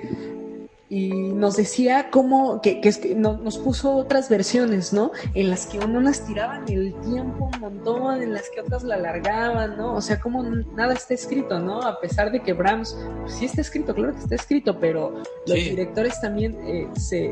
y 0.90 1.10
nos 1.10 1.56
decía 1.56 2.10
cómo, 2.10 2.60
que, 2.60 2.80
que, 2.80 3.14
nos 3.14 3.58
puso 3.58 3.94
otras 3.94 4.28
versiones, 4.28 4.92
¿no? 4.92 5.12
En 5.34 5.48
las 5.48 5.66
que 5.66 5.78
unas 5.78 6.26
tiraban 6.26 6.64
el 6.68 6.92
tiempo 7.02 7.48
un 7.54 7.60
montón, 7.60 8.20
en 8.20 8.32
las 8.32 8.50
que 8.50 8.60
otras 8.60 8.82
la 8.82 8.96
alargaban, 8.96 9.76
¿no? 9.76 9.94
O 9.94 10.00
sea, 10.00 10.18
como 10.18 10.42
nada 10.42 10.94
está 10.94 11.14
escrito, 11.14 11.60
¿no? 11.60 11.80
A 11.80 12.00
pesar 12.00 12.32
de 12.32 12.42
que 12.42 12.54
Brahms, 12.54 12.98
pues, 13.20 13.34
sí 13.34 13.44
está 13.44 13.60
escrito, 13.60 13.94
claro 13.94 14.14
que 14.14 14.18
está 14.18 14.34
escrito, 14.34 14.80
pero 14.80 15.22
los 15.46 15.56
directores 15.56 16.20
también 16.20 16.58
eh, 16.66 16.88
se, 16.98 17.28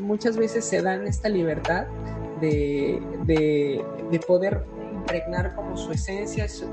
muchas 0.00 0.36
veces 0.36 0.64
se 0.64 0.80
dan 0.80 1.04
esta 1.08 1.28
libertad 1.28 1.86
de, 2.40 3.02
de, 3.24 3.84
de 4.12 4.18
poder 4.20 4.64
impregnar 5.02 5.54
como 5.54 5.76
su 5.76 5.92
esencia, 5.92 6.48
su, 6.48 6.72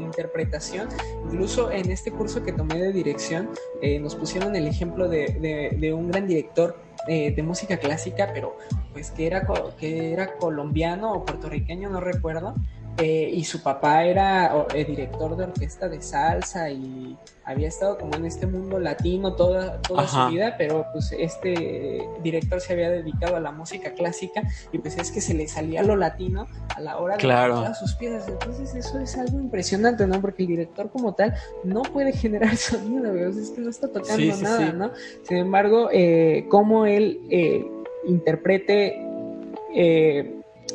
interpretación. 0.00 0.88
Incluso 1.24 1.70
en 1.70 1.90
este 1.90 2.10
curso 2.10 2.42
que 2.42 2.52
tomé 2.52 2.76
de 2.76 2.92
dirección 2.92 3.50
eh, 3.82 3.98
nos 3.98 4.14
pusieron 4.14 4.56
el 4.56 4.66
ejemplo 4.66 5.08
de, 5.08 5.76
de, 5.78 5.92
un 5.92 6.08
gran 6.08 6.26
director 6.26 6.76
eh, 7.08 7.32
de 7.34 7.42
música 7.42 7.76
clásica, 7.78 8.30
pero 8.32 8.56
pues 8.92 9.10
que 9.10 9.26
era, 9.26 9.46
que 9.78 10.12
era 10.12 10.36
colombiano 10.36 11.12
o 11.12 11.24
puertorriqueño, 11.24 11.90
no 11.90 12.00
recuerdo, 12.00 12.54
eh, 13.02 13.30
y 13.32 13.44
su 13.44 13.62
papá 13.62 14.04
era 14.04 14.66
eh, 14.74 14.84
director 14.84 15.34
de 15.34 15.44
orquesta 15.44 15.88
de 15.88 16.02
salsa 16.02 16.68
y 16.68 17.16
había 17.44 17.68
estado 17.68 17.96
como 17.96 18.14
en 18.14 18.26
este 18.26 18.46
mundo 18.46 18.78
latino 18.78 19.34
toda, 19.36 19.80
toda 19.80 20.06
su 20.06 20.28
vida, 20.28 20.56
pero 20.58 20.84
pues 20.92 21.10
este 21.18 22.06
director 22.22 22.60
se 22.60 22.74
había 22.74 22.90
dedicado 22.90 23.36
a 23.36 23.40
la 23.40 23.52
música 23.52 23.94
clásica 23.94 24.42
y 24.70 24.78
pues 24.78 24.98
es 24.98 25.10
que 25.10 25.22
se 25.22 25.32
le 25.32 25.48
salía 25.48 25.82
lo 25.82 25.96
latino 25.96 26.46
a 26.76 26.80
la 26.82 26.98
hora 26.98 27.14
de 27.14 27.20
claro. 27.20 27.74
sus 27.74 27.94
piezas. 27.94 28.28
Entonces 28.28 28.74
eso 28.74 28.98
es 28.98 29.16
algo 29.16 29.38
impresionante, 29.38 30.06
¿no? 30.06 30.20
Porque 30.20 30.42
el 30.42 30.48
director 30.48 30.90
como 30.90 31.14
tal 31.14 31.34
no 31.64 31.80
puede 31.80 32.12
generar 32.12 32.54
sonido, 32.58 33.14
es 33.14 33.48
que 33.48 33.62
no 33.62 33.70
está 33.70 33.88
tocando 33.88 34.36
nada, 34.42 34.72
¿no? 34.72 34.90
Sin 35.22 35.38
embargo, 35.38 35.88
eh, 35.90 36.44
cómo 36.50 36.84
él 36.84 37.22
eh, 37.30 37.66
interprete 38.04 39.06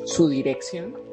su 0.06 0.30
dirección 0.30 1.05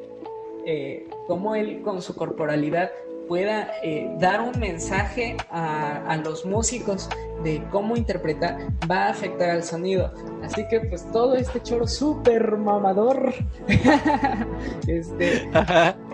eh, 0.67 1.09
cómo 1.27 1.55
él 1.55 1.83
con 1.83 2.03
su 2.03 2.15
corporalidad 2.15 2.91
pueda 3.29 3.71
eh, 3.83 4.11
dar 4.19 4.41
un 4.41 4.59
mensaje 4.59 5.37
a, 5.51 6.21
los 6.23 6.45
músicos 6.45 7.09
de 7.43 7.63
cómo 7.71 7.97
interpretar 7.97 8.59
va 8.91 9.07
a 9.07 9.09
afectar 9.09 9.51
al 9.51 9.65
sonido. 9.65 10.13
Así 10.43 10.67
que 10.69 10.81
pues 10.81 11.11
todo 11.13 11.35
este 11.35 11.63
choro 11.63 11.87
súper 11.87 12.57
mamador, 12.57 13.33
este, 14.87 15.49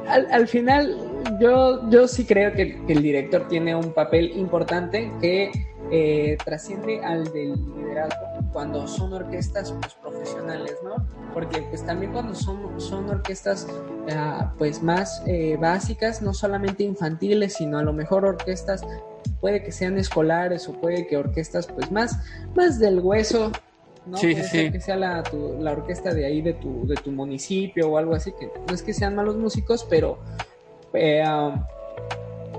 al, 0.06 0.48
final 0.48 0.96
yo, 1.40 1.88
yo 1.90 2.06
sí 2.06 2.24
creo 2.24 2.52
que, 2.52 2.80
el 2.88 3.02
director 3.02 3.48
tiene 3.48 3.74
un 3.74 3.92
papel 3.92 4.38
importante 4.38 5.10
que 5.20 5.50
eh, 5.90 6.36
trasciende 6.44 7.00
al 7.00 7.24
del 7.32 7.54
liderazgo 7.74 8.37
cuando 8.52 8.86
son 8.86 9.12
orquestas 9.12 9.72
pues, 9.72 9.94
profesionales, 9.94 10.76
¿no? 10.82 11.06
Porque 11.34 11.62
pues 11.62 11.84
también 11.84 12.12
cuando 12.12 12.34
son, 12.34 12.80
son 12.80 13.08
orquestas 13.08 13.66
ah, 14.12 14.52
pues 14.58 14.82
más 14.82 15.22
eh, 15.26 15.56
básicas, 15.60 16.22
no 16.22 16.32
solamente 16.34 16.82
infantiles, 16.82 17.54
sino 17.54 17.78
a 17.78 17.82
lo 17.82 17.92
mejor 17.92 18.24
orquestas 18.24 18.82
puede 19.40 19.62
que 19.62 19.72
sean 19.72 19.98
escolares 19.98 20.68
o 20.68 20.72
puede 20.72 21.06
que 21.06 21.16
orquestas 21.16 21.66
pues 21.66 21.90
más, 21.90 22.18
más 22.54 22.78
del 22.78 23.00
hueso, 23.00 23.52
¿no? 24.06 24.16
Sí, 24.16 24.34
sí. 24.34 24.70
que 24.70 24.80
sea 24.80 24.96
la, 24.96 25.22
la, 25.60 25.72
orquesta 25.72 26.14
de 26.14 26.24
ahí 26.24 26.40
de 26.40 26.54
tu, 26.54 26.86
de 26.86 26.94
tu 26.96 27.10
municipio 27.10 27.90
o 27.90 27.98
algo 27.98 28.14
así, 28.14 28.32
que 28.32 28.50
no 28.66 28.74
es 28.74 28.82
que 28.82 28.94
sean 28.94 29.14
malos 29.14 29.36
músicos, 29.36 29.86
pero 29.88 30.18
eh, 30.94 31.22
ah, 31.24 31.66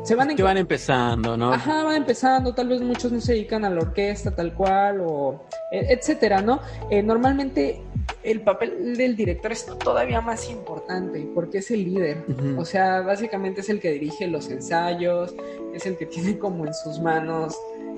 se 0.09 0.15
van, 0.15 0.35
que 0.35 0.41
van 0.41 0.57
empezando, 0.57 1.37
¿no? 1.37 1.53
Ajá, 1.53 1.83
van 1.83 1.97
empezando, 1.97 2.55
tal 2.55 2.69
vez 2.69 2.81
muchos 2.81 3.11
no 3.11 3.21
se 3.21 3.33
dedican 3.33 3.63
a 3.63 3.69
la 3.69 3.81
orquesta 3.81 4.31
tal 4.31 4.55
cual, 4.55 5.01
o 5.01 5.45
e, 5.71 5.93
etcétera, 5.93 6.41
¿no? 6.41 6.61
Eh, 6.89 7.03
normalmente 7.03 7.83
el 8.23 8.41
papel 8.41 8.97
del 8.97 9.15
director 9.15 9.51
es 9.51 9.67
todavía 9.77 10.19
más 10.19 10.49
importante 10.49 11.29
porque 11.35 11.59
es 11.59 11.69
el 11.69 11.83
líder. 11.83 12.25
O 12.57 12.65
sea, 12.65 13.01
básicamente 13.01 13.61
es 13.61 13.69
el 13.69 13.79
que 13.79 13.91
dirige 13.91 14.25
los 14.25 14.49
ensayos, 14.49 15.35
es 15.75 15.85
el 15.85 15.95
que 15.95 16.05
tiene 16.15 16.39
como 16.39 16.65
en 16.65 16.73
sus 16.73 16.99
manos 16.99 17.55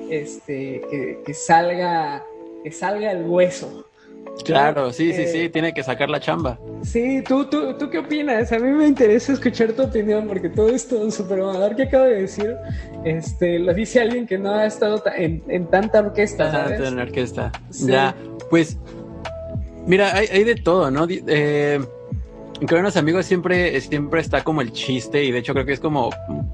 este 0.09 0.81
que, 0.91 1.21
que 1.25 1.33
salga 1.33 2.25
que 2.61 2.71
salga 2.71 3.13
el 3.13 3.23
hueso. 3.25 3.85
Claro, 4.43 4.91
sí, 4.91 5.13
sí, 5.13 5.27
sí, 5.27 5.39
eh, 5.41 5.49
tiene 5.49 5.73
que 5.73 5.83
sacar 5.83 6.09
la 6.09 6.19
chamba. 6.19 6.59
Sí, 6.83 7.23
¿tú, 7.27 7.45
tú, 7.45 7.77
¿tú 7.77 7.89
qué 7.89 7.99
opinas? 7.99 8.51
A 8.51 8.59
mí 8.59 8.69
me 8.69 8.87
interesa 8.87 9.33
escuchar 9.33 9.73
tu 9.73 9.83
opinión 9.83 10.27
porque 10.27 10.49
todo 10.49 10.69
esto 10.69 11.09
súper 11.11 11.39
mamador 11.39 11.75
que 11.75 11.83
acabo 11.83 12.05
de 12.05 12.21
decir, 12.21 12.55
este, 13.05 13.59
lo 13.59 13.73
dice 13.73 14.01
alguien 14.01 14.25
que 14.25 14.37
no 14.37 14.51
ha 14.53 14.65
estado 14.65 15.01
en, 15.15 15.67
tanta 15.67 15.99
orquesta. 15.99 16.51
¿sabes? 16.51 16.79
en 16.79 16.99
orquesta. 16.99 17.51
Ya, 17.71 18.15
pues, 18.49 18.77
mira, 19.85 20.15
hay, 20.15 20.43
de 20.43 20.55
todo, 20.55 20.89
¿no? 20.89 21.05
Eh, 21.09 21.79
con 22.67 22.79
unos 22.79 22.97
amigos 22.97 23.25
siempre, 23.25 23.79
siempre 23.81 24.21
está 24.21 24.43
como 24.43 24.61
el 24.61 24.71
chiste 24.71 25.23
y 25.23 25.31
de 25.31 25.39
hecho 25.39 25.53
creo 25.53 25.65
que 25.65 25.73
es 25.73 25.79
como, 25.79 26.09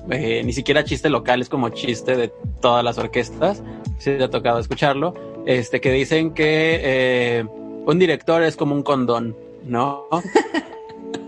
eh, 0.10 0.42
ni 0.44 0.54
siquiera 0.54 0.84
chiste 0.84 1.10
local, 1.10 1.42
es 1.42 1.50
como 1.50 1.70
chiste 1.70 2.16
de 2.16 2.32
todas 2.62 2.84
las 2.84 2.98
orquestas, 2.98 3.64
si 3.98 4.18
te 4.18 4.24
ha 4.24 4.30
tocado 4.30 4.60
escucharlo, 4.60 5.14
este, 5.46 5.80
que 5.80 5.92
dicen 5.92 6.34
que... 6.34 6.82
Eh, 6.84 7.46
un 7.88 8.00
director 8.00 8.44
es 8.44 8.58
como 8.58 8.76
un 8.76 8.84
condón, 8.84 9.36
¿no? 9.64 10.08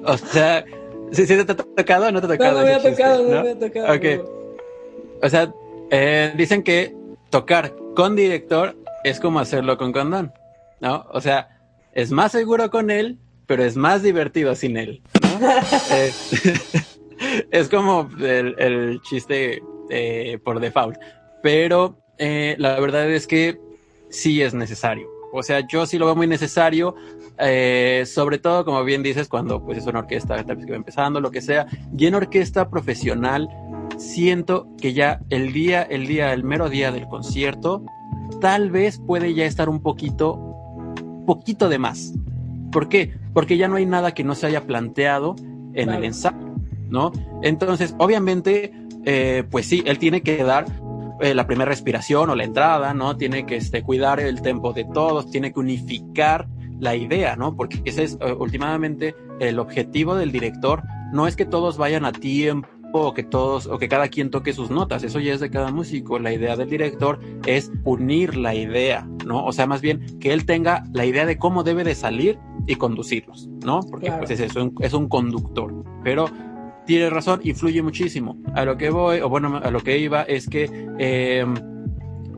o 0.03 0.17
sea, 0.17 0.65
¿sí, 1.11 1.25
te 1.25 1.39
ha 1.39 1.45
tocado 1.45 2.07
o 2.07 2.11
no 2.11 2.19
te 2.19 2.25
ha 2.27 2.29
tocado? 2.29 2.59
No, 2.59 2.65
me 2.65 2.73
ha 2.73 2.81
tocado, 2.81 3.23
no, 3.23 3.43
me 3.43 3.49
ha 3.51 3.59
tocado. 3.59 3.95
Ok. 3.95 4.29
O 5.23 5.29
sea, 5.29 5.53
eh, 5.89 6.33
dicen 6.35 6.61
que 6.61 6.93
tocar 7.29 7.73
con 7.95 8.17
director 8.17 8.75
es 9.05 9.21
como 9.21 9.39
hacerlo 9.39 9.77
con 9.77 9.93
condón, 9.93 10.33
¿no? 10.81 11.07
O 11.13 11.21
sea, 11.21 11.61
es 11.93 12.11
más 12.11 12.33
seguro 12.33 12.69
con 12.69 12.91
él, 12.91 13.17
pero 13.47 13.63
es 13.63 13.77
más 13.77 14.03
divertido 14.03 14.53
sin 14.53 14.75
él, 14.75 15.01
¿no? 15.21 15.39
es, 17.51 17.69
como 17.69 18.09
el, 18.19 18.99
chiste 19.03 19.63
eh, 19.89 20.37
por 20.43 20.59
default. 20.59 20.97
Pero 21.41 21.97
eh, 22.17 22.55
la 22.57 22.77
verdad 22.81 23.09
es 23.09 23.27
que 23.27 23.57
sí 24.09 24.41
es 24.41 24.53
necesario. 24.53 25.18
O 25.31 25.43
sea, 25.43 25.65
yo 25.67 25.85
sí 25.85 25.97
lo 25.97 26.05
veo 26.05 26.15
muy 26.15 26.27
necesario, 26.27 26.95
eh, 27.37 28.03
sobre 28.05 28.39
todo, 28.39 28.65
como 28.65 28.83
bien 28.83 29.03
dices, 29.03 29.27
cuando 29.27 29.63
pues 29.63 29.77
es 29.77 29.85
una 29.85 29.99
orquesta 29.99 30.43
tal 30.43 30.55
vez 30.55 30.65
que 30.65 30.71
va 30.71 30.77
empezando, 30.77 31.21
lo 31.21 31.31
que 31.31 31.41
sea. 31.41 31.67
Y 31.97 32.07
en 32.07 32.15
orquesta 32.15 32.69
profesional, 32.69 33.47
siento 33.97 34.67
que 34.79 34.93
ya 34.93 35.21
el 35.29 35.53
día, 35.53 35.83
el 35.83 36.07
día, 36.07 36.33
el 36.33 36.43
mero 36.43 36.69
día 36.69 36.91
del 36.91 37.07
concierto, 37.07 37.83
tal 38.41 38.71
vez 38.71 38.99
puede 38.99 39.33
ya 39.33 39.45
estar 39.45 39.69
un 39.69 39.81
poquito, 39.81 40.39
poquito 41.25 41.69
de 41.69 41.77
más. 41.77 42.13
¿Por 42.71 42.89
qué? 42.89 43.13
Porque 43.33 43.57
ya 43.57 43.67
no 43.67 43.75
hay 43.75 43.85
nada 43.85 44.13
que 44.13 44.23
no 44.23 44.35
se 44.35 44.47
haya 44.47 44.65
planteado 44.65 45.35
en 45.73 45.89
el 45.89 46.03
ensayo, 46.03 46.55
¿no? 46.89 47.11
Entonces, 47.41 47.95
obviamente, 47.97 48.73
eh, 49.05 49.43
pues 49.49 49.65
sí, 49.65 49.83
él 49.85 49.97
tiene 49.99 50.21
que 50.21 50.43
dar 50.43 50.65
eh, 51.21 51.33
la 51.33 51.47
primera 51.47 51.69
respiración 51.69 52.29
o 52.29 52.35
la 52.35 52.43
entrada, 52.43 52.93
¿no? 52.93 53.17
Tiene 53.17 53.45
que 53.45 53.57
este, 53.57 53.83
cuidar 53.83 54.19
el 54.19 54.41
tempo 54.41 54.73
de 54.73 54.85
todos, 54.85 55.29
tiene 55.31 55.51
que 55.53 55.59
unificar 55.59 56.47
la 56.79 56.95
idea, 56.95 57.35
¿no? 57.35 57.55
Porque 57.55 57.81
ese 57.85 58.03
es 58.03 58.15
uh, 58.15 58.41
últimamente 58.41 59.15
el 59.39 59.59
objetivo 59.59 60.15
del 60.15 60.31
director, 60.31 60.83
no 61.11 61.27
es 61.27 61.35
que 61.35 61.45
todos 61.45 61.77
vayan 61.77 62.05
a 62.05 62.11
tiempo 62.11 62.67
o 62.91 63.13
que 63.13 63.23
todos 63.23 63.67
o 63.67 63.77
que 63.77 63.87
cada 63.87 64.07
quien 64.07 64.31
toque 64.31 64.53
sus 64.53 64.69
notas, 64.71 65.03
eso 65.03 65.19
ya 65.19 65.33
es 65.33 65.39
de 65.39 65.49
cada 65.49 65.71
músico. 65.71 66.19
La 66.19 66.33
idea 66.33 66.55
del 66.55 66.69
director 66.69 67.19
es 67.45 67.71
unir 67.83 68.35
la 68.35 68.55
idea, 68.55 69.07
¿no? 69.25 69.45
O 69.45 69.51
sea, 69.51 69.67
más 69.67 69.81
bien 69.81 70.19
que 70.19 70.33
él 70.33 70.45
tenga 70.45 70.83
la 70.93 71.05
idea 71.05 71.25
de 71.25 71.37
cómo 71.37 71.63
debe 71.63 71.83
de 71.83 71.95
salir 71.95 72.39
y 72.65 72.75
conducirlos, 72.75 73.47
¿no? 73.63 73.81
Porque 73.81 74.11
pues 74.11 74.31
es 74.31 74.39
eso, 74.39 74.71
es 74.79 74.93
un 74.93 75.07
conductor. 75.07 75.83
Pero 76.03 76.29
tiene 76.89 77.11
razón, 77.11 77.39
influye 77.43 77.83
muchísimo. 77.83 78.35
A 78.55 78.65
lo 78.65 78.75
que 78.75 78.89
voy, 78.89 79.19
o 79.19 79.29
bueno, 79.29 79.57
a 79.63 79.69
lo 79.69 79.79
que 79.81 79.99
iba, 79.99 80.23
es 80.23 80.49
que 80.49 80.67
eh, 80.97 81.45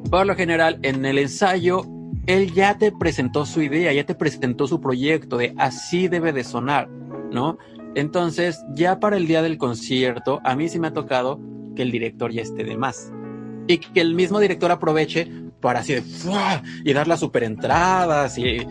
por 0.09 0.27
lo 0.27 0.35
general 0.35 0.77
en 0.81 1.05
el 1.05 1.19
ensayo 1.19 1.85
él 2.27 2.51
ya 2.53 2.77
te 2.77 2.91
presentó 2.91 3.45
su 3.45 3.61
idea, 3.61 3.93
ya 3.93 4.05
te 4.05 4.13
presentó 4.13 4.67
su 4.67 4.81
proyecto 4.81 5.37
de 5.37 5.53
así 5.57 6.09
debe 6.09 6.33
de 6.33 6.43
sonar, 6.43 6.89
¿no? 7.31 7.59
Entonces, 7.95 8.61
ya 8.75 8.99
para 8.99 9.15
el 9.15 9.25
día 9.25 9.41
del 9.41 9.57
concierto, 9.57 10.41
a 10.43 10.53
mí 10.57 10.67
sí 10.67 10.79
me 10.79 10.87
ha 10.87 10.93
tocado 10.93 11.39
que 11.73 11.83
el 11.83 11.91
director 11.91 12.33
ya 12.33 12.41
esté 12.41 12.65
de 12.65 12.75
más. 12.75 13.13
Y 13.67 13.77
que 13.77 14.01
el 14.01 14.15
mismo 14.15 14.41
director 14.41 14.69
aproveche 14.69 15.31
para 15.61 15.79
así 15.79 15.93
de 15.93 16.03
y 16.83 16.91
dar 16.91 17.07
las 17.07 17.21
super 17.21 17.43
entradas 17.43 18.37
y. 18.37 18.67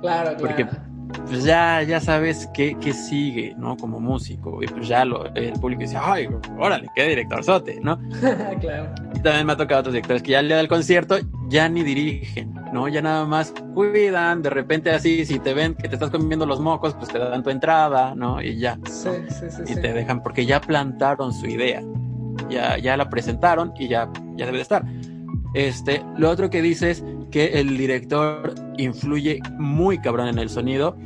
Claro, 0.00 0.36
Porque 0.40 0.66
pues 1.26 1.44
ya, 1.44 1.82
ya 1.82 2.00
sabes 2.00 2.48
qué, 2.52 2.76
qué 2.80 2.92
sigue, 2.92 3.54
¿no? 3.56 3.76
Como 3.76 4.00
músico. 4.00 4.62
Y 4.62 4.66
pues 4.66 4.88
ya 4.88 5.04
lo, 5.04 5.26
el 5.34 5.52
público 5.54 5.82
dice, 5.82 5.96
ay, 6.00 6.28
órale, 6.58 6.88
qué 6.94 7.08
director 7.08 7.42
sote, 7.44 7.80
¿no? 7.80 7.98
claro. 8.60 8.92
Y 9.14 9.20
también 9.20 9.46
me 9.46 9.52
ha 9.52 9.56
tocado 9.56 9.80
otros 9.80 9.94
directores 9.94 10.22
que 10.22 10.32
ya 10.32 10.40
al 10.40 10.48
día 10.48 10.56
del 10.56 10.68
concierto 10.68 11.16
ya 11.48 11.68
ni 11.68 11.82
dirigen, 11.82 12.54
¿no? 12.72 12.88
Ya 12.88 13.02
nada 13.02 13.24
más 13.26 13.52
cuidan, 13.74 14.42
de 14.42 14.50
repente 14.50 14.90
así, 14.90 15.24
si 15.24 15.38
te 15.38 15.54
ven 15.54 15.74
que 15.74 15.88
te 15.88 15.94
estás 15.94 16.10
comiendo 16.10 16.46
los 16.46 16.60
mocos, 16.60 16.94
pues 16.94 17.08
te 17.08 17.18
dan 17.18 17.42
tu 17.42 17.50
entrada, 17.50 18.14
¿no? 18.14 18.40
Y 18.40 18.58
ya. 18.58 18.78
Sí, 18.86 19.10
sí, 19.28 19.46
sí. 19.50 19.72
Y 19.72 19.74
te 19.76 19.92
dejan, 19.92 20.22
porque 20.22 20.46
ya 20.46 20.60
plantaron 20.60 21.32
su 21.32 21.46
idea. 21.46 21.82
Ya, 22.48 22.78
ya 22.78 22.96
la 22.96 23.08
presentaron 23.08 23.72
y 23.78 23.88
ya, 23.88 24.10
ya 24.36 24.46
debe 24.46 24.58
de 24.58 24.62
estar. 24.62 24.84
Este, 25.54 26.04
lo 26.16 26.30
otro 26.30 26.50
que 26.50 26.62
dice 26.62 26.90
es 26.90 27.04
que 27.30 27.60
el 27.60 27.76
director 27.76 28.54
influye 28.76 29.40
muy 29.58 29.98
cabrón 29.98 30.28
en 30.28 30.38
el 30.38 30.48
sonido. 30.48 30.96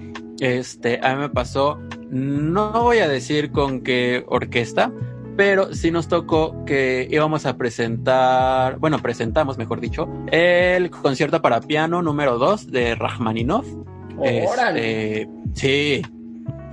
Este, 0.40 1.00
a 1.02 1.14
mí 1.14 1.22
me 1.22 1.28
pasó, 1.28 1.78
no 2.10 2.72
voy 2.72 2.98
a 2.98 3.08
decir 3.08 3.50
con 3.50 3.80
qué 3.80 4.24
orquesta, 4.26 4.92
pero 5.36 5.74
sí 5.74 5.90
nos 5.90 6.08
tocó 6.08 6.64
que 6.64 7.08
íbamos 7.10 7.46
a 7.46 7.56
presentar, 7.56 8.78
bueno, 8.78 8.98
presentamos, 9.00 9.58
mejor 9.58 9.80
dicho, 9.80 10.08
el 10.30 10.90
concierto 10.90 11.40
para 11.42 11.60
piano 11.60 12.02
número 12.02 12.38
2 12.38 12.70
de 12.70 12.94
Rachmaninoff. 12.94 13.66
Este, 14.22 15.28
sí, 15.54 16.02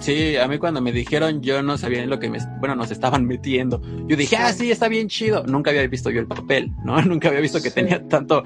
sí, 0.02 0.36
a 0.38 0.48
mí 0.48 0.58
cuando 0.58 0.82
me 0.82 0.92
dijeron 0.92 1.42
yo 1.42 1.64
no 1.64 1.78
sabía 1.78 2.04
en 2.04 2.10
lo 2.10 2.20
que 2.20 2.30
me, 2.30 2.40
bueno, 2.60 2.76
nos 2.76 2.92
estaban 2.92 3.26
metiendo. 3.26 3.82
Yo 4.08 4.16
dije, 4.18 4.36
ah, 4.36 4.52
sí, 4.52 4.72
está 4.72 4.88
bien 4.88 5.08
chido. 5.08 5.44
Nunca 5.44 5.70
había 5.70 5.88
visto 5.88 6.10
yo 6.10 6.20
el 6.20 6.28
papel, 6.28 6.72
¿no? 6.84 7.02
Nunca 7.04 7.30
había 7.30 7.40
visto 7.42 7.62
que 7.62 7.72
tenía 7.72 8.06
tanto, 8.08 8.44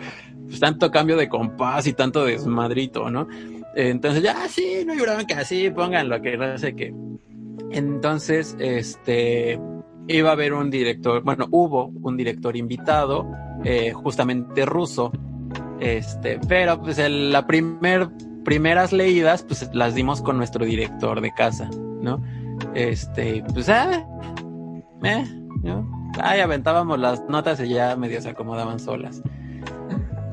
pues, 0.48 0.60
tanto 0.60 0.92
cambio 0.92 1.18
de 1.18 1.28
compás 1.28 1.88
y 1.88 1.94
tanto 1.94 2.26
desmadrito, 2.26 3.10
¿no? 3.10 3.28
Entonces 3.76 4.24
ya, 4.24 4.36
ah, 4.38 4.48
sí, 4.48 4.84
no 4.86 4.94
lloraban 4.94 5.26
que 5.26 5.34
así, 5.34 5.70
pónganlo, 5.70 6.22
que 6.22 6.38
no 6.38 6.58
sé 6.58 6.76
qué. 6.76 6.94
Entonces, 7.72 8.56
este, 8.60 9.60
iba 10.08 10.30
a 10.30 10.34
haber 10.34 10.54
un 10.54 10.70
director, 10.70 11.24
bueno, 11.24 11.48
hubo 11.52 11.88
un 11.88 12.16
director 12.16 12.56
invitado, 12.56 13.28
eh, 13.64 13.92
justamente 13.92 14.66
ruso, 14.66 15.12
este, 15.80 16.40
pero 16.48 16.82
pues 16.82 17.00
el, 17.00 17.32
la 17.32 17.46
primer, 17.46 18.10
primeras 18.46 18.94
leídas, 18.94 19.44
pues 19.44 19.70
las 19.74 19.96
dimos 19.96 20.22
con 20.22 20.38
nuestro 20.38 20.64
director 20.64 21.20
de 21.20 21.34
casa, 21.34 21.70
¿no? 22.02 22.24
Este, 22.74 23.44
pues, 23.54 23.68
ah, 23.68 24.08
eh, 25.04 25.26
¿no? 25.64 26.12
Ahí 26.22 26.40
aventábamos 26.40 26.98
las 26.98 27.22
notas 27.28 27.60
y 27.60 27.68
ya 27.68 27.98
medio 27.98 28.22
se 28.22 28.30
acomodaban 28.30 28.80
solas. 28.80 29.22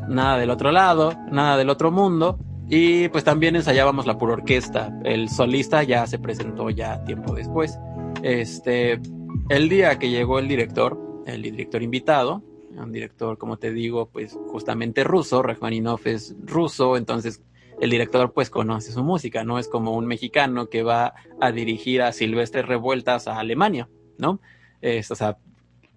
Nada 0.09 0.39
del 0.39 0.51
otro 0.51 0.70
lado, 0.70 1.14
nada 1.32 1.56
del 1.56 1.70
otro 1.70 1.90
mundo. 1.90 2.39
Y 2.68 3.09
pues 3.09 3.24
también 3.24 3.56
ensayábamos 3.56 4.06
la 4.06 4.16
pura 4.16 4.34
orquesta. 4.34 4.97
El 5.05 5.28
solista 5.28 5.82
ya 5.82 6.06
se 6.06 6.18
presentó 6.18 6.70
ya 6.70 7.02
tiempo 7.05 7.34
después. 7.34 7.78
Este, 8.22 9.01
el 9.48 9.68
día 9.68 9.98
que 9.98 10.10
llegó 10.10 10.39
el 10.39 10.48
director, 10.48 10.98
el 11.26 11.43
director 11.43 11.82
invitado, 11.82 12.43
un 12.76 12.93
director, 12.93 13.36
como 13.36 13.59
te 13.59 13.72
digo, 13.72 14.06
pues 14.06 14.39
justamente 14.48 15.05
ruso, 15.05 15.43
Rachmaninoff 15.43 16.06
es 16.06 16.34
ruso, 16.44 16.97
entonces 16.97 17.43
el 17.82 17.90
director 17.90 18.32
pues 18.32 18.48
conoce 18.48 18.92
su 18.92 19.02
música, 19.02 19.44
no 19.44 19.59
es 19.59 19.68
como 19.68 19.92
un 19.96 20.06
mexicano 20.06 20.68
que 20.68 20.82
va 20.82 21.14
a 21.40 21.52
dirigir 21.52 22.00
a 22.02 22.12
Silvestre 22.12 22.62
Revueltas 22.62 23.28
a 23.28 23.38
Alemania, 23.38 23.88
¿no? 24.18 24.40
O 25.10 25.14
sea, 25.14 25.36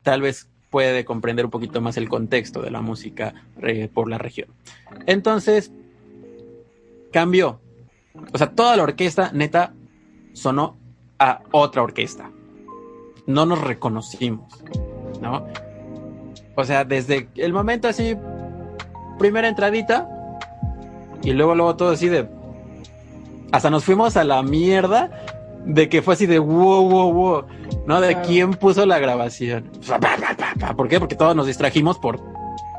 tal 0.03 0.21
vez 0.21 0.49
puede 0.69 1.05
comprender 1.05 1.45
un 1.45 1.51
poquito 1.51 1.81
más 1.81 1.97
el 1.97 2.09
contexto 2.09 2.61
de 2.61 2.71
la 2.71 2.81
música 2.81 3.33
eh, 3.61 3.89
por 3.91 4.09
la 4.09 4.17
región. 4.17 4.49
Entonces, 5.05 5.71
cambió. 7.11 7.61
O 8.33 8.37
sea, 8.37 8.51
toda 8.51 8.75
la 8.75 8.83
orquesta 8.83 9.31
neta 9.33 9.73
sonó 10.33 10.77
a 11.19 11.41
otra 11.51 11.83
orquesta 11.83 12.29
no 13.27 13.45
nos 13.45 13.61
reconocimos, 13.61 14.63
¿no? 15.21 15.45
O 16.55 16.63
sea, 16.63 16.85
desde 16.85 17.29
el 17.35 17.53
momento 17.53 17.87
así, 17.87 18.15
primera 19.17 19.47
entradita, 19.47 20.07
y 21.25 21.33
luego, 21.33 21.55
luego 21.55 21.75
todo 21.75 21.89
así 21.89 22.07
de. 22.07 22.27
Hasta 23.51 23.69
nos 23.69 23.83
fuimos 23.83 24.15
a 24.15 24.23
la 24.23 24.43
mierda 24.43 25.09
de 25.65 25.89
que 25.89 26.01
fue 26.01 26.13
así 26.13 26.27
de 26.27 26.39
wow, 26.39 26.87
wow, 26.87 27.11
wow, 27.11 27.45
¿no? 27.87 27.99
De 27.99 28.21
quién 28.21 28.51
puso 28.51 28.85
la 28.85 28.99
grabación. 28.99 29.71
¿Por 30.77 30.87
qué? 30.87 30.99
Porque 30.99 31.15
todos 31.15 31.35
nos 31.35 31.47
distrajimos 31.47 31.97
por 31.97 32.21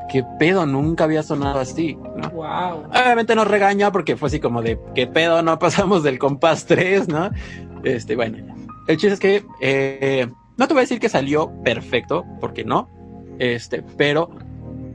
qué 0.09 0.23
pedo, 0.39 0.65
nunca 0.65 1.03
había 1.03 1.23
sonado 1.23 1.59
así, 1.59 1.97
¿no? 2.15 2.29
Wow. 2.29 2.85
Obviamente 2.89 3.35
nos 3.35 3.47
regaña 3.47 3.91
porque 3.91 4.15
fue 4.15 4.27
así 4.27 4.39
como 4.39 4.61
de 4.61 4.79
qué 4.95 5.07
pedo, 5.07 5.41
no 5.41 5.59
pasamos 5.59 6.03
del 6.03 6.17
compás 6.17 6.65
3, 6.65 7.09
¿no? 7.09 7.29
Este, 7.83 8.15
bueno, 8.15 8.37
el 8.87 8.97
chiste 8.97 9.13
es 9.13 9.19
que 9.19 9.45
eh, 9.59 10.27
no 10.55 10.67
te 10.67 10.73
voy 10.73 10.81
a 10.81 10.83
decir 10.83 10.99
que 10.99 11.09
salió 11.09 11.51
perfecto, 11.63 12.25
porque 12.39 12.63
no, 12.63 12.89
este, 13.39 13.83
pero 13.97 14.29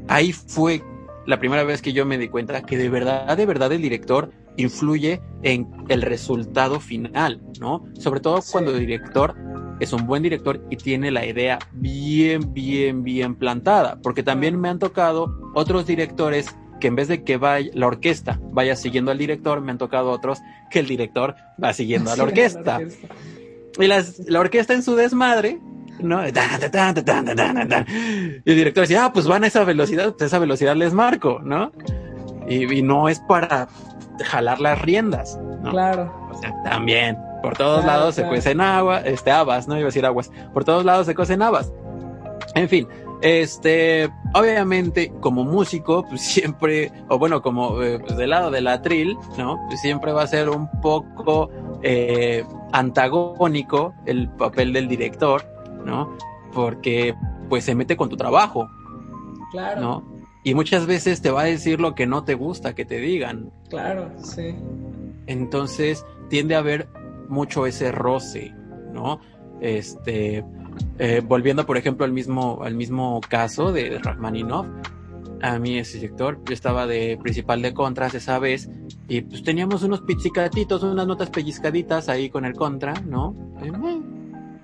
ahí 0.09 0.33
fue 0.33 0.83
la 1.27 1.39
primera 1.39 1.65
vez 1.65 1.83
que 1.83 1.93
yo 1.93 2.05
me 2.05 2.19
di 2.19 2.29
cuenta 2.29 2.63
que 2.63 2.77
de 2.77 2.89
verdad, 2.89 3.37
de 3.37 3.47
verdad 3.47 3.73
el 3.73 3.83
director 3.83 4.31
influye 4.57 5.21
en 5.43 5.69
el 5.89 6.03
resultado 6.03 6.81
final, 6.81 7.41
¿no? 7.61 7.85
Sobre 7.99 8.21
todo 8.21 8.41
cuando 8.51 8.73
el 8.73 8.81
director 8.81 9.35
es 9.81 9.93
un 9.93 10.07
buen 10.07 10.23
director 10.23 10.65
y 10.71 10.77
tiene 10.77 11.11
la 11.11 11.27
idea 11.27 11.59
bien, 11.73 12.53
bien, 12.53 13.03
bien 13.03 13.35
plantada, 13.35 13.99
porque 14.03 14.23
también 14.23 14.61
me 14.61 14.69
han 14.69 14.79
tocado 14.79 15.53
otros 15.55 15.87
directores 15.87 16.47
que 16.81 16.89
en 16.89 16.97
vez 16.97 17.09
de 17.09 17.23
que 17.23 17.37
vaya 17.37 17.71
la 17.75 17.87
orquesta 17.87 18.41
vaya 18.53 18.77
siguiendo 18.77 19.11
al 19.11 19.19
director, 19.19 19.61
me 19.61 19.71
han 19.71 19.79
tocado 19.79 20.11
otros 20.11 20.41
que 20.71 20.81
el 20.81 20.87
director 20.87 21.37
va 21.63 21.73
siguiendo 21.73 22.11
a 22.11 22.17
la 22.17 22.25
orquesta. 22.25 22.81
Y 23.79 23.87
la 23.87 24.41
orquesta 24.41 24.75
en 24.75 24.83
su 24.83 24.97
desmadre, 24.97 25.59
¿no? 26.01 26.27
Y 26.27 26.33
el 28.45 28.47
director 28.57 28.83
decía, 28.83 29.07
ah, 29.07 29.13
pues 29.13 29.27
van 29.27 29.45
a 29.45 29.47
esa 29.47 29.65
velocidad, 29.65 30.13
pues 30.13 30.23
esa 30.23 30.39
velocidad 30.39 30.77
les 30.77 30.93
marco, 30.93 31.41
¿no? 31.43 31.73
Y, 32.49 32.83
no 32.83 33.09
es 33.09 33.21
para 33.21 33.69
jalar 34.25 34.61
las 34.61 34.81
riendas, 34.83 35.39
¿no? 35.63 35.71
Claro. 35.71 36.13
O 36.31 36.41
sea, 36.41 36.53
también, 36.65 37.17
por 37.43 37.57
todos 37.57 37.85
lados 37.85 38.15
se 38.15 38.25
cuecen 38.25 38.61
agua, 38.61 39.01
este, 39.01 39.31
habas, 39.31 39.69
¿no? 39.69 39.77
Iba 39.77 39.85
a 39.85 39.87
decir 39.87 40.05
aguas, 40.05 40.31
por 40.53 40.65
todos 40.65 40.85
lados 40.85 41.07
se 41.07 41.15
cuecen 41.15 41.43
habas. 41.43 41.73
En 42.55 42.69
fin, 42.69 42.89
este, 43.23 44.11
obviamente, 44.35 45.13
como 45.21 45.45
músico, 45.45 46.05
pues 46.09 46.21
siempre, 46.23 46.93
o 47.09 47.19
bueno, 47.19 47.41
como 47.41 47.81
eh, 47.83 47.99
pues 48.01 48.17
del 48.17 48.31
lado 48.31 48.51
del 48.51 48.67
atril, 48.67 49.17
¿no? 49.39 49.59
Pues 49.69 49.81
siempre 49.81 50.13
va 50.13 50.23
a 50.23 50.27
ser 50.27 50.51
un 50.51 50.69
poco 50.81 51.49
eh, 51.83 52.45
antagónico 52.73 53.95
el 54.07 54.29
papel 54.29 54.73
del 54.73 54.89
director, 54.89 55.45
¿no? 55.85 56.17
Porque 56.53 57.15
pues 57.49 57.65
se 57.65 57.75
mete 57.75 57.97
con 57.97 58.09
tu 58.09 58.17
trabajo. 58.17 58.69
Claro. 59.51 59.81
¿No? 59.81 60.13
Y 60.45 60.55
muchas 60.55 60.87
veces 60.87 61.23
te 61.23 61.31
va 61.31 61.43
a 61.43 61.45
decir 61.45 61.81
lo 61.81 61.95
que 61.95 62.07
no 62.07 62.25
te 62.25 62.35
gusta 62.35 62.75
que 62.75 62.85
te 62.85 62.99
digan. 62.99 63.53
Claro, 63.69 64.11
sí. 64.19 64.57
Entonces 65.27 66.05
tiende 66.29 66.57
a 66.57 66.59
haber 66.59 66.89
mucho 67.29 67.67
ese 67.67 67.93
roce, 67.93 68.53
¿no? 68.93 69.21
Este, 69.61 70.45
eh, 70.99 71.23
volviendo 71.25 71.65
por 71.65 71.77
ejemplo 71.77 72.05
al 72.05 72.13
mismo, 72.13 72.61
al 72.63 72.75
mismo 72.75 73.21
caso 73.29 73.73
de 73.73 74.01
Rachmaninoff, 74.03 74.67
a 75.43 75.59
mí 75.59 75.79
ese 75.79 76.01
sector, 76.01 76.41
yo 76.45 76.55
estaba 76.55 76.87
de 76.87 77.19
principal 77.21 77.63
de 77.63 77.75
contras 77.75 78.15
esa 78.15 78.39
vez 78.39 78.69
y 79.09 79.23
pues 79.23 79.43
teníamos 79.43 79.83
unos 79.83 80.01
pizzicatitos, 80.03 80.83
unas 80.83 81.07
notas 81.07 81.31
pellizcaditas 81.31 82.09
ahí 82.09 82.31
con 82.31 82.45
el 82.45 82.55
contra, 82.55 82.95
¿no? 83.07 83.35
Eh, 83.63 83.71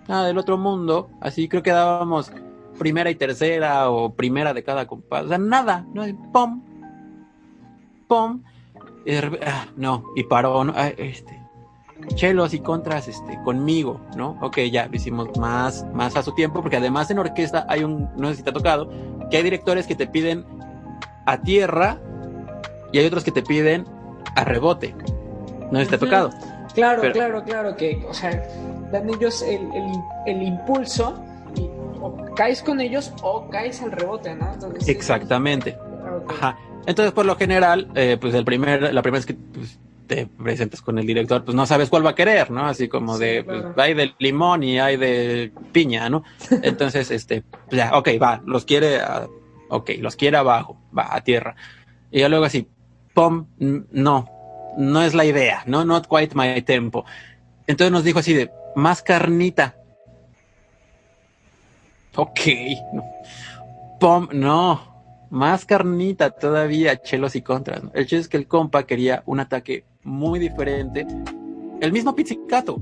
nada 0.09 0.27
del 0.27 0.39
otro 0.39 0.57
mundo, 0.57 1.11
así 1.21 1.49
creo 1.49 1.63
que 1.63 1.71
dábamos 1.71 2.33
primera 2.79 3.11
y 3.11 3.15
tercera 3.15 3.91
o 3.91 4.15
primera 4.15 4.55
de 4.55 4.63
cada 4.63 4.87
compás, 4.87 5.25
o 5.25 5.29
sea, 5.29 5.39
nada, 5.39 5.87
no, 5.93 6.05
pom, 6.33 6.63
pom, 8.07 8.43
y 9.05 9.15
ah, 9.15 9.67
no, 9.77 10.05
y 10.17 10.25
paró, 10.25 10.65
¿no? 10.65 10.73
Ah, 10.77 10.89
este, 10.89 11.39
chelos 12.15 12.55
y 12.55 12.61
contras 12.61 13.09
este, 13.09 13.39
conmigo, 13.45 14.01
¿no? 14.17 14.39
Ok, 14.41 14.59
ya 14.71 14.87
lo 14.87 14.97
hicimos 14.97 15.37
más, 15.39 15.87
más 15.93 16.17
a 16.17 16.23
su 16.23 16.35
tiempo, 16.35 16.63
porque 16.63 16.77
además 16.77 17.11
en 17.11 17.19
orquesta 17.19 17.67
hay 17.69 17.85
un, 17.85 18.09
no 18.17 18.29
sé 18.29 18.37
si 18.37 18.43
te 18.43 18.51
ha 18.51 18.53
tocado, 18.53 18.91
que 19.31 19.37
hay 19.37 19.43
directores 19.43 19.87
que 19.87 19.95
te 19.95 20.07
piden 20.07 20.45
a 21.27 21.39
tierra 21.43 21.99
y 22.93 22.99
hay 22.99 23.07
otros 23.07 23.25
que 23.25 23.33
te 23.33 23.43
piden 23.43 23.85
a 24.35 24.45
rebote. 24.45 24.95
No 25.71 25.81
si 25.81 25.87
te 25.87 25.97
ha 25.97 25.99
tocado. 25.99 26.31
Claro, 26.75 27.03
claro, 27.13 27.43
claro, 27.45 27.77
que, 27.77 28.07
o 28.09 28.15
sea, 28.15 28.43
dan 28.93 29.09
ellos 29.09 29.43
el, 29.43 29.69
el, 30.27 30.43
impulso 30.43 31.23
y 31.57 31.63
o 32.01 32.35
caes 32.35 32.63
con 32.63 32.81
ellos 32.81 33.13
o 33.23 33.49
caes 33.51 33.83
al 33.83 33.93
rebote, 33.93 34.35
¿no? 34.35 34.57
Exactamente. 34.87 35.77
Ajá. 36.29 36.59
Entonces, 36.87 37.13
por 37.13 37.27
lo 37.27 37.37
general, 37.37 37.89
eh, 37.95 38.17
pues 38.21 38.35
el 38.35 38.45
primer, 38.45 38.95
la 38.95 39.03
primera 39.03 39.19
vez 39.19 39.27
que 39.27 39.35
pues, 39.35 39.79
te 40.07 40.27
presentas 40.27 40.81
con 40.81 40.99
el 40.99 41.07
director, 41.07 41.45
pues 41.45 41.55
no 41.55 41.67
sabes 41.67 41.91
cuál 41.91 42.05
va 42.05 42.11
a 42.11 42.15
querer, 42.15 42.51
¿no? 42.51 42.67
Así 42.67 42.89
como 42.89 43.19
de, 43.19 43.45
pues, 43.45 43.65
hay 43.77 43.95
de 43.95 44.15
limón 44.19 44.63
y 44.63 44.81
hay 44.81 44.97
de 44.97 45.53
piña, 45.71 46.09
¿no? 46.09 46.25
Entonces, 46.63 47.11
este, 47.11 47.43
pues 47.43 47.77
ya, 47.77 47.97
ok, 47.97 48.09
va, 48.21 48.43
los 48.47 48.65
quiere, 48.65 49.01
ok, 49.69 49.91
los 50.01 50.17
quiere 50.17 50.39
abajo, 50.39 50.79
va 50.97 51.15
a 51.15 51.21
tierra. 51.23 51.55
Y 52.11 52.27
luego 52.27 52.47
así, 52.47 52.67
pom, 53.13 53.47
no, 53.59 54.29
no 54.79 55.03
es 55.03 55.15
la 55.15 55.27
idea, 55.27 55.63
no, 55.67 55.85
not 55.85 56.07
quite 56.09 56.35
my 56.35 56.63
tempo. 56.63 57.05
Entonces 57.67 57.93
nos 57.93 58.03
dijo 58.03 58.21
así 58.21 58.33
de, 58.33 58.51
más 58.75 59.03
carnita. 59.03 59.77
Ok. 62.17 62.41
Pom, 64.01 64.29
no, 64.33 65.27
más 65.31 65.65
carnita 65.65 66.31
todavía, 66.31 67.01
chelos 67.01 67.37
y 67.37 67.43
contras. 67.43 67.83
El 67.95 68.05
hecho 68.05 68.17
es 68.17 68.29
que 68.29 68.37
el 68.37 68.47
compa 68.47 68.85
quería 68.87 69.23
un 69.27 69.41
ataque 69.41 69.85
muy 70.03 70.39
diferente. 70.39 71.07
El 71.81 71.93
mismo 71.93 72.15
pizzicato, 72.15 72.81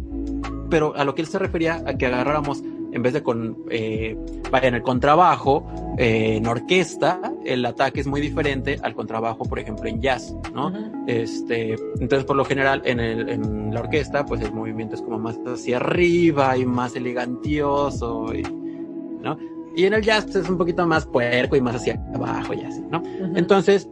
pero 0.70 0.94
a 0.96 1.04
lo 1.04 1.14
que 1.14 1.22
él 1.22 1.28
se 1.28 1.38
refería 1.38 1.82
a 1.86 1.94
que 1.94 2.06
agarráramos 2.06 2.62
en 2.92 3.02
vez 3.02 3.12
de 3.12 3.22
con, 3.22 3.64
eh, 3.70 4.16
vaya, 4.50 4.68
en 4.68 4.74
el 4.74 4.82
contrabajo, 4.82 5.66
eh, 5.98 6.36
en 6.36 6.46
orquesta, 6.46 7.20
el 7.44 7.64
ataque 7.64 8.00
es 8.00 8.06
muy 8.06 8.20
diferente 8.20 8.78
al 8.82 8.94
contrabajo, 8.94 9.44
por 9.44 9.58
ejemplo, 9.58 9.88
en 9.88 10.00
jazz, 10.00 10.34
¿no? 10.54 10.72
Este, 11.06 11.76
entonces, 12.00 12.24
por 12.24 12.36
lo 12.36 12.44
general, 12.44 12.82
en, 12.84 13.00
el, 13.00 13.28
en 13.28 13.72
la 13.72 13.80
orquesta, 13.80 14.24
pues 14.24 14.40
el 14.40 14.52
movimiento 14.52 14.94
es 14.94 15.02
como 15.02 15.18
más 15.18 15.38
hacia 15.46 15.76
arriba 15.76 16.56
y 16.56 16.66
más 16.66 16.96
elegantioso, 16.96 18.34
y, 18.34 18.42
¿no? 18.42 19.38
Y 19.76 19.84
en 19.84 19.92
el 19.92 20.02
jazz 20.02 20.34
es 20.34 20.48
un 20.48 20.56
poquito 20.56 20.86
más 20.86 21.04
puerco 21.04 21.54
y 21.54 21.60
más 21.60 21.76
hacia 21.76 22.02
abajo 22.14 22.54
y 22.54 22.62
así, 22.62 22.82
¿no? 22.90 23.02
Entonces, 23.34 23.88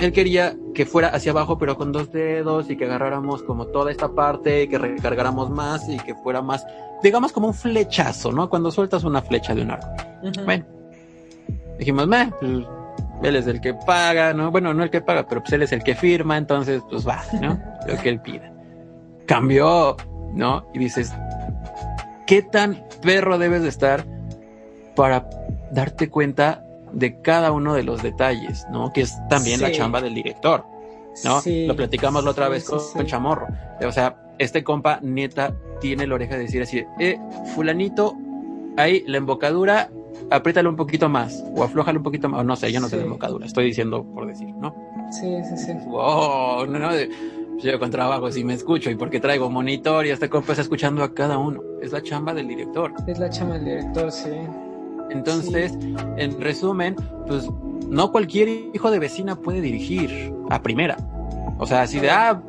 él 0.00 0.12
quería 0.12 0.56
que 0.74 0.86
fuera 0.86 1.08
hacia 1.08 1.32
abajo, 1.32 1.58
pero 1.58 1.76
con 1.76 1.92
dos 1.92 2.10
dedos 2.10 2.70
y 2.70 2.76
que 2.76 2.84
agarráramos 2.84 3.42
como 3.42 3.66
toda 3.66 3.90
esta 3.90 4.12
parte, 4.12 4.68
que 4.68 4.78
recargáramos 4.78 5.50
más 5.50 5.88
y 5.88 5.98
que 5.98 6.14
fuera 6.14 6.42
más, 6.42 6.66
digamos 7.02 7.32
como 7.32 7.48
un 7.48 7.54
flechazo, 7.54 8.32
¿no? 8.32 8.48
Cuando 8.48 8.70
sueltas 8.70 9.04
una 9.04 9.22
flecha 9.22 9.54
de 9.54 9.62
un 9.62 9.70
arco. 9.72 9.88
Bueno, 10.44 10.64
dijimos, 11.78 12.06
meh, 12.06 12.30
pues, 12.40 12.66
él 13.22 13.36
es 13.36 13.46
el 13.46 13.60
que 13.60 13.74
paga, 13.74 14.32
¿no? 14.32 14.50
Bueno, 14.50 14.72
no 14.72 14.82
el 14.82 14.90
que 14.90 15.00
paga, 15.00 15.26
pero 15.26 15.42
pues 15.42 15.52
él 15.52 15.62
es 15.62 15.72
el 15.72 15.82
que 15.82 15.94
firma, 15.94 16.36
entonces 16.36 16.82
pues 16.88 17.06
va, 17.06 17.22
¿no? 17.40 17.60
Lo 17.86 17.96
que 18.00 18.08
él 18.08 18.20
pida. 18.20 18.52
Cambió, 19.26 19.96
¿no? 20.34 20.66
Y 20.72 20.78
dices, 20.78 21.12
¿qué 22.26 22.42
tan 22.42 22.84
perro 23.02 23.38
debes 23.38 23.62
de 23.62 23.68
estar 23.68 24.06
para 24.96 25.28
darte 25.70 26.08
cuenta 26.08 26.64
de 26.92 27.20
cada 27.20 27.52
uno 27.52 27.74
de 27.74 27.82
los 27.82 28.02
detalles, 28.02 28.66
¿no? 28.70 28.92
Que 28.92 29.02
es 29.02 29.16
también 29.28 29.60
la 29.60 29.72
chamba 29.72 30.00
del 30.00 30.14
director, 30.14 30.64
¿no? 31.24 31.40
Lo 31.66 31.76
platicamos 31.76 32.24
la 32.24 32.30
otra 32.30 32.48
vez 32.48 32.64
con, 32.64 33.06
Chamorro. 33.06 33.46
O 33.86 33.92
sea, 33.92 34.16
este 34.38 34.64
compa 34.64 35.00
neta 35.02 35.54
tiene 35.80 36.06
la 36.06 36.14
oreja 36.14 36.36
de 36.36 36.42
decir 36.42 36.62
así, 36.62 36.84
eh, 36.98 37.18
fulanito, 37.54 38.16
ahí 38.76 39.04
la 39.06 39.18
embocadura, 39.18 39.90
apriétale 40.30 40.68
un 40.68 40.76
poquito 40.76 41.08
más, 41.08 41.44
o 41.54 41.62
aflójale 41.62 41.98
un 41.98 42.04
poquito 42.04 42.28
más, 42.28 42.40
o 42.40 42.44
no 42.44 42.56
sé, 42.56 42.72
yo 42.72 42.80
no 42.80 42.88
sé 42.88 42.96
de 42.96 43.04
embocadura, 43.04 43.46
estoy 43.46 43.66
diciendo 43.66 44.04
por 44.14 44.26
decir, 44.26 44.54
¿no? 44.54 44.74
Sí, 45.10 45.36
sí, 45.48 45.56
sí. 45.56 45.72
Wow, 45.86 46.66
no, 46.66 46.78
no, 46.78 46.90
yo 47.62 47.78
con 47.78 47.90
trabajo 47.90 48.30
si 48.32 48.44
me 48.44 48.54
escucho 48.54 48.90
y 48.90 48.94
porque 48.94 49.20
traigo 49.20 49.50
monitor 49.50 50.06
y 50.06 50.10
este 50.10 50.28
compa 50.30 50.52
está 50.52 50.62
escuchando 50.62 51.02
a 51.02 51.12
cada 51.12 51.36
uno. 51.36 51.60
Es 51.82 51.92
la 51.92 52.02
chamba 52.02 52.32
del 52.32 52.48
director. 52.48 52.92
Es 53.06 53.18
la 53.18 53.28
chamba 53.28 53.54
del 53.58 53.64
director, 53.64 54.10
sí. 54.10 54.30
Entonces, 55.10 55.76
en 56.16 56.40
resumen, 56.40 56.96
pues 57.26 57.48
no 57.88 58.12
cualquier 58.12 58.48
hijo 58.72 58.90
de 58.90 58.98
vecina 58.98 59.36
puede 59.36 59.60
dirigir 59.60 60.32
a 60.48 60.62
primera. 60.62 60.96
O 61.58 61.66
sea, 61.66 61.82
así 61.82 62.00
de, 62.00 62.10
ah, 62.10 62.40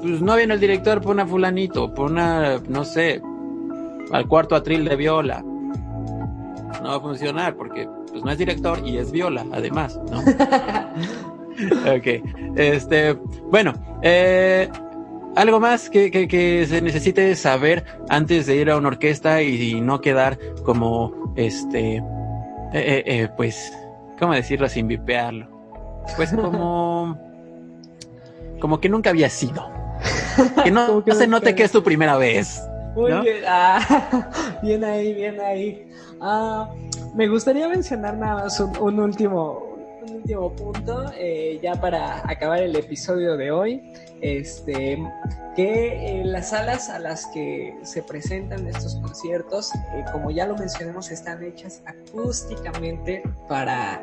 pues 0.00 0.20
no 0.20 0.36
viene 0.36 0.54
el 0.54 0.60
director, 0.60 1.00
por 1.00 1.12
una 1.12 1.26
fulanito, 1.26 1.92
por 1.94 2.10
una, 2.10 2.60
no 2.68 2.84
sé, 2.84 3.22
al 4.12 4.26
cuarto 4.28 4.54
atril 4.54 4.84
de 4.84 4.96
viola. 4.96 5.42
No 5.42 6.90
va 6.90 6.96
a 6.96 7.00
funcionar 7.00 7.56
porque 7.56 7.88
pues 8.10 8.24
no 8.24 8.30
es 8.30 8.38
director 8.38 8.80
y 8.84 8.98
es 8.98 9.10
viola, 9.10 9.44
además, 9.52 9.98
¿no? 10.10 10.20
ok, 11.96 12.56
este, 12.56 13.12
bueno, 13.50 13.72
eh, 14.02 14.68
algo 15.36 15.60
más 15.60 15.90
que, 15.90 16.10
que, 16.10 16.66
se 16.66 16.80
necesite 16.80 17.34
saber 17.36 17.84
antes 18.08 18.46
de 18.46 18.56
ir 18.56 18.70
a 18.70 18.76
una 18.76 18.88
orquesta 18.88 19.42
y, 19.42 19.80
no 19.80 20.00
quedar 20.00 20.38
como 20.64 21.25
este, 21.36 21.96
eh, 21.96 22.02
eh, 22.72 23.04
eh, 23.06 23.28
pues, 23.36 23.72
¿cómo 24.18 24.34
decirlo 24.34 24.68
sin 24.68 24.88
vipearlo? 24.88 25.48
Pues 26.16 26.32
como, 26.34 27.18
como 28.60 28.80
que 28.80 28.88
nunca 28.88 29.10
había 29.10 29.28
sido. 29.28 29.70
Que 30.64 30.70
no, 30.70 31.02
se 31.12 31.26
note 31.26 31.54
que 31.54 31.64
es 31.64 31.72
tu 31.72 31.82
primera 31.82 32.16
vez. 32.16 32.62
Muy 32.94 33.12
bien, 33.20 33.42
ah, 33.46 34.58
bien 34.62 34.82
ahí, 34.84 35.14
bien 35.14 35.40
ahí. 35.40 35.90
Ah, 36.20 36.70
me 37.14 37.28
gustaría 37.28 37.68
mencionar 37.68 38.16
nada 38.16 38.44
más 38.44 38.60
un 38.60 39.00
último, 39.00 39.76
último 40.10 40.52
punto, 40.52 41.04
eh, 41.16 41.58
ya 41.62 41.74
para 41.74 42.22
acabar 42.28 42.62
el 42.62 42.74
episodio 42.74 43.36
de 43.36 43.50
hoy, 43.50 43.92
este, 44.20 44.98
que 45.54 46.22
las 46.24 46.50
salas 46.50 46.88
a 46.88 46.98
las 46.98 47.26
que 47.26 47.76
se 47.82 48.02
presentan 48.02 48.66
estos 48.66 48.96
conciertos, 48.96 49.74
eh, 49.94 50.04
como 50.12 50.30
ya 50.30 50.46
lo 50.46 50.56
mencionamos, 50.56 51.10
están 51.10 51.42
hechas 51.42 51.82
acústicamente 51.86 53.22
para, 53.48 54.02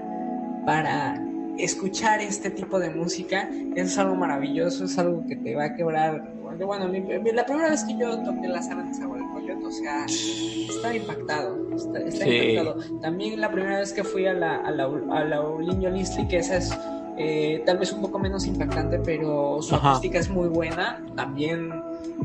para 0.65 1.21
escuchar 1.57 2.21
este 2.21 2.49
tipo 2.49 2.79
de 2.79 2.89
música. 2.89 3.49
Es 3.75 3.97
algo 3.97 4.15
maravilloso, 4.15 4.85
es 4.85 4.97
algo 4.97 5.25
que 5.27 5.35
te 5.35 5.55
va 5.55 5.65
a 5.65 5.75
quebrar. 5.75 6.33
Bueno, 6.59 6.87
la 6.87 7.45
primera 7.45 7.69
vez 7.69 7.83
que 7.83 7.97
yo 7.97 8.21
toqué 8.23 8.47
la 8.47 8.61
sala 8.61 8.83
de 8.83 8.93
Sabor 8.93 9.23
o 9.65 9.71
sea, 9.71 10.05
está 10.05 10.95
impactado, 10.95 11.75
está, 11.75 12.27
impactado. 12.27 12.99
También 13.01 13.39
la 13.41 13.51
primera 13.51 13.79
vez 13.79 13.93
que 13.93 14.03
fui 14.03 14.25
a 14.25 14.33
la, 14.33 14.57
a 14.57 14.71
la, 14.71 14.85
a 14.85 15.23
la 15.23 15.89
Listri, 15.89 16.27
que 16.27 16.37
esa 16.37 16.57
es 16.57 16.77
eh, 17.17 17.63
tal 17.65 17.77
vez 17.77 17.91
un 17.91 18.01
poco 18.01 18.19
menos 18.19 18.45
impactante, 18.45 18.99
pero 18.99 19.61
su 19.61 19.75
acústica 19.75 20.19
es 20.19 20.29
muy 20.29 20.47
buena, 20.47 21.03
también 21.15 21.71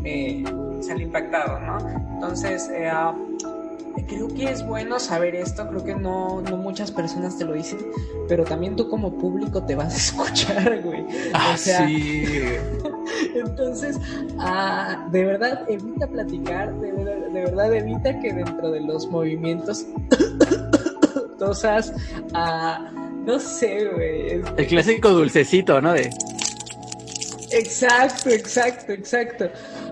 eh, 0.04 0.44
sale 0.80 1.04
impactado, 1.04 1.60
¿no? 1.60 1.78
Entonces, 2.14 2.70
eh, 2.70 2.88
ah, 2.88 3.14
creo 4.06 4.28
que 4.28 4.50
es 4.50 4.66
bueno 4.66 4.98
saber 4.98 5.34
esto, 5.34 5.68
creo 5.68 5.84
que 5.84 5.94
no, 5.94 6.40
no 6.40 6.56
muchas 6.56 6.90
personas 6.90 7.36
te 7.36 7.44
lo 7.44 7.52
dicen, 7.52 7.78
pero 8.28 8.44
también 8.44 8.76
tú 8.76 8.88
como 8.88 9.12
público 9.12 9.62
te 9.62 9.74
vas 9.74 9.94
a 9.94 9.96
escuchar, 10.22 10.82
güey. 10.82 11.04
Ah, 11.34 11.54
sí. 11.56 12.24
entonces, 13.34 14.00
ah, 14.38 15.06
de 15.10 15.24
verdad, 15.24 15.64
evita 15.68 16.06
platicar, 16.06 16.74
de, 16.80 16.92
verdad, 17.32 17.74
evita 17.74 18.18
que 18.20 18.32
dentro 18.32 18.70
de 18.70 18.80
los 18.80 19.06
movimientos 19.08 19.86
tosas, 21.38 21.92
ah, 22.34 22.90
no 23.28 23.38
sé, 23.38 23.84
güey. 23.84 24.42
El 24.56 24.66
clásico 24.66 25.10
dulcecito, 25.10 25.82
¿no? 25.82 25.92
De... 25.92 26.10
Exacto, 27.50 28.30
exacto, 28.30 28.92
exacto. 28.92 29.50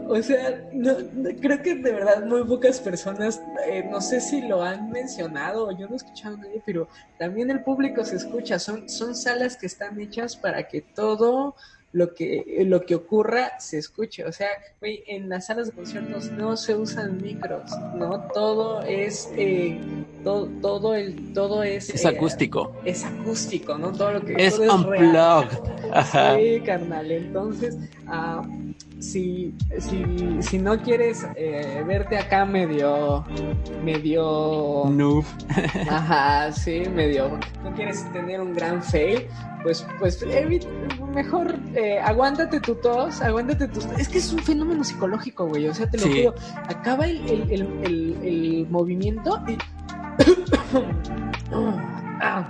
O 0.08 0.22
sea, 0.22 0.64
no, 0.72 0.96
creo 1.42 1.60
que 1.62 1.74
de 1.74 1.92
verdad 1.92 2.24
muy 2.24 2.44
pocas 2.44 2.80
personas, 2.80 3.42
eh, 3.68 3.84
no 3.90 4.00
sé 4.00 4.22
si 4.22 4.40
lo 4.40 4.62
han 4.62 4.90
mencionado 4.90 5.66
o 5.68 5.78
yo 5.78 5.86
no 5.86 5.92
he 5.92 5.96
escuchado 5.96 6.36
a 6.36 6.38
nadie, 6.38 6.62
pero 6.64 6.88
también 7.18 7.50
el 7.50 7.62
público 7.62 8.04
se 8.04 8.16
escucha. 8.16 8.58
Son, 8.58 8.88
son 8.88 9.14
salas 9.14 9.58
que 9.58 9.66
están 9.66 10.00
hechas 10.00 10.34
para 10.34 10.66
que 10.66 10.80
todo 10.80 11.56
lo 11.97 12.12
que, 12.14 12.62
lo 12.66 12.82
que 12.82 12.94
ocurra 12.94 13.59
se 13.59 13.78
escuche. 13.78 14.27
O 14.27 14.32
sea, 14.32 14.48
güey, 14.81 15.02
en 15.06 15.31
las 15.31 15.47
salas 15.47 15.68
de 15.68 15.73
conciertos 15.73 16.31
no 16.31 16.55
se 16.59 16.74
usan 16.74 17.23
micros, 17.23 17.70
¿no? 17.94 18.28
Todo 18.35 18.82
es, 18.82 19.31
eh, 19.35 19.81
todo, 20.23 20.47
todo, 20.60 20.94
el, 20.94 21.32
todo 21.32 21.62
es... 21.62 21.89
Es 21.89 22.05
acústico. 22.05 22.77
Es 22.85 23.02
acústico, 23.02 23.78
¿no? 23.78 23.93
Todo 23.93 24.12
lo 24.12 24.20
que... 24.20 24.35
Es 24.36 24.59
unplugged. 24.59 25.59
Sí, 26.12 26.60
carnal. 26.66 27.10
Entonces, 27.10 27.78
uh, 28.09 28.47
si, 29.01 29.55
si, 29.78 30.05
si 30.43 30.59
no 30.59 30.78
quieres 30.82 31.27
eh, 31.35 31.82
verte 31.86 32.18
acá 32.18 32.44
medio, 32.44 33.24
medio... 33.82 34.85
Noob. 34.90 35.24
Ajá, 35.89 36.52
sí, 36.52 36.82
medio... 36.94 37.40
No 37.64 37.74
quieres 37.74 38.05
tener 38.12 38.43
un 38.43 38.52
gran 38.55 38.82
fail, 38.82 39.27
pues, 39.66 39.84
pues 39.98 40.24
mejor 41.12 41.59
eh, 41.74 41.98
aguántate 41.98 42.60
tu 42.60 42.76
tos, 42.76 43.20
aguántate 43.20 43.66
tus... 43.66 43.84
Es 43.98 44.09
que 44.09 44.18
es 44.18 44.32
un 44.32 44.38
fenómeno 44.38 44.84
psicológico, 44.84 45.44
güey, 45.48 45.66
o 45.66 45.74
sea, 45.74 45.90
te 45.90 45.98
lo 45.98 46.05
digo. 46.06 46.34
Acaba 46.68 47.05
el, 47.06 47.28
el, 47.28 47.51
el, 47.51 48.16
el, 48.22 48.66
movimiento 48.70 49.43
y... 49.48 49.59
ah 52.22 52.47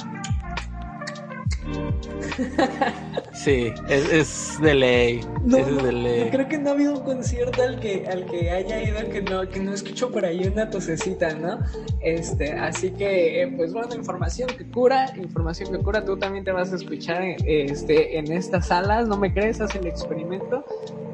Sí, 3.32 3.72
es, 3.88 4.60
de 4.60 4.74
ley. 4.74 5.20
No, 5.44 5.58
es 5.58 5.82
de 5.82 5.92
ley. 5.92 6.30
creo 6.30 6.48
que 6.48 6.58
no 6.58 6.70
ha 6.70 6.72
habido 6.72 6.94
un 6.94 7.04
concierto 7.04 7.62
al 7.62 7.78
que, 7.80 8.06
al 8.06 8.26
que 8.26 8.50
haya 8.50 8.82
ido 8.82 9.08
que 9.10 9.22
no, 9.22 9.48
que 9.48 9.60
no 9.60 9.72
escucho 9.72 10.10
por 10.10 10.24
ahí 10.24 10.46
una 10.46 10.70
tosecita, 10.70 11.34
¿no? 11.34 11.58
Este, 12.00 12.52
así 12.52 12.90
que, 12.90 13.42
eh, 13.42 13.52
pues 13.56 13.72
bueno, 13.72 13.94
información 13.94 14.48
que 14.56 14.66
cura, 14.66 15.12
información 15.16 15.70
que 15.70 15.78
cura, 15.78 16.04
tú 16.04 16.16
también 16.16 16.44
te 16.44 16.52
vas 16.52 16.72
a 16.72 16.76
escuchar 16.76 17.22
este, 17.44 18.18
en 18.18 18.32
estas 18.32 18.68
salas, 18.68 19.06
¿no 19.06 19.16
me 19.16 19.32
crees? 19.32 19.60
Haz 19.60 19.74
el 19.76 19.86
experimento 19.86 20.64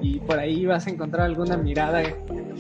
y 0.03 0.19
por 0.19 0.39
ahí 0.39 0.66
vas 0.66 0.87
a 0.87 0.91
encontrar 0.91 1.27
alguna 1.27 1.57
mirada 1.57 2.03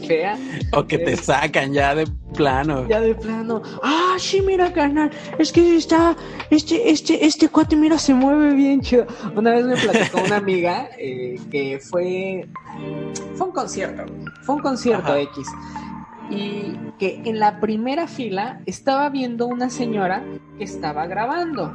fea. 0.06 0.38
O 0.72 0.86
que 0.86 0.98
te 0.98 1.16
sacan 1.16 1.72
ya 1.72 1.94
de 1.94 2.06
plano. 2.34 2.86
Ya 2.88 3.00
de 3.00 3.14
plano. 3.14 3.62
Ah, 3.82 4.14
sí, 4.18 4.40
mira, 4.40 4.72
carnal. 4.72 5.10
Es 5.38 5.52
que 5.52 5.76
está, 5.76 6.16
este, 6.50 6.90
este, 6.90 7.26
este 7.26 7.48
cuate, 7.48 7.76
mira, 7.76 7.98
se 7.98 8.14
mueve 8.14 8.54
bien 8.54 8.80
chido. 8.80 9.06
Una 9.34 9.50
vez 9.50 9.66
me 9.66 9.76
platicó 9.76 10.22
una 10.26 10.36
amiga 10.36 10.88
eh, 10.96 11.38
que 11.50 11.80
fue, 11.80 12.48
fue 13.34 13.46
un 13.48 13.52
concierto, 13.52 14.04
fue 14.42 14.54
un 14.54 14.62
concierto 14.62 15.14
X. 15.16 15.48
Y 16.30 16.76
que 16.98 17.20
en 17.24 17.40
la 17.40 17.60
primera 17.60 18.06
fila 18.06 18.60
estaba 18.64 19.08
viendo 19.10 19.46
una 19.46 19.68
señora 19.68 20.24
que 20.56 20.64
estaba 20.64 21.06
grabando, 21.06 21.74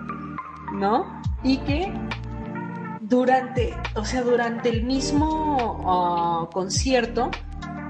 ¿no? 0.73 1.21
Y 1.43 1.57
que 1.57 1.93
durante, 3.07 3.73
o 3.95 4.05
sea, 4.05 4.21
durante 4.21 4.69
el 4.69 4.83
mismo 4.83 5.83
ah, 5.85 6.49
concierto, 6.51 7.31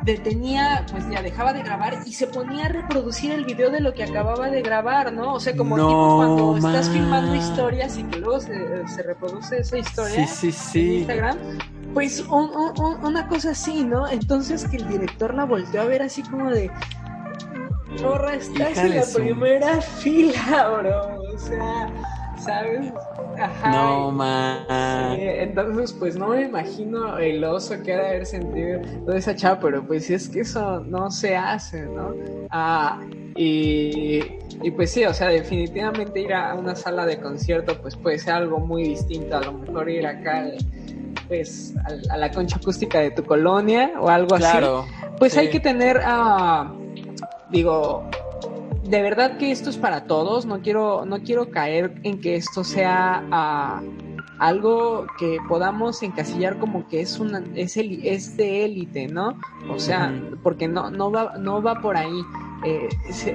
detenía, 0.04 0.86
pues 0.90 1.04
ya 1.10 1.22
dejaba 1.22 1.52
de 1.54 1.64
grabar 1.64 2.00
y 2.06 2.14
se 2.14 2.28
ponía 2.28 2.66
a 2.66 2.70
reproducir 2.70 3.32
el 3.32 3.44
video 3.44 3.70
de 3.70 3.82
lo 3.82 3.94
que 3.94 4.04
acababa 4.04 4.50
de 4.50 4.62
grabar, 4.62 5.12
¿no? 5.12 5.34
O 5.34 5.40
sea, 5.40 5.56
como 5.56 5.76
tipo 5.76 6.16
cuando 6.16 6.58
estás 6.58 6.90
filmando 6.90 7.36
historias 7.36 7.98
y 7.98 8.04
que 8.04 8.20
luego 8.20 8.40
se, 8.40 8.88
se 8.88 9.04
reproduce 9.04 9.60
esa 9.60 9.78
historia 9.78 10.28
sí, 10.28 10.52
sí, 10.52 10.80
en 10.80 10.94
Instagram. 11.00 11.38
Pues 11.94 12.24
una 12.30 13.28
cosa 13.28 13.52
así, 13.52 13.84
¿no? 13.84 14.08
Entonces 14.08 14.66
que 14.66 14.78
el 14.78 14.88
director 14.88 15.34
la 15.34 15.46
volteó 15.46 15.82
a 15.82 15.86
ver 15.86 16.04
así 16.04 16.22
como 16.22 16.52
de, 16.52 16.72
Porra, 18.02 18.36
estás 18.36 18.78
en 18.78 18.96
la 18.96 19.04
primera 19.14 19.82
fila, 19.82 20.80
bro. 20.82 21.22
O 21.34 21.38
sea, 21.40 21.90
¿sabes? 22.38 22.92
Ajá. 23.40 23.70
No, 23.70 24.12
man. 24.12 24.66
entonces, 25.20 25.94
pues 25.94 26.18
no 26.18 26.30
me 26.30 26.44
imagino 26.44 27.18
el 27.18 27.44
oso 27.44 27.82
que 27.84 27.94
ha 27.94 27.98
de 27.98 28.08
haber 28.08 28.26
sentido 28.26 28.82
toda 29.06 29.18
esa 29.18 29.36
chava, 29.36 29.60
pero 29.60 29.86
pues 29.86 30.10
es 30.10 30.30
que 30.30 30.42
eso 30.42 30.80
no 30.82 31.12
se 31.12 31.36
hace, 31.36 31.84
¿no? 31.84 32.14
Ah, 32.50 33.00
y, 33.36 34.20
y 34.64 34.72
pues 34.72 34.92
sí, 34.92 35.06
o 35.06 35.14
sea, 35.14 35.28
definitivamente 35.28 36.22
ir 36.22 36.34
a 36.34 36.56
una 36.56 36.76
sala 36.76 37.06
de 37.06 37.20
concierto, 37.20 37.80
pues 37.82 37.96
puede 37.96 38.18
ser 38.18 38.34
algo 38.34 38.60
muy 38.60 38.84
distinto. 38.84 39.38
A 39.38 39.42
lo 39.42 39.54
mejor 39.54 39.90
ir 39.90 40.08
acá 40.08 40.46
pues 41.28 41.76
a, 42.10 42.18
la 42.18 42.32
concha 42.32 42.58
acústica 42.58 43.00
de 43.00 43.12
tu 43.12 43.24
colonia 43.24 43.94
o 44.00 44.10
algo 44.10 44.36
claro, 44.38 44.80
así. 44.80 44.92
Pues 45.20 45.38
hay 45.38 45.50
que 45.50 45.60
tener 45.60 46.00
a 46.04 46.72
digo, 47.50 48.10
de 48.90 49.02
verdad 49.02 49.38
que 49.38 49.52
esto 49.52 49.70
es 49.70 49.78
para 49.78 50.06
todos, 50.06 50.46
no 50.46 50.62
quiero, 50.62 51.06
no 51.06 51.20
quiero 51.20 51.52
caer 51.52 52.00
en 52.04 52.22
que 52.22 52.36
esto 52.36 52.64
sea 52.64 53.24
ah, 53.32 53.82
algo 54.40 55.08
que 55.20 55.38
podamos 55.48 56.02
encasillar 56.04 56.58
como 56.58 56.88
que 56.88 57.02
es 57.02 57.20
una, 57.20 57.44
es, 57.56 57.76
el, 57.78 58.06
es 58.06 58.38
de 58.38 58.66
élite, 58.66 59.08
¿no? 59.08 59.40
O 59.70 59.80
sea, 59.80 60.14
porque 60.42 60.68
no, 60.68 60.90
no 60.90 61.12
va, 61.12 61.38
no 61.38 61.62
va 61.62 61.82
por 61.82 61.98
ahí. 61.98 62.22
Eh, 62.64 62.90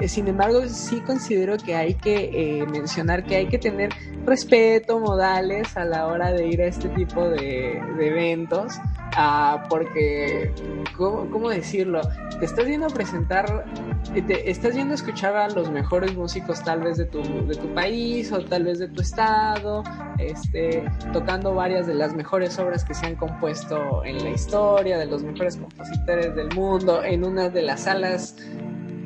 sin 0.09 0.27
embargo, 0.27 0.67
sí 0.67 1.01
considero 1.01 1.57
que 1.57 1.77
hay 1.77 1.95
que 1.95 2.61
eh, 2.61 2.67
mencionar 2.67 3.25
que 3.25 3.37
hay 3.37 3.47
que 3.47 3.59
tener 3.59 3.91
respeto, 4.27 4.99
modales 4.99 5.77
a 5.77 5.85
la 5.85 6.07
hora 6.07 6.33
de 6.33 6.47
ir 6.49 6.61
a 6.61 6.67
este 6.67 6.89
tipo 6.91 7.29
de, 7.29 7.79
eventos, 8.01 8.75
ah, 9.17 9.65
porque, 9.69 10.53
¿cómo, 10.97 11.51
decirlo? 11.51 12.01
Te 12.39 12.47
estás 12.47 12.67
yendo 12.67 12.87
a 12.87 12.91
presentar, 12.91 13.65
te 14.13 14.51
estás 14.51 14.75
yendo 14.75 14.93
a 14.93 14.97
escuchar 14.97 15.37
a 15.37 15.49
los 15.49 15.71
mejores 15.71 16.15
músicos 16.17 16.63
tal 16.63 16.81
vez 16.81 16.97
de 16.99 17.05
tu, 17.05 17.23
de 17.47 17.55
tu 17.55 17.73
país 17.75 18.33
o 18.33 18.45
tal 18.45 18.65
vez 18.65 18.81
de 18.81 18.89
tu 18.89 19.03
estado, 19.03 19.85
este, 20.19 20.85
tocando 21.13 21.55
varias 21.55 21.87
de 21.87 21.95
las 21.95 22.15
mejores 22.15 22.59
obras 22.59 22.85
que 22.85 22.95
se 22.95 23.07
han 23.07 23.17
compuesto 23.17 24.05
en 24.05 24.23
la 24.23 24.31
historia, 24.31 24.99
de 24.99 25.07
los 25.07 25.23
mejores 25.23 25.57
compositores 25.57 26.35
del 26.35 26.53
mundo, 26.55 27.05
en 27.05 27.25
una 27.25 27.49
de 27.49 27.63
las 27.63 27.83
salas 27.83 28.37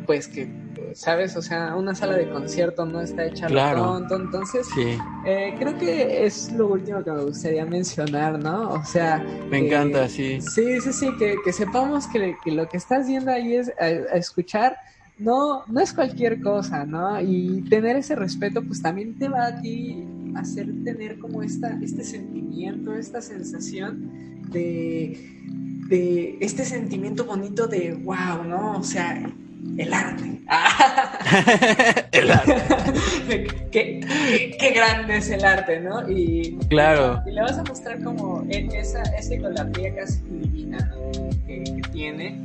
pues 0.07 0.28
que, 0.28 0.49
¿sabes? 0.95 1.37
O 1.37 1.43
sea, 1.43 1.74
una 1.77 1.95
sala 1.95 2.16
de 2.16 2.31
concierto 2.31 2.87
no 2.87 3.01
está 3.01 3.27
hecha 3.27 3.47
claro. 3.47 3.83
pronto, 3.83 4.16
entonces 4.16 4.66
eh, 5.27 5.55
creo 5.59 5.77
que 5.77 6.24
es 6.24 6.53
lo 6.53 6.69
último 6.69 7.03
que 7.03 7.11
me 7.11 7.24
gustaría 7.24 7.66
mencionar, 7.66 8.39
¿no? 8.39 8.70
O 8.70 8.85
sea... 8.85 9.24
Me 9.51 9.66
encanta, 9.66 10.09
sí. 10.09 10.41
Sí, 10.41 10.81
sí, 10.81 10.93
sí, 10.93 11.09
que, 11.19 11.37
que 11.45 11.53
sepamos 11.53 12.07
que, 12.07 12.37
lo 12.47 12.69
que 12.69 12.77
estás 12.77 13.07
viendo 13.07 13.31
ahí 13.31 13.57
es 13.57 13.73
a, 13.78 13.89
escuchar 14.16 14.77
no, 15.19 15.65
no 15.66 15.81
es 15.81 15.93
cualquier 15.93 16.41
cosa, 16.41 16.85
¿no? 16.85 17.20
Y 17.20 17.62
tener 17.69 17.97
ese 17.97 18.15
respeto, 18.15 18.62
pues 18.62 18.83
también 18.83 19.19
te 19.19 19.28
va 19.28 19.47
a 19.47 19.61
ti 19.61 20.05
hacer 20.37 20.66
tener 20.85 21.19
como 21.19 21.43
esta, 21.43 21.78
este 21.83 22.05
sentimiento, 22.05 22.95
esta 22.95 23.23
sensación 23.23 24.43
de, 24.51 25.19
de 25.89 26.37
este 26.41 26.65
sentimiento 26.65 27.24
bonito 27.24 27.66
de 27.66 27.95
wow, 27.95 28.45
¿no? 28.47 28.78
O 28.78 28.83
sea, 28.83 29.23
el 29.79 29.93
arte. 29.93 30.41
el 32.13 32.31
arte. 32.31 33.47
qué, 33.71 34.73
grande 34.75 35.17
es 35.19 35.31
el 35.31 35.45
arte, 35.45 35.81
¿no? 35.81 36.09
Y, 36.09 36.57
claro. 36.69 37.23
Y 37.27 37.33
le 37.33 37.43
vas 37.43 37.59
a 37.59 37.65
mostrar 37.65 38.03
como 38.03 38.45
esa, 38.49 39.03
esa 39.03 39.35
idolatría 39.35 39.95
casi 39.95 40.21
divina 40.23 40.93
que, 41.47 41.65
tiene. 41.93 42.39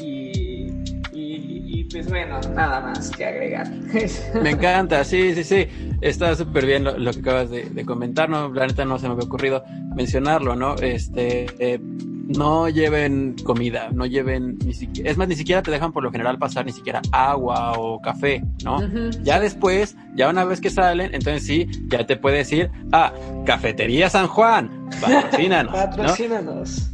Y, 0.00 0.72
y, 1.12 1.84
pues 1.90 2.08
bueno, 2.08 2.40
nada 2.54 2.80
más 2.80 3.10
que 3.10 3.24
agregar. 3.24 3.68
Me 4.42 4.50
encanta, 4.50 5.04
sí, 5.04 5.34
sí, 5.34 5.44
sí. 5.44 5.66
Está 6.00 6.34
súper 6.36 6.66
bien 6.66 6.84
lo, 6.84 7.12
que 7.12 7.20
acabas 7.20 7.50
de, 7.50 7.84
comentar, 7.84 8.28
¿no? 8.28 8.52
La 8.52 8.66
neta 8.66 8.84
no 8.84 8.98
se 8.98 9.06
me 9.06 9.14
había 9.14 9.26
ocurrido 9.26 9.64
mencionarlo, 9.94 10.54
¿no? 10.54 10.76
Este. 10.76 11.46
Eh, 11.58 11.80
no 12.28 12.68
lleven 12.68 13.36
comida, 13.42 13.88
no 13.92 14.04
lleven 14.04 14.58
ni 14.64 14.74
siquiera, 14.74 15.10
es 15.10 15.16
más, 15.16 15.28
ni 15.28 15.34
siquiera 15.34 15.62
te 15.62 15.70
dejan 15.70 15.92
por 15.92 16.02
lo 16.02 16.12
general 16.12 16.38
pasar 16.38 16.66
ni 16.66 16.72
siquiera 16.72 17.00
agua 17.10 17.72
o 17.78 18.00
café, 18.00 18.44
¿no? 18.62 18.80
Ya 19.22 19.40
después, 19.40 19.96
ya 20.14 20.28
una 20.28 20.44
vez 20.44 20.60
que 20.60 20.68
salen, 20.68 21.14
entonces 21.14 21.44
sí, 21.44 21.66
ya 21.88 22.06
te 22.06 22.16
puedes 22.16 22.52
ir 22.52 22.70
a 22.92 23.12
Cafetería 23.46 24.10
San 24.10 24.26
Juan, 24.26 24.88
patrocínanos. 25.00 25.72
patrocínanos. 25.72 26.90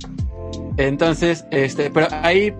Entonces, 0.76 1.44
este, 1.50 1.90
pero 1.90 2.06
ahí 2.22 2.54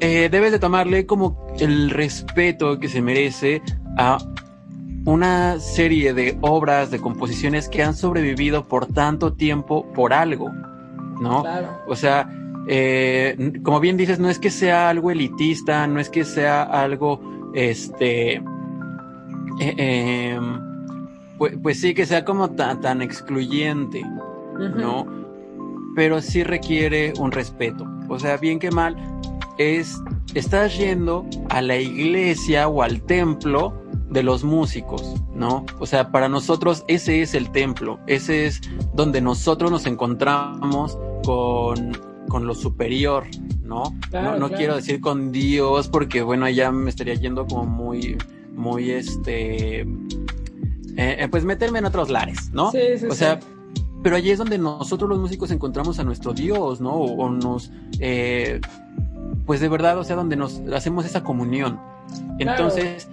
eh, 0.00 0.28
debes 0.30 0.52
de 0.52 0.58
tomarle 0.58 1.06
como 1.06 1.46
el 1.58 1.90
respeto 1.90 2.78
que 2.78 2.88
se 2.88 3.02
merece 3.02 3.62
a 3.98 4.18
una 5.04 5.58
serie 5.58 6.14
de 6.14 6.38
obras, 6.40 6.92
de 6.92 7.00
composiciones 7.00 7.68
que 7.68 7.82
han 7.82 7.96
sobrevivido 7.96 8.68
por 8.68 8.86
tanto 8.86 9.32
tiempo 9.32 9.84
por 9.92 10.12
algo. 10.12 10.52
¿No? 11.22 11.44
O 11.86 11.96
sea, 11.96 12.28
eh, 12.66 13.52
como 13.62 13.80
bien 13.80 13.96
dices, 13.96 14.18
no 14.18 14.28
es 14.28 14.38
que 14.38 14.50
sea 14.50 14.88
algo 14.88 15.10
elitista, 15.10 15.86
no 15.86 16.00
es 16.00 16.08
que 16.08 16.24
sea 16.24 16.62
algo, 16.62 17.20
este, 17.54 18.42
eh, 19.60 20.38
pues, 21.38 21.56
pues, 21.62 21.80
sí 21.80 21.94
que 21.94 22.06
sea 22.06 22.24
como 22.24 22.50
tan, 22.50 22.80
tan 22.80 23.02
excluyente, 23.02 24.02
¿no? 24.76 25.06
Pero 25.96 26.20
sí 26.20 26.44
requiere 26.44 27.12
un 27.18 27.32
respeto. 27.32 27.86
O 28.08 28.18
sea, 28.18 28.36
bien 28.36 28.58
que 28.58 28.70
mal, 28.70 28.96
es, 29.58 30.00
estás 30.34 30.76
yendo 30.76 31.26
a 31.50 31.60
la 31.60 31.76
iglesia 31.76 32.68
o 32.68 32.82
al 32.82 33.02
templo 33.02 33.82
de 34.10 34.22
los 34.22 34.44
músicos, 34.44 35.14
¿no? 35.34 35.64
O 35.78 35.86
sea, 35.86 36.12
para 36.12 36.28
nosotros 36.28 36.84
ese 36.86 37.22
es 37.22 37.34
el 37.34 37.50
templo, 37.50 37.98
ese 38.06 38.46
es 38.46 38.60
donde 38.94 39.20
nosotros 39.20 39.70
nos 39.70 39.86
encontramos 39.86 40.98
con, 41.22 41.92
con 42.28 42.46
lo 42.46 42.54
superior, 42.54 43.24
¿no? 43.62 43.94
no, 44.38 44.50
quiero 44.50 44.76
decir 44.76 45.00
con 45.00 45.32
Dios 45.32 45.88
porque, 45.88 46.22
bueno, 46.22 46.48
ya 46.48 46.70
me 46.70 46.90
estaría 46.90 47.14
yendo 47.14 47.46
como 47.46 47.64
muy, 47.64 48.16
muy, 48.54 48.90
este, 48.90 49.80
eh, 49.80 49.86
eh, 50.96 51.28
pues 51.30 51.44
meterme 51.44 51.78
en 51.78 51.86
otros 51.86 52.10
lares, 52.10 52.50
¿no? 52.52 52.70
Sí, 52.70 52.78
sí, 52.98 53.06
o 53.06 53.14
sea, 53.14 53.40
pero 54.02 54.16
allí 54.16 54.30
es 54.30 54.38
donde 54.38 54.58
nosotros 54.58 55.08
los 55.08 55.18
músicos 55.18 55.50
encontramos 55.50 55.98
a 55.98 56.04
nuestro 56.04 56.32
Dios, 56.32 56.80
¿no? 56.80 56.92
O, 56.92 57.30
nos, 57.30 57.70
eh, 58.00 58.60
pues 59.46 59.60
de 59.60 59.68
verdad, 59.68 59.98
o 59.98 60.04
sea, 60.04 60.16
donde 60.16 60.36
nos 60.36 60.60
hacemos 60.74 61.06
esa 61.06 61.22
comunión. 61.22 61.80
Entonces, 62.38 63.08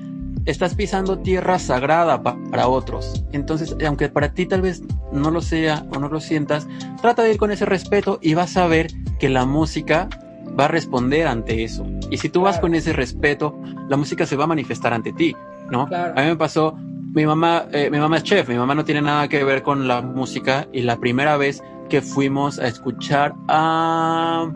estás 0.49 0.75
pisando 0.75 1.19
tierra 1.19 1.59
sagrada 1.59 2.21
para 2.21 2.67
otros. 2.67 3.23
Entonces, 3.31 3.75
aunque 3.85 4.09
para 4.09 4.33
ti 4.33 4.45
tal 4.45 4.61
vez 4.61 4.81
no 5.11 5.31
lo 5.31 5.41
sea 5.41 5.85
o 5.93 5.99
no 5.99 6.09
lo 6.09 6.19
sientas, 6.19 6.67
trata 7.01 7.23
de 7.23 7.31
ir 7.31 7.37
con 7.37 7.51
ese 7.51 7.65
respeto 7.65 8.19
y 8.21 8.33
vas 8.33 8.57
a 8.57 8.67
ver 8.67 8.87
que 9.19 9.29
la 9.29 9.45
música 9.45 10.09
va 10.59 10.65
a 10.65 10.67
responder 10.67 11.27
ante 11.27 11.63
eso. 11.63 11.85
Y 12.09 12.17
si 12.17 12.29
tú 12.29 12.41
vas 12.41 12.59
con 12.59 12.73
ese 12.73 12.93
respeto, 12.93 13.59
la 13.87 13.97
música 13.97 14.25
se 14.25 14.35
va 14.35 14.45
a 14.45 14.47
manifestar 14.47 14.93
ante 14.93 15.13
ti, 15.13 15.35
¿no? 15.69 15.87
A 15.91 16.21
mí 16.21 16.27
me 16.27 16.35
pasó, 16.35 16.73
mi 17.13 17.25
mamá, 17.25 17.65
eh, 17.71 17.89
mi 17.91 17.99
mamá 17.99 18.17
es 18.17 18.23
chef, 18.23 18.49
mi 18.49 18.55
mamá 18.55 18.75
no 18.75 18.83
tiene 18.85 19.01
nada 19.01 19.27
que 19.27 19.43
ver 19.43 19.61
con 19.61 19.87
la 19.87 20.01
música 20.01 20.67
y 20.73 20.81
la 20.81 20.97
primera 20.97 21.37
vez 21.37 21.61
que 21.89 22.01
fuimos 22.01 22.59
a 22.59 22.67
escuchar 22.67 23.33
a 23.47 24.51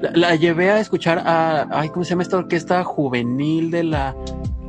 la, 0.00 0.36
llevé 0.36 0.70
a 0.70 0.80
escuchar 0.80 1.18
a, 1.18 1.66
ay, 1.70 1.88
¿cómo 1.88 2.04
se 2.04 2.10
llama 2.10 2.22
esta 2.22 2.36
orquesta 2.36 2.84
juvenil 2.84 3.70
de 3.70 3.84
la, 3.84 4.14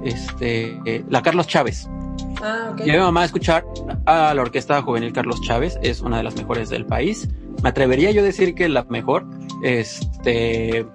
este, 0.03 0.79
eh, 0.85 1.03
la 1.09 1.21
Carlos 1.21 1.47
Chávez? 1.47 1.89
Ah, 2.41 2.73
Llevé 2.77 2.97
a 2.97 3.01
mi 3.01 3.05
mamá 3.05 3.21
a 3.21 3.25
escuchar 3.25 3.65
a 4.05 4.33
la 4.33 4.41
orquesta 4.41 4.81
juvenil 4.81 5.11
Carlos 5.13 5.41
Chávez, 5.41 5.77
es 5.81 6.01
una 6.01 6.17
de 6.17 6.23
las 6.23 6.35
mejores 6.35 6.69
del 6.69 6.85
país. 6.85 7.27
Me 7.63 7.69
atrevería 7.69 8.11
yo 8.11 8.21
a 8.21 8.23
decir 8.23 8.55
que 8.55 8.69
la 8.69 8.83
mejor, 8.83 9.25
este, 9.63 10.85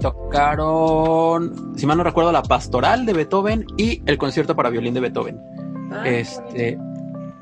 tocaron, 0.00 1.72
si 1.76 1.86
mal 1.86 1.98
no 1.98 2.04
recuerdo, 2.04 2.32
la 2.32 2.42
pastoral 2.42 3.04
de 3.04 3.12
Beethoven 3.12 3.66
y 3.76 4.02
el 4.06 4.16
concierto 4.16 4.56
para 4.56 4.70
violín 4.70 4.94
de 4.94 5.00
Beethoven. 5.00 5.38
Ah, 5.92 6.08
este, 6.08 6.78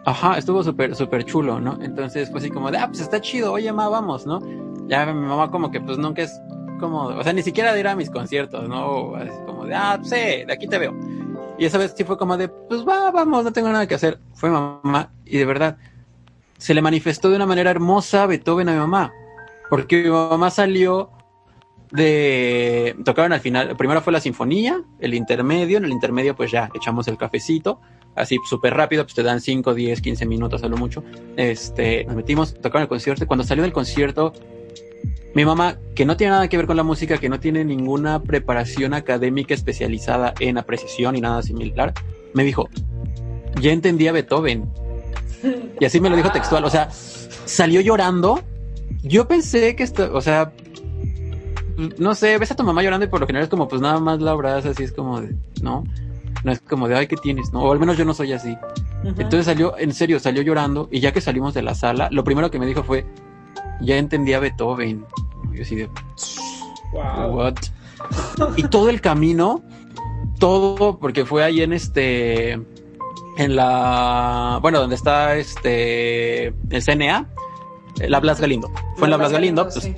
ajá, 0.05 0.37
estuvo 0.37 0.65
súper, 0.65 0.97
súper 0.97 1.25
chulo, 1.25 1.61
¿no? 1.61 1.79
Entonces 1.81 2.31
fue 2.31 2.41
así 2.41 2.51
como 2.51 2.71
de, 2.71 2.79
ah, 2.79 2.89
pues 2.89 3.01
está 3.01 3.21
chido, 3.21 3.53
oye, 3.53 3.73
ma, 3.73 3.89
vamos, 3.89 4.27
¿no? 4.27 4.41
ya 4.89 5.07
mi 5.07 5.27
mamá 5.27 5.51
como 5.51 5.71
que 5.71 5.81
pues 5.81 5.99
nunca 5.99 6.23
es 6.23 6.41
como, 6.83 7.05
o 7.05 7.23
sea, 7.23 7.33
ni 7.33 7.43
siquiera 7.43 7.73
de 7.73 7.79
ir 7.81 7.87
a 7.87 7.95
mis 7.95 8.11
conciertos, 8.11 8.69
¿no? 8.69 9.15
Así 9.15 9.31
como 9.47 9.65
de, 9.65 9.75
ah, 9.75 10.01
sí, 10.03 10.45
de 10.45 10.53
aquí 10.53 10.67
te 10.67 10.79
veo. 10.79 10.93
Y 11.57 11.65
esa 11.65 11.79
vez 11.79 11.95
sí 11.97 12.03
fue 12.03 12.19
como 12.19 12.37
de, 12.37 12.49
pues 12.49 12.87
va, 12.87 13.13
vamos, 13.13 13.45
no 13.45 13.53
tengo 13.53 13.69
nada 13.69 13.87
que 13.87 13.95
hacer. 13.95 14.19
Fue 14.35 14.51
mamá 14.51 15.13
y 15.25 15.39
de 15.39 15.45
verdad 15.45 15.79
se 16.59 16.75
le 16.75 16.83
manifestó 16.83 17.31
de 17.31 17.37
una 17.37 17.47
manera 17.47 17.71
hermosa 17.71 18.27
Beethoven 18.27 18.69
a 18.69 18.73
mi 18.73 18.79
mamá. 18.79 19.13
Porque 19.71 20.03
mi 20.03 20.11
mamá 20.11 20.51
salió 20.51 21.11
de, 21.93 22.97
tocaron 23.05 23.33
al 23.33 23.41
final, 23.41 23.77
primero 23.77 24.01
fue 24.01 24.13
la 24.13 24.21
sinfonía, 24.21 24.83
el 24.99 25.15
intermedio, 25.15 25.79
en 25.79 25.85
el 25.85 25.93
intermedio 25.93 26.35
pues 26.35 26.51
ya 26.51 26.69
echamos 26.75 27.07
el 27.07 27.17
cafecito, 27.17 27.81
así 28.17 28.39
súper 28.49 28.75
rápido, 28.75 29.05
pues 29.05 29.15
te 29.15 29.23
dan 29.23 29.41
5, 29.41 29.73
10, 29.73 30.01
15 30.01 30.27
minutos 30.27 30.65
a 30.65 30.69
lo 30.69 30.77
mucho. 30.77 31.05
Este, 31.37 32.05
nos 32.07 32.17
metimos, 32.17 32.55
tocaron 32.55 32.83
el 32.83 32.89
concierto, 32.89 33.27
cuando 33.29 33.45
salió 33.45 33.63
del 33.63 33.73
concierto, 33.73 34.33
mi 35.35 35.45
mamá, 35.45 35.79
que 35.95 36.05
no 36.05 36.17
tiene 36.17 36.33
nada 36.33 36.49
que 36.49 36.57
ver 36.57 36.67
con 36.67 36.77
la 36.77 36.83
música, 36.83 37.19
que 37.19 37.29
no 37.29 37.41
tiene 37.41 37.65
ninguna 37.65 38.21
preparación 38.23 38.93
académica 38.95 39.55
especializada 39.55 40.35
en 40.41 40.59
apreciación 40.59 41.17
y 41.17 41.21
nada 41.21 41.43
similar, 41.43 41.95
me 42.35 42.45
dijo, 42.45 42.69
ya 43.61 43.73
entendía 43.73 44.13
Beethoven. 44.13 44.71
Y 45.81 45.85
así 45.85 46.01
me 46.01 46.11
lo 46.11 46.17
dijo 46.17 46.31
textual, 46.31 46.65
o 46.65 46.71
sea, 46.71 46.89
salió 46.91 47.81
llorando. 47.81 48.41
Yo 49.03 49.27
pensé 49.27 49.75
que 49.75 49.83
esto, 49.83 50.11
o 50.13 50.21
sea, 50.21 50.53
no 51.99 52.15
sé, 52.15 52.39
ves 52.39 52.51
a 52.51 52.57
tu 52.57 52.63
mamá 52.63 52.83
llorando 52.83 53.07
y 53.07 53.09
por 53.09 53.21
lo 53.21 53.27
general 53.27 53.45
es 53.45 53.51
como, 53.51 53.69
pues 53.69 53.81
nada 53.81 53.99
más 54.01 54.21
la 54.21 54.33
abrazas 54.33 54.73
así 54.73 54.85
es 54.85 54.93
como 54.93 55.21
de, 55.21 55.35
¿no? 55.63 55.85
No 56.45 56.53
es 56.53 56.61
como 56.61 56.89
de, 56.89 56.97
ay, 56.97 57.07
¿qué 57.07 57.17
tienes? 57.17 57.53
¿no? 57.53 57.63
O 57.63 57.73
al 57.73 57.81
menos 57.81 57.97
yo 57.97 58.05
no 58.05 58.15
soy 58.15 58.33
así. 58.33 58.57
Entonces 59.05 59.47
salió, 59.47 59.77
en 59.79 59.93
serio, 59.93 60.21
salió 60.21 60.43
llorando 60.43 60.89
y 60.91 61.01
ya 61.01 61.13
que 61.13 61.21
salimos 61.21 61.55
de 61.55 61.63
la 61.63 61.75
sala, 61.75 62.09
lo 62.11 62.23
primero 62.25 62.51
que 62.51 62.59
me 62.59 62.67
dijo 62.67 62.83
fue, 62.83 63.05
ya 63.81 63.97
entendía 63.97 64.41
Beethoven. 64.41 65.05
Y 65.53 65.57
yo 65.57 65.63
así 65.63 65.77
de, 65.77 65.89
wow. 66.93 67.37
What? 67.37 67.55
y 68.57 68.65
todo 68.65 68.89
el 68.89 69.01
camino, 69.01 69.63
todo, 70.39 70.99
porque 70.99 71.25
fue 71.25 71.45
ahí 71.45 71.63
en 71.63 71.73
este, 71.73 72.53
en 72.53 73.57
la, 73.57 74.59
bueno, 74.63 74.81
donde 74.81 74.97
está 74.97 75.37
este, 75.37 76.47
el 76.47 76.83
CNA, 76.83 77.29
la 78.09 78.21
Blas 78.21 78.41
Galindo. 78.41 78.71
Fue 78.97 79.07
en 79.07 79.11
la 79.11 79.17
Blas 79.17 79.33
Galindo, 79.33 79.65
pues, 79.65 79.91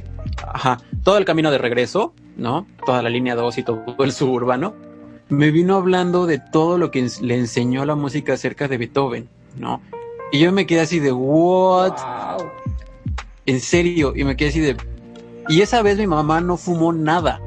ajá, 0.47 0.79
todo 1.03 1.19
el 1.19 1.25
camino 1.25 1.51
de 1.51 1.59
regreso, 1.59 2.15
¿no? 2.37 2.67
Toda 2.85 3.03
la 3.03 3.09
línea 3.09 3.35
2 3.35 3.59
y 3.59 3.63
todo 3.63 3.97
el 3.99 4.13
suburbano, 4.13 4.75
me 5.29 5.51
vino 5.51 5.77
hablando 5.77 6.27
de 6.27 6.39
todo 6.39 6.79
lo 6.79 6.91
que 6.91 7.09
le 7.21 7.37
enseñó 7.37 7.85
la 7.85 7.95
música 7.95 8.35
acerca 8.35 8.69
de 8.69 8.79
Beethoven, 8.79 9.29
¿no? 9.57 9.81
Y 10.33 10.41
yo 10.41 10.53
me 10.53 10.67
quedé 10.67 10.81
así 10.81 11.01
de, 11.01 11.13
¿what? 11.13 11.95
En 13.47 13.61
serio, 13.61 14.13
y 14.17 14.25
me 14.25 14.37
quedé 14.37 14.49
así 14.49 14.61
de... 14.61 14.77
Y 15.49 15.61
esa 15.61 15.83
vez 15.83 15.99
mi 15.99 16.07
mamá 16.07 16.41
no 16.41 16.57
fumó 16.57 16.93
nada, 16.93 17.41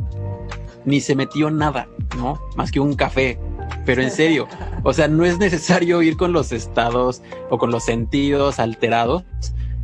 ni 0.85 1.01
se 1.01 1.15
metió 1.15 1.49
nada, 1.49 1.87
¿no? 2.17 2.39
Más 2.55 2.71
que 2.71 2.79
un 2.79 2.95
café. 2.95 3.39
Pero 3.85 4.01
en 4.01 4.11
serio, 4.11 4.47
o 4.83 4.93
sea, 4.93 5.07
no 5.07 5.25
es 5.25 5.39
necesario 5.39 6.01
ir 6.01 6.17
con 6.17 6.33
los 6.33 6.51
estados 6.51 7.21
o 7.49 7.57
con 7.57 7.71
los 7.71 7.83
sentidos 7.83 8.59
alterados. 8.59 9.23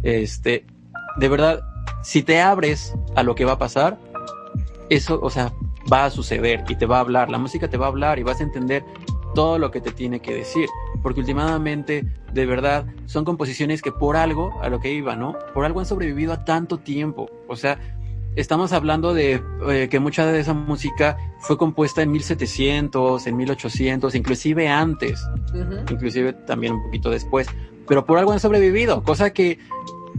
Este, 0.03 0.65
de 1.18 1.30
verdad, 1.30 1.61
si 2.03 2.22
te 2.22 2.41
abres 2.41 2.94
a 3.15 3.23
lo 3.23 3.34
que 3.34 3.45
va 3.45 3.53
a 3.53 3.57
pasar, 3.57 3.98
eso, 4.90 5.19
o 5.22 5.30
sea, 5.30 5.53
va 5.91 6.06
a 6.06 6.10
suceder 6.11 6.64
y 6.69 6.76
te 6.76 6.85
va 6.85 6.98
a 6.98 7.02
hablar. 7.02 7.30
La 7.30 7.38
música 7.38 7.69
te 7.69 7.77
va 7.77 7.88
a 7.88 7.90
hablar 7.90 8.19
y 8.19 8.23
vas 8.23 8.40
a 8.40 8.44
entender 8.44 8.85
todo 9.34 9.57
lo 9.57 9.72
que 9.72 9.81
te 9.81 9.91
tiene 9.91 10.19
que 10.19 10.35
decir. 10.35 10.69
Porque 11.03 11.19
últimamente, 11.19 12.05
de 12.31 12.45
verdad, 12.45 12.85
son 13.05 13.25
composiciones 13.25 13.81
que 13.81 13.91
por 13.91 14.15
algo, 14.15 14.59
a 14.61 14.69
lo 14.69 14.80
que 14.80 14.91
iba, 14.91 15.15
¿no? 15.15 15.35
Por 15.53 15.65
algo 15.65 15.81
han 15.81 15.85
sobrevivido 15.85 16.34
a 16.34 16.45
tanto 16.45 16.80
tiempo. 16.80 17.30
O 17.47 17.55
sea, 17.55 17.77
estamos 18.35 18.73
hablando 18.73 19.13
de 19.13 19.43
eh, 19.69 19.89
que 19.89 19.99
mucha 19.99 20.25
de 20.25 20.39
esa 20.39 20.53
música 20.53 21.17
fue 21.39 21.57
compuesta 21.57 22.01
en 22.01 22.11
1700, 22.11 23.27
en 23.27 23.38
1800, 23.38 24.15
inclusive 24.15 24.69
antes, 24.69 25.21
inclusive 25.91 26.34
también 26.34 26.73
un 26.73 26.84
poquito 26.84 27.09
después. 27.09 27.47
Pero 27.88 28.05
por 28.05 28.17
algo 28.17 28.31
han 28.31 28.39
sobrevivido, 28.39 29.03
cosa 29.03 29.31
que 29.31 29.59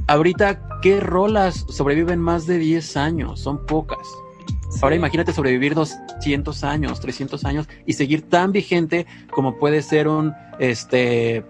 ahorita, 0.07 0.81
¿qué 0.83 1.01
rolas 1.01 1.67
sobreviven 1.69 2.21
más 2.21 2.47
de 2.47 2.59
10 2.59 2.97
años? 2.97 3.41
Son 3.41 3.65
pocas. 3.67 4.07
Ahora 4.83 4.97
imagínate 4.97 5.33
sobrevivir 5.33 5.75
200 5.75 6.65
años, 6.65 7.01
300 7.01 7.45
años 7.45 7.69
y 7.87 7.95
seguir 7.95 8.29
tan 8.29 8.53
vigente 8.53 9.07
como 9.31 9.59
puede 9.59 9.83
ser 9.83 10.09
un, 10.09 10.35
este, 10.59 11.45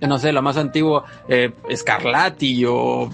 no 0.00 0.18
sé, 0.18 0.32
lo 0.32 0.42
más 0.42 0.56
antiguo, 0.56 1.04
eh, 1.28 1.52
Scarlatti 1.74 2.64
o 2.66 3.10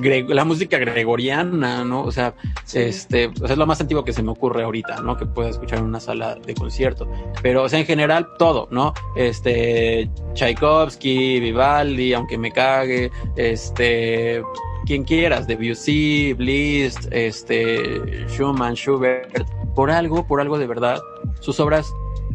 la 0.00 0.44
música 0.44 0.78
gregoriana, 0.78 1.84
¿no? 1.84 2.02
O 2.02 2.12
sea, 2.12 2.34
este, 2.72 3.26
o 3.26 3.34
sea, 3.34 3.50
es 3.50 3.58
lo 3.58 3.66
más 3.66 3.80
antiguo 3.80 4.04
que 4.04 4.12
se 4.12 4.22
me 4.22 4.30
ocurre 4.30 4.62
ahorita, 4.62 5.00
¿no? 5.00 5.16
Que 5.16 5.26
pueda 5.26 5.50
escuchar 5.50 5.80
en 5.80 5.84
una 5.84 6.00
sala 6.00 6.36
de 6.36 6.54
concierto. 6.54 7.06
Pero, 7.42 7.64
o 7.64 7.68
sea, 7.68 7.78
en 7.78 7.86
general, 7.86 8.28
todo, 8.38 8.68
¿no? 8.70 8.94
Este, 9.16 10.10
Tchaikovsky, 10.34 11.40
Vivaldi, 11.40 12.14
aunque 12.14 12.38
me 12.38 12.52
cague, 12.52 13.10
este, 13.36 14.42
quien 14.86 15.04
quieras, 15.04 15.46
Debussy, 15.46 16.34
Liszt, 16.38 17.06
este, 17.10 18.26
Schumann, 18.28 18.74
Schubert, 18.74 19.48
por 19.74 19.90
algo, 19.90 20.26
por 20.26 20.40
algo 20.40 20.58
de 20.58 20.66
verdad, 20.66 21.00
sus 21.40 21.58
obras 21.60 21.92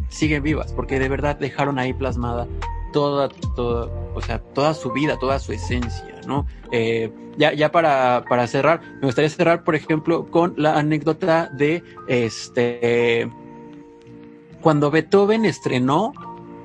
siguen 0.08 0.42
vivas, 0.42 0.72
porque 0.72 0.98
de 0.98 1.08
verdad 1.08 1.36
dejaron 1.36 1.78
ahí 1.78 1.92
plasmada 1.92 2.46
toda, 2.92 3.28
toda, 3.54 3.90
o 4.14 4.20
sea, 4.22 4.38
toda 4.38 4.74
su 4.74 4.92
vida, 4.92 5.18
toda 5.18 5.38
su 5.38 5.52
esencia, 5.52 6.20
¿no? 6.26 6.46
Eh, 6.72 7.12
ya, 7.36 7.52
ya 7.52 7.70
para, 7.70 8.24
para 8.28 8.46
cerrar, 8.46 8.80
me 9.00 9.06
gustaría 9.06 9.30
cerrar, 9.30 9.62
por 9.62 9.74
ejemplo, 9.74 10.26
con 10.26 10.54
la 10.56 10.78
anécdota 10.78 11.50
de 11.52 11.82
este 12.08 13.30
cuando 14.60 14.90
Beethoven 14.90 15.44
estrenó 15.44 16.12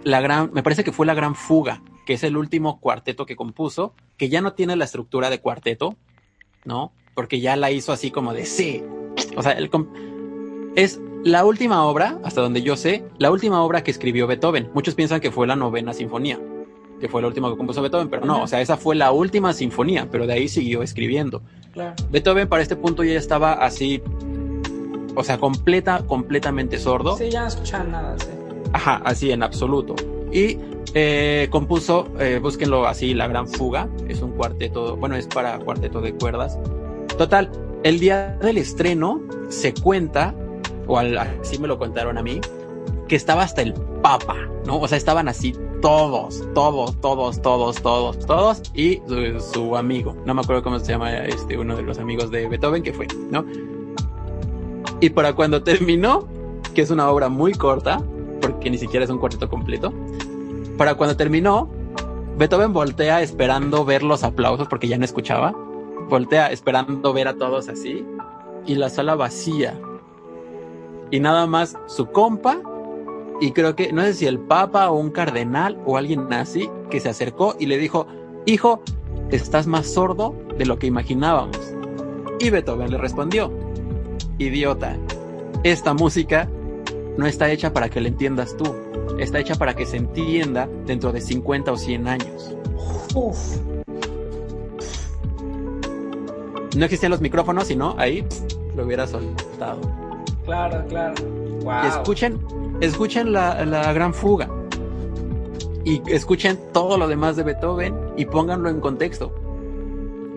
la 0.04 0.20
gran, 0.22 0.52
me 0.54 0.64
parece 0.64 0.84
que 0.84 0.92
fue 0.92 1.06
la 1.06 1.14
gran 1.14 1.36
fuga, 1.36 1.82
que 2.06 2.14
es 2.14 2.24
el 2.24 2.38
último 2.38 2.80
cuarteto 2.80 3.26
que 3.26 3.36
compuso, 3.36 3.94
que 4.18 4.30
ya 4.30 4.42
no 4.42 4.54
tiene 4.54 4.76
la 4.76 4.86
estructura 4.86 5.30
de 5.30 5.40
cuarteto, 5.40 5.96
¿no? 6.66 6.92
Porque 7.16 7.40
ya 7.40 7.56
la 7.56 7.72
hizo 7.72 7.92
así 7.92 8.12
como 8.12 8.34
de 8.34 8.46
sí. 8.46 8.84
O 9.36 9.44
sea, 9.44 9.54
el, 9.54 9.70
es 10.76 11.00
la 11.24 11.46
última 11.46 11.86
obra, 11.86 12.20
hasta 12.24 12.42
donde 12.42 12.62
yo 12.62 12.76
sé, 12.76 13.06
la 13.18 13.32
última 13.32 13.62
obra 13.64 13.84
que 13.84 13.92
escribió 13.92 14.28
Beethoven. 14.28 14.70
Muchos 14.74 14.96
piensan 14.96 15.22
que 15.22 15.32
fue 15.32 15.48
la 15.48 15.56
novena 15.56 15.94
sinfonía, 15.94 16.40
que 17.00 17.08
fue 17.08 17.22
la 17.22 17.28
última 17.28 17.50
que 17.50 17.58
compuso 17.58 17.82
Beethoven, 17.82 18.10
pero 18.10 18.26
no, 18.26 18.44
o 18.44 18.48
sea, 18.48 18.62
esa 18.62 18.78
fue 18.78 18.96
la 18.96 19.12
última 19.12 19.54
sinfonía, 19.54 20.08
pero 20.12 20.28
de 20.28 20.34
ahí 20.34 20.48
siguió 20.48 20.84
escribiendo. 20.84 21.42
Beethoven 22.10 22.50
para 22.50 22.62
este 22.62 22.76
punto 22.76 23.04
ya 23.04 23.18
estaba 23.18 23.54
así, 23.54 24.02
o 25.16 25.24
sea, 25.24 25.38
completa, 25.38 26.04
completamente 26.06 26.78
sordo. 26.78 27.18
Sí, 27.18 27.30
ya 27.30 27.42
no 27.42 27.48
escuchaba 27.48 27.84
nada, 27.84 28.16
sí. 28.20 28.28
Ajá, 28.74 29.02
así 29.06 29.32
en 29.32 29.44
absoluto. 29.44 29.96
Y 30.32 30.58
eh, 30.94 31.48
compuso, 31.50 32.08
eh, 32.20 32.40
búsquenlo 32.42 32.88
así, 32.88 33.14
La 33.14 33.28
Gran 33.28 33.48
Fuga, 33.48 33.90
es 34.08 34.22
un 34.22 34.32
cuarteto, 34.32 34.96
bueno, 34.98 35.16
es 35.16 35.28
para 35.28 35.60
cuarteto 35.60 36.02
de 36.02 36.14
cuerdas. 36.14 36.60
Total, 37.18 37.52
el 37.84 38.00
día 38.00 38.38
del 38.42 38.58
estreno 38.58 39.22
se 39.50 39.74
cuenta 39.74 40.34
o 40.88 40.98
así 40.98 41.58
me 41.60 41.68
lo 41.68 41.78
contaron 41.78 42.18
a 42.18 42.24
mí, 42.24 42.40
que 43.08 43.16
estaba 43.16 43.44
hasta 43.44 43.62
el 43.62 43.74
Papa, 44.02 44.36
¿no? 44.66 44.80
O 44.80 44.88
sea, 44.88 44.98
estaban 44.98 45.28
así 45.28 45.56
todos, 45.82 46.44
todos, 46.54 47.00
todos, 47.00 47.42
todos, 47.42 47.82
todos, 47.82 48.20
todos 48.26 48.62
y 48.74 49.02
su, 49.54 49.78
amigo. 49.78 50.16
No 50.26 50.34
me 50.34 50.42
acuerdo 50.42 50.64
cómo 50.64 50.80
se 50.80 50.92
llama 50.92 51.16
este, 51.26 51.58
uno 51.58 51.76
de 51.76 51.84
los 51.84 52.00
amigos 52.00 52.32
de 52.32 52.48
Beethoven 52.48 52.84
que 52.84 52.94
fue, 52.94 53.08
¿no? 53.30 53.46
Y 55.00 55.10
para 55.10 55.34
cuando 55.34 55.64
terminó, 55.64 56.28
que 56.74 56.82
es 56.82 56.92
una 56.92 57.10
obra 57.10 57.30
muy 57.30 57.54
corta, 57.54 58.02
porque 58.42 58.70
ni 58.70 58.78
siquiera 58.78 59.06
es 59.06 59.10
un 59.10 59.20
cuarteto 59.20 59.50
completo, 59.50 59.94
para 60.78 60.96
cuando 60.96 61.16
terminó, 61.16 61.70
Beethoven 62.38 62.74
voltea 62.74 63.22
esperando 63.22 63.86
ver 63.86 64.04
los 64.04 64.24
aplausos 64.24 64.68
porque 64.68 64.88
ya 64.88 64.98
no 64.98 65.06
escuchaba, 65.06 65.54
voltea 66.10 66.52
esperando 66.52 67.14
ver 67.14 67.28
a 67.28 67.36
todos 67.36 67.70
así 67.70 68.06
y 68.66 68.76
la 68.76 68.90
sala 68.90 69.16
vacía. 69.16 69.80
Y 71.12 71.20
nada 71.20 71.46
más 71.46 71.78
su 71.86 72.08
compa 72.08 72.60
y 73.40 73.52
creo 73.52 73.76
que 73.76 73.94
no 73.94 74.02
sé 74.04 74.14
si 74.14 74.26
el 74.26 74.40
papa 74.40 74.90
o 74.90 74.98
un 74.98 75.12
cardenal 75.12 75.80
o 75.86 75.98
alguien 75.98 76.32
así 76.34 76.70
que 76.90 77.00
se 77.00 77.10
acercó 77.10 77.56
y 77.60 77.68
le 77.68 77.78
dijo, 77.78 78.08
hijo, 78.46 78.82
estás 79.32 79.68
más 79.68 79.88
sordo 79.88 80.36
de 80.58 80.66
lo 80.66 80.80
que 80.80 80.88
imaginábamos. 80.88 81.58
Y 82.40 82.50
Beethoven 82.50 82.92
le 82.92 82.98
respondió, 82.98 83.52
idiota, 84.38 84.98
esta 85.64 85.94
música 85.94 86.50
no 87.18 87.26
está 87.26 87.52
hecha 87.52 87.74
para 87.74 87.90
que 87.90 88.02
la 88.02 88.08
entiendas 88.08 88.58
tú, 88.58 88.76
está 89.20 89.40
hecha 89.40 89.56
para 89.56 89.74
que 89.76 89.86
se 89.86 89.98
entienda 89.98 90.68
dentro 90.86 91.12
de 91.12 91.22
50 91.22 91.72
o 91.72 91.78
100 91.78 92.08
años. 92.08 92.56
No 96.76 96.86
existían 96.86 97.12
los 97.12 97.22
micrófonos, 97.22 97.68
sino 97.68 97.96
ahí 97.98 98.26
lo 98.76 98.86
hubiera 98.86 99.06
soltado. 99.06 99.80
Claro, 100.46 100.84
claro. 100.88 101.16
escuchen, 101.88 102.40
escuchen 102.82 103.32
la, 103.32 103.66
la 103.66 103.94
gran 103.94 104.14
fuga. 104.14 104.50
Y 105.86 106.02
escuchen 106.08 106.58
todo 106.72 106.98
lo 106.98 107.08
demás 107.08 107.36
de 107.36 107.44
Beethoven 107.44 107.96
y 108.18 108.26
pónganlo 108.26 108.70
en 108.70 108.80
contexto. 108.80 109.34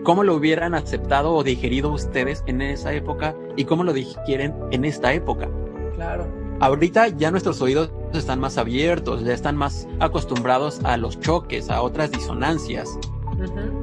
¿Cómo 0.03 0.23
lo 0.23 0.35
hubieran 0.35 0.73
aceptado 0.75 1.33
o 1.33 1.43
digerido 1.43 1.91
ustedes 1.91 2.43
en 2.47 2.61
esa 2.61 2.93
época 2.93 3.35
y 3.55 3.65
cómo 3.65 3.83
lo 3.83 3.93
digieren 3.93 4.53
en 4.71 4.85
esta 4.85 5.13
época? 5.13 5.49
Claro. 5.95 6.27
Ahorita 6.59 7.09
ya 7.09 7.31
nuestros 7.31 7.61
oídos 7.61 7.91
están 8.13 8.39
más 8.39 8.57
abiertos, 8.57 9.23
ya 9.23 9.33
están 9.33 9.55
más 9.55 9.87
acostumbrados 9.99 10.79
a 10.83 10.97
los 10.97 11.19
choques, 11.19 11.69
a 11.69 11.81
otras 11.81 12.11
disonancias, 12.11 12.97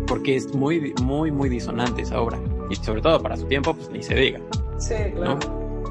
porque 0.06 0.36
es 0.36 0.55
muy, 0.55 0.94
muy, 1.02 1.30
muy 1.30 1.48
disonante 1.48 2.02
esa 2.02 2.20
obra. 2.20 2.38
y 2.70 2.76
sobre 2.76 3.02
todo 3.02 3.20
para 3.22 3.36
su 3.36 3.44
tiempo, 3.44 3.74
pues 3.74 3.90
ni 3.90 4.02
se 4.02 4.14
diga. 4.14 4.40
Sí, 4.78 4.94
claro. 5.14 5.38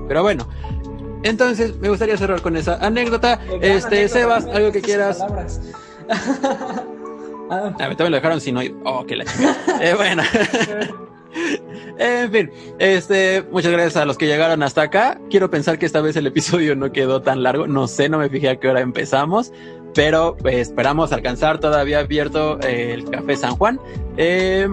Pero 0.07 0.23
bueno, 0.23 0.47
entonces 1.23 1.77
me 1.77 1.89
gustaría 1.89 2.17
cerrar 2.17 2.41
con 2.41 2.57
esa 2.57 2.75
anécdota. 2.85 3.39
este, 3.61 4.07
Sebas, 4.09 4.45
algo 4.45 4.71
que 4.71 4.81
quieras. 4.81 5.21
ah, 7.49 7.73
a 7.79 7.89
mí 7.89 7.95
también 7.95 8.11
lo 8.11 8.17
dejaron 8.17 8.41
sin 8.41 8.57
oír. 8.57 8.75
Oh, 8.83 9.05
qué 9.05 9.15
la 9.15 9.25
chica. 9.25 9.57
eh, 9.81 9.93
bueno. 9.95 10.23
En 11.97 12.31
fin, 12.31 12.51
este, 12.79 13.43
muchas 13.51 13.71
gracias 13.71 13.97
a 13.97 14.05
los 14.05 14.17
que 14.17 14.27
llegaron 14.27 14.63
hasta 14.63 14.83
acá. 14.83 15.19
Quiero 15.29 15.49
pensar 15.49 15.77
que 15.79 15.85
esta 15.85 16.01
vez 16.01 16.15
el 16.15 16.27
episodio 16.27 16.75
no 16.75 16.91
quedó 16.91 17.21
tan 17.21 17.43
largo. 17.43 17.67
No 17.67 17.87
sé, 17.87 18.09
no 18.09 18.17
me 18.17 18.29
fijé 18.29 18.49
a 18.49 18.55
qué 18.57 18.69
hora 18.69 18.81
empezamos, 18.81 19.51
pero 19.93 20.35
pues, 20.37 20.55
esperamos 20.55 21.11
alcanzar 21.11 21.59
todavía 21.59 21.99
abierto 21.99 22.59
eh, 22.61 22.93
el 22.93 23.09
Café 23.09 23.35
San 23.35 23.55
Juan. 23.55 23.79
Eh, 24.17 24.67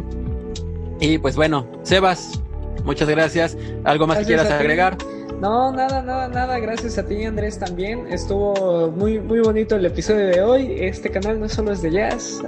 y 1.00 1.18
pues 1.18 1.36
bueno, 1.36 1.66
Sebas, 1.82 2.40
muchas 2.84 3.08
gracias. 3.08 3.56
¿Algo 3.84 4.06
más 4.06 4.18
que 4.18 4.24
quieras 4.26 4.50
agregar? 4.50 4.96
No, 5.40 5.72
nada, 5.72 6.02
nada, 6.02 6.28
nada. 6.28 6.58
Gracias 6.58 6.98
a 6.98 7.06
ti, 7.06 7.24
Andrés, 7.24 7.58
también. 7.58 8.06
Estuvo 8.10 8.90
muy, 8.90 9.18
muy 9.20 9.40
bonito 9.40 9.76
el 9.76 9.86
episodio 9.86 10.26
de 10.26 10.42
hoy. 10.42 10.76
Este 10.80 11.10
canal 11.10 11.40
no 11.40 11.48
solo 11.48 11.72
es 11.72 11.80
de 11.80 11.92
jazz. 11.92 12.42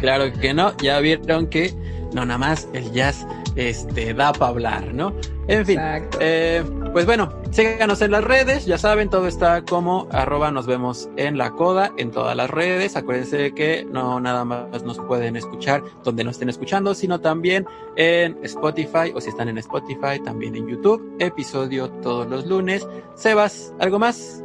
claro 0.00 0.32
que 0.40 0.54
no. 0.54 0.76
Ya 0.76 1.00
vieron 1.00 1.48
que 1.48 1.74
no 2.14 2.24
nada 2.24 2.38
más 2.38 2.68
el 2.72 2.92
jazz 2.92 3.26
este, 3.56 4.14
da 4.14 4.32
para 4.32 4.50
hablar, 4.50 4.94
¿no? 4.94 5.12
En 5.48 5.66
fin, 5.66 5.80
eh, 6.20 6.62
pues 6.92 7.06
bueno, 7.06 7.32
síganos 7.50 8.00
en 8.02 8.12
las 8.12 8.22
redes, 8.22 8.66
ya 8.66 8.78
saben, 8.78 9.10
todo 9.10 9.26
está 9.26 9.62
como 9.64 10.06
arroba 10.12 10.52
nos 10.52 10.66
vemos 10.66 11.08
en 11.16 11.38
la 11.38 11.50
coda, 11.50 11.92
en 11.96 12.12
todas 12.12 12.36
las 12.36 12.48
redes, 12.50 12.94
acuérdense 12.94 13.52
que 13.52 13.84
no 13.90 14.20
nada 14.20 14.44
más 14.44 14.84
nos 14.84 14.98
pueden 15.00 15.34
escuchar 15.34 15.82
donde 16.04 16.22
nos 16.22 16.36
estén 16.36 16.50
escuchando, 16.50 16.94
sino 16.94 17.20
también 17.20 17.66
en 17.96 18.38
Spotify, 18.44 19.12
o 19.14 19.20
si 19.20 19.30
están 19.30 19.48
en 19.48 19.58
Spotify, 19.58 20.20
también 20.24 20.54
en 20.54 20.68
YouTube, 20.68 21.16
episodio 21.18 21.90
todos 22.02 22.28
los 22.28 22.46
lunes. 22.46 22.86
Sebas, 23.16 23.74
¿algo 23.80 23.98
más? 23.98 24.44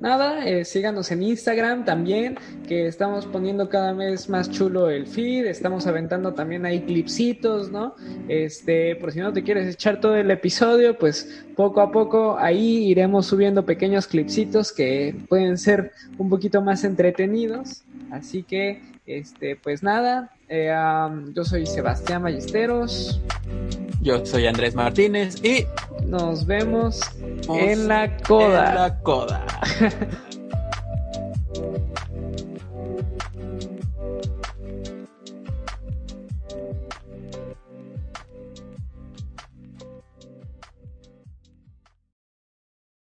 Nada, 0.00 0.46
eh, 0.46 0.64
síganos 0.64 1.10
en 1.10 1.22
Instagram 1.22 1.84
también, 1.84 2.38
que 2.66 2.86
estamos 2.86 3.26
poniendo 3.26 3.68
cada 3.68 3.92
vez 3.92 4.28
más 4.28 4.50
chulo 4.50 4.90
el 4.90 5.06
feed, 5.06 5.46
estamos 5.46 5.86
aventando 5.86 6.34
también 6.34 6.66
ahí 6.66 6.82
clipsitos, 6.82 7.70
¿no? 7.70 7.94
Este, 8.28 8.96
por 8.96 9.12
si 9.12 9.20
no 9.20 9.32
te 9.32 9.42
quieres 9.42 9.72
echar 9.72 10.00
todo 10.00 10.16
el 10.16 10.30
episodio, 10.30 10.98
pues 10.98 11.44
poco 11.56 11.80
a 11.80 11.90
poco 11.90 12.36
ahí 12.38 12.88
iremos 12.88 13.26
subiendo 13.26 13.64
pequeños 13.64 14.06
clipsitos 14.06 14.72
que 14.72 15.14
pueden 15.28 15.58
ser 15.58 15.92
un 16.18 16.28
poquito 16.28 16.60
más 16.62 16.84
entretenidos. 16.84 17.82
Así 18.10 18.42
que, 18.42 18.82
este, 19.06 19.56
pues 19.56 19.82
nada, 19.82 20.35
eh, 20.48 20.74
yo 21.34 21.44
soy 21.44 21.66
Sebastián 21.66 22.22
Ballesteros. 22.22 23.20
Yo 24.00 24.24
soy 24.24 24.46
Andrés 24.46 24.74
Martínez 24.74 25.42
y 25.44 25.66
nos 26.06 26.46
vemos 26.46 27.00
en 27.48 27.88
la 27.88 28.16
coda. 28.18 28.68
En 28.68 28.74
la 28.74 28.98
coda. 29.00 29.46